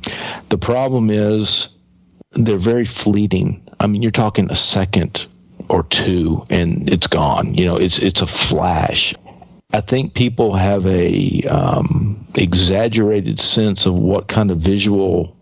the 0.50 0.58
problem 0.58 1.10
is 1.10 1.70
they're 2.32 2.58
very 2.58 2.86
fleeting. 2.86 3.66
I 3.80 3.88
mean 3.88 4.02
you're 4.02 4.12
talking 4.12 4.52
a 4.52 4.56
second 4.56 5.28
or 5.70 5.84
two 5.84 6.44
and 6.50 6.90
it's 6.90 7.08
gone. 7.08 7.56
You 7.56 7.66
know, 7.66 7.78
it's 7.78 8.00
it's 8.00 8.22
a 8.22 8.28
flash. 8.28 9.16
I 9.72 9.82
think 9.82 10.14
people 10.14 10.54
have 10.54 10.86
a 10.86 11.42
um, 11.44 12.28
exaggerated 12.36 13.40
sense 13.40 13.86
of 13.86 13.94
what 13.94 14.28
kind 14.28 14.52
of 14.52 14.60
visual 14.60 15.36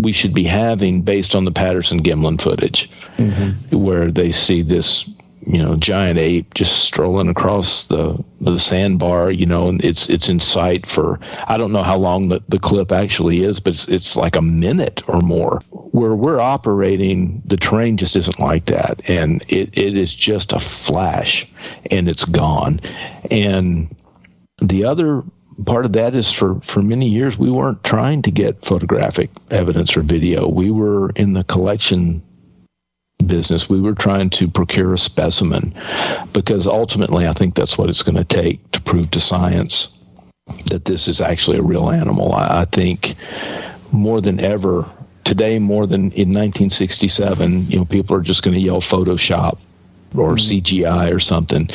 we 0.00 0.12
should 0.12 0.34
be 0.34 0.44
having 0.44 1.02
based 1.02 1.34
on 1.34 1.44
the 1.44 1.52
Patterson 1.52 2.02
Gimlin 2.02 2.40
footage, 2.40 2.90
mm-hmm. 3.16 3.76
where 3.76 4.10
they 4.10 4.32
see 4.32 4.62
this 4.62 5.08
you 5.40 5.62
know 5.62 5.76
giant 5.76 6.18
ape 6.18 6.54
just 6.54 6.84
strolling 6.84 7.28
across 7.28 7.86
the 7.86 8.22
the 8.40 8.58
sandbar 8.58 9.30
you 9.30 9.46
know 9.46 9.68
and 9.68 9.84
it's 9.84 10.08
it's 10.08 10.28
in 10.28 10.40
sight 10.40 10.86
for 10.86 11.20
i 11.46 11.56
don't 11.56 11.72
know 11.72 11.82
how 11.82 11.96
long 11.96 12.28
the, 12.28 12.42
the 12.48 12.58
clip 12.58 12.92
actually 12.92 13.44
is 13.44 13.60
but 13.60 13.74
it's, 13.74 13.88
it's 13.88 14.16
like 14.16 14.36
a 14.36 14.42
minute 14.42 15.02
or 15.08 15.20
more 15.20 15.60
where 15.98 16.14
we're 16.14 16.40
operating. 16.40 17.42
The 17.44 17.56
terrain 17.56 17.96
just 17.96 18.16
isn't 18.16 18.38
like 18.38 18.66
that. 18.66 19.08
And 19.08 19.42
it, 19.48 19.76
it 19.76 19.96
is 19.96 20.14
just 20.14 20.52
a 20.52 20.60
flash 20.60 21.46
and 21.90 22.08
it's 22.08 22.24
gone. 22.24 22.80
And 23.30 23.94
the 24.60 24.84
other 24.84 25.22
part 25.66 25.84
of 25.84 25.94
that 25.94 26.14
is 26.14 26.30
for 26.30 26.60
for 26.60 26.80
many 26.80 27.08
years 27.08 27.36
we 27.36 27.50
weren't 27.50 27.82
trying 27.82 28.22
to 28.22 28.30
get 28.30 28.64
photographic 28.64 29.30
evidence 29.50 29.96
or 29.96 30.02
video. 30.02 30.48
We 30.48 30.70
were 30.70 31.10
in 31.10 31.32
the 31.32 31.44
collection 31.44 32.22
business. 33.26 33.68
We 33.68 33.80
were 33.80 33.94
trying 33.94 34.30
to 34.30 34.48
procure 34.48 34.94
a 34.94 34.98
specimen 34.98 35.74
because 36.32 36.66
ultimately 36.66 37.26
I 37.26 37.32
think 37.32 37.54
that's 37.54 37.76
what 37.76 37.90
it's 37.90 38.02
going 38.02 38.16
to 38.16 38.24
take 38.24 38.70
to 38.72 38.80
prove 38.80 39.10
to 39.12 39.20
science 39.20 39.88
that 40.66 40.84
this 40.84 41.08
is 41.08 41.20
actually 41.20 41.58
a 41.58 41.62
real 41.62 41.90
animal. 41.90 42.32
I, 42.32 42.62
I 42.62 42.64
think 42.64 43.14
more 43.92 44.20
than 44.20 44.40
ever 44.40 44.88
today, 45.24 45.58
more 45.58 45.86
than 45.86 46.12
in 46.12 46.32
1967, 46.32 47.70
you 47.70 47.78
know, 47.78 47.84
people 47.84 48.16
are 48.16 48.22
just 48.22 48.42
going 48.42 48.54
to 48.54 48.60
yell 48.60 48.80
Photoshop 48.80 49.58
or 50.16 50.32
mm. 50.32 50.62
CGI 50.62 51.14
or 51.14 51.20
something 51.20 51.68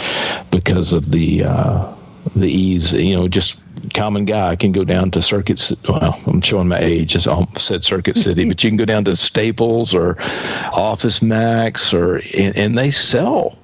because 0.51 0.93
of 0.93 1.11
the 1.11 1.43
uh, 1.43 1.93
the 2.35 2.47
ease. 2.47 2.93
You 2.93 3.15
know, 3.15 3.27
just 3.27 3.59
common 3.89 4.25
guy 4.25 4.55
can 4.55 4.71
go 4.71 4.83
down 4.83 5.11
to 5.11 5.21
Circuit. 5.21 5.71
Well, 5.87 6.19
I'm 6.27 6.41
showing 6.41 6.67
my 6.67 6.79
age. 6.79 7.15
As 7.15 7.27
I 7.27 7.45
said 7.57 7.83
Circuit 7.83 8.17
City, 8.17 8.47
but 8.47 8.63
you 8.63 8.69
can 8.69 8.77
go 8.77 8.85
down 8.85 9.05
to 9.05 9.15
Staples 9.15 9.93
or 9.93 10.17
Office 10.19 11.21
Max, 11.21 11.93
or 11.93 12.17
and, 12.17 12.57
and 12.57 12.77
they 12.77 12.91
sell 12.91 13.57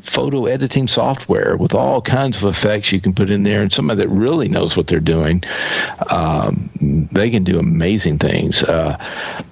photo 0.00 0.46
editing 0.46 0.88
software 0.88 1.56
with 1.56 1.74
all 1.74 2.00
kinds 2.00 2.42
of 2.42 2.48
effects 2.48 2.92
you 2.92 3.00
can 3.00 3.14
put 3.14 3.30
in 3.30 3.42
there, 3.42 3.62
and 3.62 3.72
somebody 3.72 4.02
that 4.02 4.08
really 4.08 4.48
knows 4.48 4.76
what 4.76 4.86
they're 4.86 5.00
doing, 5.00 5.42
um, 6.10 7.08
they 7.12 7.30
can 7.30 7.44
do 7.44 7.58
amazing 7.58 8.18
things. 8.18 8.62
Uh, 8.62 8.96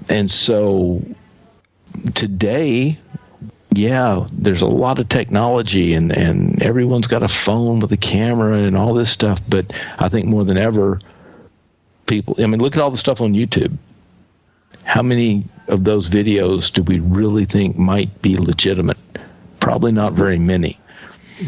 and 0.08 0.30
so 0.30 1.02
today 2.14 2.98
yeah, 3.76 4.26
there's 4.32 4.62
a 4.62 4.66
lot 4.66 4.98
of 4.98 5.08
technology 5.08 5.94
and, 5.94 6.12
and 6.12 6.62
everyone's 6.62 7.06
got 7.06 7.22
a 7.22 7.28
phone 7.28 7.80
with 7.80 7.92
a 7.92 7.96
camera 7.96 8.58
and 8.58 8.76
all 8.76 8.94
this 8.94 9.10
stuff. 9.10 9.40
But 9.48 9.72
I 9.98 10.08
think 10.08 10.26
more 10.26 10.44
than 10.44 10.56
ever, 10.56 11.00
people, 12.06 12.36
I 12.38 12.46
mean, 12.46 12.60
look 12.60 12.76
at 12.76 12.82
all 12.82 12.90
the 12.90 12.96
stuff 12.96 13.20
on 13.20 13.32
YouTube. 13.32 13.76
how 14.84 15.02
many 15.02 15.44
of 15.68 15.84
those 15.84 16.08
videos 16.08 16.72
do 16.72 16.82
we 16.82 17.00
really 17.00 17.44
think 17.44 17.76
might 17.76 18.22
be 18.22 18.36
legitimate? 18.36 18.98
Probably 19.60 19.92
not 19.92 20.12
very 20.12 20.38
many. 20.38 20.78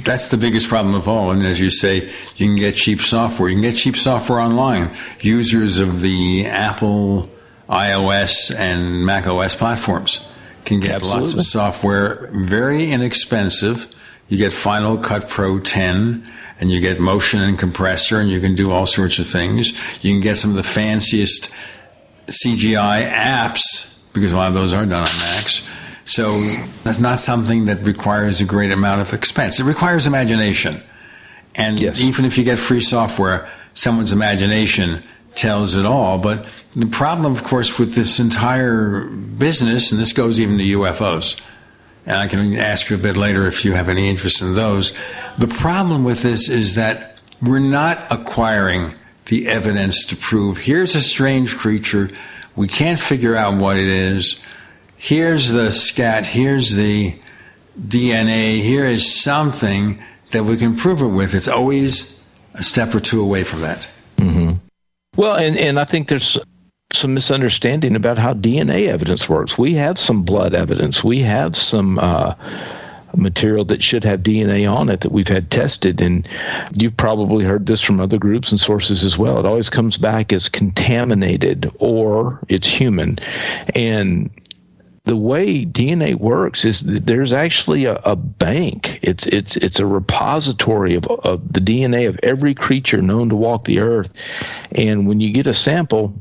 That's 0.04 0.28
the 0.28 0.36
biggest 0.36 0.68
problem 0.68 0.94
of 0.94 1.08
all. 1.08 1.30
And 1.30 1.42
as 1.42 1.58
you 1.58 1.70
say, 1.70 2.12
you 2.36 2.46
can 2.46 2.56
get 2.56 2.74
cheap 2.74 3.00
software. 3.00 3.48
You 3.48 3.54
can 3.54 3.62
get 3.62 3.76
cheap 3.76 3.96
software 3.96 4.40
online. 4.40 4.94
Users 5.20 5.78
of 5.78 6.00
the 6.02 6.46
Apple, 6.46 7.30
iOS, 7.68 8.54
and 8.54 9.06
Mac 9.06 9.26
OS 9.26 9.54
platforms 9.54 10.30
can 10.68 10.80
get 10.80 10.96
Absolutely. 10.96 11.22
lots 11.22 11.34
of 11.34 11.44
software 11.44 12.30
very 12.32 12.90
inexpensive. 12.90 13.92
You 14.28 14.36
get 14.36 14.52
Final 14.52 14.98
Cut 14.98 15.28
Pro 15.28 15.58
10 15.58 16.30
and 16.60 16.70
you 16.70 16.80
get 16.80 17.00
motion 17.00 17.40
and 17.40 17.58
compressor 17.58 18.20
and 18.20 18.30
you 18.30 18.40
can 18.40 18.54
do 18.54 18.70
all 18.70 18.86
sorts 18.86 19.18
of 19.18 19.26
things. 19.26 19.72
You 20.04 20.12
can 20.12 20.20
get 20.20 20.36
some 20.36 20.50
of 20.50 20.56
the 20.56 20.62
fanciest 20.62 21.52
CGI 22.26 23.10
apps 23.10 24.04
because 24.12 24.32
a 24.32 24.36
lot 24.36 24.48
of 24.48 24.54
those 24.54 24.72
are 24.72 24.84
done 24.84 25.02
on 25.02 25.18
Macs. 25.18 25.66
So 26.04 26.40
that's 26.84 26.98
not 26.98 27.18
something 27.18 27.66
that 27.66 27.82
requires 27.82 28.40
a 28.40 28.44
great 28.44 28.70
amount 28.70 29.00
of 29.00 29.12
expense. 29.12 29.60
It 29.60 29.64
requires 29.64 30.06
imagination. 30.06 30.82
And 31.54 31.80
even 31.80 32.24
if 32.24 32.38
you 32.38 32.44
get 32.44 32.58
free 32.58 32.80
software, 32.80 33.50
someone's 33.74 34.12
imagination 34.12 35.02
tells 35.34 35.74
it 35.76 35.84
all. 35.84 36.18
But 36.18 36.46
the 36.72 36.86
problem, 36.86 37.32
of 37.32 37.44
course, 37.44 37.78
with 37.78 37.94
this 37.94 38.20
entire 38.20 39.04
business, 39.04 39.90
and 39.90 40.00
this 40.00 40.12
goes 40.12 40.38
even 40.38 40.58
to 40.58 40.64
UFOs, 40.64 41.44
and 42.06 42.16
I 42.16 42.26
can 42.28 42.54
ask 42.54 42.90
you 42.90 42.96
a 42.96 42.98
bit 42.98 43.16
later 43.16 43.46
if 43.46 43.64
you 43.64 43.72
have 43.72 43.88
any 43.88 44.08
interest 44.08 44.42
in 44.42 44.54
those. 44.54 44.98
The 45.38 45.48
problem 45.48 46.04
with 46.04 46.22
this 46.22 46.48
is 46.48 46.74
that 46.74 47.18
we're 47.40 47.58
not 47.58 47.98
acquiring 48.10 48.94
the 49.26 49.46
evidence 49.46 50.04
to 50.06 50.16
prove 50.16 50.58
here's 50.58 50.94
a 50.94 51.02
strange 51.02 51.56
creature, 51.56 52.10
we 52.56 52.66
can't 52.66 52.98
figure 52.98 53.36
out 53.36 53.60
what 53.60 53.76
it 53.76 53.86
is. 53.86 54.42
Here's 54.96 55.52
the 55.52 55.70
scat, 55.70 56.26
here's 56.26 56.74
the 56.74 57.14
DNA, 57.78 58.60
here 58.62 58.84
is 58.84 59.14
something 59.14 60.02
that 60.30 60.44
we 60.44 60.56
can 60.56 60.74
prove 60.76 61.00
it 61.00 61.08
with. 61.08 61.34
It's 61.34 61.46
always 61.46 62.28
a 62.54 62.62
step 62.62 62.94
or 62.94 63.00
two 63.00 63.20
away 63.22 63.44
from 63.44 63.60
that. 63.60 63.88
hmm 64.18 64.52
Well, 65.16 65.36
and, 65.36 65.56
and 65.56 65.78
I 65.78 65.84
think 65.84 66.08
there's 66.08 66.36
some 66.92 67.14
misunderstanding 67.14 67.96
about 67.96 68.18
how 68.18 68.32
DNA 68.32 68.88
evidence 68.88 69.28
works. 69.28 69.58
We 69.58 69.74
have 69.74 69.98
some 69.98 70.22
blood 70.22 70.54
evidence. 70.54 71.04
We 71.04 71.20
have 71.20 71.56
some 71.56 71.98
uh, 71.98 72.34
material 73.14 73.64
that 73.66 73.82
should 73.82 74.04
have 74.04 74.20
DNA 74.20 74.70
on 74.70 74.88
it 74.88 75.00
that 75.00 75.12
we've 75.12 75.28
had 75.28 75.50
tested. 75.50 76.00
And 76.00 76.26
you've 76.76 76.96
probably 76.96 77.44
heard 77.44 77.66
this 77.66 77.82
from 77.82 78.00
other 78.00 78.18
groups 78.18 78.50
and 78.50 78.60
sources 78.60 79.04
as 79.04 79.18
well. 79.18 79.38
It 79.38 79.46
always 79.46 79.70
comes 79.70 79.98
back 79.98 80.32
as 80.32 80.48
contaminated 80.48 81.70
or 81.78 82.40
it's 82.48 82.66
human. 82.66 83.18
And 83.74 84.30
the 85.04 85.16
way 85.16 85.64
DNA 85.64 86.14
works 86.14 86.64
is 86.64 86.80
there's 86.80 87.32
actually 87.32 87.84
a, 87.86 87.96
a 87.96 88.16
bank. 88.16 88.98
It's 89.02 89.26
it's 89.26 89.56
it's 89.56 89.78
a 89.78 89.86
repository 89.86 90.96
of, 90.96 91.06
of 91.06 91.50
the 91.50 91.60
DNA 91.60 92.08
of 92.08 92.20
every 92.22 92.54
creature 92.54 93.00
known 93.00 93.30
to 93.30 93.36
walk 93.36 93.64
the 93.64 93.78
earth. 93.78 94.10
And 94.72 95.08
when 95.08 95.20
you 95.20 95.32
get 95.32 95.46
a 95.46 95.54
sample, 95.54 96.14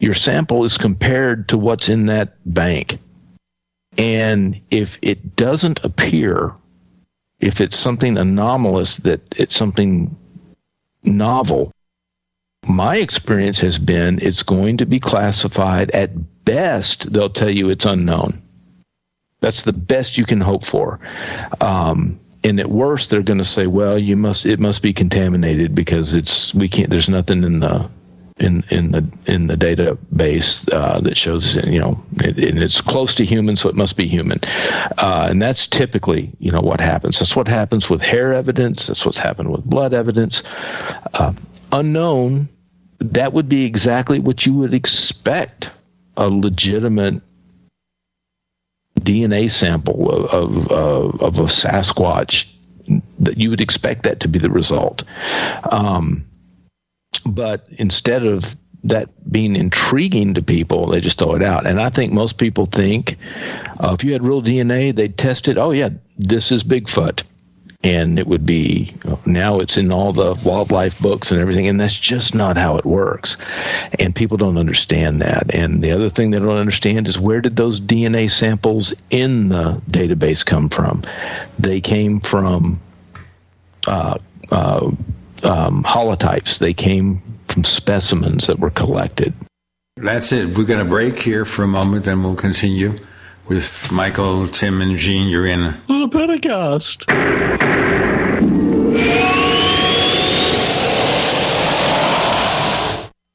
your 0.00 0.14
sample 0.14 0.64
is 0.64 0.78
compared 0.78 1.48
to 1.48 1.58
what's 1.58 1.88
in 1.88 2.06
that 2.06 2.36
bank. 2.44 3.00
And 3.96 4.60
if 4.70 4.98
it 5.02 5.34
doesn't 5.34 5.84
appear, 5.84 6.54
if 7.40 7.60
it's 7.60 7.76
something 7.76 8.16
anomalous, 8.16 8.98
that 8.98 9.34
it's 9.36 9.56
something 9.56 10.16
novel, 11.02 11.72
my 12.68 12.96
experience 12.96 13.60
has 13.60 13.78
been 13.78 14.20
it's 14.20 14.42
going 14.42 14.78
to 14.78 14.86
be 14.86 15.00
classified 15.00 15.90
at 15.90 16.44
best, 16.44 17.12
they'll 17.12 17.30
tell 17.30 17.50
you 17.50 17.70
it's 17.70 17.84
unknown. 17.84 18.42
That's 19.40 19.62
the 19.62 19.72
best 19.72 20.18
you 20.18 20.24
can 20.24 20.40
hope 20.40 20.64
for. 20.64 20.98
Um, 21.60 22.20
and 22.44 22.60
at 22.60 22.70
worst, 22.70 23.10
they're 23.10 23.22
going 23.22 23.38
to 23.38 23.44
say, 23.44 23.66
"Well, 23.66 23.98
you 23.98 24.16
must 24.16 24.46
it 24.46 24.60
must 24.60 24.82
be 24.82 24.92
contaminated 24.92 25.74
because 25.74 26.14
it's 26.14 26.54
we 26.54 26.68
can't. 26.68 26.90
There's 26.90 27.08
nothing 27.08 27.44
in 27.44 27.60
the 27.60 27.90
in 28.38 28.64
in 28.70 28.92
the 28.92 29.06
in 29.26 29.46
the 29.46 29.56
database 29.56 30.70
uh, 30.72 31.00
that 31.00 31.16
shows 31.16 31.56
you 31.56 31.80
know 31.80 32.02
it, 32.16 32.38
and 32.38 32.62
it's 32.62 32.80
close 32.80 33.14
to 33.16 33.24
human, 33.24 33.56
so 33.56 33.68
it 33.68 33.74
must 33.74 33.96
be 33.96 34.06
human." 34.06 34.40
Uh, 34.96 35.26
and 35.30 35.42
that's 35.42 35.66
typically 35.66 36.30
you 36.38 36.52
know 36.52 36.60
what 36.60 36.80
happens. 36.80 37.18
That's 37.18 37.36
what 37.36 37.48
happens 37.48 37.90
with 37.90 38.00
hair 38.00 38.32
evidence. 38.32 38.86
That's 38.86 39.04
what's 39.04 39.18
happened 39.18 39.50
with 39.50 39.64
blood 39.64 39.94
evidence. 39.94 40.42
Uh, 41.12 41.32
unknown. 41.72 42.48
That 43.00 43.32
would 43.32 43.48
be 43.48 43.64
exactly 43.64 44.18
what 44.18 44.44
you 44.44 44.54
would 44.54 44.74
expect 44.74 45.70
a 46.16 46.28
legitimate 46.28 47.22
DNA 48.98 49.50
sample 49.50 50.10
of 50.10 50.68
of, 50.70 51.20
of, 51.20 51.38
a 51.38 51.44
Sasquatch. 51.44 52.52
That 53.20 53.36
you 53.36 53.50
would 53.50 53.60
expect 53.60 54.04
that 54.04 54.20
to 54.20 54.28
be 54.28 54.38
the 54.38 54.50
result. 54.50 55.04
Um, 55.62 56.27
but 57.24 57.66
instead 57.70 58.24
of 58.24 58.56
that 58.84 59.08
being 59.30 59.56
intriguing 59.56 60.34
to 60.34 60.42
people, 60.42 60.88
they 60.88 61.00
just 61.00 61.18
throw 61.18 61.34
it 61.34 61.42
out. 61.42 61.66
And 61.66 61.80
I 61.80 61.90
think 61.90 62.12
most 62.12 62.38
people 62.38 62.66
think 62.66 63.16
uh, 63.80 63.94
if 63.98 64.04
you 64.04 64.12
had 64.12 64.22
real 64.22 64.42
DNA, 64.42 64.94
they'd 64.94 65.16
test 65.16 65.48
it. 65.48 65.58
Oh, 65.58 65.70
yeah, 65.70 65.90
this 66.16 66.52
is 66.52 66.64
Bigfoot. 66.64 67.24
And 67.84 68.18
it 68.18 68.26
would 68.26 68.44
be 68.44 68.92
now 69.24 69.60
it's 69.60 69.76
in 69.76 69.92
all 69.92 70.12
the 70.12 70.34
wildlife 70.44 71.00
books 71.00 71.30
and 71.30 71.40
everything. 71.40 71.68
And 71.68 71.80
that's 71.80 71.96
just 71.96 72.34
not 72.34 72.56
how 72.56 72.76
it 72.76 72.84
works. 72.84 73.36
And 74.00 74.14
people 74.16 74.36
don't 74.36 74.58
understand 74.58 75.22
that. 75.22 75.54
And 75.54 75.80
the 75.80 75.92
other 75.92 76.10
thing 76.10 76.32
they 76.32 76.40
don't 76.40 76.58
understand 76.58 77.06
is 77.06 77.20
where 77.20 77.40
did 77.40 77.54
those 77.54 77.80
DNA 77.80 78.32
samples 78.32 78.92
in 79.10 79.48
the 79.48 79.80
database 79.88 80.44
come 80.44 80.70
from? 80.70 81.04
They 81.60 81.80
came 81.80 82.18
from 82.18 82.80
uh, 83.86 84.18
uh, 84.50 84.90
um, 85.44 85.84
holotypes. 85.84 86.58
They 86.58 86.74
came 86.74 87.22
from 87.48 87.64
specimens 87.64 88.46
that 88.46 88.58
were 88.58 88.70
collected. 88.70 89.34
That's 89.96 90.32
it. 90.32 90.56
We're 90.56 90.64
going 90.64 90.84
to 90.84 90.88
break 90.88 91.18
here 91.18 91.44
for 91.44 91.64
a 91.64 91.68
moment, 91.68 92.04
then 92.04 92.22
we'll 92.22 92.36
continue 92.36 92.98
with 93.48 93.90
Michael, 93.90 94.46
Tim, 94.46 94.80
and 94.80 94.96
Gene. 94.96 95.28
You're 95.28 95.46
in 95.46 95.62
the 95.86 96.08
Paracast. 96.08 97.06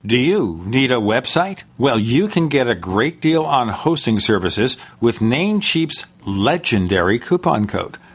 Do 0.05 0.17
you 0.17 0.61
need 0.65 0.91
a 0.91 0.95
website? 0.95 1.63
Well, 1.77 1.97
you 1.97 2.27
can 2.27 2.49
get 2.49 2.67
a 2.67 2.75
great 2.75 3.21
deal 3.21 3.43
on 3.43 3.69
hosting 3.69 4.19
services 4.19 4.75
with 4.99 5.19
Namecheap's 5.19 6.07
legendary 6.27 7.17
coupon 7.19 7.67
code. 7.67 7.97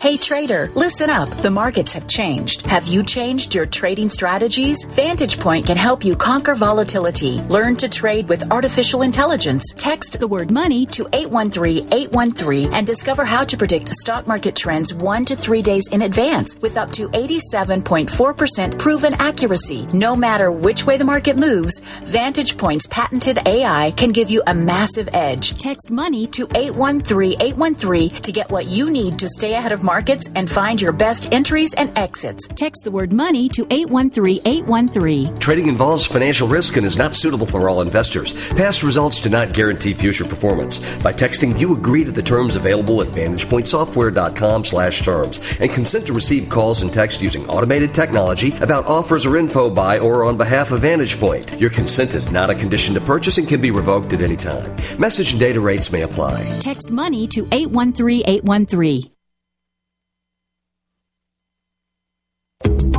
Hey 0.00 0.16
trader, 0.16 0.70
listen 0.76 1.10
up. 1.10 1.28
The 1.38 1.50
markets 1.50 1.92
have 1.92 2.06
changed. 2.06 2.62
Have 2.66 2.86
you 2.86 3.02
changed 3.02 3.52
your 3.52 3.66
trading 3.66 4.08
strategies? 4.08 4.84
Vantage 4.84 5.40
Point 5.40 5.66
can 5.66 5.76
help 5.76 6.04
you 6.04 6.14
conquer 6.14 6.54
volatility. 6.54 7.40
Learn 7.48 7.74
to 7.78 7.88
trade 7.88 8.28
with 8.28 8.52
artificial 8.52 9.02
intelligence. 9.02 9.74
Text 9.76 10.20
the 10.20 10.28
word 10.28 10.52
money 10.52 10.86
to 10.86 11.02
813-813 11.06 12.72
and 12.74 12.86
discover 12.86 13.24
how 13.24 13.42
to 13.42 13.56
predict 13.56 13.88
stock 13.88 14.28
market 14.28 14.54
trends 14.54 14.94
1 14.94 15.24
to 15.24 15.34
3 15.34 15.62
days 15.62 15.88
in 15.88 16.02
advance 16.02 16.56
with 16.60 16.76
up 16.76 16.92
to 16.92 17.08
87.4% 17.08 18.78
proven 18.78 19.14
accuracy. 19.14 19.88
No 19.92 20.14
matter 20.14 20.52
which 20.52 20.86
way 20.86 20.96
the 20.96 21.02
market 21.02 21.36
moves, 21.36 21.80
Vantage 22.04 22.56
Point's 22.56 22.86
patented 22.86 23.40
AI 23.46 23.90
can 23.96 24.12
give 24.12 24.30
you 24.30 24.44
a 24.46 24.54
massive 24.54 25.08
edge. 25.12 25.58
Text 25.58 25.90
money 25.90 26.28
to 26.28 26.46
813-813 26.46 28.20
to 28.20 28.30
get 28.30 28.48
what 28.48 28.66
you 28.66 28.90
need 28.90 29.18
to 29.18 29.26
stay 29.26 29.54
ahead 29.54 29.72
of 29.72 29.87
markets 29.88 30.28
and 30.34 30.50
find 30.50 30.82
your 30.82 30.92
best 30.92 31.32
entries 31.32 31.72
and 31.72 31.96
exits. 31.96 32.46
Text 32.48 32.84
the 32.84 32.90
word 32.90 33.10
money 33.10 33.48
to 33.48 33.66
813 33.70 34.42
813. 34.44 35.38
Trading 35.38 35.68
involves 35.68 36.06
financial 36.06 36.46
risk 36.46 36.76
and 36.76 36.84
is 36.84 36.98
not 36.98 37.14
suitable 37.14 37.46
for 37.46 37.70
all 37.70 37.80
investors. 37.80 38.28
Past 38.50 38.82
results 38.82 39.22
do 39.22 39.30
not 39.30 39.54
guarantee 39.54 39.94
future 39.94 40.26
performance. 40.26 40.78
By 40.98 41.14
texting, 41.14 41.58
you 41.58 41.74
agree 41.74 42.04
to 42.04 42.12
the 42.12 42.22
terms 42.22 42.54
available 42.54 43.00
at 43.00 43.08
VantagePointSoftware.com 43.08 44.64
slash 44.64 45.00
terms 45.02 45.58
and 45.58 45.72
consent 45.72 46.06
to 46.06 46.12
receive 46.12 46.50
calls 46.50 46.82
and 46.82 46.92
text 46.92 47.22
using 47.22 47.48
automated 47.48 47.94
technology 47.94 48.52
about 48.60 48.86
offers 48.86 49.24
or 49.24 49.38
info 49.38 49.70
by 49.70 49.98
or 49.98 50.24
on 50.24 50.36
behalf 50.36 50.70
of 50.70 50.82
VantagePoint. 50.82 51.58
Your 51.58 51.70
consent 51.70 52.14
is 52.14 52.30
not 52.30 52.50
a 52.50 52.54
condition 52.54 52.92
to 52.94 53.00
purchase 53.00 53.38
and 53.38 53.48
can 53.48 53.60
be 53.62 53.70
revoked 53.70 54.12
at 54.12 54.20
any 54.20 54.36
time. 54.36 54.70
Message 54.98 55.30
and 55.32 55.40
data 55.40 55.60
rates 55.60 55.90
may 55.90 56.02
apply. 56.02 56.44
Text 56.60 56.90
money 56.90 57.26
to 57.28 57.48
813 57.52 58.22
813. 58.26 59.17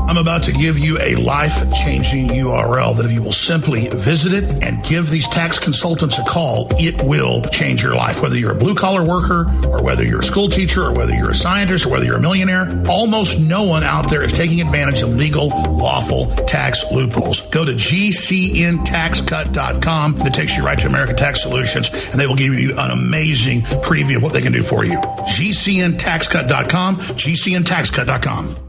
I'm 0.09 0.17
about 0.17 0.43
to 0.43 0.51
give 0.51 0.77
you 0.79 0.97
a 0.97 1.15
life 1.17 1.71
changing 1.71 2.29
URL 2.29 2.97
that 2.97 3.05
if 3.05 3.11
you 3.11 3.21
will 3.21 3.31
simply 3.31 3.87
visit 3.89 4.33
it 4.33 4.63
and 4.63 4.83
give 4.83 5.11
these 5.11 5.27
tax 5.27 5.59
consultants 5.59 6.17
a 6.17 6.23
call, 6.23 6.67
it 6.79 6.99
will 7.03 7.43
change 7.43 7.83
your 7.83 7.93
life. 7.93 8.19
Whether 8.19 8.35
you're 8.35 8.53
a 8.53 8.55
blue 8.55 8.73
collar 8.73 9.03
worker 9.03 9.45
or 9.67 9.83
whether 9.83 10.03
you're 10.03 10.21
a 10.21 10.23
school 10.23 10.49
teacher 10.49 10.81
or 10.81 10.95
whether 10.95 11.13
you're 11.13 11.29
a 11.29 11.35
scientist 11.35 11.85
or 11.85 11.91
whether 11.91 12.05
you're 12.05 12.17
a 12.17 12.21
millionaire, 12.21 12.83
almost 12.89 13.39
no 13.39 13.65
one 13.65 13.83
out 13.83 14.09
there 14.09 14.23
is 14.23 14.33
taking 14.33 14.61
advantage 14.61 15.03
of 15.03 15.09
legal, 15.09 15.49
lawful 15.49 16.33
tax 16.45 16.91
loopholes. 16.91 17.47
Go 17.51 17.63
to 17.63 17.73
gcntaxcut.com. 17.73 20.13
That 20.13 20.33
takes 20.33 20.57
you 20.57 20.65
right 20.65 20.79
to 20.79 20.87
American 20.87 21.17
Tax 21.17 21.43
Solutions 21.43 21.91
and 21.93 22.19
they 22.19 22.25
will 22.25 22.35
give 22.35 22.55
you 22.55 22.71
an 22.79 22.89
amazing 22.89 23.61
preview 23.61 24.15
of 24.15 24.23
what 24.23 24.33
they 24.33 24.41
can 24.41 24.53
do 24.53 24.63
for 24.63 24.83
you. 24.83 24.97
gcntaxcut.com, 24.97 26.95
gcntaxcut.com. 26.95 28.68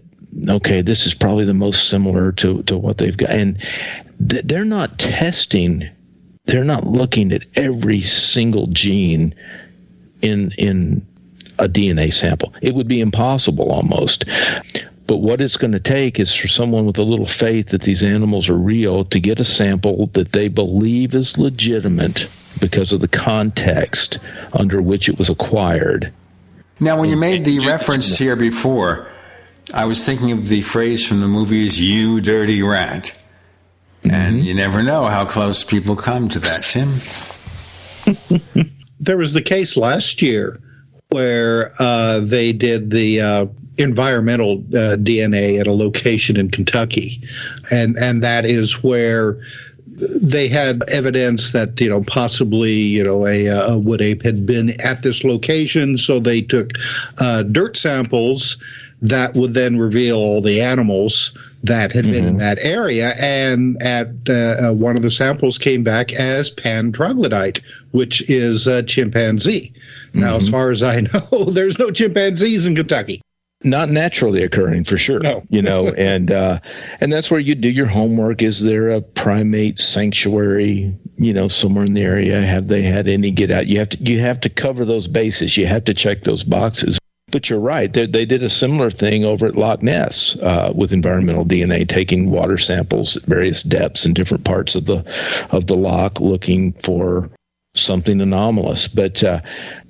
okay, 0.47 0.81
this 0.81 1.05
is 1.05 1.13
probably 1.13 1.45
the 1.45 1.53
most 1.53 1.89
similar 1.89 2.31
to 2.33 2.63
to 2.63 2.77
what 2.77 2.97
they've 2.97 3.17
got, 3.17 3.29
and 3.31 3.57
they're 4.19 4.65
not 4.65 4.99
testing, 4.99 5.89
they're 6.45 6.63
not 6.63 6.87
looking 6.87 7.31
at 7.31 7.43
every 7.55 8.01
single 8.01 8.67
gene 8.67 9.35
in 10.21 10.51
in 10.57 11.05
a 11.57 11.67
DNA 11.67 12.13
sample. 12.13 12.53
It 12.61 12.73
would 12.73 12.87
be 12.87 13.01
impossible 13.01 13.71
almost. 13.71 14.25
But 15.07 15.17
what 15.17 15.41
it's 15.41 15.57
going 15.57 15.71
to 15.71 15.79
take 15.79 16.19
is 16.19 16.35
for 16.35 16.47
someone 16.47 16.85
with 16.85 16.99
a 16.99 17.03
little 17.03 17.25
faith 17.25 17.69
that 17.69 17.81
these 17.81 18.03
animals 18.03 18.47
are 18.47 18.57
real 18.57 19.05
to 19.05 19.19
get 19.19 19.39
a 19.39 19.43
sample 19.43 20.05
that 20.13 20.33
they 20.33 20.49
believe 20.49 21.15
is 21.15 21.39
legitimate 21.39 22.29
because 22.59 22.93
of 22.93 22.99
the 23.01 23.07
context 23.07 24.19
under 24.53 24.81
which 24.81 25.09
it 25.09 25.17
was 25.17 25.29
acquired. 25.29 26.11
Now, 26.79 26.99
when 26.99 27.09
you 27.09 27.17
made 27.17 27.45
the 27.45 27.59
reference 27.59 28.17
here 28.17 28.35
before, 28.35 29.09
I 29.73 29.85
was 29.85 30.05
thinking 30.05 30.31
of 30.31 30.47
the 30.47 30.61
phrase 30.61 31.05
from 31.05 31.19
the 31.19 31.27
movies, 31.27 31.79
you 31.79 32.21
dirty 32.21 32.63
rat. 32.63 33.13
Mm-hmm. 34.03 34.11
And 34.11 34.45
you 34.45 34.53
never 34.53 34.81
know 34.81 35.05
how 35.05 35.25
close 35.25 35.63
people 35.63 35.95
come 35.95 36.29
to 36.29 36.39
that, 36.39 36.61
Tim. 36.61 36.89
there 38.99 39.17
was 39.17 39.33
the 39.33 39.41
case 39.41 39.75
last 39.75 40.21
year 40.21 40.59
where 41.09 41.73
uh, 41.79 42.19
they 42.21 42.53
did 42.53 42.91
the 42.91 43.19
uh, 43.21 43.45
environmental 43.77 44.59
uh, 44.59 44.95
DNA 44.97 45.59
at 45.59 45.67
a 45.67 45.73
location 45.73 46.37
in 46.37 46.49
Kentucky, 46.49 47.23
and 47.71 47.97
and 47.97 48.23
that 48.23 48.45
is 48.45 48.83
where 48.83 49.39
they 49.99 50.47
had 50.47 50.83
evidence 50.89 51.51
that 51.51 51.79
you 51.79 51.89
know 51.89 52.01
possibly 52.01 52.71
you 52.71 53.03
know 53.03 53.25
a, 53.25 53.47
a 53.47 53.77
wood 53.77 54.01
ape 54.01 54.23
had 54.23 54.45
been 54.45 54.79
at 54.81 55.01
this 55.01 55.23
location, 55.23 55.97
so 55.97 56.19
they 56.19 56.41
took 56.41 56.71
uh, 57.19 57.43
dirt 57.43 57.77
samples 57.77 58.57
that 59.01 59.33
would 59.33 59.53
then 59.53 59.77
reveal 59.77 60.17
all 60.17 60.41
the 60.41 60.61
animals 60.61 61.37
that 61.63 61.91
had 61.91 62.05
mm-hmm. 62.05 62.13
been 62.13 62.25
in 62.25 62.29
mm-hmm. 62.31 62.39
that 62.39 62.59
area, 62.61 63.13
and 63.19 63.81
at 63.81 64.09
uh, 64.29 64.69
uh, 64.69 64.73
one 64.73 64.95
of 64.95 65.01
the 65.01 65.11
samples 65.11 65.57
came 65.57 65.83
back 65.83 66.13
as 66.13 66.49
pan 66.49 66.91
troglodyte, 66.91 67.61
which 67.91 68.29
is 68.29 68.67
a 68.67 68.83
chimpanzee. 68.83 69.73
Mm-hmm. 70.09 70.21
Now, 70.21 70.35
as 70.35 70.43
mm-hmm. 70.43 70.51
far 70.51 70.69
as 70.69 70.83
I 70.83 71.01
know, 71.13 71.45
there's 71.45 71.79
no 71.79 71.91
chimpanzees 71.91 72.65
in 72.65 72.75
Kentucky 72.75 73.21
not 73.63 73.89
naturally 73.89 74.43
occurring 74.43 74.85
for 74.85 74.97
sure 74.97 75.19
no. 75.19 75.43
you 75.49 75.61
know 75.61 75.87
and 75.97 76.31
uh 76.31 76.59
and 77.01 77.11
that's 77.11 77.29
where 77.29 77.39
you 77.39 77.55
do 77.55 77.69
your 77.69 77.87
homework. 77.87 78.41
Is 78.41 78.61
there 78.61 78.89
a 78.89 79.01
primate 79.01 79.79
sanctuary 79.79 80.97
you 81.17 81.33
know 81.33 81.47
somewhere 81.47 81.85
in 81.85 81.93
the 81.93 82.01
area? 82.01 82.41
Have 82.41 82.67
they 82.67 82.81
had 82.81 83.07
any 83.07 83.31
get 83.31 83.51
out? 83.51 83.67
You 83.67 83.79
have 83.79 83.89
to 83.89 83.97
you 83.97 84.19
have 84.19 84.39
to 84.41 84.49
cover 84.49 84.85
those 84.85 85.07
bases. 85.07 85.57
You 85.57 85.67
have 85.67 85.85
to 85.85 85.93
check 85.93 86.21
those 86.21 86.43
boxes. 86.43 86.97
But 87.31 87.47
you're 87.47 87.59
right. 87.59 87.93
They, 87.93 88.07
they 88.07 88.25
did 88.25 88.41
a 88.41 88.49
similar 88.49 88.89
thing 88.89 89.23
over 89.23 89.45
at 89.45 89.55
loch 89.55 89.83
ness 89.83 90.35
uh, 90.37 90.71
with 90.73 90.93
environmental 90.93 91.45
dna 91.45 91.87
taking 91.87 92.31
water 92.31 92.57
samples 92.57 93.17
at 93.17 93.23
various 93.23 93.61
depths 93.61 94.05
in 94.05 94.13
different 94.13 94.45
parts 94.45 94.75
of 94.75 94.85
the 94.85 95.05
of 95.51 95.67
the 95.67 95.75
loch 95.75 96.19
looking 96.19 96.73
for 96.73 97.29
something 97.75 98.19
anomalous. 98.19 98.87
But 98.87 99.23
uh, 99.23 99.41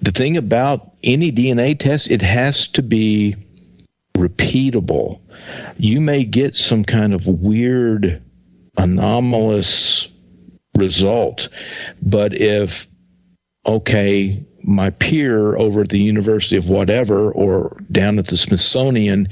the 0.01 0.11
thing 0.11 0.35
about 0.35 0.93
any 1.03 1.31
dna 1.31 1.79
test 1.79 2.11
it 2.11 2.21
has 2.21 2.67
to 2.69 2.81
be 2.81 3.35
repeatable, 4.19 5.21
you 5.77 6.01
may 6.01 6.23
get 6.23 6.55
some 6.55 6.83
kind 6.83 7.13
of 7.13 7.25
weird, 7.25 8.21
anomalous 8.77 10.07
result. 10.77 11.49
But 12.01 12.33
if, 12.33 12.87
okay, 13.65 14.45
my 14.63 14.89
peer 14.89 15.55
over 15.55 15.81
at 15.81 15.89
the 15.89 15.99
University 15.99 16.57
of 16.57 16.67
whatever 16.67 17.31
or 17.31 17.81
down 17.91 18.19
at 18.19 18.27
the 18.27 18.37
Smithsonian, 18.37 19.29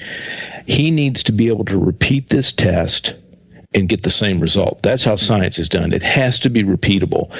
he 0.66 0.92
needs 0.92 1.24
to 1.24 1.32
be 1.32 1.48
able 1.48 1.66
to 1.66 1.78
repeat 1.78 2.30
this 2.30 2.54
test 2.54 3.14
and 3.74 3.90
get 3.90 4.02
the 4.04 4.10
same 4.10 4.40
result. 4.40 4.82
That's 4.82 5.04
how 5.04 5.18
science 5.18 5.60
is 5.60 5.70
done. 5.70 5.94
It 5.94 6.04
has 6.04 6.40
to 6.40 6.50
be 6.50 6.64
repeatable. 6.64 7.32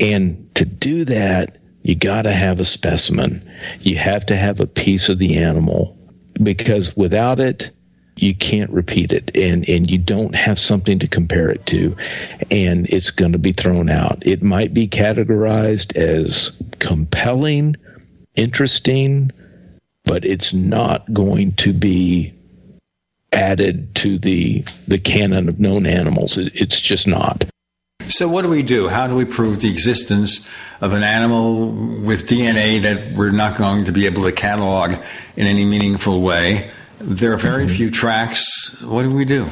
And 0.00 0.54
to 0.56 0.64
do 0.64 1.04
that, 1.04 1.58
you 1.82 1.94
got 1.94 2.22
to 2.22 2.32
have 2.32 2.58
a 2.58 2.64
specimen. 2.64 3.48
You 3.80 3.96
have 3.96 4.26
to 4.26 4.36
have 4.36 4.60
a 4.60 4.66
piece 4.66 5.08
of 5.08 5.18
the 5.18 5.38
animal 5.38 5.95
because 6.42 6.96
without 6.96 7.40
it, 7.40 7.70
you 8.16 8.34
can't 8.34 8.70
repeat 8.70 9.12
it 9.12 9.30
and, 9.36 9.68
and 9.68 9.90
you 9.90 9.98
don't 9.98 10.34
have 10.34 10.58
something 10.58 10.98
to 11.00 11.08
compare 11.08 11.50
it 11.50 11.66
to 11.66 11.94
and 12.50 12.86
it's 12.88 13.10
going 13.10 13.32
to 13.32 13.38
be 13.38 13.52
thrown 13.52 13.90
out. 13.90 14.26
It 14.26 14.42
might 14.42 14.72
be 14.72 14.88
categorized 14.88 15.96
as 15.96 16.56
compelling, 16.78 17.76
interesting, 18.34 19.32
but 20.04 20.24
it's 20.24 20.54
not 20.54 21.12
going 21.12 21.52
to 21.52 21.72
be 21.72 22.32
added 23.32 23.94
to 23.96 24.18
the 24.18 24.64
the 24.88 24.98
canon 24.98 25.48
of 25.48 25.60
known 25.60 25.84
animals. 25.84 26.38
It, 26.38 26.52
it's 26.54 26.80
just 26.80 27.06
not. 27.06 27.44
So, 28.08 28.28
what 28.28 28.42
do 28.42 28.48
we 28.48 28.62
do? 28.62 28.88
How 28.88 29.06
do 29.06 29.16
we 29.16 29.24
prove 29.24 29.60
the 29.60 29.70
existence 29.70 30.48
of 30.80 30.92
an 30.92 31.02
animal 31.02 31.70
with 31.70 32.28
DNA 32.28 32.82
that 32.82 33.12
we're 33.14 33.32
not 33.32 33.58
going 33.58 33.86
to 33.86 33.92
be 33.92 34.06
able 34.06 34.24
to 34.24 34.32
catalog 34.32 34.92
in 35.36 35.46
any 35.46 35.64
meaningful 35.64 36.22
way? 36.22 36.70
There 36.98 37.32
are 37.32 37.38
very 37.38 37.64
mm-hmm. 37.64 37.74
few 37.74 37.90
tracks. 37.90 38.80
What 38.82 39.02
do 39.02 39.12
we 39.12 39.24
do? 39.24 39.46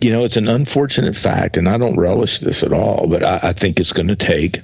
You 0.00 0.12
know, 0.12 0.24
it's 0.24 0.36
an 0.36 0.48
unfortunate 0.48 1.16
fact, 1.16 1.56
and 1.56 1.68
I 1.68 1.78
don't 1.78 1.98
relish 1.98 2.38
this 2.38 2.62
at 2.62 2.72
all, 2.72 3.06
but 3.08 3.22
I, 3.22 3.40
I 3.42 3.52
think 3.52 3.80
it's 3.80 3.92
going 3.92 4.08
to 4.08 4.16
take 4.16 4.60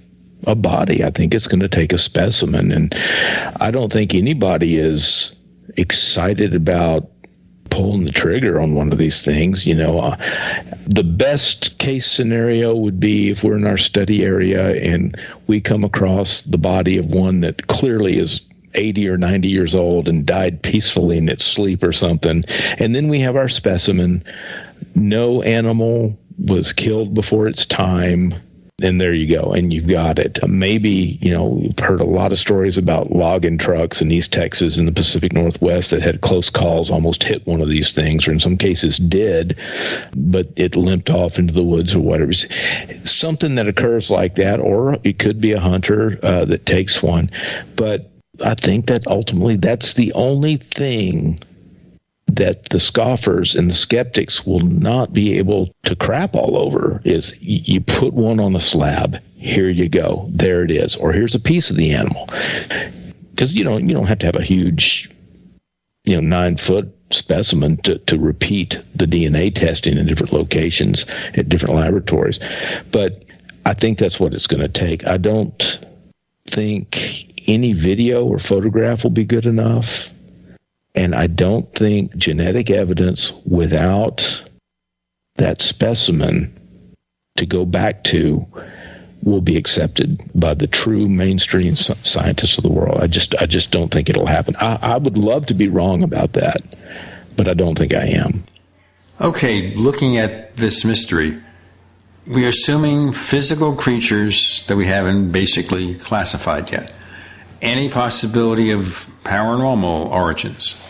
a 0.47 0.55
body. 0.55 1.05
I 1.05 1.11
think 1.11 1.35
it's 1.35 1.49
going 1.49 1.61
to 1.61 1.69
take 1.69 1.93
a 1.93 1.99
specimen. 1.99 2.71
And 2.71 2.95
I 3.61 3.71
don't 3.71 3.93
think 3.93 4.15
anybody 4.15 4.77
is 4.77 5.35
excited 5.77 6.55
about 6.55 7.16
pulling 7.71 8.05
the 8.05 8.13
trigger 8.13 8.61
on 8.61 8.75
one 8.75 8.93
of 8.93 8.99
these 8.99 9.23
things. 9.23 9.67
You 9.67 9.75
know, 9.75 10.01
uh, 10.01 10.17
the 10.87 11.05
best 11.05 11.79
case 11.79 12.11
scenario 12.11 12.75
would 12.75 13.01
be 13.01 13.31
if 13.31 13.45
we're 13.45 13.57
in 13.57 13.67
our 13.67 13.79
study 13.79 14.25
area 14.25 14.75
and 14.75 15.19
we 15.47 15.61
come 15.61 15.85
across 15.85 16.43
the 16.43 16.59
body 16.59 16.99
of 16.99 17.07
one 17.07 17.41
that 17.41 17.67
clearly 17.67 18.19
is 18.19 18.43
80 18.75 19.09
or 19.09 19.19
90 19.19 19.49
years 19.49 19.75
old 19.75 20.09
and 20.09 20.27
died 20.27 20.63
peacefully 20.63 21.19
in 21.19 21.29
its 21.29 21.45
sleep 21.45 21.83
or 21.83 21.93
something. 21.93 22.45
And 22.79 22.95
then 22.95 23.09
we 23.09 23.21
have 23.21 23.37
our 23.37 23.49
specimen. 23.49 24.25
No 24.95 25.43
animal 25.43 26.19
was 26.39 26.73
killed 26.73 27.15
before 27.15 27.49
its 27.49 27.65
time 27.65 28.35
and 28.83 29.01
there 29.01 29.15
you 29.15 29.35
go 29.35 29.53
and 29.53 29.73
you've 29.73 29.87
got 29.87 30.19
it. 30.19 30.39
Maybe 30.47 31.19
you 31.23 31.31
know 31.31 31.47
we've 31.47 31.79
heard 31.79 32.01
a 32.01 32.05
lot 32.05 32.33
of 32.33 32.39
stories 32.39 32.77
about 32.77 33.11
logging 33.11 33.57
trucks 33.57 34.03
in 34.03 34.11
east 34.11 34.35
texas 34.35 34.77
and 34.77 34.87
the 34.87 34.93
pacific 34.93 35.33
northwest 35.33 35.91
that 35.91 36.03
had 36.03 36.21
close 36.21 36.51
calls 36.51 36.91
almost 36.91 37.25
hit 37.25 37.47
one 37.47 37.63
of 37.63 37.69
these 37.69 37.93
things 37.93 38.29
or 38.29 38.33
in 38.33 38.41
some 38.41 38.59
cases 38.59 38.99
did 38.99 39.59
but 40.15 40.49
it 40.57 40.77
limped 40.77 41.09
off 41.09 41.39
into 41.39 41.55
the 41.55 41.63
woods 41.63 41.95
or 41.95 42.01
whatever. 42.01 42.33
Something 43.05 43.55
that 43.55 43.67
occurs 43.69 44.11
like 44.11 44.35
that 44.35 44.61
or 44.61 44.99
it 45.05 45.19
could 45.19 45.41
be 45.41 45.53
a 45.53 45.61
hunter 45.61 46.19
uh, 46.23 46.45
that 46.45 46.67
takes 46.67 47.03
one. 47.03 47.31
But 47.77 48.11
i 48.45 48.55
think 48.55 48.89
that 48.89 49.07
ultimately 49.07 49.57
that's 49.57 49.95
the 49.95 50.13
only 50.13 50.59
thing 50.59 51.41
that 52.27 52.69
the 52.71 52.81
scoffers 52.81 53.55
and 53.55 53.71
the 53.71 53.75
skeptics 53.75 54.45
will 54.45 54.61
not 54.61 55.13
be 55.13 55.39
able 55.39 55.73
to 55.85 55.97
crap 55.97 56.35
all 56.35 56.57
over 56.57 57.01
is 57.05 57.35
you 57.41 57.81
put 57.81 58.13
one 58.13 58.41
on 58.41 58.57
a 58.57 58.61
slab 58.61 59.21
here 59.37 59.69
you 59.69 59.89
go 59.89 60.27
there 60.31 60.65
it 60.65 60.71
is. 60.71 60.97
Or 60.97 61.13
here's 61.13 61.35
a 61.35 61.41
piece 61.41 61.71
of 61.71 61.77
the 61.77 61.93
animal. 61.93 62.29
Because 63.31 63.55
you 63.55 63.65
know 63.65 63.77
you 63.79 63.95
don't 63.95 64.07
have 64.07 64.19
to 64.21 64.27
have 64.27 64.37
a 64.37 64.43
huge 64.43 65.11
you 66.05 66.15
know 66.15 66.21
nine 66.21 66.57
foot 66.57 66.93
specimen 67.11 67.77
to, 67.79 67.99
to 67.99 68.19
repeat 68.19 68.81
the 68.95 69.07
dna 69.07 69.55
testing 69.55 69.97
in 69.97 70.07
different 70.07 70.33
locations 70.33 71.07
at 71.35 71.49
different 71.49 71.77
laboratories. 71.77 72.41
But 72.91 73.25
i 73.65 73.75
think 73.75 73.99
that's 73.99 74.19
what 74.19 74.35
it's 74.35 74.47
going 74.47 74.63
to 74.63 74.69
take. 74.69 75.07
I 75.07 75.17
don't 75.17 75.79
think 76.47 77.33
any 77.47 77.73
video 77.73 78.25
or 78.25 78.39
photograph 78.39 79.05
will 79.05 79.11
be 79.11 79.25
good 79.25 79.47
enough 79.47 80.11
and 80.97 81.15
I 81.15 81.27
don't 81.27 81.73
think 81.75 82.17
genetic 82.17 82.71
evidence 82.71 83.33
without 83.45 84.43
that 85.37 85.61
specimen 85.61 86.53
to 87.37 87.45
go 87.45 87.67
back 87.67 88.03
to 88.05 88.47
will 89.23 89.43
be 89.43 89.57
accepted 89.57 90.23
by 90.35 90.55
the 90.55 90.67
true 90.67 91.07
mainstream 91.07 91.77
scientists 91.77 92.57
of 92.57 92.65
the 92.65 92.73
world. 92.73 92.99
I 93.01 93.07
just 93.07 93.35
I 93.37 93.47
just 93.47 93.71
don't 93.71 93.91
think 93.91 94.09
it'll 94.09 94.27
happen. 94.27 94.57
I, 94.59 94.79
I 94.81 94.97
would 94.97 95.19
love 95.19 95.47
to 95.47 95.55
be 95.55 95.69
wrong 95.69 96.03
about 96.03 96.33
that, 96.33 96.63
but 97.37 97.47
I 97.47 97.55
don't 97.55 97.77
think 97.77 97.93
I 97.95 98.07
am. 98.07 98.45
Okay, 99.21 99.75
looking 99.75 100.19
at 100.19 100.57
this 100.57 100.85
mystery, 100.85 101.39
we 102.27 102.45
are 102.45 102.49
assuming 102.49 103.13
physical 103.13 103.75
creatures 103.75 104.65
that 104.67 104.77
we 104.77 104.87
haven't 104.87 105.33
basically 105.33 105.95
classified 105.95 106.71
yet. 106.71 106.95
Any 107.63 107.89
possibility 107.89 108.71
of 108.71 109.11
paranormal 109.25 110.07
origins? 110.11 110.86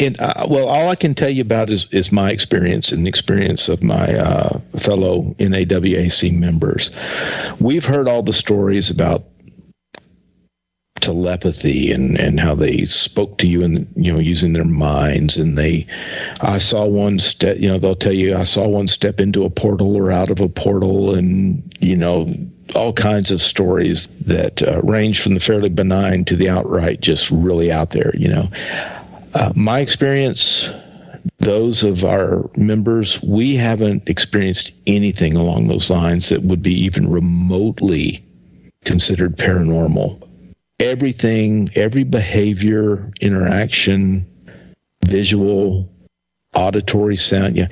And 0.00 0.20
uh, 0.20 0.46
well, 0.48 0.68
all 0.68 0.88
I 0.88 0.94
can 0.94 1.14
tell 1.14 1.28
you 1.28 1.42
about 1.42 1.70
is, 1.70 1.86
is 1.90 2.12
my 2.12 2.30
experience 2.30 2.92
and 2.92 3.04
the 3.04 3.08
experience 3.08 3.68
of 3.68 3.82
my 3.82 4.14
uh, 4.14 4.60
fellow 4.78 5.34
NAWAC 5.38 6.38
members. 6.38 6.90
We've 7.58 7.84
heard 7.84 8.08
all 8.08 8.22
the 8.22 8.32
stories 8.32 8.90
about 8.90 9.24
telepathy 11.00 11.92
and, 11.92 12.18
and 12.18 12.40
how 12.40 12.54
they 12.54 12.84
spoke 12.84 13.38
to 13.38 13.48
you 13.48 13.62
and 13.62 13.88
you 13.94 14.12
know 14.12 14.18
using 14.18 14.52
their 14.52 14.64
minds 14.64 15.36
and 15.36 15.56
they 15.56 15.86
I 16.40 16.58
saw 16.58 16.86
one 16.86 17.18
step 17.18 17.58
you 17.58 17.68
know 17.68 17.78
they'll 17.78 17.94
tell 17.94 18.12
you 18.12 18.36
I 18.36 18.44
saw 18.44 18.66
one 18.66 18.88
step 18.88 19.20
into 19.20 19.44
a 19.44 19.50
portal 19.50 19.96
or 19.96 20.10
out 20.10 20.30
of 20.30 20.40
a 20.40 20.48
portal 20.48 21.14
and 21.14 21.72
you 21.80 21.96
know 21.96 22.34
all 22.74 22.92
kinds 22.92 23.30
of 23.30 23.40
stories 23.40 24.08
that 24.26 24.60
uh, 24.62 24.80
range 24.82 25.22
from 25.22 25.34
the 25.34 25.40
fairly 25.40 25.70
benign 25.70 26.24
to 26.26 26.36
the 26.36 26.50
outright 26.50 27.00
just 27.00 27.30
really 27.30 27.72
out 27.72 27.90
there 27.90 28.14
you 28.16 28.28
know 28.28 28.48
uh, 29.38 29.52
my 29.54 29.78
experience, 29.78 30.68
those 31.38 31.84
of 31.84 32.04
our 32.04 32.50
members, 32.56 33.22
we 33.22 33.54
haven't 33.54 34.08
experienced 34.08 34.72
anything 34.86 35.36
along 35.36 35.68
those 35.68 35.90
lines 35.90 36.30
that 36.30 36.42
would 36.42 36.60
be 36.60 36.84
even 36.84 37.08
remotely 37.08 38.24
considered 38.84 39.36
paranormal. 39.36 40.26
Everything, 40.80 41.70
every 41.76 42.02
behavior, 42.02 43.12
interaction, 43.20 44.26
visual, 45.06 45.88
auditory 46.54 47.16
sound, 47.16 47.56
yeah, 47.56 47.68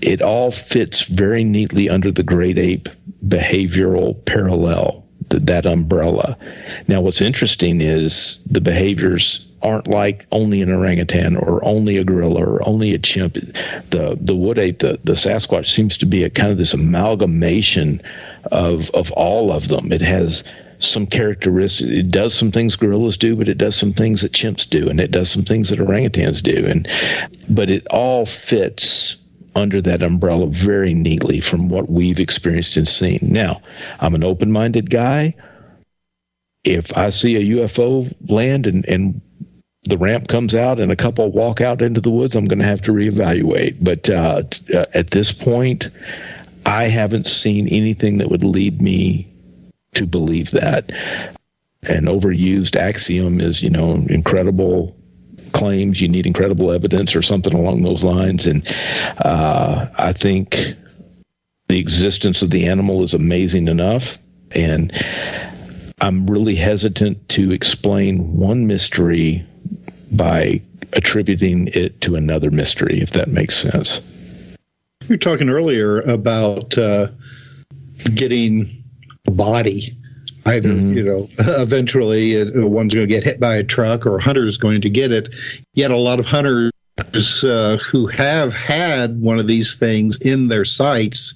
it 0.00 0.22
all 0.22 0.52
fits 0.52 1.04
very 1.04 1.42
neatly 1.42 1.90
under 1.90 2.12
the 2.12 2.22
great 2.22 2.58
ape 2.58 2.88
behavioral 3.26 4.24
parallel, 4.24 5.01
that 5.40 5.66
umbrella. 5.66 6.36
Now, 6.88 7.00
what's 7.00 7.20
interesting 7.20 7.80
is 7.80 8.38
the 8.50 8.60
behaviors 8.60 9.46
aren't 9.62 9.86
like 9.86 10.26
only 10.32 10.60
an 10.60 10.72
orangutan 10.72 11.36
or 11.36 11.64
only 11.64 11.96
a 11.96 12.04
gorilla 12.04 12.44
or 12.44 12.68
only 12.68 12.94
a 12.94 12.98
chimp. 12.98 13.34
The 13.34 14.18
the 14.20 14.34
wood 14.34 14.58
ape, 14.58 14.80
the, 14.80 14.98
the 15.04 15.12
Sasquatch 15.12 15.66
seems 15.66 15.98
to 15.98 16.06
be 16.06 16.24
a 16.24 16.30
kind 16.30 16.50
of 16.50 16.58
this 16.58 16.74
amalgamation 16.74 18.02
of 18.50 18.90
of 18.90 19.12
all 19.12 19.52
of 19.52 19.68
them. 19.68 19.92
It 19.92 20.02
has 20.02 20.44
some 20.78 21.06
characteristics. 21.06 21.90
It 21.90 22.10
does 22.10 22.34
some 22.34 22.50
things 22.50 22.76
gorillas 22.76 23.16
do, 23.16 23.36
but 23.36 23.48
it 23.48 23.58
does 23.58 23.76
some 23.76 23.92
things 23.92 24.22
that 24.22 24.32
chimps 24.32 24.68
do, 24.68 24.88
and 24.88 25.00
it 25.00 25.10
does 25.10 25.30
some 25.30 25.42
things 25.42 25.70
that 25.70 25.78
orangutans 25.78 26.42
do. 26.42 26.66
And 26.66 26.88
but 27.48 27.70
it 27.70 27.86
all 27.86 28.26
fits 28.26 29.16
under 29.54 29.80
that 29.82 30.02
umbrella 30.02 30.46
very 30.46 30.94
neatly 30.94 31.40
from 31.40 31.68
what 31.68 31.90
we've 31.90 32.20
experienced 32.20 32.76
and 32.76 32.88
seen. 32.88 33.18
Now, 33.22 33.62
I'm 34.00 34.14
an 34.14 34.24
open 34.24 34.50
minded 34.50 34.90
guy. 34.90 35.34
If 36.64 36.96
I 36.96 37.10
see 37.10 37.36
a 37.36 37.56
UFO 37.58 38.14
land 38.30 38.66
and, 38.66 38.86
and 38.86 39.20
the 39.84 39.98
ramp 39.98 40.28
comes 40.28 40.54
out 40.54 40.78
and 40.78 40.92
a 40.92 40.96
couple 40.96 41.30
walk 41.30 41.60
out 41.60 41.82
into 41.82 42.00
the 42.00 42.10
woods, 42.10 42.34
I'm 42.34 42.46
going 42.46 42.60
to 42.60 42.64
have 42.64 42.82
to 42.82 42.92
reevaluate. 42.92 43.78
But 43.80 44.08
uh, 44.08 44.42
t- 44.48 44.74
uh, 44.74 44.84
at 44.94 45.10
this 45.10 45.32
point, 45.32 45.90
I 46.64 46.84
haven't 46.84 47.26
seen 47.26 47.68
anything 47.68 48.18
that 48.18 48.30
would 48.30 48.44
lead 48.44 48.80
me 48.80 49.28
to 49.94 50.06
believe 50.06 50.52
that. 50.52 50.92
An 51.82 52.04
overused 52.04 52.76
axiom 52.76 53.40
is, 53.40 53.62
you 53.62 53.70
know, 53.70 53.94
incredible 54.08 54.96
claims, 55.52 56.00
you 56.00 56.08
need 56.08 56.26
incredible 56.26 56.72
evidence 56.72 57.14
or 57.14 57.22
something 57.22 57.54
along 57.54 57.82
those 57.82 58.02
lines. 58.02 58.46
And 58.46 58.66
uh, 59.18 59.86
I 59.96 60.12
think 60.12 60.74
the 61.68 61.78
existence 61.78 62.42
of 62.42 62.50
the 62.50 62.66
animal 62.66 63.02
is 63.02 63.14
amazing 63.14 63.68
enough. 63.68 64.18
And 64.50 64.92
I'm 66.00 66.26
really 66.26 66.54
hesitant 66.54 67.28
to 67.30 67.52
explain 67.52 68.36
one 68.36 68.66
mystery 68.66 69.46
by 70.10 70.60
attributing 70.92 71.68
it 71.68 72.00
to 72.02 72.16
another 72.16 72.50
mystery, 72.50 73.00
if 73.00 73.12
that 73.12 73.28
makes 73.28 73.56
sense. 73.56 74.00
You 75.02 75.08
were 75.10 75.16
talking 75.16 75.48
earlier 75.48 76.00
about 76.00 76.76
uh, 76.76 77.08
getting 78.14 78.84
a 79.26 79.30
body. 79.30 79.96
Either 80.44 80.70
mm-hmm. 80.70 80.92
you 80.94 81.02
know, 81.02 81.28
eventually 81.38 82.40
uh, 82.40 82.66
one's 82.66 82.94
going 82.94 83.06
to 83.06 83.12
get 83.12 83.24
hit 83.24 83.38
by 83.38 83.56
a 83.56 83.64
truck, 83.64 84.06
or 84.06 84.16
a 84.16 84.22
hunter 84.22 84.46
is 84.46 84.56
going 84.56 84.80
to 84.80 84.90
get 84.90 85.12
it. 85.12 85.28
Yet 85.74 85.90
a 85.90 85.96
lot 85.96 86.18
of 86.18 86.26
hunters 86.26 86.72
uh, 87.44 87.78
who 87.78 88.06
have 88.06 88.54
had 88.54 89.20
one 89.20 89.38
of 89.38 89.46
these 89.46 89.74
things 89.74 90.16
in 90.24 90.48
their 90.48 90.64
sights 90.64 91.34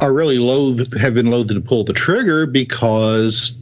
are 0.00 0.12
really 0.12 0.38
loath, 0.38 0.96
have 0.98 1.14
been 1.14 1.26
loath 1.30 1.48
to 1.48 1.60
pull 1.60 1.84
the 1.84 1.92
trigger 1.92 2.46
because 2.46 3.58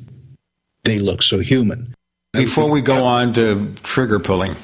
they 0.85 0.99
look 0.99 1.23
so 1.23 1.39
human. 1.39 1.95
Before 2.33 2.71
we 2.71 2.83
go 2.83 3.05
on 3.05 3.33
to 3.35 3.73
trigger 3.85 4.19
pulling, 4.19 4.57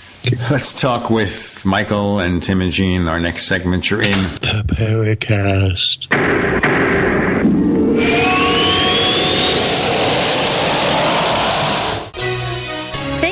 let's 0.50 0.80
talk 0.80 1.10
with 1.10 1.64
Michael 1.64 2.18
and 2.18 2.42
Tim 2.42 2.60
and 2.60 2.72
Gene. 2.72 3.06
Our 3.06 3.20
next 3.20 3.46
segment, 3.46 3.90
you're 3.90 4.02
in 4.02 4.10
the 4.10 4.64
Paracast. 4.66 6.08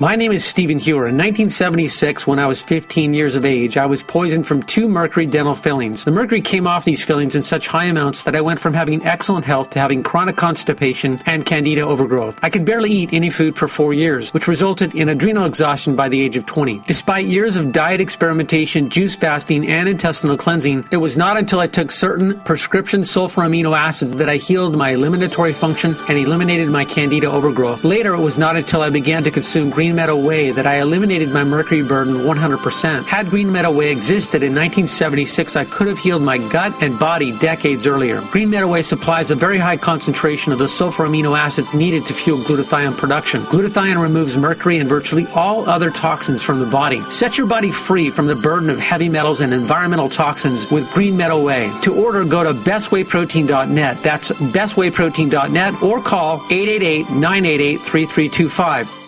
My 0.00 0.16
name 0.16 0.32
is 0.32 0.44
Stephen 0.44 0.80
Hewer. 0.80 1.06
In 1.06 1.16
1976, 1.16 2.26
when 2.26 2.40
I 2.40 2.48
was 2.48 2.60
15 2.60 3.14
years 3.14 3.36
of 3.36 3.44
age, 3.44 3.76
I 3.76 3.86
was 3.86 4.02
poisoned 4.02 4.44
from 4.44 4.60
two 4.64 4.88
mercury 4.88 5.24
dental 5.24 5.54
fillings. 5.54 6.04
The 6.04 6.10
mercury 6.10 6.40
came 6.40 6.66
off 6.66 6.84
these 6.84 7.04
fillings 7.04 7.36
in 7.36 7.44
such 7.44 7.68
high 7.68 7.84
amounts 7.84 8.24
that 8.24 8.34
I 8.34 8.40
went 8.40 8.58
from 8.58 8.74
having 8.74 9.06
excellent 9.06 9.44
health 9.44 9.70
to 9.70 9.78
having 9.78 10.02
chronic 10.02 10.34
constipation 10.34 11.20
and 11.26 11.46
candida 11.46 11.82
overgrowth. 11.82 12.40
I 12.42 12.50
could 12.50 12.64
barely 12.64 12.90
eat 12.90 13.10
any 13.12 13.30
food 13.30 13.56
for 13.56 13.68
four 13.68 13.94
years, 13.94 14.34
which 14.34 14.48
resulted 14.48 14.96
in 14.96 15.10
adrenal 15.10 15.46
exhaustion 15.46 15.94
by 15.94 16.08
the 16.08 16.20
age 16.20 16.36
of 16.36 16.44
20. 16.44 16.80
Despite 16.88 17.28
years 17.28 17.54
of 17.54 17.70
diet 17.70 18.00
experimentation, 18.00 18.88
juice 18.88 19.14
fasting, 19.14 19.64
and 19.68 19.88
intestinal 19.88 20.36
cleansing, 20.36 20.88
it 20.90 20.96
was 20.96 21.16
not 21.16 21.36
until 21.36 21.60
I 21.60 21.68
took 21.68 21.92
certain 21.92 22.40
prescription 22.40 23.04
sulfur 23.04 23.42
amino 23.42 23.78
acids 23.78 24.16
that 24.16 24.28
I 24.28 24.38
healed 24.38 24.76
my 24.76 24.90
eliminatory 24.90 25.52
function 25.52 25.94
and 26.08 26.18
eliminated 26.18 26.68
my 26.68 26.84
candida 26.84 27.30
overgrowth. 27.30 27.84
Later, 27.84 28.14
it 28.14 28.20
was 28.20 28.38
not 28.38 28.56
until 28.56 28.80
I 28.80 28.90
began 28.90 29.22
to 29.22 29.30
consume 29.30 29.70
green 29.70 29.83
Green 29.84 29.96
Meadow 29.96 30.16
Whey 30.16 30.50
that 30.50 30.66
I 30.66 30.76
eliminated 30.76 31.30
my 31.30 31.44
mercury 31.44 31.82
burden 31.82 32.14
100%. 32.14 33.04
Had 33.04 33.26
Green 33.26 33.52
Meadow 33.52 33.70
Whey 33.70 33.92
existed 33.92 34.42
in 34.42 34.54
1976, 34.54 35.56
I 35.56 35.66
could 35.66 35.88
have 35.88 35.98
healed 35.98 36.22
my 36.22 36.38
gut 36.50 36.72
and 36.82 36.98
body 36.98 37.38
decades 37.38 37.86
earlier. 37.86 38.22
Green 38.30 38.48
Meadow 38.48 38.68
Whey 38.68 38.80
supplies 38.80 39.30
a 39.30 39.34
very 39.34 39.58
high 39.58 39.76
concentration 39.76 40.54
of 40.54 40.58
the 40.58 40.68
sulfur 40.68 41.06
amino 41.06 41.38
acids 41.38 41.74
needed 41.74 42.06
to 42.06 42.14
fuel 42.14 42.38
glutathione 42.38 42.96
production. 42.96 43.42
Glutathione 43.42 44.00
removes 44.00 44.38
mercury 44.38 44.78
and 44.78 44.88
virtually 44.88 45.26
all 45.34 45.68
other 45.68 45.90
toxins 45.90 46.42
from 46.42 46.60
the 46.60 46.70
body. 46.70 47.02
Set 47.10 47.36
your 47.36 47.46
body 47.46 47.70
free 47.70 48.08
from 48.08 48.26
the 48.26 48.36
burden 48.36 48.70
of 48.70 48.78
heavy 48.78 49.10
metals 49.10 49.42
and 49.42 49.52
environmental 49.52 50.08
toxins 50.08 50.72
with 50.72 50.90
Green 50.94 51.14
Meadow 51.14 51.42
Whey. 51.42 51.70
To 51.82 51.94
order, 52.02 52.24
go 52.24 52.42
to 52.42 52.54
bestwayprotein.net. 52.54 53.98
That's 53.98 54.30
bestwayprotein.net 54.30 55.82
or 55.82 56.00
call 56.00 56.36
888 56.50 57.10
988 57.10 57.80
3325. 57.82 59.03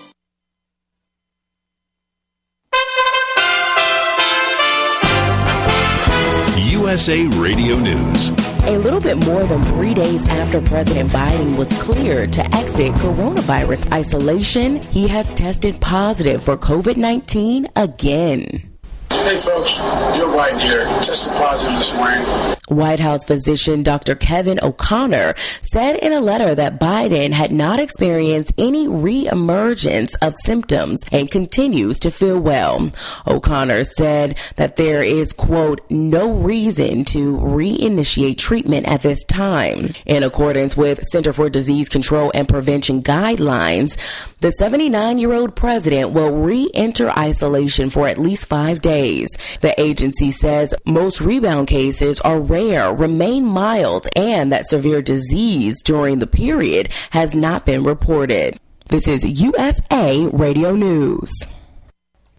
USA 6.97 7.27
Radio 7.27 7.77
News. 7.77 8.31
A 8.63 8.79
little 8.79 9.01
bit 9.01 9.23
more 9.27 9.45
than 9.45 9.63
three 9.65 9.93
days 9.93 10.27
after 10.29 10.63
President 10.63 11.11
Biden 11.11 11.55
was 11.59 11.69
cleared 11.79 12.33
to 12.33 12.55
exit 12.55 12.95
coronavirus 12.95 13.93
isolation, 13.93 14.81
he 14.81 15.07
has 15.07 15.35
tested 15.35 15.79
positive 15.79 16.43
for 16.43 16.57
COVID 16.57 16.97
19 16.97 17.69
again. 17.77 18.79
Hey 19.11 19.37
folks, 19.37 19.77
Joe 20.17 20.35
Biden 20.35 20.59
here. 20.59 20.87
Tested 21.03 21.35
positive 21.35 21.77
this 21.77 21.95
morning. 21.95 22.56
White 22.69 23.01
House 23.01 23.25
physician 23.25 23.83
Dr. 23.83 24.15
Kevin 24.15 24.59
O'Connor 24.63 25.35
said 25.63 25.97
in 25.97 26.13
a 26.13 26.21
letter 26.21 26.55
that 26.55 26.81
Biden 26.81 27.33
had 27.33 27.53
not 27.53 27.79
experienced 27.79 28.53
any 28.59 28.87
reemergence 28.87 30.15
of 30.23 30.35
symptoms 30.45 31.03
and 31.13 31.31
continues 31.31 31.99
to 32.01 32.11
feel 32.11 32.39
well. 32.41 32.91
O'Connor 33.27 33.85
said 33.85 34.39
that 34.57 34.77
there 34.77 35.03
is, 35.03 35.33
quote, 35.33 35.81
no 35.91 36.33
reason 36.33 37.05
to 37.05 37.39
reinitiate 37.39 38.39
treatment 38.39 38.87
at 38.87 39.03
this 39.03 39.25
time. 39.25 39.93
In 40.05 40.23
accordance 40.23 40.77
with 40.77 41.05
Center 41.05 41.33
for 41.33 41.49
Disease 41.49 41.89
Control 41.89 42.31
and 42.35 42.49
Prevention 42.49 43.03
guidelines, 43.03 43.97
the 44.41 44.51
79 44.51 45.19
year 45.19 45.33
old 45.33 45.57
president 45.57 46.13
will 46.13 46.33
re 46.33 46.71
enter 46.75 47.11
isolation 47.11 47.91
for 47.91 48.09
at 48.09 48.19
least 48.19 48.47
five 48.47 48.83
days. 48.83 49.29
The 49.61 49.79
agency 49.81 50.31
says 50.31 50.75
most 50.85 51.21
rebound 51.21 51.69
cases 51.69 52.21
are 52.21 52.41
rare, 52.57 52.93
remain 52.95 53.45
mild, 53.45 54.09
and 54.17 54.51
that 54.51 54.67
severe 54.67 55.03
disease 55.03 55.83
during 55.83 56.21
the 56.21 56.27
period 56.27 56.89
has 57.11 57.35
not 57.35 57.67
been 57.67 57.83
reported. 57.83 58.59
This 58.89 59.09
is 59.09 59.43
USA 59.43 60.27
Radio 60.33 60.75
News. 60.75 61.31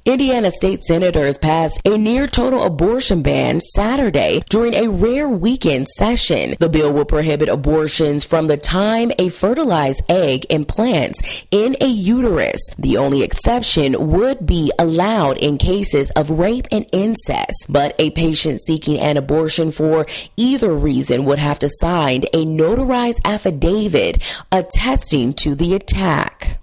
Indiana 0.08 0.52
state 0.52 0.84
senators 0.84 1.38
passed 1.38 1.82
a 1.84 1.98
near 1.98 2.28
total 2.28 2.64
abortion 2.64 3.22
ban 3.22 3.60
Saturday 3.60 4.42
during 4.50 4.74
a 4.74 4.88
rare 4.88 5.28
weekend 5.28 5.86
session. 5.90 6.56
The 6.60 6.70
bill 6.70 6.94
will 6.94 7.04
prohibit 7.04 7.50
abortions 7.50 8.24
from 8.24 8.48
the 8.48 8.56
time 8.56 9.12
a 9.20 9.28
fertilized 9.28 10.10
egg 10.10 10.46
implants 10.50 11.44
in 11.52 11.76
a 11.82 11.88
uterus. 11.88 12.62
The 12.80 12.96
only 12.96 13.22
exception 13.22 14.12
would 14.12 14.46
be 14.46 14.72
allowed 14.80 15.40
in 15.40 15.58
cases 15.58 16.10
of 16.12 16.30
rape 16.30 16.68
and 16.72 16.86
incest, 16.94 17.66
but 17.68 17.94
a 18.00 18.12
patient 18.12 18.62
seeking 18.62 18.98
an 18.98 19.18
abortion 19.18 19.72
for 19.72 20.06
either 20.38 20.74
reason 20.74 21.26
would 21.26 21.40
have 21.40 21.60
to 21.60 21.68
sign 21.82 22.24
a 22.34 22.46
notarized 22.46 23.20
affidavit 23.26 24.24
attesting 24.54 25.34
to 25.34 25.54
the 25.54 25.74
attack. 25.76 26.60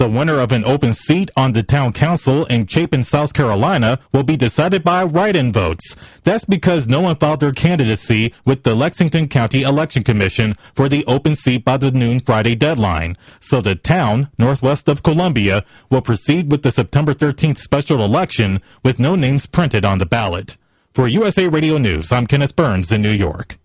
The 0.00 0.08
winner 0.08 0.40
of 0.40 0.50
an 0.50 0.64
open 0.64 0.94
seat 0.94 1.30
on 1.36 1.52
the 1.52 1.62
town 1.62 1.92
council 1.92 2.46
in 2.46 2.66
Chapin, 2.66 3.04
South 3.04 3.34
Carolina 3.34 3.98
will 4.14 4.22
be 4.22 4.34
decided 4.34 4.82
by 4.82 5.04
write-in 5.04 5.52
votes. 5.52 5.94
That's 6.24 6.46
because 6.46 6.88
no 6.88 7.02
one 7.02 7.16
filed 7.16 7.40
their 7.40 7.52
candidacy 7.52 8.32
with 8.46 8.62
the 8.62 8.74
Lexington 8.74 9.28
County 9.28 9.60
Election 9.60 10.02
Commission 10.02 10.54
for 10.74 10.88
the 10.88 11.04
open 11.04 11.36
seat 11.36 11.66
by 11.66 11.76
the 11.76 11.90
noon 11.90 12.18
Friday 12.18 12.54
deadline. 12.54 13.14
So 13.40 13.60
the 13.60 13.74
town, 13.74 14.30
northwest 14.38 14.88
of 14.88 15.02
Columbia, 15.02 15.66
will 15.90 16.00
proceed 16.00 16.50
with 16.50 16.62
the 16.62 16.70
September 16.70 17.12
13th 17.12 17.58
special 17.58 18.02
election 18.02 18.62
with 18.82 19.00
no 19.00 19.16
names 19.16 19.44
printed 19.44 19.84
on 19.84 19.98
the 19.98 20.06
ballot. 20.06 20.56
For 20.94 21.08
USA 21.08 21.46
Radio 21.46 21.76
News, 21.76 22.10
I'm 22.10 22.26
Kenneth 22.26 22.56
Burns 22.56 22.90
in 22.90 23.02
New 23.02 23.10
York. 23.10 23.58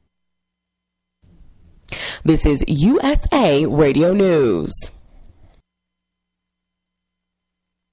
This 2.26 2.46
is 2.46 2.66
USA 2.68 3.66
Radio 3.66 4.12
News. 4.12 4.92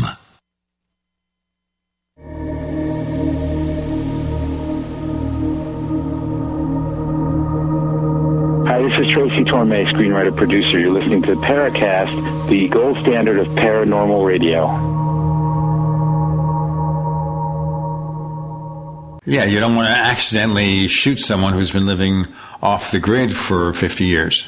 Hi, 8.67 8.81
this 8.83 8.99
is 8.99 9.09
Tracy 9.13 9.45
Torme, 9.45 9.87
screenwriter 9.93 10.35
producer. 10.37 10.81
You're 10.81 10.91
listening 10.91 11.23
to 11.23 11.37
Paracast, 11.37 12.49
the 12.49 12.67
gold 12.69 12.99
standard 12.99 13.39
of 13.39 13.47
paranormal 13.49 14.27
radio. 14.27 14.67
Yeah, 19.27 19.45
you 19.45 19.61
don't 19.61 19.77
want 19.77 19.95
to 19.95 20.01
accidentally 20.01 20.89
shoot 20.89 21.21
someone 21.21 21.53
who's 21.53 21.71
been 21.71 21.87
living 21.87 22.27
off 22.63 22.91
the 22.91 22.99
grid 22.99 23.37
for 23.37 23.73
50 23.73 24.05
years. 24.05 24.45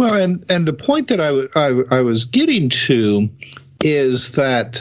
Well, 0.00 0.14
and 0.14 0.42
and 0.48 0.66
the 0.66 0.72
point 0.72 1.08
that 1.08 1.20
I, 1.20 1.28
I, 1.54 1.98
I 1.98 2.00
was 2.00 2.24
getting 2.24 2.70
to 2.70 3.28
is 3.84 4.32
that 4.32 4.80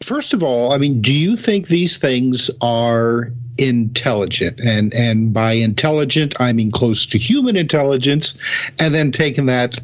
first 0.00 0.32
of 0.32 0.44
all, 0.44 0.70
I 0.70 0.78
mean, 0.78 1.02
do 1.02 1.12
you 1.12 1.34
think 1.34 1.66
these 1.66 1.96
things 1.96 2.48
are 2.60 3.32
intelligent? 3.58 4.60
And 4.60 4.94
and 4.94 5.32
by 5.32 5.54
intelligent, 5.54 6.40
I 6.40 6.52
mean 6.52 6.70
close 6.70 7.04
to 7.06 7.18
human 7.18 7.56
intelligence. 7.56 8.38
And 8.78 8.94
then 8.94 9.10
taking 9.10 9.46
that 9.46 9.80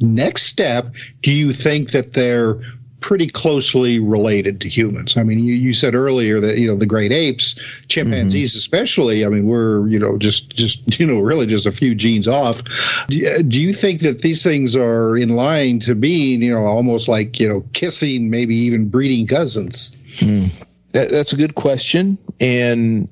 next 0.00 0.44
step, 0.44 0.94
do 1.22 1.32
you 1.32 1.52
think 1.52 1.90
that 1.90 2.12
they're 2.12 2.60
pretty 3.06 3.28
closely 3.28 4.00
related 4.00 4.60
to 4.60 4.68
humans. 4.68 5.16
I 5.16 5.22
mean, 5.22 5.38
you, 5.38 5.54
you 5.54 5.72
said 5.72 5.94
earlier 5.94 6.40
that 6.40 6.58
you 6.58 6.66
know 6.66 6.74
the 6.74 6.86
great 6.86 7.12
apes, 7.12 7.54
chimpanzees 7.86 8.50
mm-hmm. 8.50 8.58
especially. 8.58 9.24
I 9.24 9.28
mean, 9.28 9.46
we're 9.46 9.86
you 9.86 10.00
know 10.00 10.18
just 10.18 10.50
just 10.50 10.98
you 10.98 11.06
know 11.06 11.20
really 11.20 11.46
just 11.46 11.66
a 11.66 11.70
few 11.70 11.94
genes 11.94 12.26
off. 12.26 12.64
Do 13.06 13.14
you 13.16 13.72
think 13.72 14.00
that 14.00 14.22
these 14.22 14.42
things 14.42 14.74
are 14.74 15.16
in 15.16 15.28
line 15.28 15.78
to 15.80 15.94
be 15.94 16.34
you 16.34 16.52
know 16.52 16.66
almost 16.66 17.06
like 17.06 17.38
you 17.38 17.48
know 17.48 17.60
kissing, 17.74 18.28
maybe 18.28 18.56
even 18.56 18.88
breeding 18.88 19.28
cousins? 19.28 19.92
Mm. 20.16 20.50
That, 20.90 21.10
that's 21.12 21.32
a 21.32 21.36
good 21.36 21.54
question, 21.54 22.18
and 22.40 23.08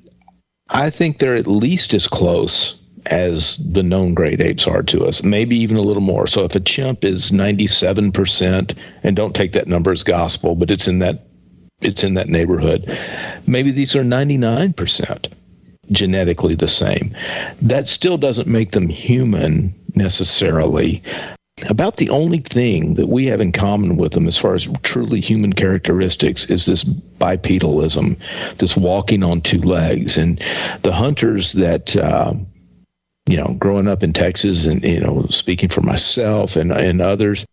I 0.71 0.91
think 0.91 1.21
they're 1.21 1.37
at 1.37 1.47
least 1.47 1.95
as 1.95 2.09
close 2.09 2.81
as 3.07 3.59
the 3.59 3.83
known 3.83 4.15
great 4.15 4.41
apes 4.41 4.67
are 4.67 4.83
to 4.83 5.05
us, 5.05 5.23
maybe 5.23 5.57
even 5.59 5.77
a 5.77 5.83
little 5.83 6.03
more. 6.03 6.27
So 6.27 6.45
if 6.45 6.55
a 6.55 6.61
chimp 6.61 7.05
is 7.05 7.31
97%, 7.31 8.77
and 9.03 9.17
don't 9.17 9.35
take 9.35 9.53
that 9.53 9.69
number 9.69 9.93
as 9.93 10.03
gospel, 10.03 10.55
but 10.55 10.71
it's 10.71 10.89
in 10.89 11.01
that 11.01 11.27
it's 11.81 12.05
in 12.05 12.15
that 12.15 12.29
neighborhood, 12.29 12.99
maybe 13.47 13.71
these 13.71 13.95
are 13.95 14.03
99% 14.03 15.33
genetically 15.91 16.55
the 16.55 16.69
same. 16.69 17.15
That 17.61 17.89
still 17.89 18.17
doesn't 18.17 18.49
make 18.49 18.73
them 18.73 18.89
human 18.89 19.75
necessarily. 19.95 21.03
About 21.69 21.97
the 21.97 22.11
only 22.11 22.39
thing 22.39 22.95
that 22.95 23.09
we 23.09 23.27
have 23.27 23.41
in 23.41 23.53
common 23.53 23.97
with 23.97 24.13
them 24.13 24.27
as 24.27 24.39
far 24.39 24.55
as 24.55 24.69
truly 24.83 25.21
human 25.21 25.53
characteristics 25.53 26.47
is 26.47 26.67
this 26.67 26.85
bipedalism, 26.85 28.17
this 28.59 28.77
walking 28.77 29.23
on 29.23 29.41
two 29.41 29.61
legs. 29.61 30.19
And 30.19 30.43
the 30.83 30.93
hunters 30.93 31.53
that 31.53 31.97
uh, 31.97 32.35
you 33.27 33.37
know, 33.37 33.55
growing 33.59 33.89
up 33.89 34.03
in 34.03 34.13
Texas 34.13 34.67
and, 34.67 34.83
you 34.85 35.01
know, 35.01 35.27
speaking 35.31 35.71
for 35.71 35.81
myself 35.81 36.57
and, 36.57 36.71
and 36.71 37.01
others, 37.01 37.47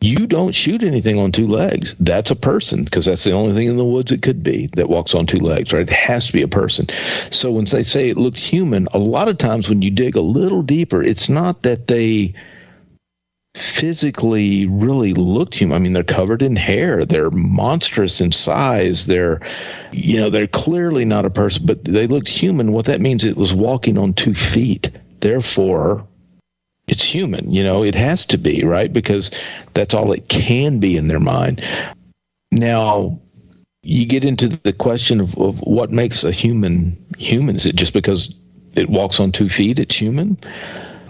you 0.00 0.26
don't 0.26 0.54
shoot 0.54 0.84
anything 0.84 1.18
on 1.18 1.32
two 1.32 1.48
legs. 1.48 1.94
That's 1.98 2.30
a 2.30 2.36
person 2.36 2.84
because 2.84 3.06
that's 3.06 3.24
the 3.24 3.32
only 3.32 3.54
thing 3.54 3.68
in 3.68 3.76
the 3.76 3.84
woods 3.84 4.12
it 4.12 4.22
could 4.22 4.42
be 4.42 4.68
that 4.74 4.88
walks 4.88 5.14
on 5.14 5.26
two 5.26 5.38
legs, 5.38 5.72
right? 5.72 5.82
It 5.82 5.90
has 5.90 6.26
to 6.26 6.32
be 6.32 6.42
a 6.42 6.48
person. 6.48 6.86
So 7.30 7.50
when 7.50 7.64
they 7.64 7.82
say 7.82 8.08
it 8.08 8.18
looks 8.18 8.42
human, 8.42 8.88
a 8.92 8.98
lot 8.98 9.28
of 9.28 9.38
times 9.38 9.68
when 9.68 9.82
you 9.82 9.90
dig 9.90 10.14
a 10.16 10.20
little 10.20 10.62
deeper, 10.62 11.02
it's 11.02 11.28
not 11.28 11.62
that 11.62 11.86
they 11.86 12.34
physically 13.56 14.66
really 14.66 15.14
looked 15.14 15.54
human. 15.54 15.76
I 15.76 15.78
mean, 15.78 15.94
they're 15.94 16.04
covered 16.04 16.42
in 16.42 16.56
hair. 16.56 17.06
They're 17.06 17.30
monstrous 17.30 18.20
in 18.20 18.32
size. 18.32 19.06
They're, 19.06 19.40
you 19.92 20.18
know, 20.18 20.28
they're 20.28 20.46
clearly 20.46 21.06
not 21.06 21.24
a 21.24 21.30
person, 21.30 21.64
but 21.64 21.82
they 21.82 22.06
looked 22.06 22.28
human. 22.28 22.72
What 22.72 22.84
that 22.84 23.00
means, 23.00 23.24
it 23.24 23.38
was 23.38 23.54
walking 23.54 23.96
on 23.96 24.12
two 24.12 24.34
feet 24.34 24.90
therefore 25.26 26.06
it's 26.86 27.02
human 27.02 27.52
you 27.52 27.64
know 27.64 27.82
it 27.82 27.96
has 27.96 28.26
to 28.26 28.38
be 28.38 28.64
right? 28.64 28.92
Because 28.92 29.30
that's 29.74 29.94
all 29.94 30.12
it 30.12 30.28
can 30.28 30.78
be 30.78 30.96
in 30.96 31.08
their 31.08 31.20
mind. 31.20 31.62
Now 32.52 33.20
you 33.82 34.06
get 34.06 34.24
into 34.24 34.48
the 34.48 34.72
question 34.72 35.20
of, 35.20 35.36
of 35.36 35.58
what 35.58 35.90
makes 35.90 36.24
a 36.24 36.32
human 36.32 37.04
human. 37.18 37.56
Is 37.56 37.66
it 37.66 37.76
just 37.76 37.92
because 37.92 38.34
it 38.74 38.88
walks 38.88 39.20
on 39.20 39.32
two 39.32 39.48
feet 39.48 39.78
it's 39.78 39.96
human? 39.96 40.38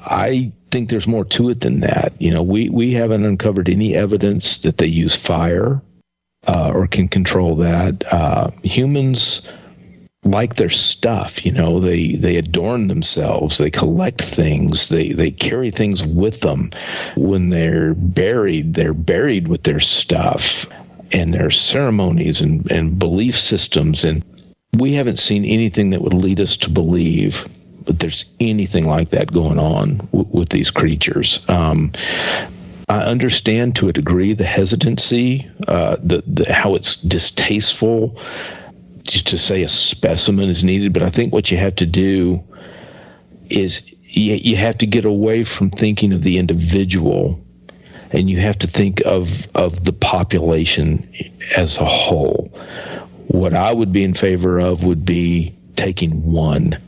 I 0.02 0.52
think 0.70 0.88
there's 0.88 1.06
more 1.06 1.24
to 1.24 1.50
it 1.50 1.60
than 1.60 1.80
that. 1.80 2.14
You 2.18 2.30
know 2.30 2.42
we 2.42 2.70
we 2.70 2.94
haven't 2.94 3.26
uncovered 3.26 3.68
any 3.68 3.94
evidence 3.94 4.58
that 4.58 4.78
they 4.78 4.86
use 4.86 5.14
fire 5.14 5.82
uh, 6.46 6.70
or 6.74 6.86
can 6.86 7.08
control 7.08 7.56
that. 7.56 8.10
Uh, 8.10 8.50
humans 8.62 9.46
like 10.26 10.56
their 10.56 10.70
stuff 10.70 11.46
you 11.46 11.52
know 11.52 11.80
they 11.80 12.16
they 12.16 12.36
adorn 12.36 12.88
themselves 12.88 13.58
they 13.58 13.70
collect 13.70 14.20
things 14.20 14.88
they 14.88 15.12
they 15.12 15.30
carry 15.30 15.70
things 15.70 16.04
with 16.04 16.40
them 16.40 16.70
when 17.16 17.48
they're 17.48 17.94
buried 17.94 18.74
they're 18.74 18.92
buried 18.92 19.48
with 19.48 19.62
their 19.62 19.80
stuff 19.80 20.66
and 21.12 21.32
their 21.32 21.50
ceremonies 21.50 22.40
and, 22.40 22.70
and 22.70 22.98
belief 22.98 23.38
systems. 23.38 24.04
And 24.04 24.24
we 24.78 24.94
haven't 24.94 25.18
seen 25.18 25.44
anything 25.44 25.90
that 25.90 26.02
would 26.02 26.14
lead 26.14 26.40
us 26.40 26.56
to 26.58 26.70
believe 26.70 27.46
that 27.84 27.98
there's 27.98 28.24
anything 28.40 28.86
like 28.86 29.10
that 29.10 29.30
going 29.30 29.58
on 29.58 29.98
w- 29.98 30.26
with 30.30 30.48
these 30.48 30.70
creatures. 30.70 31.44
Um, 31.48 31.92
I 32.88 32.98
understand 32.98 33.76
to 33.76 33.88
a 33.88 33.92
degree 33.92 34.34
the 34.34 34.44
hesitancy, 34.44 35.48
uh, 35.66 35.96
the, 36.02 36.22
the 36.26 36.52
how 36.52 36.74
it's 36.74 36.96
distasteful 36.96 38.20
to 39.06 39.38
say 39.38 39.62
a 39.62 39.68
specimen 39.68 40.48
is 40.48 40.64
needed, 40.64 40.92
but 40.92 41.02
I 41.02 41.10
think 41.10 41.32
what 41.32 41.50
you 41.50 41.58
have 41.58 41.76
to 41.76 41.86
do 41.86 42.44
is 43.48 43.82
you, 44.02 44.34
you 44.34 44.56
have 44.56 44.78
to 44.78 44.86
get 44.86 45.04
away 45.04 45.44
from 45.44 45.70
thinking 45.70 46.12
of 46.12 46.22
the 46.22 46.38
individual 46.38 47.40
and 48.12 48.30
you 48.30 48.38
have 48.38 48.58
to 48.58 48.66
think 48.66 49.02
of 49.04 49.48
of 49.54 49.84
the 49.84 49.92
population 49.92 51.12
as 51.56 51.78
a 51.78 51.84
whole. 51.84 52.50
What 53.28 53.54
I 53.54 53.72
would 53.72 53.92
be 53.92 54.04
in 54.04 54.14
favor 54.14 54.60
of 54.60 54.84
would 54.84 55.04
be 55.04 55.54
taking 55.74 56.32
one 56.32 56.78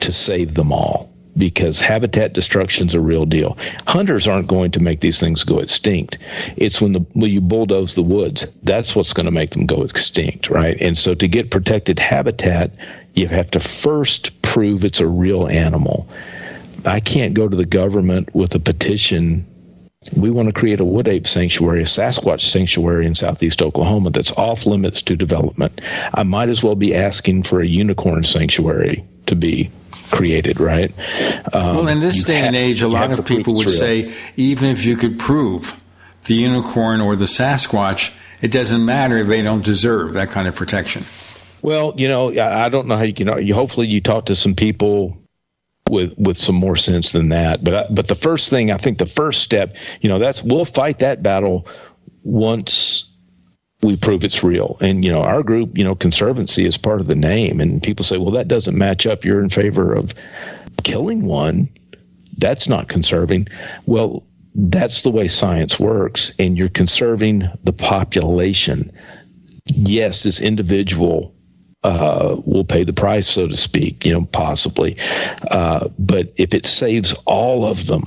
to 0.00 0.12
save 0.12 0.54
them 0.54 0.72
all 0.72 1.05
because 1.36 1.80
habitat 1.80 2.32
destruction 2.32 2.88
is 2.88 2.94
a 2.94 3.00
real 3.00 3.26
deal. 3.26 3.58
Hunters 3.86 4.26
aren't 4.26 4.48
going 4.48 4.72
to 4.72 4.82
make 4.82 5.00
these 5.00 5.20
things 5.20 5.44
go 5.44 5.58
extinct. 5.58 6.18
It's 6.56 6.80
when 6.80 6.92
the 6.92 7.00
when 7.12 7.30
you 7.30 7.40
bulldoze 7.40 7.94
the 7.94 8.02
woods 8.02 8.46
that's 8.62 8.96
what's 8.96 9.12
going 9.12 9.26
to 9.26 9.32
make 9.32 9.50
them 9.50 9.66
go 9.66 9.82
extinct, 9.82 10.50
right? 10.50 10.76
And 10.80 10.96
so 10.96 11.14
to 11.14 11.28
get 11.28 11.50
protected 11.50 11.98
habitat, 11.98 12.72
you 13.14 13.28
have 13.28 13.50
to 13.52 13.60
first 13.60 14.42
prove 14.42 14.84
it's 14.84 15.00
a 15.00 15.06
real 15.06 15.46
animal. 15.46 16.08
I 16.84 17.00
can't 17.00 17.34
go 17.34 17.48
to 17.48 17.56
the 17.56 17.64
government 17.64 18.34
with 18.34 18.54
a 18.54 18.60
petition 18.60 19.46
we 20.14 20.30
want 20.30 20.46
to 20.46 20.52
create 20.52 20.80
a 20.80 20.84
wood 20.84 21.08
ape 21.08 21.26
sanctuary, 21.26 21.82
a 21.82 21.86
Sasquatch 21.86 22.42
sanctuary 22.42 23.06
in 23.06 23.14
southeast 23.14 23.62
Oklahoma 23.62 24.10
that's 24.10 24.30
off 24.32 24.66
limits 24.66 25.02
to 25.02 25.16
development. 25.16 25.80
I 26.14 26.22
might 26.22 26.48
as 26.48 26.62
well 26.62 26.76
be 26.76 26.94
asking 26.94 27.42
for 27.44 27.60
a 27.60 27.66
unicorn 27.66 28.24
sanctuary 28.24 29.04
to 29.26 29.34
be 29.34 29.70
created, 30.10 30.60
right? 30.60 30.92
Um, 31.52 31.76
well, 31.76 31.88
in 31.88 31.98
this 31.98 32.24
day 32.24 32.36
have, 32.36 32.46
and 32.48 32.56
age, 32.56 32.82
a 32.82 32.88
lot 32.88 33.10
of 33.10 33.24
people 33.24 33.54
would 33.54 33.66
real. 33.66 33.74
say 33.74 34.14
even 34.36 34.70
if 34.70 34.84
you 34.84 34.96
could 34.96 35.18
prove 35.18 35.82
the 36.24 36.34
unicorn 36.34 37.00
or 37.00 37.16
the 37.16 37.24
Sasquatch, 37.26 38.16
it 38.40 38.52
doesn't 38.52 38.84
matter 38.84 39.16
if 39.16 39.26
they 39.26 39.42
don't 39.42 39.64
deserve 39.64 40.14
that 40.14 40.30
kind 40.30 40.48
of 40.48 40.54
protection. 40.54 41.04
Well, 41.62 41.94
you 41.96 42.08
know, 42.08 42.38
I 42.38 42.68
don't 42.68 42.86
know 42.86 42.96
how 42.96 43.02
you 43.02 43.14
can. 43.14 43.44
You 43.44 43.54
hopefully 43.54 43.88
you 43.88 44.00
talk 44.00 44.26
to 44.26 44.34
some 44.34 44.54
people 44.54 45.16
with 45.88 46.14
with 46.16 46.38
some 46.38 46.54
more 46.54 46.76
sense 46.76 47.12
than 47.12 47.30
that. 47.30 47.64
But 47.64 47.94
but 47.94 48.08
the 48.08 48.14
first 48.14 48.50
thing 48.50 48.70
I 48.70 48.78
think 48.78 48.98
the 48.98 49.06
first 49.06 49.42
step, 49.42 49.74
you 50.00 50.08
know, 50.08 50.18
that's 50.18 50.42
we'll 50.42 50.64
fight 50.64 51.00
that 51.00 51.22
battle 51.22 51.66
once 52.22 53.05
we 53.86 53.96
prove 53.96 54.24
it's 54.24 54.42
real. 54.42 54.76
And 54.80 55.04
you 55.04 55.12
know, 55.12 55.22
our 55.22 55.42
group, 55.42 55.78
you 55.78 55.84
know, 55.84 55.94
conservancy 55.94 56.66
is 56.66 56.76
part 56.76 57.00
of 57.00 57.06
the 57.06 57.14
name. 57.14 57.60
And 57.60 57.82
people 57.82 58.04
say, 58.04 58.18
well, 58.18 58.32
that 58.32 58.48
doesn't 58.48 58.76
match 58.76 59.06
up. 59.06 59.24
You're 59.24 59.42
in 59.42 59.50
favor 59.50 59.94
of 59.94 60.12
killing 60.82 61.24
one. 61.24 61.68
That's 62.36 62.68
not 62.68 62.88
conserving. 62.88 63.48
Well, 63.86 64.24
that's 64.54 65.02
the 65.02 65.10
way 65.10 65.28
science 65.28 65.78
works, 65.78 66.32
and 66.38 66.56
you're 66.56 66.68
conserving 66.68 67.48
the 67.62 67.72
population. 67.72 68.92
Yes, 69.66 70.22
this 70.22 70.40
individual 70.40 71.34
uh, 71.82 72.36
will 72.44 72.64
pay 72.64 72.84
the 72.84 72.92
price, 72.92 73.28
so 73.28 73.46
to 73.46 73.56
speak, 73.56 74.04
you 74.06 74.12
know, 74.12 74.24
possibly. 74.24 74.96
Uh, 75.50 75.88
but 75.98 76.32
if 76.36 76.54
it 76.54 76.66
saves 76.66 77.14
all 77.26 77.66
of 77.66 77.86
them, 77.86 78.04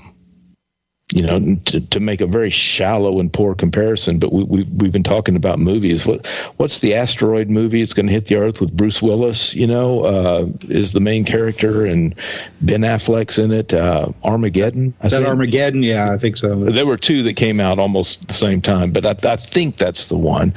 you 1.12 1.24
know, 1.24 1.56
to, 1.66 1.82
to 1.82 2.00
make 2.00 2.22
a 2.22 2.28
very 2.28 2.52
shallow 2.52 3.20
and 3.20 3.34
poor 3.34 3.56
comparison, 3.56 4.20
but 4.20 4.32
we, 4.32 4.44
we, 4.44 4.64
we've 4.64 4.92
been 4.92 5.04
talking 5.04 5.36
about 5.36 5.58
movies. 5.58 6.06
What, 6.06 6.28
what's 6.58 6.80
the 6.80 6.94
asteroid 6.94 7.50
movie? 7.50 7.82
It's 7.82 7.94
going 7.94 8.06
to 8.06 8.12
hit 8.12 8.26
the 8.26 8.36
Earth 8.36 8.62
with 8.62 8.76
Bruce 8.78 9.02
Willis, 9.02 9.56
you 9.56 9.66
know, 9.66 10.04
uh, 10.04 10.48
is 10.68 10.92
the 10.92 11.00
main 11.00 11.26
character, 11.26 11.86
and 11.86 12.14
Ben 12.62 12.82
Affleck's 12.82 13.40
in 13.40 13.52
it. 13.52 13.74
Uh, 13.74 14.10
Armageddon. 14.24 14.94
I 15.02 15.06
is 15.06 15.12
that 15.12 15.18
think. 15.18 15.30
Armageddon? 15.30 15.82
Yeah, 15.82 16.12
I 16.12 16.18
think 16.18 16.38
so. 16.38 16.66
There 16.66 16.86
were 16.86 16.98
two 16.98 17.24
that 17.24 17.34
came 17.34 17.60
out 17.60 17.80
almost 17.80 18.28
the 18.28 18.36
same 18.36 18.62
time, 18.62 18.92
but 18.92 19.06
I, 19.06 19.32
I 19.32 19.36
think 19.38 19.78
that's 19.78 20.08
the 20.08 20.18
one. 20.18 20.54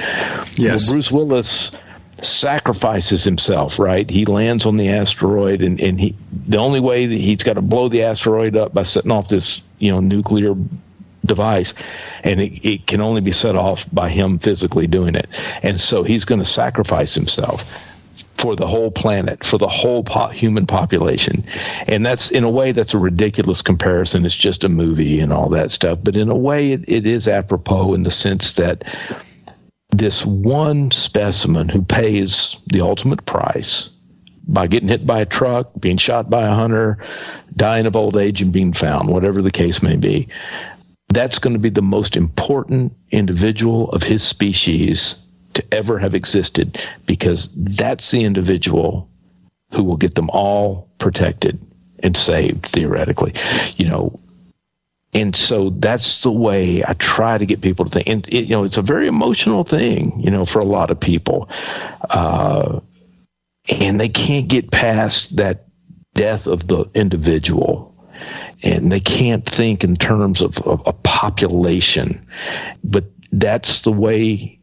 Yes. 0.57 0.87
Well, 0.87 0.95
Bruce 0.95 1.11
Willis 1.11 1.73
sacrifices 2.21 3.25
himself, 3.25 3.79
right? 3.79 4.09
He 4.09 4.27
lands 4.27 4.67
on 4.67 4.77
the 4.77 4.91
asteroid, 4.91 5.63
and, 5.63 5.81
and 5.81 5.99
he 5.99 6.15
the 6.47 6.59
only 6.59 6.81
way 6.81 7.07
that 7.07 7.19
he's 7.19 7.43
got 7.43 7.55
to 7.55 7.63
blow 7.63 7.89
the 7.89 8.03
asteroid 8.03 8.57
up 8.57 8.75
by 8.75 8.83
setting 8.83 9.11
off 9.11 9.29
this 9.29 9.63
you 9.83 9.91
know 9.91 10.01
nuclear 10.01 10.55
device, 11.25 11.75
and 12.23 12.41
it, 12.41 12.65
it 12.65 12.87
can 12.87 13.01
only 13.01 13.21
be 13.21 13.33
set 13.33 13.57
off 13.57 13.85
by 13.93 14.09
him 14.09 14.39
physically 14.39 14.87
doing 14.87 15.15
it, 15.15 15.29
and 15.63 15.81
so 15.81 16.03
he's 16.05 16.25
going 16.25 16.41
to 16.41 16.45
sacrifice 16.45 17.15
himself 17.15 17.89
for 18.43 18.57
the 18.57 18.67
whole 18.67 18.91
planet, 18.91 19.45
for 19.45 19.57
the 19.57 19.69
whole 19.69 20.03
po- 20.03 20.29
human 20.29 20.67
population. 20.67 21.45
And 21.87 22.05
that's, 22.05 22.33
in 22.33 22.43
a 22.43 22.51
way, 22.51 22.73
that's 22.73 22.93
a 22.93 22.99
ridiculous 22.99 23.63
comparison. 23.63 24.27
It's 24.27 24.35
just 24.35 24.65
a 24.65 24.69
movie 24.69 25.21
and 25.21 25.33
all 25.33 25.49
that 25.51 25.71
stuff. 25.71 26.01
But 26.03 26.17
in 26.17 26.29
a 26.29 26.37
way, 26.37 26.73
it, 26.73 26.89
it 26.89 27.07
is 27.07 27.29
apropos 27.29 27.95
in 27.95 28.03
the 28.03 28.11
sense 28.11 28.55
that 28.55 28.83
this 29.91 30.27
one 30.27 30.91
specimen 30.91 31.69
who 31.69 31.83
pays 31.83 32.57
the 32.67 32.81
ultimate 32.81 33.25
price 33.27 33.92
by 34.47 34.67
getting 34.67 34.89
hit 34.89 35.07
by 35.07 35.21
a 35.21 35.27
truck, 35.27 35.71
being 35.79 35.97
shot 35.97 36.29
by 36.29 36.47
a 36.47 36.55
hunter, 36.55 36.99
dying 37.55 37.87
of 37.87 37.97
old 37.97 38.17
age 38.17 38.43
and 38.43 38.53
being 38.53 38.73
found, 38.73 39.09
whatever 39.09 39.43
the 39.43 39.51
case 39.51 39.83
may 39.83 39.97
be, 39.97 40.29
that's 41.09 41.39
going 41.39 41.53
to 41.53 41.59
be 41.59 41.71
the 41.71 41.83
most 41.83 42.17
important 42.17 42.95
individual 43.11 43.91
of 43.91 44.03
his 44.03 44.23
species 44.23 45.17
to 45.55 45.65
ever 45.73 45.99
have 45.99 46.15
existed 46.15 46.83
because 47.07 47.51
that's 47.55 48.11
the 48.11 48.25
individual 48.25 49.09
who 49.73 49.85
will 49.85 49.97
get 49.97 50.15
them 50.15 50.31
all 50.31 50.91
protected 50.99 51.61
and 51.99 52.17
saved 52.17 52.67
theoretically. 52.67 53.35
You 53.77 53.89
know, 53.89 54.21
and 55.15 55.37
so 55.37 55.71
that's 55.71 56.23
the 56.23 56.33
way 56.33 56.83
I 56.87 56.95
try 56.95 57.37
to 57.37 57.45
get 57.45 57.61
people 57.61 57.85
to 57.85 57.91
think. 57.91 58.09
And 58.09 58.27
it, 58.29 58.45
you 58.45 58.51
know, 58.51 58.65
it's 58.65 58.79
a 58.79 58.83
very 58.83 59.09
emotional 59.09 59.63
thing, 59.63 60.21
you 60.21 60.31
know, 60.31 60.47
for 60.47 60.61
a 60.61 60.65
lot 60.65 60.91
of 60.91 60.99
people, 60.99 61.51
uh, 62.09 62.81
and 63.69 64.01
they 64.01 64.09
can't 64.09 64.49
get 64.49 64.71
past 64.71 65.37
that 65.37 65.67
death 66.15 66.47
of 66.47 66.67
the 66.67 66.91
individual, 66.95 67.95
and 68.63 68.91
they 68.91 69.01
can't 69.01 69.45
think 69.45 69.85
in 69.85 69.97
terms 69.97 70.41
of, 70.41 70.59
of 70.59 70.83
a 70.87 70.93
population. 70.93 72.27
But 72.85 73.05
that's 73.31 73.83
the 73.83 73.93
way 73.93 74.59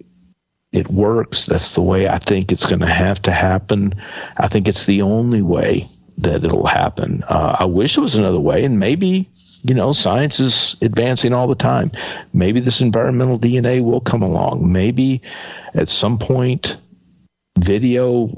it 0.72 0.90
works. 0.90 1.48
That's 1.48 1.76
the 1.76 1.82
way 1.82 2.08
I 2.08 2.20
think 2.20 2.52
it's 2.52 2.66
going 2.66 2.82
to 2.82 2.92
have 2.92 3.22
to 3.24 3.32
happen. 3.32 3.96
I 4.38 4.48
think 4.48 4.68
it's 4.68 4.86
the 4.86 5.02
only 5.02 5.42
way 5.42 5.90
that 6.20 6.44
it'll 6.44 6.68
happen. 6.68 7.24
Uh, 7.28 7.56
I 7.60 7.66
wish 7.66 7.98
it 7.98 8.02
was 8.02 8.16
another 8.16 8.40
way, 8.40 8.64
and 8.64 8.80
maybe 8.80 9.30
you 9.64 9.74
know, 9.74 9.92
science 9.92 10.40
is 10.40 10.76
advancing 10.82 11.34
all 11.34 11.48
the 11.48 11.56
time. 11.56 11.92
Maybe 12.34 12.60
this 12.60 12.82
environmental 12.82 13.38
DNA 13.38 13.84
will 13.84 14.00
come 14.02 14.22
along. 14.22 14.72
Maybe 14.72 15.22
at 15.74 15.90
some 15.90 16.18
point, 16.18 16.78
video, 17.58 18.30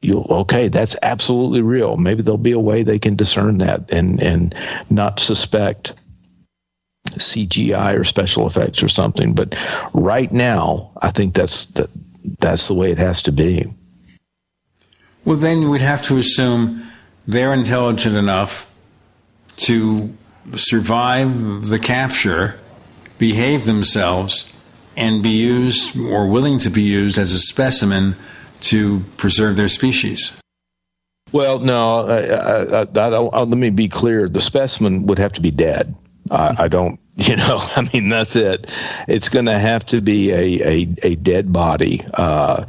you'll, 0.00 0.26
okay, 0.30 0.68
that's 0.68 0.96
absolutely 1.02 1.62
real. 1.62 1.96
Maybe 1.96 2.22
there'll 2.22 2.38
be 2.38 2.52
a 2.52 2.58
way 2.58 2.82
they 2.82 2.98
can 2.98 3.16
discern 3.16 3.58
that 3.58 3.90
and, 3.90 4.22
and 4.22 4.54
not 4.90 5.20
suspect 5.20 5.94
CGI 7.10 7.98
or 7.98 8.04
special 8.04 8.46
effects 8.46 8.82
or 8.82 8.88
something. 8.88 9.34
But 9.34 9.56
right 9.92 10.30
now, 10.30 10.92
I 11.00 11.10
think 11.10 11.34
that's 11.34 11.66
the, 11.66 11.88
that's 12.38 12.68
the 12.68 12.74
way 12.74 12.90
it 12.90 12.98
has 12.98 13.22
to 13.22 13.32
be. 13.32 13.72
Well, 15.24 15.36
then 15.36 15.68
we'd 15.68 15.80
have 15.80 16.02
to 16.04 16.18
assume 16.18 16.86
they're 17.26 17.52
intelligent 17.52 18.16
enough 18.16 18.72
to 19.56 20.16
survive 20.56 21.68
the 21.68 21.78
capture, 21.78 22.58
behave 23.18 23.66
themselves, 23.66 24.54
and 24.96 25.22
be 25.22 25.30
used 25.30 25.98
or 25.98 26.28
willing 26.28 26.58
to 26.60 26.70
be 26.70 26.82
used 26.82 27.18
as 27.18 27.32
a 27.32 27.38
specimen 27.38 28.16
to 28.62 29.00
preserve 29.16 29.56
their 29.56 29.68
species. 29.68 30.40
Well, 31.32 31.58
no, 31.58 32.08
I, 32.08 32.82
I, 32.82 33.08
I, 33.08 33.42
let 33.42 33.58
me 33.58 33.70
be 33.70 33.88
clear. 33.88 34.28
The 34.28 34.40
specimen 34.40 35.06
would 35.06 35.18
have 35.18 35.34
to 35.34 35.42
be 35.42 35.50
dead. 35.50 35.94
I 36.30 36.68
don't, 36.68 37.00
you 37.16 37.36
know, 37.36 37.58
I 37.60 37.88
mean, 37.92 38.08
that's 38.08 38.36
it. 38.36 38.66
It's 39.06 39.28
going 39.28 39.46
to 39.46 39.58
have 39.58 39.86
to 39.86 40.00
be 40.00 40.30
a, 40.30 40.68
a, 40.68 40.94
a 41.02 41.14
dead 41.16 41.52
body. 41.52 42.04
Uh, 42.14 42.64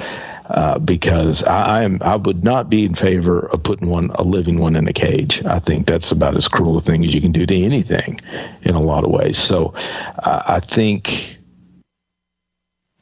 uh, 0.50 0.80
because 0.80 1.44
I, 1.44 1.84
am 1.84 2.00
I 2.02 2.16
would 2.16 2.44
not 2.44 2.72
be 2.72 2.84
in 2.84 2.96
favor 2.96 3.40
of 3.40 3.62
putting 3.62 3.88
one 3.88 4.10
a 4.16 4.24
living 4.24 4.58
one 4.58 4.76
in 4.76 4.88
a 4.88 4.94
cage. 4.94 5.46
I 5.46 5.60
think 5.60 5.86
that's 5.86 6.12
about 6.12 6.36
as 6.36 6.48
cruel 6.48 6.76
a 6.78 6.82
thing 6.82 7.06
as 7.06 7.14
you 7.14 7.22
can 7.22 7.32
do 7.32 7.46
to 7.46 7.56
anything, 7.56 8.20
in 8.64 8.74
a 8.74 8.82
lot 8.82 9.04
of 9.04 9.12
ways. 9.12 9.38
So 9.38 9.76
uh, 9.76 10.42
I 10.48 10.60
think. 10.60 11.38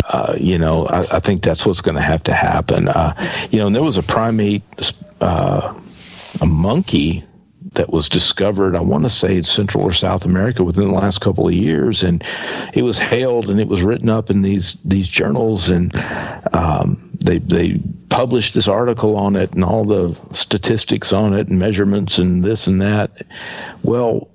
Uh, 0.07 0.35
you 0.37 0.57
know, 0.57 0.87
I, 0.87 0.99
I, 1.11 1.19
think 1.19 1.43
that's 1.43 1.65
what's 1.65 1.81
going 1.81 1.95
to 1.95 2.01
have 2.01 2.23
to 2.23 2.33
happen. 2.33 2.87
Uh, 2.87 3.13
you 3.51 3.59
know, 3.59 3.67
and 3.67 3.75
there 3.75 3.83
was 3.83 3.97
a 3.97 4.03
primate, 4.03 4.63
uh, 5.19 5.77
a 6.39 6.45
monkey 6.45 7.25
that 7.73 7.91
was 7.91 8.07
discovered, 8.09 8.75
I 8.75 8.79
want 8.79 9.03
to 9.03 9.09
say 9.09 9.37
in 9.37 9.43
Central 9.43 9.83
or 9.83 9.91
South 9.91 10.25
America 10.25 10.63
within 10.63 10.87
the 10.87 10.93
last 10.93 11.19
couple 11.19 11.47
of 11.47 11.53
years, 11.53 12.03
and 12.03 12.23
it 12.73 12.83
was 12.83 12.97
hailed 12.97 13.49
and 13.49 13.59
it 13.59 13.67
was 13.67 13.83
written 13.83 14.09
up 14.09 14.29
in 14.29 14.41
these 14.41 14.77
these 14.85 15.07
journals, 15.07 15.69
and 15.69 15.93
um, 16.53 17.11
they 17.23 17.39
they 17.39 17.81
published 18.09 18.53
this 18.53 18.67
article 18.67 19.15
on 19.15 19.35
it 19.35 19.53
and 19.53 19.63
all 19.63 19.85
the 19.85 20.17
statistics 20.33 21.13
on 21.13 21.33
it 21.33 21.47
and 21.47 21.59
measurements 21.59 22.17
and 22.17 22.43
this 22.43 22.67
and 22.67 22.81
that. 22.81 23.23
Well, 23.83 24.29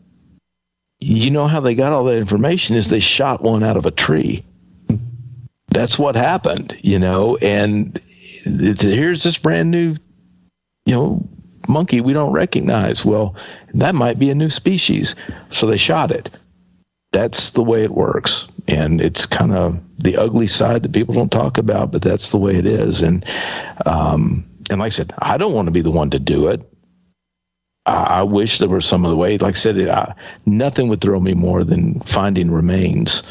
you 1.00 1.30
know 1.30 1.46
how 1.46 1.60
they 1.60 1.74
got 1.74 1.92
all 1.92 2.04
that 2.04 2.18
information 2.18 2.76
is 2.76 2.88
they 2.88 3.00
shot 3.00 3.42
one 3.42 3.62
out 3.62 3.76
of 3.76 3.86
a 3.86 3.90
tree. 3.90 4.44
That's 5.72 5.98
what 5.98 6.14
happened, 6.14 6.76
you 6.80 6.98
know, 6.98 7.36
and 7.36 8.00
here's 8.44 9.22
this 9.22 9.38
brand 9.38 9.70
new, 9.70 9.94
you 10.84 10.94
know, 10.94 11.28
monkey 11.68 12.00
we 12.00 12.12
don't 12.12 12.32
recognize. 12.32 13.04
Well, 13.04 13.36
that 13.74 13.94
might 13.94 14.18
be 14.18 14.30
a 14.30 14.34
new 14.34 14.50
species. 14.50 15.14
So 15.48 15.66
they 15.66 15.76
shot 15.76 16.10
it. 16.10 16.30
That's 17.12 17.52
the 17.52 17.62
way 17.62 17.84
it 17.84 17.90
works 17.90 18.48
and 18.68 19.00
it's 19.00 19.26
kind 19.26 19.52
of 19.52 19.80
the 19.98 20.16
ugly 20.16 20.46
side 20.46 20.82
that 20.82 20.92
people 20.92 21.14
don't 21.14 21.32
talk 21.32 21.58
about, 21.58 21.90
but 21.90 22.02
that's 22.02 22.30
the 22.30 22.38
way 22.38 22.56
it 22.56 22.66
is. 22.66 23.02
And 23.02 23.24
um, 23.86 24.48
and 24.70 24.80
like 24.80 24.86
I 24.86 24.90
said, 24.90 25.12
I 25.18 25.36
don't 25.36 25.54
want 25.54 25.66
to 25.66 25.72
be 25.72 25.82
the 25.82 25.90
one 25.90 26.10
to 26.10 26.18
do 26.18 26.48
it. 26.48 26.62
I, 27.84 27.92
I 27.92 28.22
wish 28.22 28.58
there 28.58 28.68
were 28.68 28.80
some 28.80 29.04
other 29.04 29.16
way. 29.16 29.38
Like 29.38 29.54
I 29.54 29.58
said, 29.58 29.88
I, 29.88 30.14
nothing 30.46 30.88
would 30.88 31.00
throw 31.00 31.18
me 31.18 31.34
more 31.34 31.64
than 31.64 32.00
finding 32.00 32.50
remains 32.50 33.22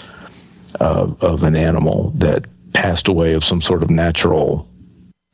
of, 0.76 1.22
of 1.22 1.44
an 1.44 1.56
animal 1.56 2.12
that 2.16 2.46
passed 2.74 3.08
away 3.08 3.34
of 3.34 3.44
some 3.44 3.62
sort 3.62 3.84
of 3.84 3.90
natural 3.90 4.68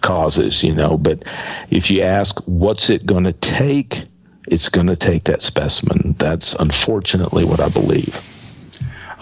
causes, 0.02 0.64
you 0.64 0.74
know. 0.74 0.98
But 0.98 1.24
if 1.70 1.92
you 1.92 2.02
ask, 2.02 2.40
what's 2.46 2.90
it 2.90 3.06
going 3.06 3.26
to 3.26 3.34
take? 3.34 4.06
It's 4.48 4.70
going 4.70 4.88
to 4.88 4.96
take 4.96 5.26
that 5.26 5.44
specimen. 5.44 6.16
That's 6.18 6.54
unfortunately 6.56 7.44
what 7.44 7.60
I 7.60 7.70
believe. 7.70 8.22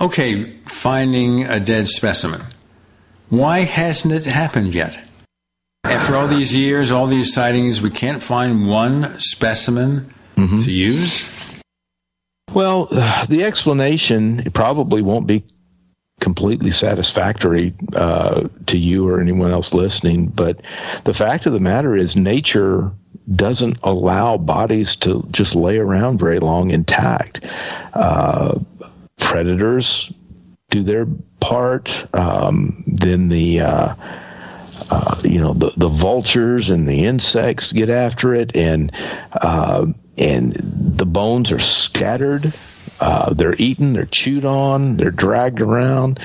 Okay, 0.02 0.44
finding 0.68 1.46
a 1.46 1.60
dead 1.60 1.88
specimen. 1.88 2.42
Why 3.30 3.60
hasn't 3.60 4.14
it 4.14 4.26
happened 4.26 4.76
yet? 4.76 5.00
After 5.84 6.16
all 6.16 6.28
these 6.28 6.56
years, 6.56 6.92
all 6.92 7.08
these 7.08 7.34
sightings, 7.34 7.82
we 7.82 7.90
can't 7.90 8.22
find 8.22 8.68
one 8.68 9.20
specimen 9.20 10.14
mm-hmm. 10.36 10.60
to 10.60 10.72
use? 10.72 11.62
Well, 12.54 12.86
the 13.28 13.44
explanation 13.44 14.50
probably 14.54 15.02
won't 15.02 15.28
be 15.28 15.44
completely 16.20 16.72
satisfactory 16.72 17.74
uh, 17.94 18.48
to 18.68 18.78
you 18.78 19.08
or 19.08 19.20
anyone 19.20 19.52
else 19.52 19.74
listening. 19.74 20.28
But 20.28 20.62
the 21.04 21.14
fact 21.14 21.46
of 21.46 21.54
the 21.54 21.60
matter 21.60 21.96
is, 21.96 22.16
nature 22.16 22.92
doesn't 23.34 23.80
allow 23.84 24.38
bodies 24.38 24.96
to 24.98 25.28
just 25.32 25.56
lay 25.56 25.78
around 25.78 26.20
very 26.20 26.40
long 26.40 26.72
intact. 26.72 27.44
Uh, 27.94 28.60
predators 29.18 30.12
do 30.70 30.84
their 30.84 31.06
part. 31.40 32.08
Um, 32.14 32.84
then 32.88 33.30
the 33.30 33.62
uh, 33.62 33.96
uh, 34.90 35.22
you 35.24 35.40
know 35.40 35.54
the 35.54 35.72
the 35.76 35.90
vultures 35.90 36.70
and 36.70 36.88
the 36.88 37.06
insects 37.06 37.72
get 37.72 37.90
after 37.90 38.36
it, 38.36 38.56
and 38.56 38.92
uh, 39.32 39.86
and 40.18 40.54
the 40.98 41.06
bones 41.06 41.52
are 41.52 41.60
scattered. 41.60 42.54
Uh, 43.00 43.34
they're 43.34 43.56
eaten, 43.58 43.94
they're 43.94 44.06
chewed 44.06 44.46
on, 44.46 44.98
they're 44.98 45.12
dragged 45.12 45.60
around, 45.60 46.20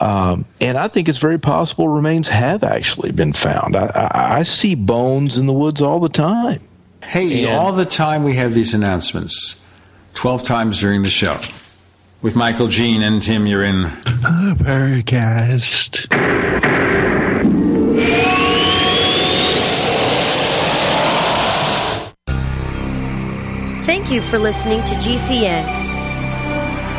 um, 0.00 0.44
and 0.60 0.76
I 0.76 0.88
think 0.88 1.08
it's 1.08 1.18
very 1.18 1.38
possible 1.38 1.88
remains 1.88 2.28
have 2.28 2.64
actually 2.64 3.12
been 3.12 3.32
found. 3.32 3.76
I, 3.76 3.86
I, 3.86 4.38
I 4.38 4.42
see 4.42 4.74
bones 4.74 5.38
in 5.38 5.46
the 5.46 5.52
woods 5.52 5.82
all 5.82 6.00
the 6.00 6.08
time. 6.08 6.60
Hey, 7.02 7.44
and, 7.44 7.54
all 7.54 7.72
the 7.72 7.84
time 7.84 8.24
we 8.24 8.34
have 8.34 8.54
these 8.54 8.74
announcements, 8.74 9.64
twelve 10.14 10.42
times 10.42 10.80
during 10.80 11.02
the 11.02 11.10
show 11.10 11.38
with 12.22 12.34
Michael 12.34 12.68
Gene 12.68 13.02
and 13.02 13.22
Tim. 13.22 13.46
You're 13.46 13.62
in 13.62 13.82
the 13.82 14.56
Paracast. 14.58 16.06
Thank 23.84 24.10
you 24.10 24.20
for 24.20 24.38
listening 24.38 24.80
to 24.80 24.94
GCN. 24.96 25.85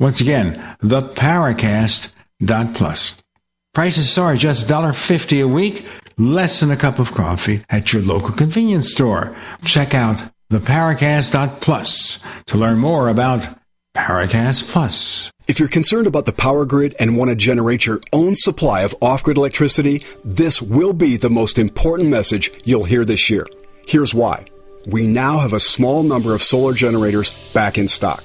Once 0.00 0.20
again, 0.20 0.54
theparacast.plus. 0.82 3.22
Prices 3.72 4.18
are 4.18 4.36
just 4.36 4.68
$1.50 4.68 5.42
a 5.42 5.48
week, 5.48 5.86
less 6.16 6.60
than 6.60 6.70
a 6.70 6.76
cup 6.76 6.98
of 6.98 7.12
coffee 7.12 7.62
at 7.70 7.92
your 7.92 8.02
local 8.02 8.32
convenience 8.32 8.90
store. 8.90 9.36
Check 9.64 9.94
out 9.94 10.22
theparacast.plus 10.50 12.26
to 12.46 12.58
learn 12.58 12.78
more 12.78 13.08
about 13.08 13.48
Paracast 13.96 14.72
Plus. 14.72 15.30
If 15.46 15.60
you're 15.60 15.68
concerned 15.68 16.06
about 16.06 16.26
the 16.26 16.32
power 16.32 16.64
grid 16.64 16.96
and 16.98 17.16
want 17.16 17.28
to 17.28 17.36
generate 17.36 17.86
your 17.86 18.00
own 18.12 18.34
supply 18.34 18.82
of 18.82 18.94
off 19.00 19.22
grid 19.22 19.36
electricity, 19.36 20.02
this 20.24 20.60
will 20.60 20.92
be 20.92 21.16
the 21.16 21.30
most 21.30 21.58
important 21.58 22.08
message 22.08 22.50
you'll 22.64 22.84
hear 22.84 23.04
this 23.04 23.30
year. 23.30 23.46
Here's 23.86 24.14
why. 24.14 24.46
We 24.86 25.06
now 25.06 25.38
have 25.38 25.52
a 25.52 25.60
small 25.60 26.02
number 26.02 26.34
of 26.34 26.42
solar 26.42 26.72
generators 26.72 27.52
back 27.52 27.78
in 27.78 27.88
stock. 27.88 28.24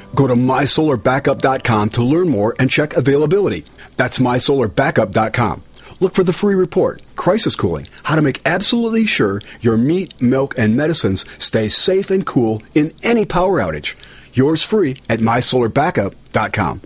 Go 0.15 0.27
to 0.27 0.35
mysolarbackup.com 0.35 1.89
to 1.91 2.03
learn 2.03 2.29
more 2.29 2.55
and 2.59 2.69
check 2.69 2.93
availability. 2.95 3.65
That's 3.95 4.19
mysolarbackup.com. 4.19 5.63
Look 5.99 6.13
for 6.13 6.23
the 6.23 6.33
free 6.33 6.55
report, 6.55 7.01
Crisis 7.15 7.55
Cooling, 7.55 7.87
how 8.03 8.15
to 8.15 8.21
make 8.21 8.41
absolutely 8.45 9.05
sure 9.05 9.41
your 9.61 9.77
meat, 9.77 10.19
milk, 10.21 10.55
and 10.57 10.75
medicines 10.75 11.25
stay 11.43 11.67
safe 11.67 12.09
and 12.09 12.25
cool 12.25 12.63
in 12.73 12.91
any 13.03 13.25
power 13.25 13.59
outage. 13.59 13.95
Yours 14.33 14.63
free 14.63 14.97
at 15.09 15.19
mysolarbackup.com. 15.19 16.81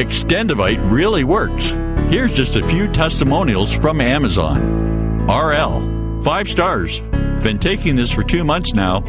Extendovite 0.00 0.90
really 0.90 1.24
works. 1.24 1.72
Here's 2.08 2.32
just 2.32 2.56
a 2.56 2.66
few 2.66 2.88
testimonials 2.88 3.74
from 3.74 4.00
Amazon. 4.00 5.26
RL, 5.26 6.22
five 6.22 6.48
stars. 6.48 7.00
Been 7.42 7.58
taking 7.58 7.96
this 7.96 8.10
for 8.10 8.22
two 8.22 8.44
months 8.44 8.72
now. 8.72 9.02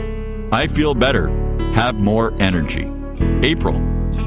I 0.51 0.67
feel 0.67 0.93
better, 0.93 1.30
have 1.73 1.95
more 1.95 2.33
energy. 2.39 2.91
April, 3.41 3.80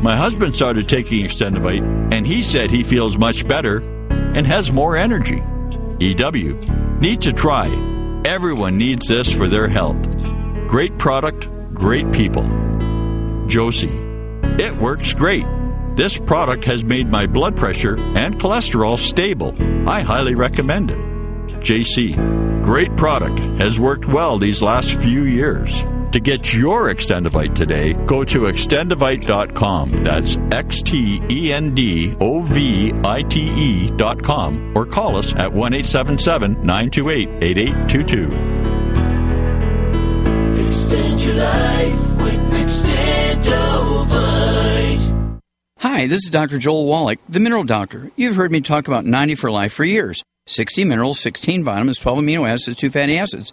my 0.03 0.17
husband 0.17 0.55
started 0.55 0.89
taking 0.89 1.25
Extendovite 1.25 2.13
and 2.13 2.27
he 2.27 2.43
said 2.43 2.71
he 2.71 2.83
feels 2.83 3.19
much 3.19 3.47
better 3.47 3.79
and 4.11 4.47
has 4.47 4.73
more 4.73 4.97
energy. 4.97 5.43
EW, 6.01 6.55
need 7.01 7.21
to 7.23 7.33
try 7.33 7.69
Everyone 8.25 8.79
needs 8.79 9.09
this 9.09 9.31
for 9.35 9.49
their 9.49 9.69
health. 9.69 10.03
Great 10.67 10.97
product, 10.99 11.47
great 11.75 12.11
people. 12.11 12.43
Josie. 13.47 14.01
It 14.59 14.75
works 14.75 15.13
great. 15.13 15.45
This 15.95 16.19
product 16.19 16.65
has 16.65 16.87
made 16.87 17.07
my 17.07 17.27
blood 17.27 17.55
pressure 17.55 17.99
and 17.99 18.41
cholesterol 18.41 18.99
stable. 18.99 19.55
I 19.87 20.01
highly 20.01 20.35
recommend 20.35 20.91
it. 20.91 21.05
JC. 21.61 22.63
Great 22.63 22.97
product. 22.97 23.41
Has 23.61 23.79
worked 23.79 24.07
well 24.07 24.39
these 24.39 24.63
last 24.63 24.99
few 25.03 25.25
years. 25.25 25.85
To 26.15 26.21
get 26.21 26.55
your 26.55 26.95
Extendovite 26.95 27.57
today, 27.57 27.93
go 27.93 28.23
to 28.23 28.43
extendovite.com. 28.43 29.91
That's 30.05 30.39
X 30.53 30.81
T 30.81 31.21
E 31.29 31.53
N 31.53 31.75
D 31.75 32.15
O 32.21 32.43
V 32.43 32.93
I 33.03 33.23
T 33.23 33.41
E.com 33.41 34.75
or 34.77 34.87
call 34.87 35.17
us 35.17 35.35
at 35.35 35.53
1 35.53 35.75
877 35.75 36.65
928 36.65 37.29
8822. 37.43 38.27
Extend 40.69 41.21
your 41.21 41.35
life 41.35 42.17
with 42.19 42.53
Extendovite. 42.63 43.41
Hi, 45.81 46.07
this 46.07 46.23
is 46.23 46.31
Dr. 46.31 46.59
Joel 46.61 46.87
Wallach, 46.87 47.19
the 47.29 47.41
Mineral 47.41 47.65
Doctor. 47.65 48.13
You've 48.15 48.37
heard 48.37 48.53
me 48.53 48.61
talk 48.61 48.87
about 48.87 49.05
90 49.05 49.35
for 49.35 49.51
life 49.51 49.73
for 49.73 49.83
years 49.83 50.23
60 50.47 50.85
minerals, 50.85 51.19
16 51.19 51.65
vitamins, 51.65 51.99
12 51.99 52.21
amino 52.21 52.49
acids, 52.49 52.77
2 52.77 52.91
fatty 52.91 53.19
acids. 53.19 53.53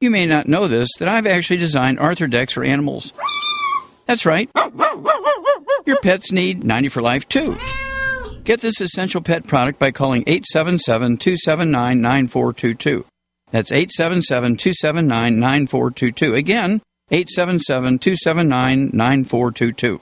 You 0.00 0.10
may 0.10 0.26
not 0.26 0.46
know 0.46 0.68
this, 0.68 0.90
that 1.00 1.08
I've 1.08 1.26
actually 1.26 1.56
designed 1.56 1.98
Arthrodex 1.98 2.52
for 2.52 2.62
animals. 2.62 3.12
That's 4.06 4.24
right. 4.24 4.48
Your 5.86 6.00
pets 6.02 6.30
need 6.30 6.62
90 6.62 6.88
for 6.88 7.02
life 7.02 7.28
too. 7.28 7.56
Get 8.44 8.60
this 8.60 8.80
essential 8.80 9.20
pet 9.20 9.48
product 9.48 9.80
by 9.80 9.90
calling 9.90 10.22
877 10.28 11.16
279 11.16 12.00
9422. 12.00 13.06
That's 13.50 13.72
877 13.72 14.56
279 14.56 15.40
9422. 15.40 16.34
Again, 16.34 16.80
877 17.10 17.98
279 17.98 18.90
9422. 18.92 20.00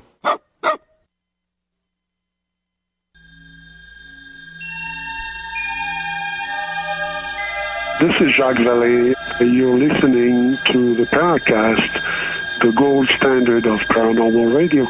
This 7.98 8.20
is 8.20 8.34
Jacques 8.34 8.58
Vallée. 8.58 9.14
You're 9.40 9.78
listening 9.78 10.54
to 10.66 10.94
the 10.96 11.04
Paracast, 11.04 12.60
the 12.60 12.70
gold 12.72 13.08
standard 13.16 13.64
of 13.64 13.80
paranormal 13.88 14.54
radio. 14.54 14.86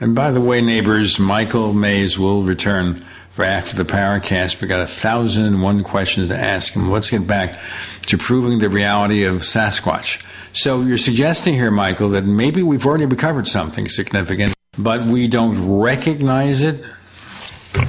And 0.00 0.14
by 0.14 0.30
the 0.30 0.40
way, 0.40 0.60
neighbors, 0.60 1.18
Michael 1.18 1.72
Mayes 1.72 2.16
will 2.16 2.44
return 2.44 3.04
for 3.30 3.44
after 3.44 3.74
the 3.74 3.84
Paracast. 3.84 4.62
We 4.62 4.68
got 4.68 4.80
a 4.80 4.86
thousand 4.86 5.46
and 5.46 5.60
one 5.60 5.82
questions 5.82 6.28
to 6.28 6.38
ask 6.38 6.74
him. 6.74 6.92
Let's 6.92 7.10
get 7.10 7.26
back 7.26 7.58
to 8.06 8.16
proving 8.16 8.60
the 8.60 8.68
reality 8.68 9.24
of 9.24 9.38
Sasquatch. 9.38 10.24
So 10.52 10.82
you're 10.82 10.98
suggesting 10.98 11.54
here, 11.54 11.72
Michael, 11.72 12.10
that 12.10 12.24
maybe 12.24 12.62
we've 12.62 12.86
already 12.86 13.06
recovered 13.06 13.48
something 13.48 13.88
significant, 13.88 14.53
but 14.78 15.04
we 15.04 15.28
don't 15.28 15.80
recognize 15.80 16.60
it. 16.60 16.84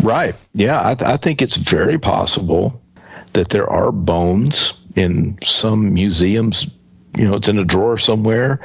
Right. 0.02 0.36
Yeah, 0.54 0.82
I, 0.84 0.96
th- 0.96 1.08
I 1.08 1.18
think 1.18 1.42
it's 1.42 1.58
very 1.58 2.00
possible 2.00 2.82
that 3.34 3.50
there 3.50 3.70
are 3.70 3.92
bones 3.92 4.74
in 4.96 5.38
some 5.44 5.94
museums. 5.94 6.68
You 7.18 7.28
know, 7.28 7.36
it's 7.36 7.48
in 7.48 7.60
a 7.60 7.66
drawer 7.66 7.98
somewhere 7.98 8.62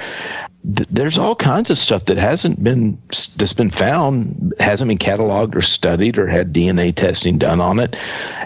there's 0.63 1.17
all 1.17 1.35
kinds 1.35 1.71
of 1.71 1.79
stuff 1.79 2.05
that 2.07 2.19
hasn't 2.19 2.63
been 2.63 3.01
that's 3.37 3.53
been 3.55 3.71
found 3.71 4.53
hasn't 4.61 4.89
been 4.89 4.99
cataloged 4.99 5.55
or 5.55 5.63
studied 5.63 6.19
or 6.19 6.27
had 6.27 6.53
DNA 6.53 6.95
testing 6.95 7.39
done 7.39 7.61
on 7.61 7.81
it. 7.81 7.97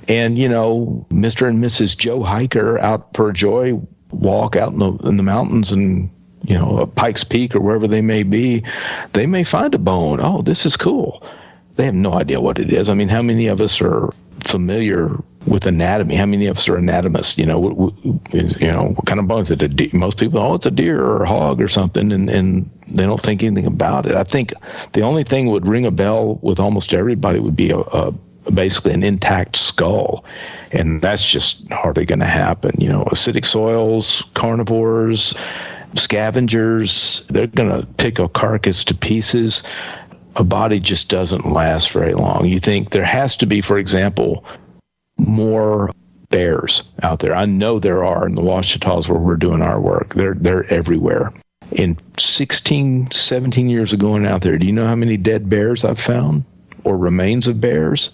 And 0.06 0.38
you 0.38 0.48
know, 0.48 1.06
Mr. 1.10 1.48
and 1.48 1.62
Mrs. 1.62 1.96
Joe 1.96 2.22
Hiker 2.22 2.78
out 2.78 3.14
for 3.14 3.30
a 3.30 3.32
joy 3.32 3.80
walk 4.10 4.54
out 4.54 4.72
in 4.72 4.78
the 4.78 4.92
in 4.98 5.16
the 5.16 5.22
mountains 5.24 5.72
and 5.72 6.10
you 6.44 6.54
know, 6.54 6.86
Pikes 6.86 7.24
Peak 7.24 7.54
or 7.54 7.60
wherever 7.60 7.88
they 7.88 8.02
may 8.02 8.22
be, 8.22 8.64
they 9.12 9.26
may 9.26 9.44
find 9.44 9.74
a 9.74 9.78
bone. 9.78 10.20
Oh, 10.20 10.42
this 10.42 10.66
is 10.66 10.76
cool. 10.76 11.22
They 11.76 11.86
have 11.86 11.94
no 11.94 12.14
idea 12.14 12.40
what 12.40 12.58
it 12.58 12.72
is. 12.72 12.88
I 12.88 12.94
mean, 12.94 13.08
how 13.08 13.22
many 13.22 13.48
of 13.48 13.60
us 13.60 13.80
are 13.80 14.10
familiar 14.44 15.10
with 15.46 15.66
anatomy. 15.66 16.14
How 16.14 16.26
many 16.26 16.46
of 16.46 16.56
us 16.56 16.68
are 16.68 16.76
anatomists? 16.76 17.38
You 17.38 17.46
know, 17.46 17.94
is, 18.30 18.60
you 18.60 18.70
know, 18.70 18.88
what 18.88 19.06
kind 19.06 19.20
of 19.20 19.26
bones? 19.26 19.48
Is 19.48 19.52
it 19.52 19.62
a 19.62 19.68
deer? 19.68 19.90
Most 19.92 20.18
people, 20.18 20.40
oh, 20.40 20.54
it's 20.54 20.66
a 20.66 20.70
deer 20.70 21.00
or 21.00 21.22
a 21.22 21.28
hog 21.28 21.60
or 21.60 21.68
something, 21.68 22.12
and, 22.12 22.30
and 22.30 22.70
they 22.88 23.04
don't 23.04 23.20
think 23.20 23.42
anything 23.42 23.66
about 23.66 24.06
it. 24.06 24.14
I 24.14 24.24
think 24.24 24.52
the 24.92 25.02
only 25.02 25.24
thing 25.24 25.48
would 25.48 25.66
ring 25.66 25.86
a 25.86 25.90
bell 25.90 26.38
with 26.42 26.60
almost 26.60 26.94
everybody 26.94 27.38
would 27.38 27.56
be 27.56 27.70
a, 27.70 27.78
a 27.78 28.12
basically 28.52 28.92
an 28.92 29.02
intact 29.02 29.56
skull, 29.56 30.24
and 30.70 31.00
that's 31.00 31.26
just 31.26 31.68
hardly 31.70 32.04
going 32.04 32.20
to 32.20 32.26
happen. 32.26 32.76
You 32.78 32.88
know, 32.88 33.04
acidic 33.04 33.44
soils, 33.44 34.24
carnivores, 34.34 35.34
scavengers, 35.94 37.24
they're 37.28 37.46
going 37.46 37.70
to 37.70 37.86
pick 37.86 38.18
a 38.18 38.28
carcass 38.28 38.84
to 38.84 38.94
pieces 38.94 39.62
a 40.36 40.44
body 40.44 40.80
just 40.80 41.08
doesn't 41.08 41.50
last 41.50 41.92
very 41.92 42.14
long. 42.14 42.46
You 42.46 42.60
think 42.60 42.90
there 42.90 43.04
has 43.04 43.36
to 43.36 43.46
be, 43.46 43.60
for 43.60 43.78
example, 43.78 44.44
more 45.16 45.90
bears 46.28 46.82
out 47.02 47.20
there. 47.20 47.34
I 47.34 47.46
know 47.46 47.78
there 47.78 48.04
are 48.04 48.26
in 48.26 48.34
the 48.34 48.42
Ouachitas 48.42 49.08
where 49.08 49.18
we're 49.18 49.36
doing 49.36 49.62
our 49.62 49.80
work. 49.80 50.14
They're 50.14 50.34
they're 50.34 50.72
everywhere. 50.72 51.32
In 51.70 51.96
16, 52.18 53.10
17 53.10 53.68
years 53.68 53.92
of 53.92 53.98
going 53.98 54.26
out 54.26 54.42
there, 54.42 54.58
do 54.58 54.66
you 54.66 54.72
know 54.72 54.86
how 54.86 54.96
many 54.96 55.16
dead 55.16 55.48
bears 55.48 55.84
I've 55.84 56.00
found 56.00 56.44
or 56.82 56.96
remains 56.96 57.46
of 57.46 57.60
bears? 57.60 58.10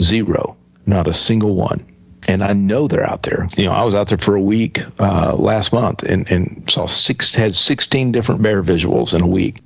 Zero. 0.00 0.56
Not 0.84 1.06
a 1.06 1.12
single 1.12 1.54
one. 1.54 1.86
And 2.28 2.42
I 2.42 2.52
know 2.52 2.86
they're 2.86 3.08
out 3.08 3.22
there. 3.22 3.48
You 3.56 3.64
know, 3.64 3.72
I 3.72 3.82
was 3.82 3.94
out 3.94 4.08
there 4.08 4.18
for 4.18 4.36
a 4.36 4.40
week 4.40 4.80
uh, 5.00 5.34
last 5.34 5.72
month 5.72 6.04
and, 6.04 6.30
and 6.30 6.70
saw 6.70 6.86
six 6.86 7.34
had 7.34 7.54
16 7.54 8.12
different 8.12 8.42
bear 8.42 8.62
visuals 8.62 9.12
in 9.12 9.22
a 9.22 9.26
week. 9.26 9.60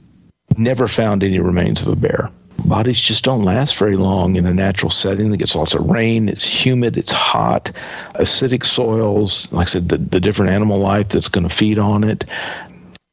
Never 0.56 0.88
found 0.88 1.22
any 1.22 1.38
remains 1.38 1.82
of 1.82 1.88
a 1.88 1.96
bear 1.96 2.30
bodies 2.66 3.00
just 3.00 3.24
don't 3.24 3.42
last 3.42 3.76
very 3.76 3.96
long 3.96 4.36
in 4.36 4.46
a 4.46 4.54
natural 4.54 4.90
setting. 4.90 5.32
It 5.32 5.38
gets 5.38 5.54
lots 5.54 5.74
of 5.74 5.88
rain, 5.88 6.28
it's 6.28 6.46
humid, 6.46 6.96
it's 6.96 7.12
hot, 7.12 7.72
acidic 8.14 8.64
soils, 8.64 9.50
like 9.52 9.68
I 9.68 9.70
said, 9.70 9.88
the, 9.88 9.98
the 9.98 10.20
different 10.20 10.52
animal 10.52 10.78
life 10.78 11.08
that's 11.08 11.28
going 11.28 11.48
to 11.48 11.54
feed 11.54 11.78
on 11.78 12.04
it. 12.04 12.24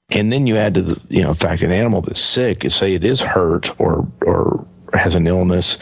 And 0.09 0.31
then 0.31 0.47
you 0.47 0.57
add 0.57 0.75
to 0.75 0.81
the, 0.81 1.01
you 1.09 1.23
know, 1.23 1.33
fact, 1.33 1.63
an 1.63 1.71
animal 1.71 2.01
that's 2.01 2.21
sick, 2.21 2.69
say 2.69 2.93
it 2.93 3.03
is 3.03 3.21
hurt 3.21 3.79
or, 3.79 4.07
or 4.21 4.65
has 4.93 5.15
an 5.15 5.27
illness. 5.27 5.77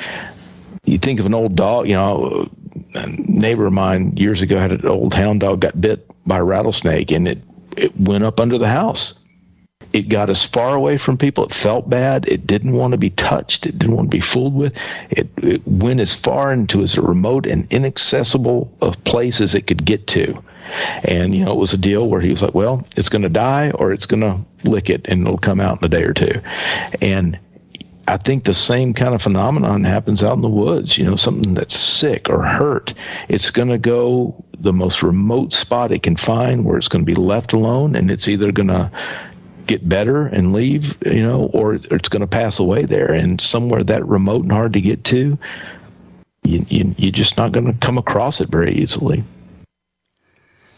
You 0.83 0.97
think 0.97 1.19
of 1.19 1.25
an 1.25 1.33
old 1.33 1.55
dog, 1.55 1.87
you 1.87 1.93
know, 1.93 2.49
a 2.95 3.07
neighbor 3.07 3.65
of 3.65 3.73
mine 3.73 4.17
years 4.17 4.41
ago 4.41 4.59
had 4.59 4.71
an 4.71 4.87
old 4.87 5.13
hound 5.13 5.41
dog 5.41 5.61
got 5.61 5.79
bit 5.79 6.09
by 6.25 6.39
a 6.39 6.43
rattlesnake 6.43 7.11
and 7.11 7.27
it, 7.27 7.39
it 7.77 7.99
went 7.99 8.23
up 8.23 8.39
under 8.39 8.57
the 8.57 8.67
house 8.67 9.21
it 9.93 10.03
got 10.03 10.29
as 10.29 10.45
far 10.45 10.75
away 10.75 10.97
from 10.97 11.17
people. 11.17 11.45
It 11.45 11.53
felt 11.53 11.89
bad. 11.89 12.27
It 12.27 12.47
didn't 12.47 12.73
want 12.73 12.91
to 12.91 12.97
be 12.97 13.09
touched. 13.09 13.65
It 13.65 13.77
didn't 13.77 13.95
want 13.95 14.11
to 14.11 14.15
be 14.15 14.21
fooled 14.21 14.55
with. 14.55 14.77
It, 15.09 15.29
it 15.37 15.67
went 15.67 15.99
as 15.99 16.13
far 16.13 16.51
into 16.51 16.81
as 16.81 16.97
remote 16.97 17.45
and 17.45 17.71
inaccessible 17.71 18.75
of 18.81 19.03
place 19.03 19.41
as 19.41 19.55
it 19.55 19.67
could 19.67 19.83
get 19.83 20.07
to. 20.07 20.33
And, 21.03 21.35
you 21.35 21.43
know, 21.43 21.51
it 21.51 21.57
was 21.59 21.73
a 21.73 21.77
deal 21.77 22.07
where 22.07 22.21
he 22.21 22.29
was 22.29 22.41
like, 22.41 22.53
well, 22.53 22.87
it's 22.95 23.09
going 23.09 23.23
to 23.23 23.29
die 23.29 23.71
or 23.71 23.91
it's 23.91 24.05
going 24.05 24.21
to 24.21 24.39
lick 24.63 24.89
it 24.89 25.07
and 25.07 25.23
it'll 25.23 25.37
come 25.37 25.59
out 25.59 25.79
in 25.79 25.85
a 25.85 25.89
day 25.89 26.03
or 26.03 26.13
two. 26.13 26.41
And 27.01 27.37
I 28.11 28.17
think 28.17 28.43
the 28.43 28.53
same 28.53 28.93
kind 28.93 29.15
of 29.15 29.21
phenomenon 29.21 29.85
happens 29.85 30.21
out 30.21 30.33
in 30.33 30.41
the 30.41 30.49
woods. 30.49 30.97
You 30.97 31.05
know, 31.05 31.15
something 31.15 31.53
that's 31.53 31.79
sick 31.79 32.29
or 32.29 32.43
hurt, 32.43 32.93
it's 33.29 33.51
going 33.51 33.69
to 33.69 33.77
go 33.77 34.43
the 34.59 34.73
most 34.73 35.01
remote 35.01 35.53
spot 35.53 35.93
it 35.93 36.03
can 36.03 36.17
find 36.17 36.65
where 36.65 36.77
it's 36.77 36.89
going 36.89 37.05
to 37.05 37.05
be 37.05 37.15
left 37.15 37.53
alone, 37.53 37.95
and 37.95 38.11
it's 38.11 38.27
either 38.27 38.51
going 38.51 38.67
to 38.67 38.91
get 39.65 39.87
better 39.87 40.27
and 40.27 40.51
leave, 40.51 40.97
you 41.05 41.23
know, 41.25 41.45
or 41.53 41.75
it's 41.75 42.09
going 42.09 42.19
to 42.19 42.27
pass 42.27 42.59
away 42.59 42.83
there. 42.83 43.13
And 43.13 43.39
somewhere 43.39 43.81
that 43.85 44.05
remote 44.05 44.43
and 44.43 44.51
hard 44.51 44.73
to 44.73 44.81
get 44.81 45.05
to, 45.05 45.37
you, 46.43 46.65
you, 46.67 46.95
you're 46.97 47.11
just 47.13 47.37
not 47.37 47.53
going 47.53 47.67
to 47.67 47.73
come 47.73 47.97
across 47.97 48.41
it 48.41 48.49
very 48.49 48.73
easily. 48.73 49.23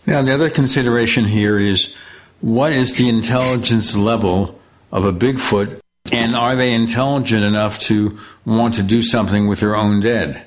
Now, 0.05 0.21
the 0.21 0.35
other 0.35 0.51
consideration 0.51 1.25
here 1.25 1.57
is 1.57 1.97
what 2.41 2.73
is 2.73 2.95
the 2.95 3.09
intelligence 3.09 3.97
level 3.97 4.59
of 4.91 5.03
a 5.03 5.11
Bigfoot, 5.11 5.79
and 6.11 6.35
are 6.35 6.55
they 6.55 6.73
intelligent 6.73 7.43
enough 7.43 7.79
to 7.79 8.17
want 8.45 8.75
to 8.75 8.83
do 8.83 9.01
something 9.01 9.47
with 9.47 9.59
their 9.59 9.75
own 9.75 9.99
dead? 9.99 10.45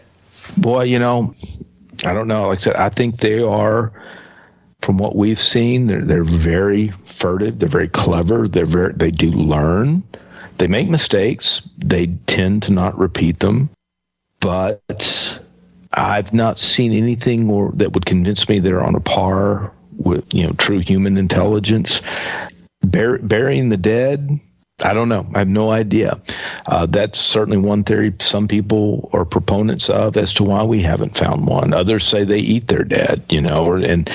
Boy, 0.56 0.84
you 0.84 0.98
know, 0.98 1.34
I 2.04 2.12
don't 2.12 2.28
know. 2.28 2.48
Like 2.48 2.58
I 2.58 2.62
said, 2.62 2.76
I 2.76 2.88
think 2.90 3.18
they 3.18 3.40
are 3.40 3.92
from 4.82 4.98
what 4.98 5.16
we've 5.16 5.40
seen, 5.40 5.86
they're, 5.86 6.02
they're 6.02 6.22
very 6.22 6.92
furtive. 7.06 7.58
They're 7.58 7.68
very 7.68 7.88
clever. 7.88 8.46
They're 8.46 8.66
very, 8.66 8.92
they 8.92 9.10
do 9.10 9.30
learn. 9.30 10.04
They 10.58 10.68
make 10.68 10.88
mistakes. 10.88 11.62
They 11.78 12.06
tend 12.26 12.64
to 12.64 12.72
not 12.72 12.98
repeat 12.98 13.40
them. 13.40 13.70
But 14.40 15.40
I've 15.92 16.32
not 16.32 16.58
seen 16.58 16.92
anything 16.92 17.50
or, 17.50 17.72
that 17.74 17.94
would 17.94 18.06
convince 18.06 18.48
me 18.48 18.60
they're 18.60 18.82
on 18.82 18.94
a 18.94 19.00
par 19.00 19.72
with 19.96 20.32
you 20.34 20.46
know 20.46 20.52
true 20.52 20.78
human 20.78 21.16
intelligence. 21.16 22.00
Bur- 22.82 23.18
burying 23.18 23.70
the 23.70 23.76
dead, 23.76 24.38
I 24.84 24.92
don't 24.92 25.08
know. 25.08 25.26
I 25.34 25.38
have 25.38 25.48
no 25.48 25.70
idea. 25.70 26.20
Uh, 26.66 26.84
that's 26.84 27.18
certainly 27.18 27.56
one 27.56 27.82
theory 27.82 28.14
some 28.18 28.46
people 28.46 29.08
are 29.14 29.24
proponents 29.24 29.88
of 29.88 30.18
as 30.18 30.34
to 30.34 30.44
why 30.44 30.64
we 30.64 30.82
haven't 30.82 31.16
found 31.16 31.46
one. 31.46 31.72
Others 31.72 32.04
say 32.04 32.24
they 32.24 32.40
eat 32.40 32.68
their 32.68 32.84
dead, 32.84 33.24
you 33.30 33.40
know, 33.40 33.64
or, 33.64 33.78
and 33.78 34.10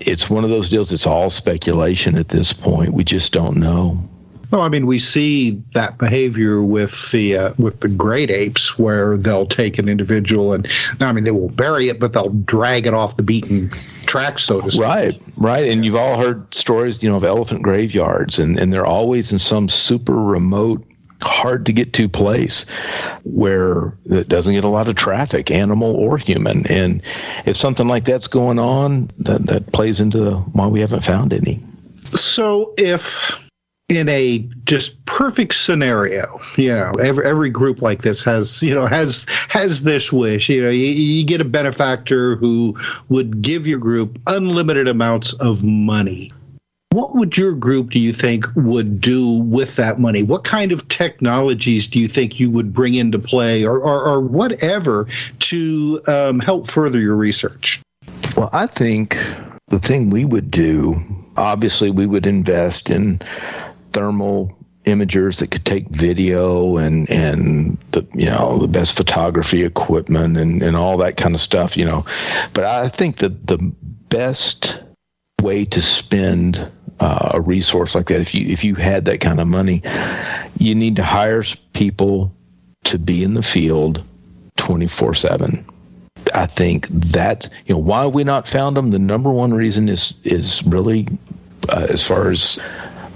it's 0.00 0.30
one 0.30 0.44
of 0.44 0.50
those 0.50 0.70
deals. 0.70 0.92
It's 0.92 1.06
all 1.06 1.28
speculation 1.28 2.16
at 2.16 2.28
this 2.28 2.54
point. 2.54 2.94
We 2.94 3.04
just 3.04 3.32
don't 3.34 3.58
know. 3.58 4.08
Well, 4.52 4.60
I 4.60 4.68
mean, 4.68 4.86
we 4.86 4.98
see 4.98 5.62
that 5.72 5.96
behavior 5.96 6.62
with 6.62 7.10
the 7.10 7.38
uh, 7.38 7.54
with 7.56 7.80
the 7.80 7.88
great 7.88 8.30
apes, 8.30 8.78
where 8.78 9.16
they'll 9.16 9.46
take 9.46 9.78
an 9.78 9.88
individual 9.88 10.52
and, 10.52 10.68
I 11.00 11.10
mean, 11.12 11.24
they 11.24 11.30
will 11.30 11.48
bury 11.48 11.88
it, 11.88 11.98
but 11.98 12.12
they'll 12.12 12.28
drag 12.28 12.86
it 12.86 12.92
off 12.92 13.16
the 13.16 13.22
beaten 13.22 13.70
track, 14.04 14.38
so 14.38 14.60
to 14.60 14.70
speak. 14.70 14.82
Right, 14.82 15.18
right. 15.38 15.68
And 15.70 15.86
you've 15.86 15.96
all 15.96 16.20
heard 16.20 16.54
stories, 16.54 17.02
you 17.02 17.08
know, 17.08 17.16
of 17.16 17.24
elephant 17.24 17.62
graveyards, 17.62 18.38
and 18.38 18.58
and 18.58 18.70
they're 18.70 18.84
always 18.84 19.32
in 19.32 19.38
some 19.38 19.70
super 19.70 20.14
remote 20.14 20.86
hard 21.22 21.64
to 21.66 21.72
get 21.72 21.94
to 21.94 22.08
place 22.08 22.66
where 23.22 23.94
it 24.10 24.28
doesn't 24.28 24.52
get 24.52 24.64
a 24.64 24.68
lot 24.68 24.88
of 24.88 24.96
traffic, 24.96 25.50
animal 25.50 25.94
or 25.94 26.18
human. 26.18 26.66
And 26.66 27.00
if 27.46 27.56
something 27.56 27.88
like 27.88 28.04
that's 28.04 28.26
going 28.26 28.58
on, 28.58 29.08
that, 29.18 29.46
that 29.46 29.72
plays 29.72 30.00
into 30.00 30.32
why 30.52 30.66
we 30.66 30.80
haven't 30.80 31.04
found 31.04 31.32
any. 31.32 31.64
So 32.12 32.74
if 32.76 33.40
in 33.92 34.08
a 34.08 34.38
just 34.64 35.04
perfect 35.04 35.54
scenario, 35.54 36.40
you 36.56 36.70
know, 36.70 36.92
every 37.00 37.24
every 37.24 37.50
group 37.50 37.82
like 37.82 38.02
this 38.02 38.24
has, 38.24 38.62
you 38.62 38.74
know, 38.74 38.86
has 38.86 39.26
has 39.48 39.82
this 39.82 40.12
wish. 40.12 40.48
You 40.48 40.62
know, 40.62 40.70
you, 40.70 40.86
you 40.86 41.24
get 41.24 41.40
a 41.40 41.44
benefactor 41.44 42.36
who 42.36 42.76
would 43.08 43.42
give 43.42 43.66
your 43.66 43.78
group 43.78 44.18
unlimited 44.26 44.88
amounts 44.88 45.34
of 45.34 45.62
money 45.62 46.30
What 46.92 47.14
would 47.16 47.38
your 47.38 47.54
group, 47.54 47.90
do 47.90 47.98
you 47.98 48.12
think, 48.12 48.44
would 48.54 49.00
do 49.00 49.38
with 49.38 49.76
that 49.76 49.98
money? 49.98 50.22
What 50.22 50.44
kind 50.44 50.72
of 50.72 50.88
technologies 50.88 51.88
do 51.88 51.98
you 51.98 52.06
think 52.06 52.38
you 52.38 52.50
would 52.50 52.74
bring 52.74 52.94
into 52.94 53.18
play 53.18 53.64
or, 53.64 53.78
or, 53.78 54.04
or 54.04 54.20
whatever 54.20 55.06
to 55.38 56.02
um, 56.06 56.38
help 56.38 56.70
further 56.70 57.00
your 57.00 57.16
research? 57.16 57.80
Well, 58.36 58.50
I 58.52 58.66
think 58.66 59.16
the 59.68 59.78
thing 59.78 60.10
we 60.10 60.26
would 60.26 60.50
do, 60.50 60.96
obviously, 61.34 61.90
we 61.90 62.06
would 62.06 62.26
invest 62.26 62.90
in 62.90 63.20
thermal 63.92 64.56
imagers 64.84 65.38
that 65.38 65.50
could 65.50 65.64
take 65.64 65.88
video 65.88 66.76
and 66.76 67.08
and 67.08 67.78
the 67.92 68.04
you 68.14 68.26
know 68.26 68.58
the 68.58 68.66
best 68.66 68.96
photography 68.96 69.62
equipment 69.62 70.36
and 70.36 70.60
and 70.60 70.76
all 70.76 70.96
that 70.96 71.16
kind 71.16 71.36
of 71.36 71.40
stuff 71.40 71.76
you 71.76 71.84
know 71.84 72.04
but 72.52 72.64
i 72.64 72.88
think 72.88 73.18
that 73.18 73.46
the 73.46 73.58
best 74.08 74.80
way 75.40 75.64
to 75.64 75.80
spend 75.80 76.68
uh, 76.98 77.30
a 77.34 77.40
resource 77.40 77.94
like 77.94 78.08
that 78.08 78.20
if 78.20 78.34
you 78.34 78.46
if 78.48 78.64
you 78.64 78.74
had 78.74 79.04
that 79.04 79.20
kind 79.20 79.40
of 79.40 79.46
money 79.46 79.82
you 80.58 80.74
need 80.74 80.96
to 80.96 81.04
hire 81.04 81.44
people 81.72 82.34
to 82.84 82.98
be 82.98 83.22
in 83.22 83.34
the 83.34 83.42
field 83.42 84.02
24 84.56 85.14
7 85.14 85.64
I 86.34 86.46
think 86.46 86.88
that 86.88 87.48
you 87.66 87.74
know 87.74 87.80
why 87.80 88.06
we 88.06 88.24
not 88.24 88.46
found 88.46 88.76
them. 88.76 88.90
The 88.90 88.98
number 88.98 89.30
one 89.30 89.52
reason 89.52 89.88
is 89.88 90.14
is 90.24 90.62
really 90.64 91.08
uh, 91.68 91.86
as 91.88 92.04
far 92.04 92.30
as 92.30 92.58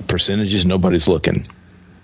percentages, 0.06 0.64
nobody's 0.66 1.08
looking. 1.08 1.46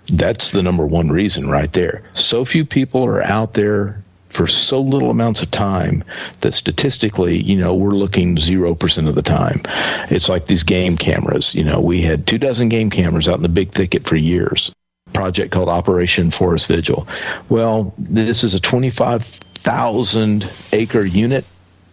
That's 0.07 0.51
the 0.51 0.61
number 0.61 0.85
one 0.85 1.09
reason 1.09 1.49
right 1.49 1.71
there. 1.71 2.03
So 2.13 2.43
few 2.45 2.65
people 2.65 3.05
are 3.05 3.23
out 3.23 3.53
there 3.53 4.03
for 4.33 4.47
so 4.47 4.81
little 4.81 5.11
amounts 5.11 5.43
of 5.43 5.51
time 5.51 6.03
that 6.41 6.53
statistically, 6.53 7.41
you 7.41 7.55
know, 7.55 7.73
we're 7.75 7.91
looking 7.91 8.35
0% 8.35 9.07
of 9.07 9.15
the 9.15 9.21
time. 9.21 9.61
It's 10.09 10.27
like 10.27 10.47
these 10.47 10.63
game 10.63 10.97
cameras. 10.97 11.53
You 11.53 11.63
know, 11.63 11.79
we 11.79 12.01
had 12.01 12.25
two 12.25 12.39
dozen 12.39 12.67
game 12.67 12.89
cameras 12.89 13.29
out 13.29 13.35
in 13.37 13.43
the 13.43 13.49
big 13.49 13.71
thicket 13.71 14.07
for 14.07 14.15
years. 14.15 14.73
Project 15.13 15.51
called 15.51 15.69
Operation 15.69 16.31
Forest 16.31 16.67
Vigil. 16.67 17.07
Well, 17.47 17.93
this 17.99 18.43
is 18.43 18.55
a 18.55 18.59
25,000 18.59 20.51
acre 20.71 21.05
unit. 21.05 21.45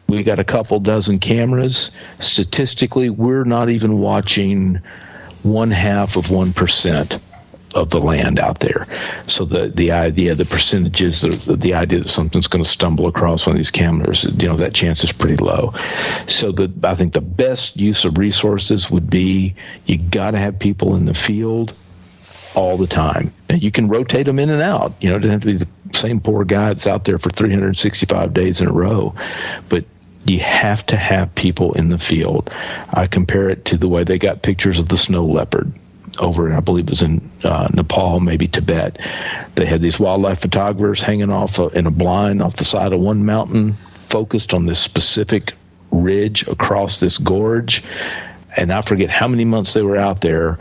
We 0.08 0.22
got 0.22 0.38
a 0.38 0.44
couple 0.44 0.80
dozen 0.80 1.18
cameras. 1.18 1.90
Statistically, 2.18 3.10
we're 3.10 3.44
not 3.44 3.68
even 3.68 3.98
watching 3.98 4.80
one 5.42 5.70
half 5.70 6.16
of 6.16 6.26
1% 6.26 7.20
of 7.74 7.90
the 7.90 8.00
land 8.00 8.40
out 8.40 8.60
there. 8.60 8.86
So 9.26 9.44
the 9.44 9.68
the 9.68 9.92
idea, 9.92 10.34
the 10.34 10.44
percentages, 10.44 11.20
the, 11.20 11.56
the 11.56 11.74
idea 11.74 12.00
that 12.00 12.08
something's 12.08 12.48
going 12.48 12.64
to 12.64 12.68
stumble 12.68 13.06
across 13.06 13.46
one 13.46 13.54
of 13.54 13.58
these 13.58 13.70
cameras, 13.70 14.24
you 14.24 14.48
know, 14.48 14.56
that 14.56 14.74
chance 14.74 15.04
is 15.04 15.12
pretty 15.12 15.36
low. 15.36 15.74
So 16.26 16.52
the 16.52 16.72
I 16.82 16.94
think 16.94 17.12
the 17.12 17.20
best 17.20 17.76
use 17.76 18.04
of 18.04 18.18
resources 18.18 18.90
would 18.90 19.08
be 19.08 19.54
you 19.86 19.98
got 19.98 20.32
to 20.32 20.38
have 20.38 20.58
people 20.58 20.96
in 20.96 21.04
the 21.04 21.14
field 21.14 21.72
all 22.54 22.76
the 22.76 22.86
time. 22.86 23.32
And 23.48 23.62
you 23.62 23.70
can 23.70 23.88
rotate 23.88 24.26
them 24.26 24.38
in 24.38 24.50
and 24.50 24.62
out. 24.62 24.92
You 25.00 25.10
know, 25.10 25.16
it 25.16 25.20
doesn't 25.20 25.30
have 25.30 25.40
to 25.42 25.46
be 25.46 25.64
the 25.64 25.96
same 25.96 26.20
poor 26.20 26.44
guy 26.44 26.68
that's 26.72 26.86
out 26.86 27.04
there 27.04 27.18
for 27.18 27.30
365 27.30 28.34
days 28.34 28.60
in 28.60 28.68
a 28.68 28.72
row, 28.72 29.14
but 29.68 29.84
you 30.26 30.40
have 30.40 30.84
to 30.86 30.96
have 30.96 31.34
people 31.34 31.72
in 31.74 31.88
the 31.88 31.98
field. 31.98 32.50
I 32.90 33.06
compare 33.06 33.48
it 33.48 33.64
to 33.66 33.78
the 33.78 33.88
way 33.88 34.04
they 34.04 34.18
got 34.18 34.42
pictures 34.42 34.78
of 34.78 34.88
the 34.88 34.98
snow 34.98 35.24
leopard 35.24 35.72
over, 36.18 36.52
I 36.52 36.60
believe 36.60 36.84
it 36.84 36.90
was 36.90 37.02
in 37.02 37.30
uh, 37.44 37.68
Nepal, 37.72 38.20
maybe 38.20 38.48
Tibet. 38.48 38.98
They 39.54 39.66
had 39.66 39.80
these 39.80 40.00
wildlife 40.00 40.40
photographers 40.40 41.00
hanging 41.00 41.30
off 41.30 41.58
a, 41.58 41.68
in 41.68 41.86
a 41.86 41.90
blind 41.90 42.42
off 42.42 42.56
the 42.56 42.64
side 42.64 42.92
of 42.92 43.00
one 43.00 43.24
mountain, 43.24 43.74
focused 43.94 44.52
on 44.52 44.66
this 44.66 44.80
specific 44.80 45.54
ridge 45.90 46.46
across 46.46 47.00
this 47.00 47.18
gorge. 47.18 47.82
And 48.56 48.72
I 48.72 48.82
forget 48.82 49.10
how 49.10 49.28
many 49.28 49.44
months 49.44 49.72
they 49.72 49.82
were 49.82 49.96
out 49.96 50.20
there. 50.20 50.58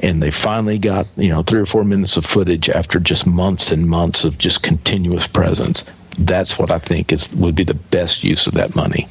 And 0.00 0.22
they 0.22 0.30
finally 0.30 0.78
got, 0.78 1.08
you 1.16 1.28
know, 1.28 1.42
three 1.42 1.60
or 1.60 1.66
four 1.66 1.84
minutes 1.84 2.16
of 2.16 2.24
footage 2.24 2.68
after 2.68 3.00
just 3.00 3.26
months 3.26 3.72
and 3.72 3.88
months 3.88 4.24
of 4.24 4.38
just 4.38 4.62
continuous 4.62 5.26
presence. 5.26 5.84
That's 6.18 6.58
what 6.58 6.72
I 6.72 6.78
think 6.78 7.12
is 7.12 7.32
would 7.34 7.54
be 7.54 7.64
the 7.64 7.74
best 7.74 8.24
use 8.24 8.46
of 8.46 8.54
that 8.54 8.74
money. 8.74 9.06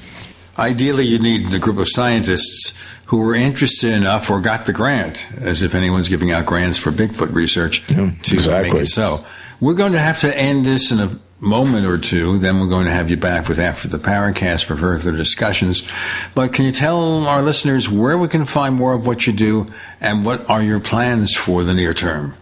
Ideally, 0.59 1.05
you 1.05 1.19
need 1.19 1.53
a 1.53 1.59
group 1.59 1.77
of 1.77 1.87
scientists 1.87 2.77
who 3.05 3.19
were 3.19 3.35
interested 3.35 3.93
enough 3.93 4.29
or 4.29 4.41
got 4.41 4.65
the 4.65 4.73
grant, 4.73 5.25
as 5.39 5.63
if 5.63 5.75
anyone's 5.75 6.09
giving 6.09 6.31
out 6.31 6.45
grants 6.45 6.77
for 6.77 6.91
Bigfoot 6.91 7.33
research, 7.33 7.89
yeah, 7.91 8.11
to 8.23 8.33
exactly. 8.33 8.71
make 8.71 8.81
it 8.81 8.87
so. 8.87 9.19
We're 9.59 9.75
going 9.75 9.93
to 9.93 9.99
have 9.99 10.19
to 10.21 10.37
end 10.37 10.65
this 10.65 10.91
in 10.91 10.99
a 10.99 11.19
moment 11.39 11.85
or 11.85 11.97
two. 11.97 12.37
Then 12.39 12.59
we're 12.59 12.67
going 12.67 12.85
to 12.85 12.91
have 12.91 13.09
you 13.09 13.17
back 13.17 13.47
with 13.47 13.59
After 13.59 13.87
the 13.87 13.97
Paracast 13.97 14.65
for 14.65 14.75
further 14.75 15.15
discussions. 15.15 15.87
But 16.35 16.53
can 16.53 16.65
you 16.65 16.71
tell 16.71 17.27
our 17.27 17.41
listeners 17.41 17.89
where 17.89 18.17
we 18.17 18.27
can 18.27 18.45
find 18.45 18.75
more 18.75 18.93
of 18.93 19.05
what 19.05 19.27
you 19.27 19.33
do 19.33 19.71
and 20.01 20.25
what 20.25 20.49
are 20.49 20.61
your 20.61 20.79
plans 20.79 21.35
for 21.35 21.63
the 21.63 21.73
near 21.73 21.93
term? 21.93 22.35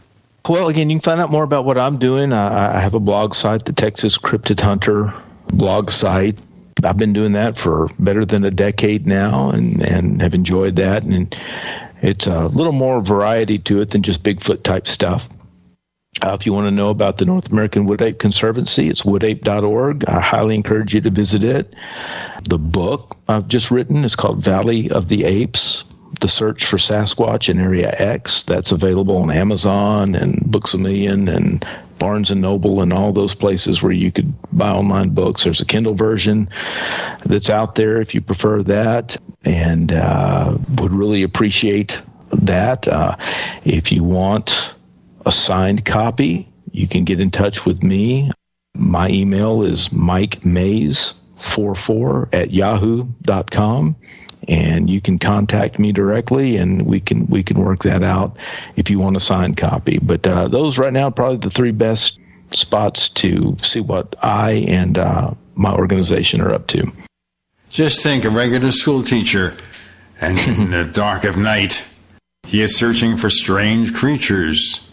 Well, 0.48 0.68
again, 0.68 0.92
you 0.92 0.98
can 0.98 1.02
find 1.02 1.20
out 1.20 1.32
more 1.32 1.44
about 1.44 1.66
what 1.66 1.80
I'm 1.80 1.98
doing. 1.98 2.32
I 2.32 2.80
have 2.80 2.94
a 2.94 3.00
blog 3.00 3.34
site, 3.34 3.66
the 3.66 3.74
Texas 3.74 4.18
Cryptid 4.20 4.60
Hunter 4.60 5.12
blog 5.48 5.90
site. 5.90 6.40
I've 6.84 6.98
been 6.98 7.14
doing 7.14 7.34
that 7.34 7.58
for 7.58 7.90
better 7.98 8.26
than 8.26 8.44
a 8.44 8.52
decade 8.52 9.08
now 9.08 9.50
and, 9.50 9.82
and 9.82 10.22
have 10.22 10.36
enjoyed 10.36 10.76
that. 10.76 11.04
And 11.04 11.36
it's 12.02 12.28
a 12.28 12.46
little 12.48 12.74
more 12.74 13.02
variety 13.02 13.58
to 13.60 13.82
it 13.82 13.90
than 13.90 14.04
just 14.04 14.22
Bigfoot 14.22 14.62
type 14.62 14.88
stuff. 14.88 15.28
Uh, 16.24 16.38
if 16.40 16.46
you 16.46 16.54
want 16.54 16.68
to 16.68 16.72
know 16.72 16.90
about 16.90 17.18
the 17.18 17.26
North 17.26 17.52
American 17.52 17.86
Wood 17.86 18.02
Ape 18.02 18.20
Conservancy, 18.20 18.88
it's 18.90 19.02
woodape.org. 19.02 20.06
I 20.06 20.20
highly 20.20 20.56
encourage 20.56 20.94
you 20.94 21.02
to 21.02 21.10
visit 21.10 21.44
it. 21.44 21.74
The 22.48 22.60
book 22.60 23.18
I've 23.28 23.48
just 23.48 23.72
written 23.72 24.06
is 24.06 24.16
called 24.16 24.44
Valley 24.44 24.92
of 24.92 25.10
the 25.10 25.26
Apes 25.26 25.86
the 26.20 26.28
search 26.28 26.66
for 26.66 26.78
Sasquatch 26.78 27.50
in 27.50 27.60
Area 27.60 27.94
X. 27.98 28.44
That's 28.44 28.72
available 28.72 29.18
on 29.18 29.32
Amazon 29.32 30.16
and 30.16 30.40
Books 30.50 30.74
a 30.74 30.78
Million 30.78 31.28
and 31.28 31.66
Barnes 31.98 32.32
and 32.32 32.42
Noble 32.42 32.82
and 32.82 32.92
all 32.92 33.14
those 33.14 33.36
places 33.36 33.82
where 33.82 33.92
you 33.92 34.12
could 34.12 34.34
buy 34.52 34.70
online 34.70 35.10
books. 35.10 35.44
There's 35.44 35.62
a 35.62 35.66
Kindle 35.66 35.94
version 35.94 36.50
that's 37.26 37.50
out 37.50 37.76
there 37.76 38.02
if 38.02 38.14
you 38.14 38.22
prefer 38.22 38.64
that, 38.64 39.18
and 39.44 39.92
uh, 39.92 40.58
would 40.76 40.92
really 40.92 41.24
appreciate 41.24 42.02
that. 42.32 42.88
Uh, 42.88 43.16
if 43.64 43.92
you 43.92 44.04
want 44.04 44.74
a 45.26 45.32
signed 45.32 45.86
copy, 45.86 46.52
you 46.72 46.88
can 46.88 47.06
get 47.06 47.20
in 47.20 47.32
touch 47.32 47.66
with 47.66 47.82
me. 47.82 48.32
My 48.76 49.08
email 49.10 49.64
is 49.64 49.92
Mike 49.92 50.46
Mayes 50.46 51.14
44 51.38 52.30
at 52.34 52.52
yahoo.com 52.52 53.96
and 54.48 54.90
you 54.90 55.02
can 55.02 55.20
contact 55.20 55.80
me 55.80 55.92
directly 55.92 56.58
and 56.58 56.86
we 56.86 57.00
can 57.00 57.26
we 57.28 57.44
can 57.44 57.60
work 57.60 57.84
that 57.84 58.04
out 58.04 58.36
if 58.76 58.90
you 58.90 59.00
want 59.00 59.16
a 59.16 59.20
signed 59.20 59.58
copy 59.58 60.00
but 60.02 60.26
uh, 60.28 60.48
those 60.48 60.78
right 60.78 60.94
now 60.94 61.08
are 61.08 61.12
probably 61.12 61.38
the 61.38 61.50
three 61.50 61.72
best 61.72 62.20
spots 62.52 63.10
to 63.10 63.58
see 63.62 63.80
what 63.80 64.16
i 64.22 64.52
and 64.52 64.98
uh, 64.98 65.32
my 65.56 65.74
organization 65.74 66.42
are 66.42 66.54
up 66.54 66.68
to 66.68 66.92
just 67.70 68.04
think 68.04 68.24
a 68.24 68.30
regular 68.30 68.72
school 68.72 69.04
teacher 69.04 69.56
and 70.22 70.38
in 70.48 70.72
the 70.72 70.86
dark 70.86 71.24
of 71.24 71.38
night 71.38 71.86
he 72.48 72.62
is 72.62 72.78
searching 72.78 73.18
for 73.18 73.30
strange 73.30 73.94
creatures 73.94 74.86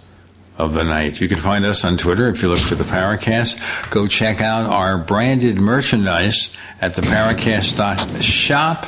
of 0.57 0.75
the 0.75 0.85
night. 0.85 1.21
You 1.21 1.29
can 1.29 1.39
find 1.39 1.65
us 1.65 1.85
on 1.85 1.97
Twitter 1.97 2.29
if 2.29 2.43
you 2.43 2.49
look 2.49 2.59
for 2.59 2.75
the 2.75 2.85
Paracast. 2.85 3.91
Go 3.91 4.07
check 4.07 4.41
out 4.41 4.67
our 4.67 4.99
branded 4.99 5.57
merchandise 5.57 6.57
at 6.81 6.95
the 6.95 7.03
Paracast.shop 7.03 8.87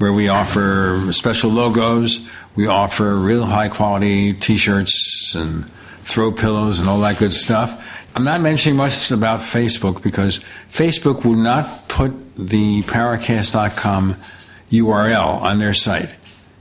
where 0.00 0.14
we 0.14 0.28
offer 0.28 0.98
special 1.12 1.50
logos. 1.50 2.26
We 2.56 2.66
offer 2.66 3.14
real 3.16 3.44
high 3.44 3.68
quality 3.68 4.32
t 4.32 4.56
shirts 4.56 5.34
and 5.34 5.70
throw 6.04 6.32
pillows 6.32 6.80
and 6.80 6.88
all 6.88 7.00
that 7.00 7.18
good 7.18 7.34
stuff. 7.34 7.86
I'm 8.16 8.24
not 8.24 8.40
mentioning 8.40 8.78
much 8.78 9.10
about 9.10 9.40
Facebook 9.40 10.02
because 10.02 10.40
Facebook 10.70 11.22
will 11.22 11.36
not 11.36 11.88
put 11.88 12.12
the 12.34 12.82
Paracast.com 12.84 14.14
URL 14.70 15.42
on 15.42 15.58
their 15.58 15.74
site. 15.74 16.08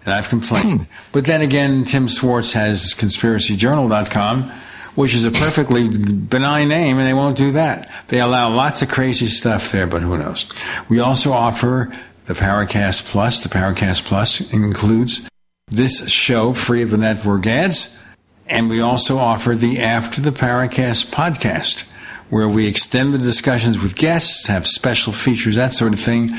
And 0.04 0.14
I've 0.14 0.28
complained. 0.28 0.82
Hmm. 0.82 0.92
But 1.14 1.26
then 1.26 1.42
again, 1.42 1.86
Tim 1.86 2.10
Swartz 2.10 2.54
has 2.54 2.94
conspiracyjournal.com, 2.94 4.52
which 4.96 5.14
is 5.14 5.26
a 5.26 5.32
perfectly 5.32 5.88
benign 5.88 6.68
name, 6.68 6.98
and 6.98 7.08
they 7.08 7.14
won't 7.14 7.38
do 7.38 7.52
that. 7.54 7.90
They 8.10 8.20
allow 8.20 8.50
lots 8.50 8.82
of 8.82 8.90
crazy 8.90 9.28
stuff 9.28 9.72
there, 9.72 9.88
but 9.88 10.02
who 10.02 10.18
knows? 10.18 10.52
We 10.90 11.00
also 11.00 11.32
offer 11.32 11.96
the 12.30 12.36
Paracast 12.36 13.06
Plus. 13.06 13.42
The 13.42 13.50
Paracast 13.50 14.04
Plus 14.04 14.54
includes 14.54 15.28
this 15.68 16.08
show 16.12 16.54
free 16.54 16.84
of 16.84 16.92
the 16.92 16.98
network 16.98 17.48
ads. 17.48 18.00
And 18.46 18.70
we 18.70 18.80
also 18.80 19.18
offer 19.18 19.56
the 19.56 19.80
After 19.80 20.22
the 20.22 20.30
Paracast 20.30 21.08
podcast, 21.08 21.90
where 22.30 22.48
we 22.48 22.68
extend 22.68 23.16
the 23.16 23.18
discussions 23.18 23.80
with 23.80 23.96
guests, 23.96 24.46
have 24.46 24.68
special 24.68 25.12
features, 25.12 25.56
that 25.56 25.74
sort 25.74 25.92
of 25.92 26.00
thing. 26.00 26.30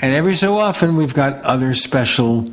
And 0.00 0.14
every 0.14 0.34
so 0.34 0.56
often, 0.56 0.96
we've 0.96 1.12
got 1.12 1.42
other 1.42 1.74
special 1.74 2.46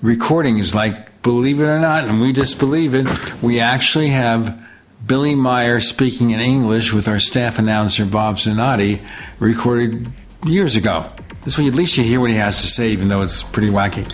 recordings, 0.00 0.74
like 0.74 1.20
believe 1.22 1.60
it 1.60 1.66
or 1.66 1.78
not, 1.78 2.04
and 2.04 2.18
we 2.18 2.32
disbelieve 2.32 2.94
it, 2.94 3.42
we 3.42 3.60
actually 3.60 4.08
have 4.08 4.58
Billy 5.06 5.34
Meier 5.34 5.80
speaking 5.80 6.30
in 6.30 6.40
English 6.40 6.94
with 6.94 7.08
our 7.08 7.18
staff 7.18 7.58
announcer, 7.58 8.06
Bob 8.06 8.36
Zanotti, 8.36 9.06
recorded 9.38 10.10
years 10.46 10.76
ago. 10.76 11.12
This 11.48 11.56
way, 11.56 11.66
at 11.66 11.72
least 11.72 11.96
you 11.96 12.04
hear 12.04 12.20
what 12.20 12.28
he 12.28 12.36
has 12.36 12.60
to 12.60 12.66
say, 12.66 12.90
even 12.90 13.08
though 13.08 13.22
it's 13.22 13.42
pretty 13.42 13.70
wacky. 13.70 14.06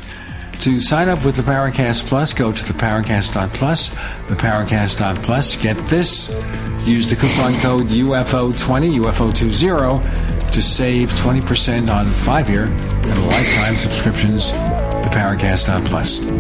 To 0.60 0.78
sign 0.78 1.08
up 1.08 1.24
with 1.24 1.34
the 1.34 1.42
Paracast 1.42 2.06
Plus, 2.06 2.32
go 2.32 2.52
to 2.52 2.72
the 2.72 2.78
Paracast.plus, 2.78 3.88
the 4.28 4.36
Paracast.plus. 4.36 5.56
Get 5.56 5.76
this. 5.88 6.40
Use 6.86 7.10
the 7.10 7.16
coupon 7.16 7.52
code 7.54 7.88
UFO20, 7.88 9.00
UFO20, 9.00 10.48
to 10.48 10.62
save 10.62 11.08
20% 11.14 11.92
on 11.92 12.12
five 12.12 12.48
year 12.48 12.66
and 12.66 13.26
lifetime 13.26 13.76
subscriptions 13.76 14.52
to 14.52 14.58
the 15.02 15.10
Paracast.plus. 15.10 16.30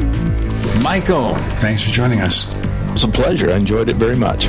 Michael, 0.80 1.34
thanks 1.58 1.82
for 1.82 1.90
joining 1.90 2.20
us. 2.20 2.54
It 2.54 2.92
was 2.92 3.02
a 3.02 3.08
pleasure. 3.08 3.50
I 3.50 3.56
enjoyed 3.56 3.88
it 3.88 3.96
very 3.96 4.14
much. 4.14 4.48